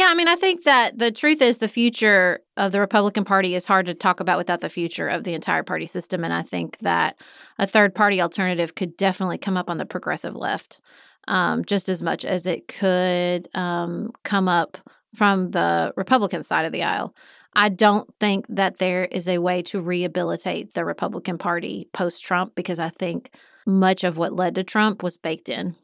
Yeah, 0.00 0.06
I 0.06 0.14
mean, 0.14 0.28
I 0.28 0.36
think 0.36 0.64
that 0.64 0.96
the 0.96 1.12
truth 1.12 1.42
is 1.42 1.58
the 1.58 1.68
future 1.68 2.40
of 2.56 2.72
the 2.72 2.80
Republican 2.80 3.22
Party 3.22 3.54
is 3.54 3.66
hard 3.66 3.84
to 3.84 3.92
talk 3.92 4.20
about 4.20 4.38
without 4.38 4.62
the 4.62 4.70
future 4.70 5.06
of 5.06 5.24
the 5.24 5.34
entire 5.34 5.62
party 5.62 5.84
system. 5.84 6.24
And 6.24 6.32
I 6.32 6.40
think 6.40 6.78
that 6.78 7.20
a 7.58 7.66
third 7.66 7.94
party 7.94 8.18
alternative 8.18 8.74
could 8.74 8.96
definitely 8.96 9.36
come 9.36 9.58
up 9.58 9.68
on 9.68 9.76
the 9.76 9.84
progressive 9.84 10.34
left 10.34 10.80
um, 11.28 11.66
just 11.66 11.90
as 11.90 12.00
much 12.00 12.24
as 12.24 12.46
it 12.46 12.66
could 12.66 13.50
um, 13.52 14.12
come 14.24 14.48
up 14.48 14.78
from 15.14 15.50
the 15.50 15.92
Republican 15.98 16.44
side 16.44 16.64
of 16.64 16.72
the 16.72 16.82
aisle. 16.82 17.14
I 17.52 17.68
don't 17.68 18.08
think 18.20 18.46
that 18.48 18.78
there 18.78 19.04
is 19.04 19.28
a 19.28 19.36
way 19.36 19.60
to 19.64 19.82
rehabilitate 19.82 20.72
the 20.72 20.86
Republican 20.86 21.36
Party 21.36 21.90
post 21.92 22.24
Trump 22.24 22.54
because 22.54 22.80
I 22.80 22.88
think 22.88 23.34
much 23.66 24.02
of 24.02 24.16
what 24.16 24.32
led 24.32 24.54
to 24.54 24.64
Trump 24.64 25.02
was 25.02 25.18
baked 25.18 25.50
in. 25.50 25.76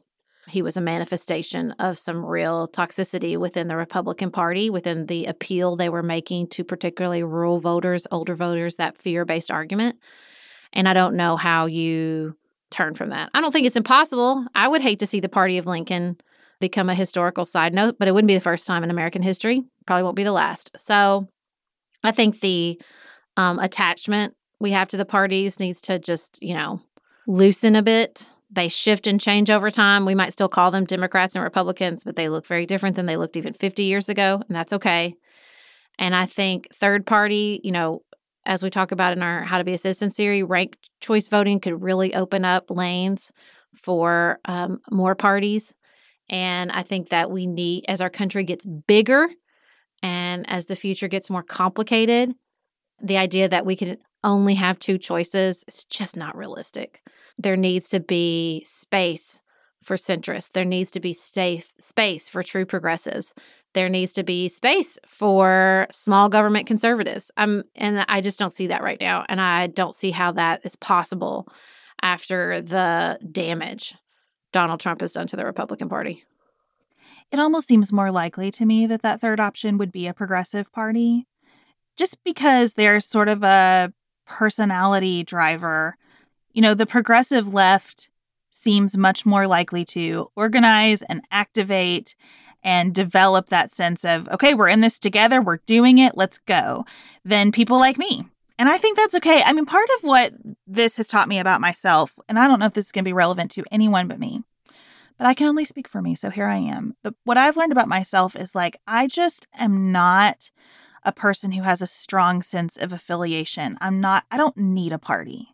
He 0.47 0.61
was 0.61 0.77
a 0.77 0.81
manifestation 0.81 1.71
of 1.73 1.97
some 1.97 2.25
real 2.25 2.67
toxicity 2.67 3.37
within 3.37 3.67
the 3.67 3.75
Republican 3.75 4.31
Party, 4.31 4.69
within 4.69 5.05
the 5.05 5.25
appeal 5.25 5.75
they 5.75 5.89
were 5.89 6.03
making 6.03 6.47
to 6.49 6.63
particularly 6.63 7.23
rural 7.23 7.59
voters, 7.59 8.07
older 8.11 8.35
voters, 8.35 8.77
that 8.77 8.97
fear 8.97 9.25
based 9.25 9.51
argument. 9.51 9.97
And 10.73 10.87
I 10.87 10.93
don't 10.93 11.15
know 11.15 11.37
how 11.37 11.65
you 11.65 12.35
turn 12.69 12.95
from 12.95 13.09
that. 13.09 13.29
I 13.33 13.41
don't 13.41 13.51
think 13.51 13.67
it's 13.67 13.75
impossible. 13.75 14.45
I 14.55 14.67
would 14.67 14.81
hate 14.81 14.99
to 14.99 15.07
see 15.07 15.19
the 15.19 15.29
party 15.29 15.57
of 15.57 15.65
Lincoln 15.65 16.17
become 16.59 16.89
a 16.89 16.95
historical 16.95 17.45
side 17.45 17.73
note, 17.73 17.97
but 17.99 18.07
it 18.07 18.13
wouldn't 18.13 18.27
be 18.27 18.35
the 18.35 18.41
first 18.41 18.65
time 18.65 18.83
in 18.83 18.89
American 18.89 19.21
history. 19.21 19.63
Probably 19.85 20.03
won't 20.03 20.15
be 20.15 20.23
the 20.23 20.31
last. 20.31 20.71
So 20.77 21.27
I 22.03 22.11
think 22.11 22.39
the 22.39 22.81
um, 23.37 23.59
attachment 23.59 24.33
we 24.59 24.71
have 24.71 24.87
to 24.89 24.97
the 24.97 25.05
parties 25.05 25.59
needs 25.59 25.81
to 25.81 25.99
just, 25.99 26.39
you 26.41 26.55
know, 26.55 26.81
loosen 27.27 27.75
a 27.75 27.83
bit. 27.83 28.27
They 28.49 28.69
shift 28.69 29.07
and 29.07 29.19
change 29.19 29.49
over 29.49 29.69
time. 29.69 30.05
We 30.05 30.15
might 30.15 30.31
still 30.31 30.47
call 30.47 30.71
them 30.71 30.85
Democrats 30.85 31.35
and 31.35 31.43
Republicans, 31.43 32.03
but 32.03 32.15
they 32.15 32.29
look 32.29 32.45
very 32.45 32.65
different 32.65 32.95
than 32.95 33.05
they 33.05 33.17
looked 33.17 33.35
even 33.35 33.53
50 33.53 33.83
years 33.83 34.07
ago, 34.07 34.41
and 34.47 34.55
that's 34.55 34.73
okay. 34.73 35.15
And 35.99 36.15
I 36.15 36.25
think 36.25 36.67
third 36.73 37.05
party, 37.05 37.59
you 37.63 37.71
know, 37.71 38.03
as 38.45 38.63
we 38.63 38.69
talk 38.69 38.91
about 38.91 39.13
in 39.13 39.21
our 39.21 39.43
How 39.43 39.57
to 39.57 39.63
Be 39.63 39.73
a 39.73 39.77
Citizen 39.77 40.09
series, 40.09 40.45
ranked 40.45 40.77
choice 41.01 41.27
voting 41.27 41.59
could 41.59 41.81
really 41.81 42.15
open 42.15 42.45
up 42.45 42.71
lanes 42.71 43.31
for 43.75 44.39
um, 44.45 44.79
more 44.89 45.15
parties. 45.15 45.73
And 46.29 46.71
I 46.71 46.83
think 46.83 47.09
that 47.09 47.29
we 47.29 47.45
need, 47.45 47.85
as 47.87 48.01
our 48.01 48.09
country 48.09 48.43
gets 48.43 48.65
bigger 48.65 49.27
and 50.01 50.49
as 50.49 50.65
the 50.65 50.75
future 50.75 51.07
gets 51.07 51.29
more 51.29 51.43
complicated, 51.43 52.33
the 53.01 53.17
idea 53.17 53.49
that 53.49 53.65
we 53.65 53.75
can 53.75 53.97
only 54.23 54.55
have 54.55 54.79
two 54.79 54.97
choices 54.97 55.63
is 55.67 55.85
just 55.85 56.15
not 56.15 56.35
realistic. 56.35 57.01
There 57.37 57.57
needs 57.57 57.89
to 57.89 57.99
be 57.99 58.63
space 58.65 59.41
for 59.83 59.95
centrists. 59.95 60.51
There 60.51 60.65
needs 60.65 60.91
to 60.91 60.99
be 60.99 61.13
safe 61.13 61.71
space 61.79 62.27
for 62.27 62.43
true 62.43 62.65
progressives. 62.65 63.33
There 63.73 63.89
needs 63.89 64.13
to 64.13 64.23
be 64.23 64.49
space 64.49 64.97
for 65.05 65.87
small 65.91 66.29
government 66.29 66.67
conservatives. 66.67 67.31
I'm 67.37 67.63
and 67.75 68.05
I 68.09 68.21
just 68.21 68.39
don't 68.39 68.51
see 68.51 68.67
that 68.67 68.83
right 68.83 68.99
now 68.99 69.25
and 69.29 69.39
I 69.39 69.67
don't 69.67 69.95
see 69.95 70.11
how 70.11 70.31
that 70.33 70.61
is 70.63 70.75
possible 70.75 71.47
after 72.01 72.61
the 72.61 73.19
damage 73.31 73.95
Donald 74.51 74.79
Trump 74.79 75.01
has 75.01 75.13
done 75.13 75.27
to 75.27 75.35
the 75.35 75.45
Republican 75.45 75.89
Party. 75.89 76.23
It 77.31 77.39
almost 77.39 77.67
seems 77.67 77.91
more 77.91 78.11
likely 78.11 78.51
to 78.51 78.65
me 78.65 78.87
that 78.87 79.01
that 79.01 79.21
third 79.21 79.39
option 79.39 79.77
would 79.77 79.91
be 79.91 80.07
a 80.07 80.13
progressive 80.13 80.71
party 80.71 81.27
just 81.97 82.23
because 82.23 82.73
there's 82.73 83.05
sort 83.05 83.27
of 83.27 83.43
a 83.43 83.93
personality 84.25 85.23
driver. 85.23 85.97
You 86.57 86.61
know, 86.61 86.73
the 86.73 86.87
progressive 86.87 87.53
left 87.53 88.09
seems 88.49 88.97
much 88.97 89.27
more 89.27 89.45
likely 89.45 89.85
to 89.85 90.31
organize 90.35 91.03
and 91.03 91.21
activate 91.29 92.15
and 92.63 92.95
develop 92.95 93.49
that 93.49 93.71
sense 93.71 94.03
of, 94.03 94.27
okay, 94.29 94.55
we're 94.55 94.67
in 94.67 94.81
this 94.81 94.97
together, 94.97 95.39
we're 95.39 95.59
doing 95.67 95.99
it, 95.99 96.17
let's 96.17 96.39
go, 96.39 96.83
than 97.23 97.51
people 97.51 97.77
like 97.77 97.99
me. 97.99 98.25
And 98.57 98.69
I 98.69 98.79
think 98.79 98.97
that's 98.97 99.13
okay. 99.13 99.43
I 99.43 99.53
mean, 99.53 99.67
part 99.67 99.87
of 99.97 100.03
what 100.03 100.33
this 100.65 100.97
has 100.97 101.07
taught 101.07 101.27
me 101.27 101.37
about 101.37 101.61
myself, 101.61 102.17
and 102.27 102.39
I 102.39 102.47
don't 102.47 102.57
know 102.57 102.65
if 102.65 102.73
this 102.73 102.87
is 102.87 102.91
going 102.91 103.03
to 103.03 103.09
be 103.09 103.13
relevant 103.13 103.51
to 103.51 103.63
anyone 103.71 104.07
but 104.07 104.19
me, 104.19 104.41
but 105.19 105.27
I 105.27 105.35
can 105.35 105.45
only 105.45 105.63
speak 105.63 105.87
for 105.87 106.01
me. 106.01 106.15
So 106.15 106.31
here 106.31 106.47
I 106.47 106.57
am. 106.57 106.95
What 107.23 107.37
I've 107.37 107.55
learned 107.55 107.71
about 107.71 107.87
myself 107.87 108.35
is 108.35 108.55
like, 108.55 108.77
I 108.87 109.05
just 109.05 109.45
am 109.53 109.91
not 109.91 110.49
a 111.03 111.11
person 111.11 111.51
who 111.51 111.61
has 111.61 111.83
a 111.83 111.87
strong 111.87 112.41
sense 112.41 112.77
of 112.77 112.91
affiliation. 112.91 113.77
I'm 113.79 114.01
not, 114.01 114.23
I 114.31 114.37
don't 114.37 114.57
need 114.57 114.91
a 114.91 114.97
party. 114.97 115.49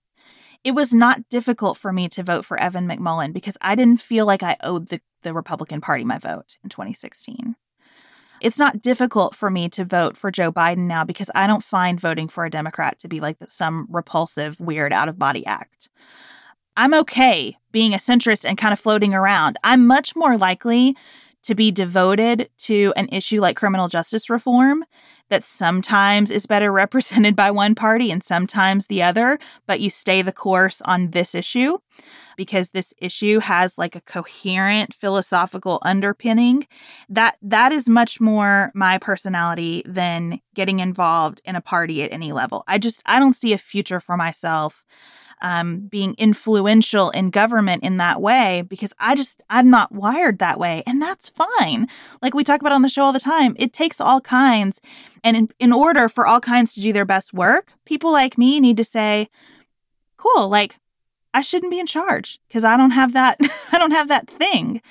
It 0.63 0.71
was 0.71 0.93
not 0.93 1.27
difficult 1.29 1.77
for 1.77 1.91
me 1.91 2.07
to 2.09 2.23
vote 2.23 2.45
for 2.45 2.57
Evan 2.57 2.87
McMullin 2.87 3.33
because 3.33 3.57
I 3.61 3.75
didn't 3.75 4.01
feel 4.01 4.25
like 4.25 4.43
I 4.43 4.55
owed 4.61 4.87
the, 4.87 5.01
the 5.23 5.33
Republican 5.33 5.81
Party 5.81 6.03
my 6.03 6.17
vote 6.17 6.57
in 6.63 6.69
2016. 6.69 7.55
It's 8.39 8.59
not 8.59 8.81
difficult 8.81 9.35
for 9.35 9.49
me 9.49 9.69
to 9.69 9.85
vote 9.85 10.17
for 10.17 10.29
Joe 10.29 10.51
Biden 10.51 10.85
now 10.85 11.05
because 11.05 11.31
I 11.33 11.47
don't 11.47 11.63
find 11.63 11.99
voting 11.99 12.27
for 12.27 12.45
a 12.45 12.49
Democrat 12.49 12.99
to 12.99 13.07
be 13.07 13.19
like 13.19 13.37
some 13.47 13.87
repulsive, 13.89 14.59
weird, 14.59 14.91
out 14.91 15.07
of 15.07 15.17
body 15.17 15.45
act. 15.45 15.89
I'm 16.75 16.93
okay 16.93 17.55
being 17.71 17.93
a 17.93 17.97
centrist 17.97 18.43
and 18.43 18.57
kind 18.57 18.73
of 18.73 18.79
floating 18.79 19.13
around. 19.13 19.57
I'm 19.63 19.87
much 19.87 20.15
more 20.15 20.37
likely 20.37 20.97
to 21.43 21.55
be 21.55 21.71
devoted 21.71 22.49
to 22.57 22.93
an 22.95 23.09
issue 23.09 23.39
like 23.39 23.57
criminal 23.57 23.87
justice 23.87 24.29
reform 24.29 24.83
that 25.33 25.43
sometimes 25.43 26.29
is 26.29 26.45
better 26.45 26.71
represented 26.71 27.35
by 27.43 27.49
one 27.49 27.73
party 27.73 28.11
and 28.11 28.23
sometimes 28.23 28.85
the 28.85 29.01
other, 29.01 29.39
but 29.65 29.79
you 29.79 29.89
stay 29.89 30.21
the 30.21 30.31
course 30.31 30.79
on 30.85 31.09
this 31.09 31.33
issue 31.33 31.79
because 32.37 32.69
this 32.69 32.93
issue 32.99 33.39
has 33.39 33.75
like 33.75 33.95
a 33.95 34.01
coherent 34.01 34.93
philosophical 34.93 35.79
underpinning 35.81 36.67
that 37.09 37.37
that 37.41 37.71
is 37.71 37.89
much 37.89 38.21
more 38.21 38.71
my 38.75 38.99
personality 38.99 39.81
than 39.87 40.39
getting 40.53 40.79
involved 40.79 41.41
in 41.45 41.55
a 41.55 41.61
party 41.61 42.03
at 42.03 42.13
any 42.13 42.31
level. 42.31 42.63
I 42.67 42.77
just 42.77 43.01
I 43.07 43.17
don't 43.17 43.33
see 43.33 43.53
a 43.53 43.57
future 43.57 43.99
for 43.99 44.15
myself 44.15 44.85
um, 45.41 45.87
being 45.87 46.15
influential 46.17 47.09
in 47.11 47.29
government 47.29 47.83
in 47.83 47.97
that 47.97 48.21
way 48.21 48.63
because 48.67 48.93
I 48.99 49.15
just, 49.15 49.41
I'm 49.49 49.69
not 49.69 49.91
wired 49.91 50.39
that 50.39 50.59
way. 50.59 50.83
And 50.85 51.01
that's 51.01 51.29
fine. 51.29 51.87
Like 52.21 52.33
we 52.33 52.43
talk 52.43 52.61
about 52.61 52.73
on 52.73 52.81
the 52.81 52.89
show 52.89 53.03
all 53.03 53.13
the 53.13 53.19
time, 53.19 53.55
it 53.57 53.73
takes 53.73 53.99
all 53.99 54.21
kinds. 54.21 54.79
And 55.23 55.35
in, 55.35 55.49
in 55.59 55.73
order 55.73 56.09
for 56.09 56.25
all 56.25 56.39
kinds 56.39 56.73
to 56.73 56.81
do 56.81 56.93
their 56.93 57.05
best 57.05 57.33
work, 57.33 57.73
people 57.85 58.11
like 58.11 58.37
me 58.37 58.59
need 58.59 58.77
to 58.77 58.83
say, 58.83 59.29
cool, 60.17 60.49
like 60.49 60.77
I 61.33 61.41
shouldn't 61.41 61.71
be 61.71 61.79
in 61.79 61.87
charge 61.87 62.39
because 62.47 62.63
I 62.63 62.77
don't 62.77 62.91
have 62.91 63.13
that, 63.13 63.37
I 63.71 63.77
don't 63.77 63.91
have 63.91 64.07
that 64.07 64.27
thing. 64.27 64.81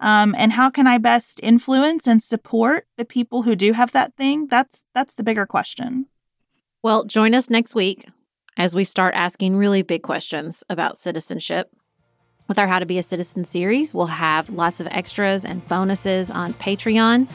Um, 0.00 0.34
and 0.36 0.52
how 0.52 0.68
can 0.68 0.86
I 0.88 0.98
best 0.98 1.38
influence 1.42 2.08
and 2.08 2.20
support 2.20 2.86
the 2.96 3.04
people 3.04 3.42
who 3.42 3.54
do 3.54 3.72
have 3.72 3.92
that 3.92 4.16
thing? 4.16 4.48
That's, 4.48 4.84
that's 4.94 5.14
the 5.14 5.22
bigger 5.22 5.46
question. 5.46 6.06
Well, 6.82 7.04
join 7.04 7.34
us 7.34 7.48
next 7.48 7.76
week 7.76 8.06
as 8.56 8.74
we 8.74 8.84
start 8.84 9.14
asking 9.14 9.56
really 9.56 9.82
big 9.82 10.02
questions 10.02 10.62
about 10.68 11.00
citizenship. 11.00 11.70
With 12.48 12.58
our 12.58 12.66
How 12.66 12.80
to 12.80 12.86
Be 12.86 12.98
a 12.98 13.02
Citizen 13.02 13.44
series, 13.44 13.94
we'll 13.94 14.06
have 14.06 14.50
lots 14.50 14.80
of 14.80 14.86
extras 14.88 15.44
and 15.44 15.66
bonuses 15.68 16.30
on 16.30 16.54
Patreon. 16.54 17.28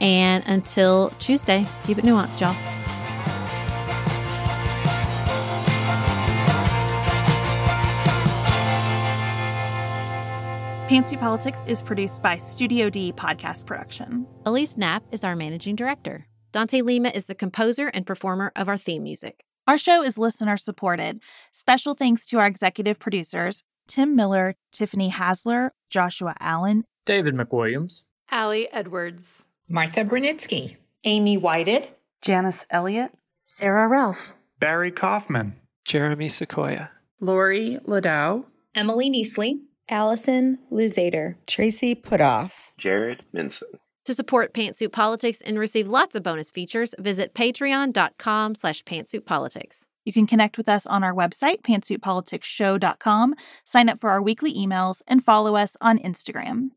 And 0.00 0.44
until 0.46 1.10
Tuesday, 1.18 1.66
keep 1.84 1.98
it 1.98 2.04
nuanced, 2.04 2.40
y'all. 2.40 2.54
Pantsuit 10.86 11.18
Politics 11.18 11.58
is 11.66 11.82
produced 11.82 12.22
by 12.22 12.36
Studio 12.36 12.88
D 12.88 13.12
Podcast 13.12 13.66
Production. 13.66 14.24
Elise 14.44 14.76
Knapp 14.76 15.02
is 15.10 15.24
our 15.24 15.34
managing 15.34 15.74
director. 15.74 16.28
Dante 16.52 16.80
Lima 16.82 17.08
is 17.08 17.24
the 17.24 17.34
composer 17.34 17.88
and 17.88 18.06
performer 18.06 18.52
of 18.54 18.68
our 18.68 18.78
theme 18.78 19.02
music. 19.02 19.45
Our 19.66 19.78
show 19.78 20.02
is 20.04 20.16
listener 20.16 20.56
supported. 20.56 21.20
Special 21.50 21.94
thanks 21.94 22.24
to 22.26 22.38
our 22.38 22.46
executive 22.46 23.00
producers, 23.00 23.64
Tim 23.88 24.14
Miller, 24.14 24.54
Tiffany 24.70 25.10
Hasler, 25.10 25.70
Joshua 25.90 26.36
Allen, 26.38 26.84
David 27.04 27.34
McWilliams, 27.34 28.04
Allie 28.30 28.70
Edwards, 28.72 29.48
Martha 29.68 30.04
Brunitsky, 30.04 30.76
Amy 31.02 31.36
Whited, 31.36 31.88
Janice 32.22 32.64
Elliott, 32.70 33.12
Sarah 33.44 33.88
Ralph, 33.88 34.34
Barry 34.60 34.92
Kaufman, 34.92 35.56
Jeremy 35.84 36.28
Sequoia, 36.28 36.90
Lori 37.18 37.78
Ladow, 37.84 38.44
Emily 38.74 39.10
Neasley, 39.10 39.62
Allison 39.88 40.58
Luzader, 40.70 41.34
Tracy 41.48 41.96
Putoff, 41.96 42.52
Jared 42.78 43.24
Minson. 43.34 43.80
To 44.06 44.14
support 44.14 44.54
Pantsuit 44.54 44.92
Politics 44.92 45.40
and 45.40 45.58
receive 45.58 45.88
lots 45.88 46.14
of 46.14 46.22
bonus 46.22 46.48
features, 46.48 46.94
visit 46.96 47.34
patreon.com 47.34 48.54
slash 48.54 48.84
pantsuitpolitics. 48.84 49.86
You 50.04 50.12
can 50.12 50.28
connect 50.28 50.56
with 50.56 50.68
us 50.68 50.86
on 50.86 51.02
our 51.02 51.12
website, 51.12 51.62
pantsuitpoliticsshow.com, 51.62 53.34
sign 53.64 53.88
up 53.88 54.00
for 54.00 54.10
our 54.10 54.22
weekly 54.22 54.54
emails, 54.54 55.02
and 55.08 55.24
follow 55.24 55.56
us 55.56 55.76
on 55.80 55.98
Instagram. 55.98 56.68